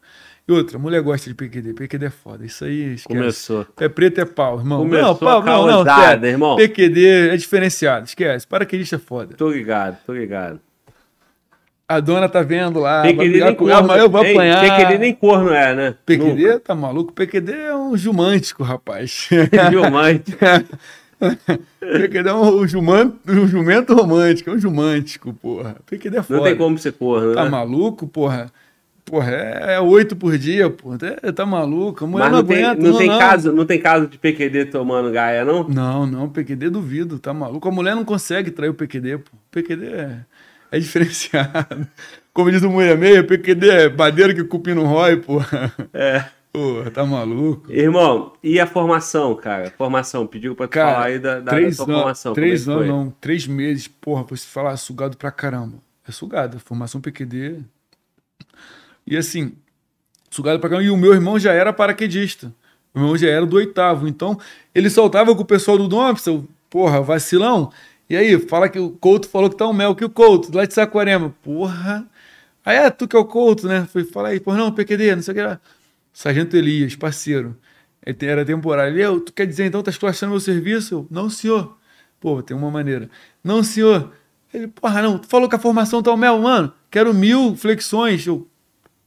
[0.49, 2.43] E outra, mulher gosta de PQD, PQD é foda.
[2.43, 3.07] Isso aí esquece.
[3.07, 3.67] Começou.
[3.79, 4.79] É preto é pau, irmão.
[4.79, 6.25] Começou não, pau, não, não, sério.
[6.25, 6.55] irmão.
[6.55, 8.47] PQD é diferenciado, esquece.
[8.47, 9.35] Paraquedista é foda.
[9.37, 10.59] Tô ligado, tô ligado.
[11.87, 13.03] A dona tá vendo lá.
[13.03, 13.87] PQD nem corno.
[13.87, 14.61] mas eu vou Ei, apanhar.
[14.63, 15.95] PQD nem corno é, né?
[16.03, 17.13] PQD, tá maluco?
[17.13, 19.27] PQD é um jumântico, rapaz.
[19.31, 19.69] Nunca.
[19.69, 20.35] Diamante.
[21.79, 25.75] PQD é um jumento, um jumento romântico, é um jumântico, porra.
[25.85, 26.37] PQD é foda.
[26.39, 27.49] Não tem como ser corno, Tá né?
[27.51, 28.47] maluco, porra?
[29.09, 30.97] Porra, é é oito por dia, porra.
[30.97, 32.05] Tá- Tá maluco?
[32.07, 35.43] Mas não, não tem, aguenta, não, tem Caso, não tem caso de PQD tomando gaia,
[35.43, 35.67] não?
[35.67, 37.67] Não, não, PQD duvido, tá maluco?
[37.67, 39.31] A mulher não consegue trair o PQD, pô.
[39.51, 40.19] PQD é,
[40.71, 41.87] é diferenciado.
[42.33, 45.41] Como diz o Mulher Meia, PQD é badeira que o cupim não rói, pô.
[45.93, 46.23] É.
[46.53, 47.71] Porra, tá maluco?
[47.71, 49.71] Irmão, e a formação, cara?
[49.77, 52.33] Formação, pediu pra tu Cara, falar aí da, da, da três tua anos, formação.
[52.33, 52.97] três é anos, que foi?
[52.97, 55.77] não, três meses, porra, pra você falar sugado pra caramba.
[56.07, 57.57] É sugado, formação PQD.
[59.09, 59.53] E assim,
[60.29, 60.87] sugado pra caramba.
[60.87, 62.53] E o meu irmão já era paraquedista.
[62.93, 64.07] O meu irmão já era do oitavo.
[64.07, 64.39] Então,
[64.73, 67.71] ele soltava com o pessoal do Dompson, porra, vacilão.
[68.07, 70.65] E aí, fala que o Couto falou que tá um mel, que o Couto, lá
[70.65, 71.35] de Saquarema.
[71.43, 72.07] Porra.
[72.63, 73.87] Aí, é, tu que é o Couto, né?
[73.91, 75.59] Foi, fala aí, porra, não, PQD, não sei o que lá.
[76.13, 77.57] Sargento Elias, parceiro.
[78.05, 78.93] Ele Era temporário.
[78.93, 80.93] Ele, "Eu, tu quer dizer então, tá escrachando meu serviço?
[80.95, 81.77] Eu, não, senhor.
[82.19, 83.09] Pô, tem uma maneira.
[83.43, 84.11] Não, senhor.
[84.53, 86.73] Ele, porra, não, tu falou que a formação tá o mel, mano.
[86.91, 88.25] Quero mil flexões.
[88.25, 88.47] Eu,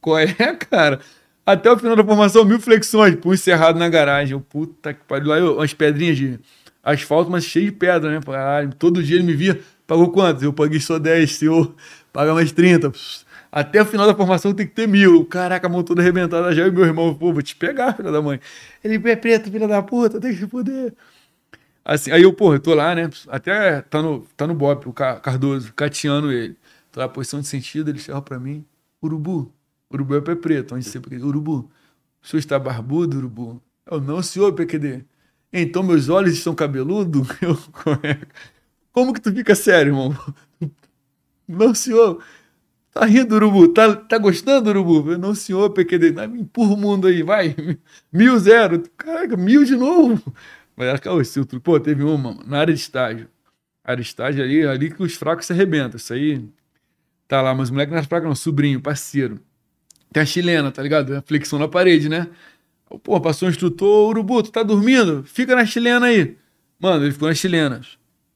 [0.03, 0.27] qual é,
[0.69, 0.99] cara?
[1.45, 3.15] Até o final da formação, mil flexões.
[3.15, 4.33] Punho cerrado na garagem.
[4.33, 5.33] Eu, puta que pariu.
[5.35, 6.39] Eu, umas pedrinhas de
[6.83, 8.19] asfalto, mas cheio de pedra, né?
[8.25, 9.59] Caralho, todo dia ele me via.
[9.85, 10.43] Pagou quanto?
[10.43, 11.73] Eu paguei só 10, senhor.
[12.13, 12.89] Paga mais 30.
[12.91, 13.25] Pss.
[13.51, 15.25] Até o final da formação tem que ter mil.
[15.25, 16.65] Caraca, a mão toda arrebentada já.
[16.67, 18.39] E meu irmão, pô, vou te pegar, filha da mãe.
[18.83, 20.93] Ele, pé preto, filha da puta, tem que se poder.
[21.85, 23.09] Assim, aí eu, porra, eu tô lá, né?
[23.27, 26.55] Até tá no, tá no Bob, o Ca- Cardoso, cateando ele.
[26.91, 28.65] Tô lá, posição de sentido, ele chega pra mim.
[29.01, 29.51] Urubu.
[29.93, 31.21] Urubu é pé preto, onde sempre.
[31.21, 31.69] Urubu.
[32.21, 33.61] O senhor está barbudo, Urubu?
[33.89, 35.05] Eu, não, senhor, PQD.
[35.51, 37.27] Então meus olhos estão cabeludos?
[37.41, 37.57] Eu,
[38.91, 40.15] como que tu fica sério, irmão?
[41.47, 42.23] Não, senhor.
[42.93, 43.67] Tá rindo, Urubu?
[43.69, 45.11] Tá, tá gostando, Urubu?
[45.11, 46.09] Eu, não, senhor, PQD.
[46.39, 47.55] Empurra o mundo aí, vai.
[48.13, 48.83] Mil, zero.
[48.95, 50.21] Caraca, mil de novo.
[50.75, 51.19] Mas era caô,
[51.63, 53.27] Pô, teve uma na área de estágio.
[53.83, 55.97] A área de estágio ali, ali que os fracos se arrebentam.
[55.97, 56.47] Isso aí
[57.27, 58.35] tá lá, mas o moleque não é fraco, não.
[58.35, 59.39] Sobrinho, parceiro.
[60.13, 61.23] Tem a chilena, tá ligado?
[61.25, 62.27] Flexão na parede, né?
[63.01, 65.23] Pô, passou um instrutor, Urubu, tu tá dormindo?
[65.23, 66.37] Fica na chilena aí.
[66.79, 67.81] Mano, ele ficou na chilena.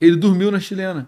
[0.01, 1.07] Ele dormiu na chilena.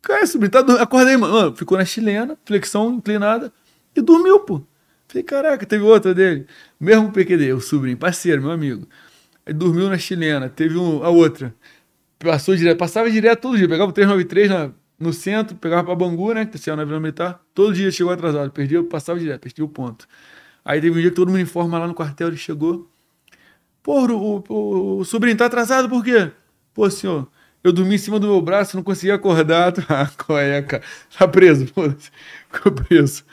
[0.00, 0.82] Cara, sobrinho, tá dormindo.
[0.82, 1.54] Acordei, mano.
[1.54, 3.52] Ficou na chilena, flexão inclinada,
[3.94, 4.62] e dormiu, pô.
[5.06, 6.46] Falei, caraca, teve outra dele.
[6.80, 8.88] Mesmo PQD, o sobrinho, parceiro, meu amigo.
[9.46, 11.54] Ele dormiu na chilena, teve um, a outra.
[12.18, 13.68] Passou direto, passava direto todo dia.
[13.68, 16.44] Pegava o 393 na, no centro, pegava pra Bangu, né?
[16.46, 17.40] Que tinha na Vila Militar.
[17.54, 18.50] Todo dia chegou atrasado.
[18.50, 20.08] Perdia, passava direto, perdia o ponto.
[20.64, 22.90] Aí teve um dia que todo mundo informa lá no quartel, ele chegou.
[23.82, 26.30] Pô, o, o, o sobrinho tá atrasado por quê?
[26.74, 27.28] Pô, senhor,
[27.62, 29.72] eu dormi em cima do meu braço, não conseguia acordar.
[29.88, 30.82] Ah, qual é, cara?
[31.16, 31.82] Tá preso, pô.
[32.50, 33.24] Ficou preso.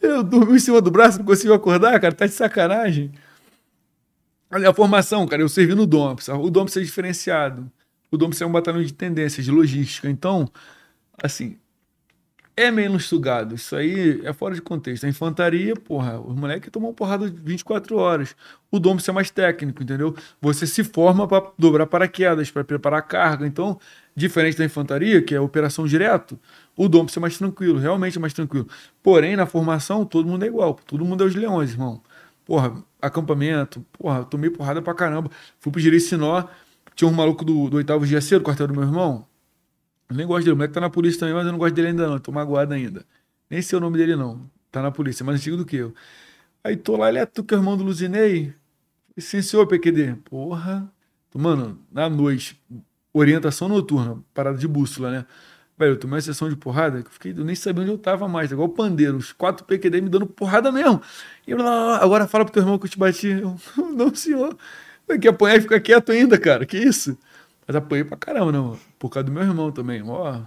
[0.00, 2.14] Eu dormi em cima do braço, não conseguiu acordar, cara.
[2.14, 3.12] Tá de sacanagem.
[4.50, 5.42] Olha a formação, cara.
[5.42, 6.28] Eu servi no DOMPS.
[6.28, 7.70] O DOMPS é diferenciado.
[8.10, 10.08] O DOMPS é um batalhão de tendências, de logística.
[10.08, 10.48] Então,
[11.22, 11.58] assim,
[12.56, 13.54] é menos sugado.
[13.54, 15.04] Isso aí é fora de contexto.
[15.04, 18.36] A infantaria, porra, os moleques tomam porrada 24 horas.
[18.70, 20.14] O dom é mais técnico, entendeu?
[20.40, 23.46] Você se forma para dobrar paraquedas, para preparar carga.
[23.46, 23.78] Então,
[24.14, 26.38] diferente da infantaria, que é operação direto,
[26.76, 28.68] o dom é mais tranquilo, realmente é mais tranquilo.
[29.02, 30.74] Porém, na formação, todo mundo é igual.
[30.86, 32.00] Todo mundo é os leões, irmão.
[32.44, 35.30] Porra, acampamento, porra, tomei porrada pra caramba.
[35.58, 36.44] Fui pro Jericinó,
[36.94, 39.26] tinha um maluco do, do oitavo dia cedo, quartel do meu irmão.
[40.14, 40.52] Eu nem gosto dele.
[40.52, 42.18] O moleque tá na polícia também, mas eu não gosto dele ainda não.
[42.20, 43.04] Tô magoado ainda.
[43.50, 44.48] Nem sei o nome dele não.
[44.70, 45.92] Tá na polícia, é mais antigo do que eu.
[46.62, 48.54] Aí tô lá, ele é tu que é irmão do Luzinei?
[49.18, 50.16] Sim, senhor PQD.
[50.24, 50.90] Porra.
[51.34, 52.60] Mano, na noite,
[53.12, 55.26] orientação noturna, parada de bússola, né?
[55.76, 57.98] Velho, eu tomei uma sessão de porrada que eu, fiquei, eu nem sabia onde eu
[57.98, 58.52] tava mais.
[58.52, 61.02] Igual o pandeiro, os quatro PQD me dando porrada mesmo.
[61.46, 63.28] E lá, agora fala pro teu irmão que eu te bati.
[63.28, 63.56] Eu,
[63.96, 64.56] não, senhor.
[65.08, 66.64] Tem que apanhar e ficar quieto ainda, cara.
[66.64, 67.18] Que isso?
[67.66, 68.78] Mas apanhei pra caramba, não.
[68.98, 70.02] Por causa do meu irmão também.
[70.06, 70.42] Ó.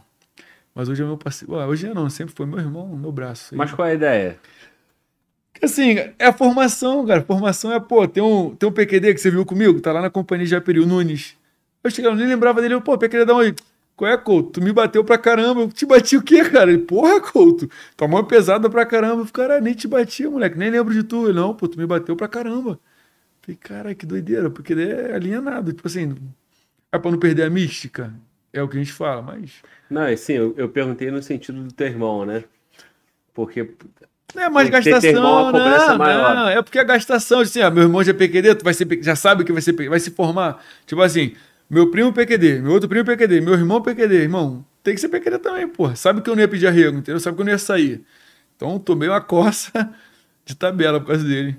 [0.73, 1.53] Mas hoje é meu parceiro.
[1.53, 3.55] hoje é não, sempre foi meu irmão, meu braço.
[3.55, 4.39] Mas qual é a ideia?
[5.61, 7.23] Assim, é a formação, cara.
[7.23, 10.09] Formação é, pô, tem um, tem um PQD que você viu comigo, tá lá na
[10.09, 11.35] companhia de Japeri, o Nunes.
[11.83, 13.55] Eu cheguei, eu nem lembrava dele, pô, PQD da onde?
[13.97, 14.51] Qual é, Couto?
[14.51, 15.61] Tu me bateu pra caramba.
[15.61, 16.71] Eu te bati o quê, cara?
[16.71, 19.23] Ele, porra, Couto, tua mão é pesada pra caramba.
[19.23, 21.25] Eu falei, cara, nem te bati, moleque, nem lembro de tu.
[21.25, 22.71] Ele, não, pô, tu me bateu pra caramba.
[22.71, 22.79] Eu
[23.41, 25.73] falei, cara, que doideira, porque ele é alienado.
[25.73, 26.15] Tipo assim,
[26.91, 28.13] é pra não perder a mística.
[28.51, 29.61] É o que a gente fala, mas.
[29.89, 32.43] Não, assim, eu, eu perguntei no sentido do teu irmão, né?
[33.33, 33.69] Porque.
[34.35, 38.11] É mais gastação, irmão, não, não, é porque a gastação, assim, ah, meu irmão já
[38.11, 40.61] é PQD, tu vai ser, já sabe que vai ser vai se formar.
[40.85, 41.33] Tipo assim,
[41.69, 45.39] meu primo PQD, meu outro primo PQD, meu irmão PQD, irmão, tem que ser PQD
[45.39, 45.95] também, porra.
[45.95, 47.19] Sabe que eu não ia pedir arrego, entendeu?
[47.21, 48.03] Sabe que eu não ia sair.
[48.55, 49.71] Então tomei uma coça
[50.45, 51.57] de tabela por causa dele.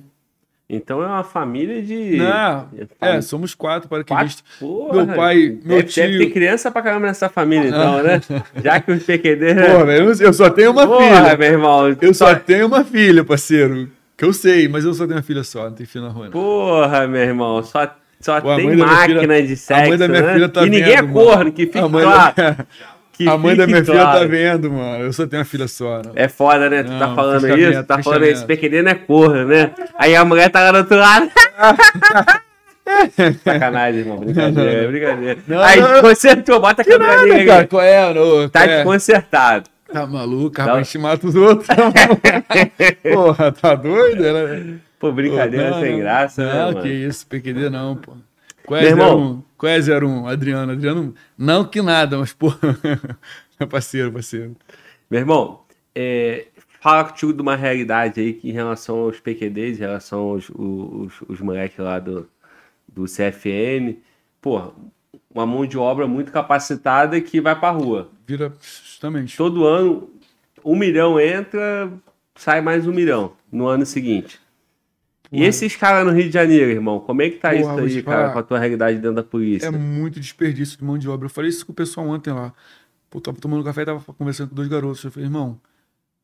[0.71, 2.19] Então é uma família de.
[2.19, 2.69] Não,
[3.01, 4.45] é, somos quatro paraquedistas.
[4.61, 6.03] Meu pai, meu deve, tio.
[6.03, 8.21] Deve ter criança pra caramba nessa família, então, né?
[8.63, 9.55] Já que os PQD.
[9.55, 11.37] Porra, eu só tenho uma Porra, filha.
[11.39, 11.97] meu irmão.
[11.99, 12.29] Eu só...
[12.29, 13.91] só tenho uma filha, parceiro.
[14.15, 16.25] Que eu sei, mas eu só tenho uma filha só, não tem filho na rua.
[16.25, 16.33] Não.
[16.33, 17.91] Porra, meu irmão, só,
[18.21, 19.85] só Pô, tem máquina filha, de sexo.
[19.85, 20.33] A mãe da minha né?
[20.35, 22.35] filha tá E ninguém vendo, é corno, que fica claro.
[23.19, 24.01] Que a mãe da minha claro.
[24.01, 25.03] filha tá vendo, mano.
[25.03, 26.01] Eu só tenho uma filha só.
[26.05, 26.13] Não.
[26.15, 26.85] É foda, né?
[26.85, 28.47] Tu não, tá falando isso, tá falando isso,
[28.83, 29.73] não é corno, né?
[29.99, 31.29] Aí a mulher tá lá do outro lado.
[33.45, 34.19] Sacanagem, irmão.
[34.19, 35.39] Brincadeira, não, brincadeira.
[35.49, 37.45] Não, Aí não, consertou, bota a câmera ali.
[37.45, 38.15] Cara, qual é?
[38.15, 38.77] No, tá é?
[38.77, 39.69] desconcertado.
[39.93, 41.67] Tá maluco, rapaz, te mata os outros.
[43.03, 44.25] Porra, tá doido?
[44.25, 44.79] Ela...
[45.01, 48.13] Pô, brincadeira pô, sem graça, não, né, Não, que isso, PQD não, pô.
[48.69, 50.27] Qual é, Meu irmão, qual é 01?
[50.27, 50.73] Adriano.
[50.73, 52.53] Adriano, não que nada, mas, pô,
[53.59, 54.55] é parceiro, parceiro.
[55.11, 55.63] Meu irmão,
[55.95, 56.49] é,
[56.79, 61.15] fala contigo de uma realidade aí que em relação aos PQDs, em relação aos os,
[61.27, 62.29] os moleques lá do,
[62.87, 63.97] do CFN,
[64.39, 64.71] pô,
[65.35, 68.11] uma mão de obra muito capacitada que vai pra rua.
[68.27, 69.35] Vira, justamente.
[69.35, 70.11] Todo ano,
[70.63, 71.91] um milhão entra,
[72.35, 74.39] sai mais um milhão no ano seguinte.
[75.31, 78.03] E esses caras no Rio de Janeiro, irmão, como é que tá Porra, isso aí,
[78.03, 79.67] cara, com a tua realidade dentro da polícia?
[79.67, 81.27] É muito desperdício de mão de obra.
[81.27, 82.53] Eu falei isso com o pessoal ontem lá.
[83.11, 85.05] Pô, tava tomando café e tava conversando com dois garotos.
[85.05, 85.61] Eu falei, irmão,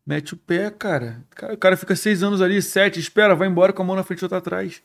[0.06, 1.22] mete o pé, cara.
[1.52, 4.20] O cara fica seis anos ali, sete, espera, vai embora com a mão na frente
[4.20, 4.82] e outra atrás.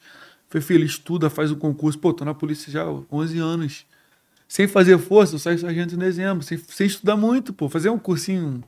[0.49, 1.97] Falei, filho, estuda, faz o concurso.
[1.99, 3.85] Pô, tô na polícia já há 11 anos.
[4.47, 6.43] Sem fazer força, eu saio sargento em dezembro.
[6.43, 7.69] Sem, sem estudar muito, pô.
[7.69, 8.63] Fazer um cursinho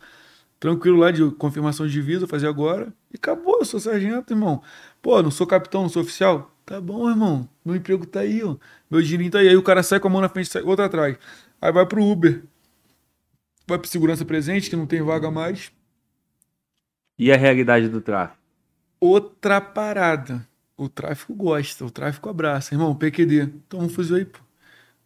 [0.59, 2.93] tranquilo lá de confirmação de divisa, fazer agora.
[3.11, 4.61] E acabou, eu sou sargento, irmão.
[5.01, 6.51] Pô, não sou capitão, não sou oficial.
[6.65, 7.49] Tá bom, irmão.
[7.65, 8.55] Meu emprego tá aí, ó.
[8.89, 9.49] Meu dinheirinho tá aí.
[9.49, 11.17] Aí o cara sai com a mão na frente, sai outra atrás.
[11.61, 12.43] Aí vai pro Uber.
[13.67, 15.71] Vai pro segurança presente, que não tem vaga mais.
[17.17, 18.39] E a realidade do tráfico?
[18.99, 20.47] Outra parada.
[20.77, 22.73] O tráfico gosta, o tráfico abraça.
[22.73, 24.39] Irmão, PQD, toma um fuzil aí, pô.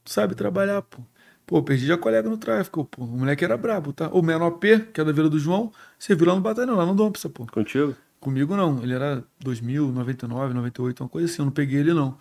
[0.04, 1.00] Tu sabe trabalhar, pô.
[1.46, 3.04] Pô, perdi a colega no tráfico, pô.
[3.04, 4.10] O moleque era brabo, tá?
[4.10, 6.96] O menor P, que é da Vila do João, serviu lá no batalhão, lá no
[6.96, 7.46] Dompsa, pô.
[7.48, 7.96] Contigo?
[8.26, 8.82] Comigo não.
[8.82, 11.44] Ele era 2000, 99, 98, uma coisa assim.
[11.44, 12.18] Eu não peguei ele, não.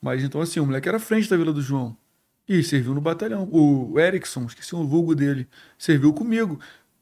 [0.00, 1.94] Mas então, assim, o moleque era frente da Vila do João.
[2.48, 3.46] E serviu no batalhão.
[3.52, 6.58] O Erickson, esqueci o vulgo dele, serviu comigo.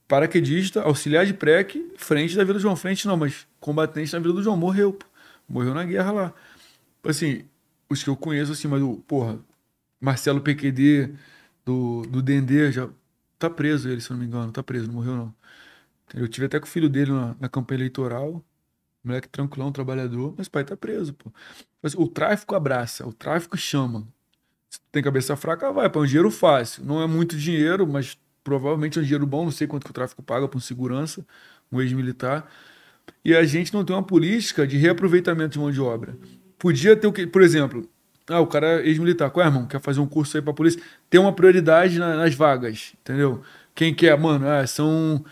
[0.09, 2.75] Paraquedista, auxiliar de PREC, frente da Vila do João.
[2.75, 4.57] Frente não, mas combatente na Vila do João.
[4.57, 5.07] Morreu, pô.
[5.49, 6.35] Morreu na guerra lá.
[7.05, 7.45] Assim,
[7.89, 9.39] os que eu conheço, assim, mas o, porra,
[10.01, 11.15] Marcelo PQD,
[11.65, 12.89] do, do Dendê, já
[13.39, 14.51] tá preso ele, se eu não me engano.
[14.51, 15.35] Tá preso, não morreu não.
[16.15, 18.45] Eu tive até com o filho dele na, na campanha eleitoral.
[19.03, 21.33] Moleque tranquilão, trabalhador, mas pai tá preso, pô.
[21.97, 24.07] O tráfico abraça, o tráfico chama.
[24.69, 26.85] Se tem cabeça fraca, vai, para um dinheiro fácil.
[26.85, 29.95] Não é muito dinheiro, mas provavelmente é um dinheiro bom, não sei quanto que o
[29.95, 31.27] tráfico paga para um segurança,
[31.73, 32.47] um ex-militar.
[33.25, 36.17] E a gente não tem uma política de reaproveitamento de mão de obra.
[36.59, 37.89] Podia ter o que, por exemplo,
[38.29, 39.67] ah, o cara é ex-militar, qual é, irmão?
[39.67, 40.81] Quer fazer um curso aí pra polícia?
[41.09, 43.43] Tem uma prioridade na, nas vagas, entendeu?
[43.75, 45.25] Quem quer, mano, ah, são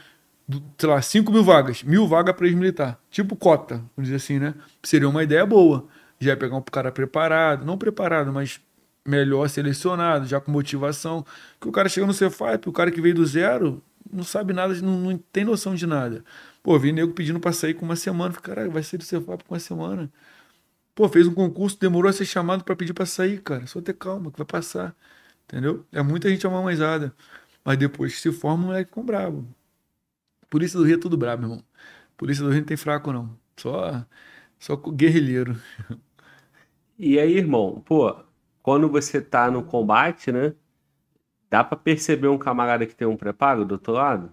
[0.79, 2.99] sei lá, 5 mil vagas, mil vagas para ex-militar.
[3.11, 4.55] Tipo cota, vamos dizer assim, né?
[4.83, 5.87] Seria uma ideia boa.
[6.19, 8.61] Já ia pegar um cara preparado, não preparado, mas
[9.07, 11.25] melhor selecionado, já com motivação.
[11.61, 14.75] Que o cara chega no Cefap, o cara que veio do zero, não sabe nada,
[14.81, 16.25] não, não tem noção de nada.
[16.63, 18.33] Pô, vi nego pedindo pra sair com uma semana.
[18.33, 20.11] Falei, caralho, vai sair do Cefap com uma semana.
[20.95, 23.67] Pô, fez um concurso, demorou a ser chamado para pedir para sair, cara.
[23.67, 24.95] Só ter calma, que vai passar.
[25.45, 25.87] Entendeu?
[25.93, 27.15] É muita gente amamãezada.
[27.65, 29.47] Mas depois que se forma, o moleque ficam bravo.
[30.51, 31.63] Polícia do Rio é tudo brabo, irmão.
[32.17, 33.39] Polícia do Rio não tem fraco, não.
[33.57, 34.05] Só,
[34.59, 35.57] só guerrilheiro.
[37.01, 38.13] E aí, irmão, pô,
[38.61, 40.53] quando você tá no combate, né?
[41.49, 44.33] Dá pra perceber um camarada que tem um preparo do outro lado?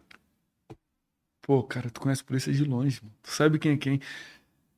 [1.43, 3.13] Pô, cara, tu conhece a polícia de longe, mano.
[3.21, 4.01] Tu sabe quem é quem.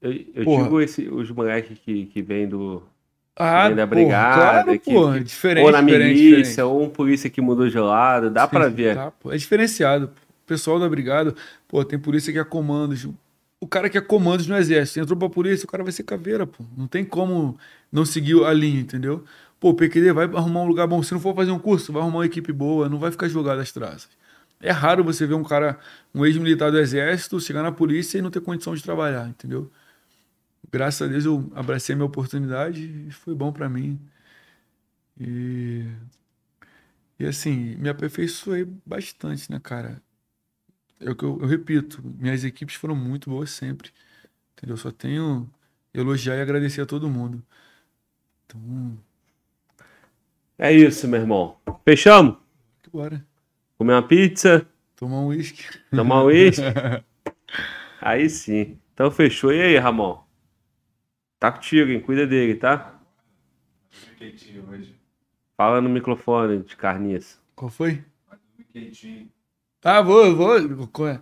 [0.01, 2.83] Eu, eu digo esse, os moleques que, que vêm do.
[3.33, 6.61] Ah, da brigada, claro, que, pô, que, diferente, ou na diferente, milícia, diferente.
[6.61, 8.95] ou um polícia que mudou de lado, dá pra ver.
[8.95, 10.09] Tá, é diferenciado.
[10.09, 11.35] Pô pessoal da brigada,
[11.67, 13.07] pô, tem polícia que é comandos.
[13.59, 16.47] O cara que é comandos no exército, entrou pra polícia, o cara vai ser caveira,
[16.47, 16.63] pô.
[16.77, 17.57] Não tem como
[17.91, 19.23] não seguir a linha, entendeu?
[19.59, 21.01] Pô, o PQD vai arrumar um lugar bom.
[21.03, 23.59] Se não for fazer um curso, vai arrumar uma equipe boa, não vai ficar jogado
[23.59, 24.09] as traças.
[24.59, 25.79] É raro você ver um cara,
[26.13, 29.71] um ex-militar do exército, chegar na polícia e não ter condição de trabalhar, entendeu?
[30.71, 33.99] Graças a Deus eu abracei a minha oportunidade e foi bom para mim.
[35.19, 35.85] E,
[37.19, 40.01] e assim, me aperfeiçoei bastante, né, cara?
[40.99, 43.91] É o que eu, eu, repito, minhas equipes foram muito boas sempre.
[44.53, 44.77] Entendeu?
[44.77, 45.49] Só tenho
[45.93, 47.43] elogiar e agradecer a todo mundo.
[48.45, 48.97] Então.
[50.57, 51.57] É isso, meu irmão.
[51.85, 52.37] Fechamos?
[52.91, 53.23] Bora.
[53.77, 54.67] Comer uma pizza.
[54.95, 55.63] Tomar um uísque.
[55.91, 56.63] Tomar um uísque.
[58.01, 58.79] aí sim.
[58.93, 59.53] Então fechou.
[59.53, 60.23] E aí, Ramon?
[61.39, 62.01] Tá contigo, hein?
[62.01, 62.99] Cuida dele, tá?
[64.17, 64.95] Quentinho hoje.
[65.55, 67.37] Fala no microfone de carniça.
[67.55, 68.03] Qual foi?
[68.73, 69.29] Quentinho.
[69.83, 70.87] Ah, vou, vou.
[70.91, 71.19] Qual é,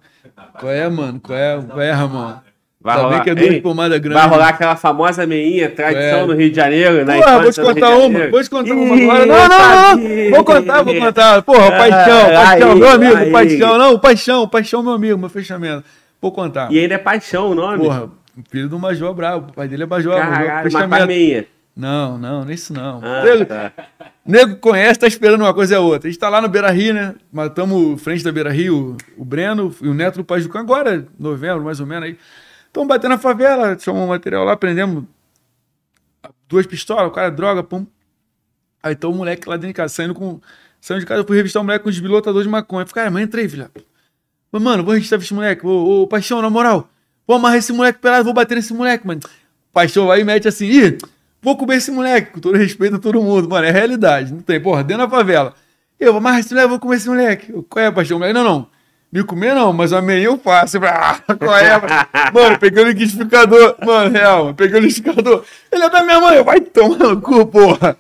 [0.60, 1.20] qual é mano?
[1.20, 2.36] Qual é, qual é Ramon?
[2.82, 4.22] Vai Ainda rolar, que é duas Ei, pomadas grandes.
[4.22, 6.26] vai rolar aquela famosa meinha, tradição É.
[6.28, 9.26] no Rio de Janeiro, na Porra, vou te contar uma, vou te contar uma agora.
[9.26, 11.42] Não, não, não, vou contar, vou contar.
[11.42, 13.32] Porra, Ah, paixão, paixão, aí, meu amigo, aí.
[13.32, 15.84] paixão, não, paixão, paixão, meu amigo, meu fechamento.
[16.22, 16.72] Vou contar.
[16.72, 17.80] E ainda é paixão o nome.
[17.84, 18.08] Porra,
[18.52, 21.08] filho do Major Bravo, o pai dele é Major, Major Caralho, fechamento.
[21.08, 21.46] meinha.
[21.76, 23.02] Não, não, isso não.
[23.04, 23.72] Ah, tá.
[24.26, 26.08] Nego conhece, tá esperando uma coisa e a outra.
[26.08, 27.16] A gente tá lá no Beira Rio, né?
[27.32, 31.80] Matamos frente da Beira Rio, o, Breno e o Neto do Pajucão, agora, novembro, mais
[31.80, 32.18] ou menos aí.
[32.66, 35.04] Estão batendo na favela, chamamos um material lá, prendemos
[36.50, 37.86] duas pistolas, o cara droga, pum.
[38.82, 40.40] Aí então o moleque lá dentro de casa, saindo com.
[40.82, 42.84] Saindo de casa, eu fui revistar o moleque com um desbilotador de maconha.
[42.84, 43.72] Eu falei, cara, entrei, filha.
[44.52, 45.66] Mas, mano, vou revistar esse moleque.
[45.66, 46.90] Ô, ô, Paixão, na moral,
[47.26, 49.22] vou amarrar esse moleque pelado, vou bater nesse moleque, mano.
[49.74, 50.98] Paixão vai e mete assim, ih,
[51.46, 54.60] vou comer esse moleque, com todo respeito a todo mundo, mano, é realidade, não tem,
[54.60, 55.54] porra, dentro da favela.
[56.00, 57.52] Eu amarrar esse moleque, vou comer esse moleque.
[57.54, 58.18] Eu, Qual é, Paixão?
[58.18, 58.68] Moleque, não, não.
[59.14, 60.78] Me comer não, mas amanhã eu faço.
[60.84, 61.80] Ah, qual é?
[62.34, 63.76] Mano, peguei o liquidificador.
[63.86, 65.46] Mano, real, peguei o liquidificador.
[65.72, 66.44] Ele é da minha mãe.
[66.44, 67.96] Vai tomar no cu, porra.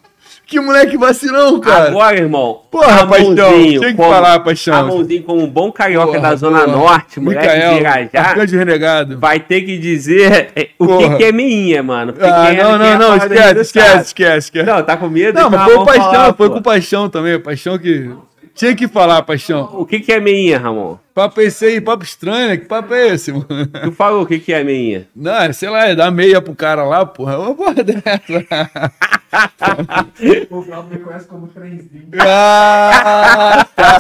[0.45, 1.87] Que moleque vacilão, cara.
[1.89, 2.61] Agora, irmão.
[2.69, 4.73] Porra, Paixão, tinha que como- falar, Paixão.
[4.75, 6.71] Ramonzinho, como um bom carioca Porra, da Zona porra.
[6.77, 9.19] Norte, moleque Micael, de Irajá, Arcanjo renegado.
[9.19, 11.17] vai ter que dizer é, o que, Porra.
[11.17, 12.13] que é meinha, mano.
[12.21, 14.65] Ah, é- não, não, não, esquece, esquece, esquece, esquece.
[14.65, 15.39] Não, tá com medo?
[15.39, 16.55] Não, mas Então foi o vamos Paixão, falar, foi pô.
[16.55, 17.39] com Paixão também.
[17.39, 18.11] Paixão que.
[18.53, 19.69] Tinha que falar, Paixão.
[19.73, 20.95] O que, que é meinha, Ramon?
[21.13, 22.57] Papo esse aí, papo estranho, né?
[22.57, 23.45] Que papo é esse, mano?
[23.83, 25.07] Tu falou o que, que é meinha.
[25.13, 27.37] Não, sei lá, é dar meia pro cara lá, porra.
[27.37, 28.91] Uma porra dessa.
[30.49, 32.07] O Flávio me conhece como trenzinho.
[32.19, 33.99] Ah, tá.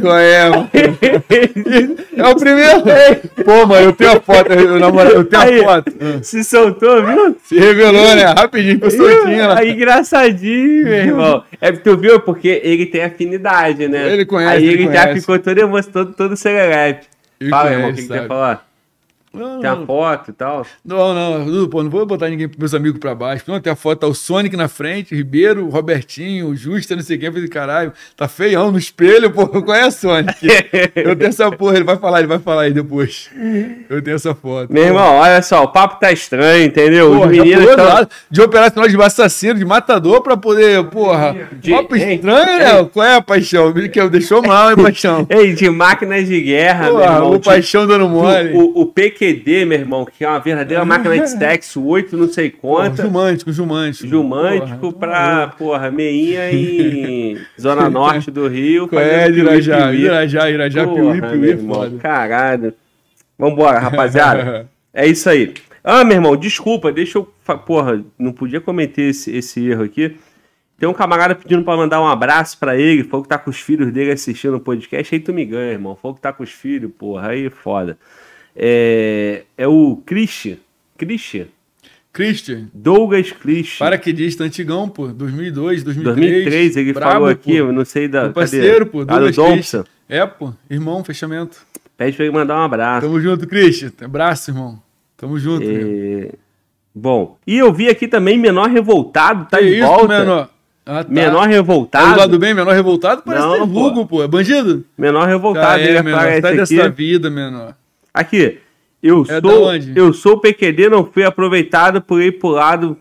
[0.00, 0.48] Qual é?
[2.16, 2.82] É o primeiro.
[3.44, 5.60] Pô, mano, eu tenho a foto, eu, namoro, eu tenho Aí.
[5.60, 5.92] a foto.
[6.22, 7.36] Se soltou, viu?
[7.44, 8.24] Se revelou, né?
[8.26, 9.48] Rapidinho, ficou soltinho.
[9.48, 9.58] lá.
[9.58, 11.44] Aí, engraçadinho, meu irmão.
[11.60, 12.20] É porque tu viu?
[12.20, 14.12] Porque ele tem afinidade, né?
[14.12, 15.20] Ele conhece, Aí ele ele já conhece.
[15.20, 17.06] ficou todo emocionado, todo, todo serelepe.
[17.40, 18.65] Ele Fala, conhece, irmão, o que, que que falar?
[19.36, 20.66] Não, Tem a foto e tal.
[20.84, 23.44] não, não, pô, não vou botar ninguém meus amigos pra baixo.
[23.46, 27.18] Não, tem a foto, tá o Sonic na frente, Ribeiro, Robertinho, o Justa, não sei
[27.18, 30.46] quem, eu falei, caralho, tá feião no espelho, pô, qual é a Sonic?
[30.94, 33.30] Eu tenho essa porra, ele vai falar, ele vai falar aí depois.
[33.88, 34.72] Eu tenho essa foto.
[34.72, 37.10] Meu irmão, olha só, o papo tá estranho, entendeu?
[37.10, 37.84] Porra, Os meninos tão...
[37.84, 41.36] lado de operacional de assassino, de matador, pra poder, porra.
[41.60, 42.84] De- Papo Ei, estranho, né?
[42.92, 43.72] Qual é, paixão?
[43.72, 45.26] Que deixou mal, hein, paixão?
[45.30, 47.32] Ei, de máquinas de guerra, meu Porra, irmão.
[47.34, 48.52] o paixão dando mole.
[48.54, 48.86] O, o
[49.26, 53.02] PQD, meu irmão, que é uma verdadeira máquina de stacks, 8 não sei quanto.
[53.02, 54.08] Jumântico, jumântico.
[54.08, 58.88] Jumântico Porra, pra, porra, meinha em Zona Norte do Rio.
[58.92, 59.92] É, Irajá.
[59.92, 61.98] Irajá, Irajá, Piuí, Piuí, é foda.
[61.98, 62.74] Caralho.
[63.38, 64.68] Vambora, rapaziada.
[64.94, 65.52] é isso aí.
[65.82, 67.28] Ah, meu irmão, desculpa, deixa eu.
[67.64, 70.16] Porra, não podia cometer esse, esse erro aqui.
[70.78, 73.04] Tem um camarada pedindo pra mandar um abraço pra ele.
[73.04, 75.14] Falou que tá com os filhos dele assistindo o podcast.
[75.14, 75.96] Aí tu me ganha, irmão.
[75.96, 77.28] Falou que tá com os filhos, porra.
[77.28, 77.96] Aí é foda.
[78.56, 80.56] É, é o Christian.
[80.96, 81.46] Christian?
[82.12, 83.84] Christian, Douglas Christian.
[83.84, 86.16] paraquedista antigão, pô, 2002, 2003.
[86.32, 87.70] 2003, ele Brabo, falou aqui, pô.
[87.72, 88.24] não sei da.
[88.24, 89.84] Meu parceiro, pô, Ah, do Douglas Thompson.
[90.08, 91.58] É, pô, irmão, fechamento.
[91.98, 93.06] Pede pra ele mandar um abraço.
[93.06, 93.90] Tamo junto, Christian.
[94.02, 94.80] Abraço, irmão.
[95.16, 95.64] Tamo junto.
[95.68, 96.30] É,
[96.94, 100.18] Bom, e eu vi aqui também Menor Revoltado, tá Que de isso, volta.
[100.20, 100.48] menor?
[100.86, 101.10] Ah, tá.
[101.12, 102.18] Menor Tá do Revoltado.
[102.18, 103.22] lado bem, menor revoltado?
[103.26, 103.66] Parece Não, é pô.
[103.66, 104.22] vulgo, pô.
[104.22, 104.84] É bandido?
[104.96, 106.18] Menor Revoltado, Ah, ele é, menor.
[106.20, 106.76] aparece Sai aqui.
[106.76, 107.74] dessa vida, menor.
[108.16, 108.58] Aqui,
[109.02, 112.96] eu É sou, eu sou PQD, não fui aproveitado ir pro lado,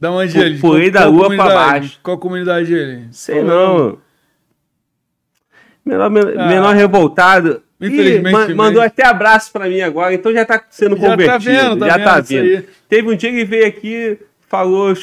[0.00, 0.58] Da onde ele?
[0.58, 1.98] pulei da lua pra baixo.
[2.02, 3.04] Qual comunidade ele?
[3.10, 3.98] sei Qual- não.
[5.84, 6.46] Menor, men- Ah.
[6.48, 7.62] menor Revoltado.
[7.80, 8.56] Ih, Infelizmente, mesmo.
[8.56, 11.96] mandou até abraço pra mim agora, então já tá sendo Já tá vendo, tá já
[11.96, 12.64] vendo tá aí.
[12.88, 14.18] Teve um dia que ele veio aqui,
[14.48, 14.94] falou,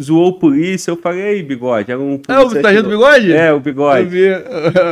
[0.00, 0.90] zoou polícia.
[0.92, 1.90] Eu falei, ei, bigode.
[1.90, 3.32] Era um É o sargento do bigode?
[3.32, 4.10] É, o bigode.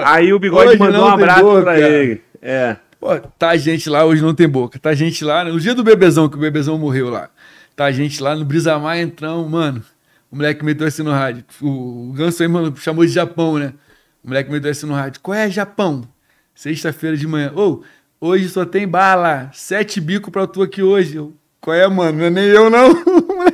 [0.04, 1.62] Aí o bigode Hoje mandou um abraço boca.
[1.62, 2.20] pra ele.
[2.42, 2.76] É.
[3.06, 4.80] Pô, tá gente lá, hoje não tem boca.
[4.80, 7.30] Tá gente lá, no dia do bebezão, que o bebezão morreu lá.
[7.76, 9.80] Tá gente lá no Brisamar, entrão, mano.
[10.28, 11.44] O moleque meteu assim no rádio.
[11.62, 13.74] O, o Ganso aí, mano, chamou de Japão, né?
[14.24, 15.20] O moleque meteu assim no rádio.
[15.20, 16.02] Qual é, Japão?
[16.52, 17.52] Sexta-feira de manhã.
[17.54, 17.84] Ô,
[18.20, 19.52] hoje só tem bala.
[19.54, 21.14] Sete bico pra tu aqui hoje.
[21.14, 22.18] Eu, Qual é, mano?
[22.18, 22.88] Não é nem eu, não.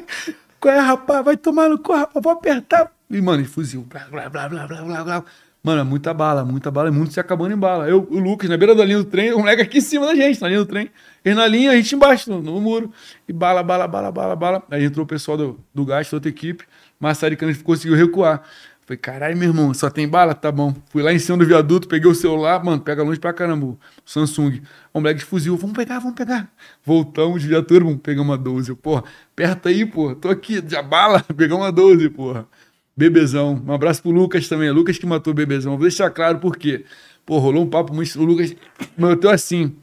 [0.59, 1.23] Qual é, rapaz?
[1.27, 2.25] Vai tomar no cu, rapaz.
[2.25, 2.91] Vou apertar.
[3.11, 3.83] E, mano, fuzil.
[3.83, 5.25] Blá, blá, blá, blá, blá, blá.
[5.65, 6.89] Mano, é muita bala, muita bala.
[6.89, 7.89] E muito se acabando em bala.
[7.89, 10.15] Eu, o Lucas, na beira da linha do trem, o moleque aqui em cima da
[10.15, 10.91] gente, na linha do trem.
[11.25, 12.93] Ele na linha, a gente embaixo, no, no muro.
[13.29, 14.63] E bala, bala, bala, bala, bala.
[14.71, 16.65] Aí entrou o pessoal do, do gás, da outra equipe.
[16.99, 18.43] Massaricano conseguiu recuar.
[18.85, 20.35] Falei, caralho, meu irmão, só tem bala?
[20.35, 20.75] Tá bom.
[20.91, 23.79] Fui lá em cima do viaduto, peguei o celular, mano, pega longe pra caramba, o
[24.05, 24.61] Samsung.
[24.93, 26.51] O moleque de fuzil, vamos pegar, vamos pegar.
[26.85, 28.71] Voltamos de viatura, vamos pegar uma 12.
[28.71, 32.49] Eu, Porra, aperta aí, porra, tô aqui, já bala, pegar uma 12, porra.
[32.97, 33.63] Bebezão.
[33.67, 34.69] Um abraço pro Lucas também.
[34.69, 35.73] É Lucas que matou o Bebezão.
[35.73, 36.85] Vou deixar claro por quê.
[37.25, 38.21] Pô, rolou um papo muito.
[38.21, 38.55] O Lucas
[38.97, 39.75] meteu assim.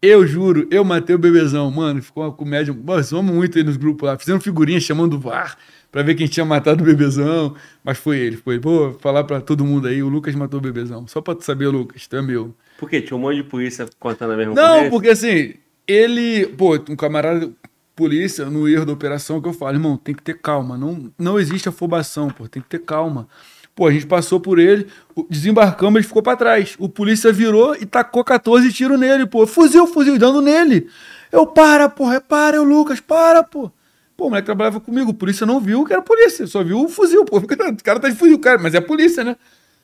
[0.00, 1.70] Eu juro, eu matei o Bebezão.
[1.70, 2.76] Mano, ficou uma comédia.
[2.84, 4.18] Nós vamos muito aí nos grupos lá.
[4.18, 5.56] Fizemos figurinha chamando o VAR
[5.90, 7.54] pra ver quem tinha matado o Bebezão.
[7.82, 8.58] Mas foi ele, foi.
[8.58, 10.02] Vou falar pra todo mundo aí.
[10.02, 11.06] O Lucas matou o Bebezão.
[11.08, 12.54] Só pra tu saber, Lucas, tu é meu.
[12.78, 13.00] Por quê?
[13.00, 14.90] Tinha um monte de polícia contando a mesma Não, coisa?
[14.90, 15.54] porque assim,
[15.88, 17.50] ele, pô, um camarada
[17.94, 21.38] polícia no erro da operação que eu falo, irmão, tem que ter calma, não, não
[21.38, 23.28] existe afobação, pô, tem que ter calma.
[23.74, 24.86] Pô, a gente passou por ele,
[25.28, 26.76] desembarcamos, ele ficou pra trás.
[26.78, 29.48] O polícia virou e tacou 14 tiros nele, pô.
[29.48, 30.88] Fuzil, fuzil, dando nele.
[31.32, 33.72] Eu, para, porra, para, eu, Lucas, para, pô.
[34.16, 36.88] Pô, o moleque trabalhava comigo, o polícia não viu que era polícia, só viu o
[36.88, 37.38] fuzil, pô.
[37.42, 39.36] O cara tá de fuzil, cara, mas é polícia, né?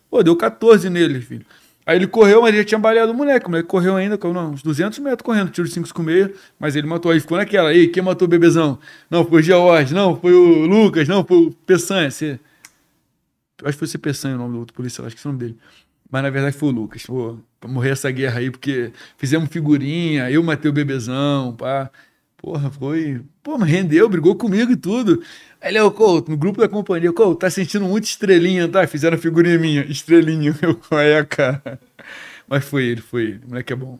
[0.09, 1.45] Pô, deu 14 nele, filho.
[1.87, 3.47] Aí ele correu, mas ele já tinha baleado o moleque.
[3.47, 6.33] O moleque correu ainda, correu, não, uns 200 metros correndo, tiro de 5 com meia,
[6.59, 7.11] mas ele matou.
[7.11, 7.71] Aí ficou naquela.
[7.71, 8.79] Aí, quem matou o bebezão?
[9.11, 12.11] Não, foi o George, não, foi o Lucas, não, foi o Peçanha.
[12.11, 12.39] Você...
[13.61, 15.33] Eu acho que foi esse Peçanha o nome do outro policial, acho que é o
[15.33, 15.59] nome dele.
[16.11, 17.05] Mas na verdade foi o Lucas.
[17.05, 21.91] Pô, pra morrer essa guerra aí, porque fizemos figurinha, eu matei o bebezão, pá.
[22.43, 23.21] Porra, foi.
[23.43, 25.23] Pô, mas rendeu, brigou comigo e tudo.
[25.61, 28.87] Aí ele, ô, Couto, no grupo da companhia, Couto, tá sentindo muito estrelinha, tá?
[28.87, 30.57] Fizeram a figurinha minha, estrelinha.
[30.63, 31.79] Eu, qual é, cara?
[32.49, 33.41] Mas foi ele, foi ele.
[33.45, 33.99] O moleque é bom.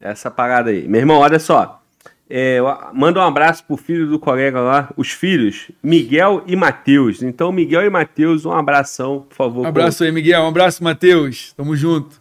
[0.00, 0.88] Essa parada aí.
[0.88, 1.82] Meu irmão, olha só.
[2.28, 2.58] É,
[2.92, 7.22] manda um abraço pro filho do colega lá, os filhos, Miguel e Matheus.
[7.22, 9.64] Então, Miguel e Matheus, um abração, por favor.
[9.64, 10.42] Um abraço aí, Miguel.
[10.42, 11.52] Um abraço, Matheus.
[11.52, 12.20] Tamo junto.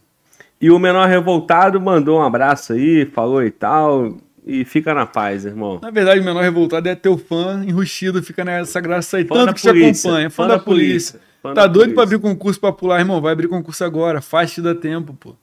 [0.62, 4.18] E o menor revoltado mandou um abraço aí, falou e tal.
[4.46, 5.80] E fica na paz, irmão.
[5.82, 9.26] Na verdade, o menor revoltado é teu fã enrustido, fica nessa graça aí.
[9.26, 11.20] Fã Tanto que te polícia, acompanha, fã, fã da, da polícia.
[11.20, 12.16] polícia, fã Tá da doido pra polícia.
[12.18, 13.20] abrir concurso pra pular, irmão?
[13.22, 14.22] Vai abrir concurso agora.
[14.22, 15.36] Faz te dá tempo, pô.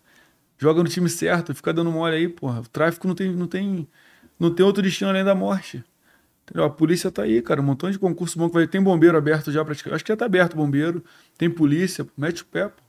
[0.59, 2.61] Joga no time certo, fica dando mole aí, porra.
[2.61, 3.89] O tráfico não tem, não tem,
[4.39, 5.83] não tem outro destino além da morte.
[6.45, 6.65] Entendeu?
[6.65, 7.61] A polícia tá aí, cara.
[7.61, 8.67] Um montão de concurso bom que vai.
[8.69, 9.97] Tem bombeiro aberto já praticamente.
[9.97, 11.03] Acho que já tá aberto bombeiro.
[11.37, 12.07] Tem polícia.
[12.17, 12.83] Mete o pé, pô.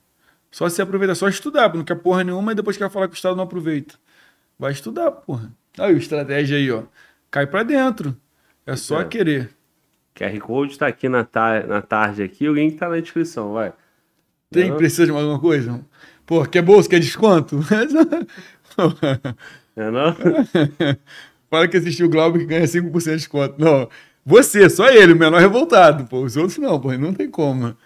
[0.52, 1.78] Só se aproveitar, só estudar, pô.
[1.78, 3.94] Não quer porra nenhuma e depois quer falar que o Estado não aproveita.
[4.56, 5.52] Vai estudar, porra.
[5.78, 6.82] Aí, a estratégia aí, ó.
[7.30, 8.16] Cai pra dentro.
[8.66, 9.04] É só É.
[9.04, 9.50] querer.
[10.14, 13.72] QR Code tá aqui na, ta- na tarde aqui, o link tá na descrição, vai.
[14.50, 14.76] Tem, Não?
[14.76, 15.84] precisa de mais alguma coisa?
[16.24, 17.58] Pô, quer bolsa, quer desconto?
[19.76, 20.14] É não?
[21.50, 23.54] Fala que assistiu o Glauber que ganha 5% de desconto.
[23.58, 23.88] Não,
[24.24, 26.20] você, só ele, o menor revoltado, pô.
[26.22, 27.76] Os outros não, pô, não tem como.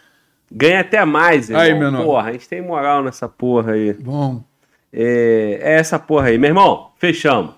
[0.50, 1.62] Ganha até mais, irmão.
[1.62, 2.04] Aí, menor.
[2.04, 3.92] Porra, a gente tem moral nessa porra aí.
[3.94, 4.42] Bom,
[4.92, 6.38] É, é essa porra aí.
[6.38, 7.54] Meu irmão, fechamos.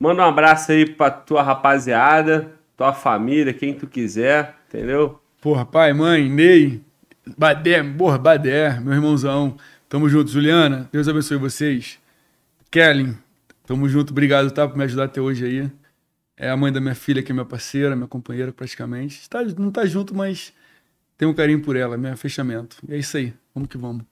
[0.00, 5.20] Manda um abraço aí pra tua rapaziada, tua família, quem tu quiser, entendeu?
[5.40, 6.82] porra, pai, mãe, Ney,
[7.36, 9.56] Badé, porra, Badé, meu irmãozão.
[9.88, 11.98] Tamo junto, Juliana, Deus abençoe vocês.
[12.70, 13.16] Kellen,
[13.66, 15.70] tamo junto, obrigado, tá, por me ajudar até hoje aí.
[16.36, 19.28] É a mãe da minha filha, que é minha parceira, minha companheira praticamente.
[19.28, 20.52] Tá, não tá junto, mas
[21.18, 22.76] tem um carinho por ela, meu fechamento.
[22.88, 24.04] E é isso aí, vamos que vamos.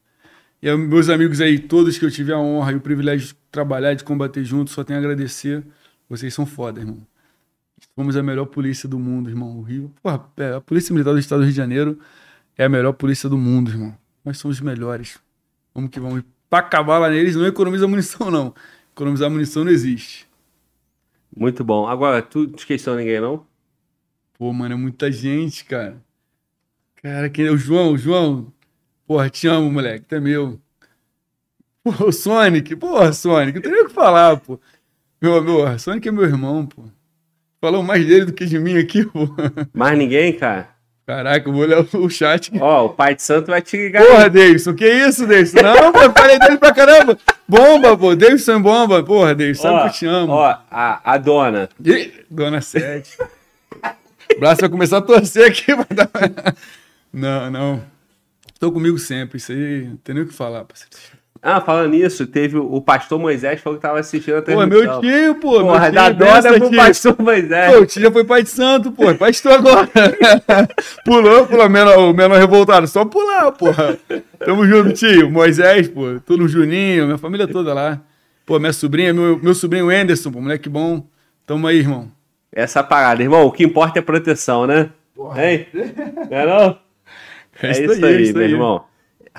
[0.61, 3.35] E aos meus amigos aí, todos que eu tive a honra e o privilégio de
[3.51, 5.63] trabalhar, de combater junto, só tenho a agradecer.
[6.09, 7.07] Vocês são foda, irmão.
[7.95, 9.59] Somos a melhor polícia do mundo, irmão.
[9.59, 11.99] O Rio, porra, é, a Polícia Militar do Estado do Rio de Janeiro
[12.57, 13.97] é a melhor polícia do mundo, irmão.
[14.25, 15.19] Nós somos os melhores.
[15.75, 16.21] Vamos que vamos.
[16.21, 18.55] E Pra acabar lá neles, não economiza munição, não.
[18.93, 20.27] Economizar munição não existe.
[21.37, 21.87] Muito bom.
[21.87, 23.47] Agora, tu esqueceu ninguém, não?
[24.39, 26.03] Pô, mano, é muita gente, cara.
[27.03, 27.93] Cara, quem é o João?
[27.93, 28.53] O João.
[29.07, 30.07] Porra, te amo, moleque.
[30.07, 30.59] Tu é meu.
[31.85, 32.75] Porra, o Sonic.
[32.77, 33.57] Porra, Sonic.
[33.57, 34.59] Não tem nem o que falar, pô.
[35.21, 36.85] Meu, meu, Sonic é meu irmão, pô.
[37.61, 39.29] Falou mais dele do que de mim aqui, pô.
[39.75, 40.69] Mais ninguém, cara?
[41.05, 42.53] Caraca, eu vou olhar o chat.
[42.61, 44.05] Ó, o Pai de Santo vai te ligar.
[44.05, 44.29] Porra.
[44.29, 45.63] Davidson, que isso, Davidson?
[45.63, 47.19] Não, pô, falei dele pra caramba.
[47.49, 48.15] Bomba, pô.
[48.15, 49.03] Davidson é bomba.
[49.03, 50.33] Porra, Davidson, sabe Ó, que eu te amo.
[50.35, 51.69] Ó, a, a dona.
[51.83, 53.17] Ih, Dona Sete.
[54.37, 55.75] O braço vai começar a torcer aqui.
[55.75, 56.11] vai dar-
[57.13, 57.83] Não, não.
[58.53, 59.39] Estou comigo sempre.
[59.39, 60.93] Isso aí, não tem nem o que falar, parceiro.
[61.41, 65.01] Ah, falando nisso, teve o pastor Moisés falou que tava assistindo a Pô, é transmissão.
[65.01, 65.61] meu tio, pô.
[65.61, 66.77] Porra, meu tio, da benção, dona pro tio.
[66.77, 67.73] pastor Moisés.
[67.73, 69.15] Pô, o tio já foi pai de santo, pô.
[69.15, 69.89] Pastor agora.
[71.05, 71.69] Pulou, pulou.
[71.69, 72.87] Menor, o menor revoltado.
[72.89, 73.99] Só pular, porra.
[74.45, 75.31] Tamo junto, tio.
[75.31, 76.19] Moisés, pô.
[76.27, 78.01] Tô no Juninho, minha família toda lá.
[78.45, 80.41] Pô, minha sobrinha, meu, meu sobrinho Anderson, pô.
[80.41, 81.07] Moleque bom.
[81.47, 82.09] Tamo aí, irmão.
[82.53, 84.91] Essa parada, irmão, o que importa é proteção, né?
[85.37, 85.67] Hein?
[86.31, 86.79] Não é não?
[87.63, 88.85] É isso aí, meu irmão.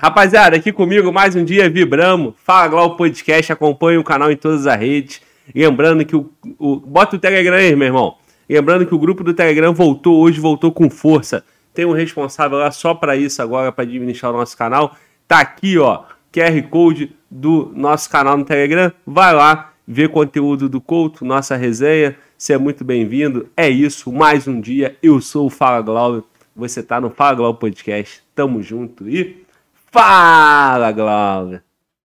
[0.02, 2.32] Rapaziada, aqui comigo mais um dia vibramos.
[2.42, 5.20] Fala Glau Podcast, acompanhe o canal em todas as redes.
[5.54, 8.16] Lembrando que o, o- Bota o Telegram aí, meu irmão.
[8.48, 11.44] Lembrando que o grupo do Telegram voltou hoje, voltou com força.
[11.74, 14.96] Tem um responsável lá só para isso agora, para administrar o nosso canal.
[15.28, 18.90] Tá aqui, ó, QR Code do nosso canal no Telegram.
[19.06, 22.16] Vai lá, vê conteúdo do Couto, nossa resenha.
[22.38, 23.48] Você é muito bem-vindo.
[23.54, 24.96] É isso, mais um dia.
[25.02, 26.22] Eu sou o Fala Glauber.
[26.56, 28.22] Você tá no Fala Glauber Podcast.
[28.34, 29.44] Tamo junto e
[29.92, 31.69] Fala, Glauber!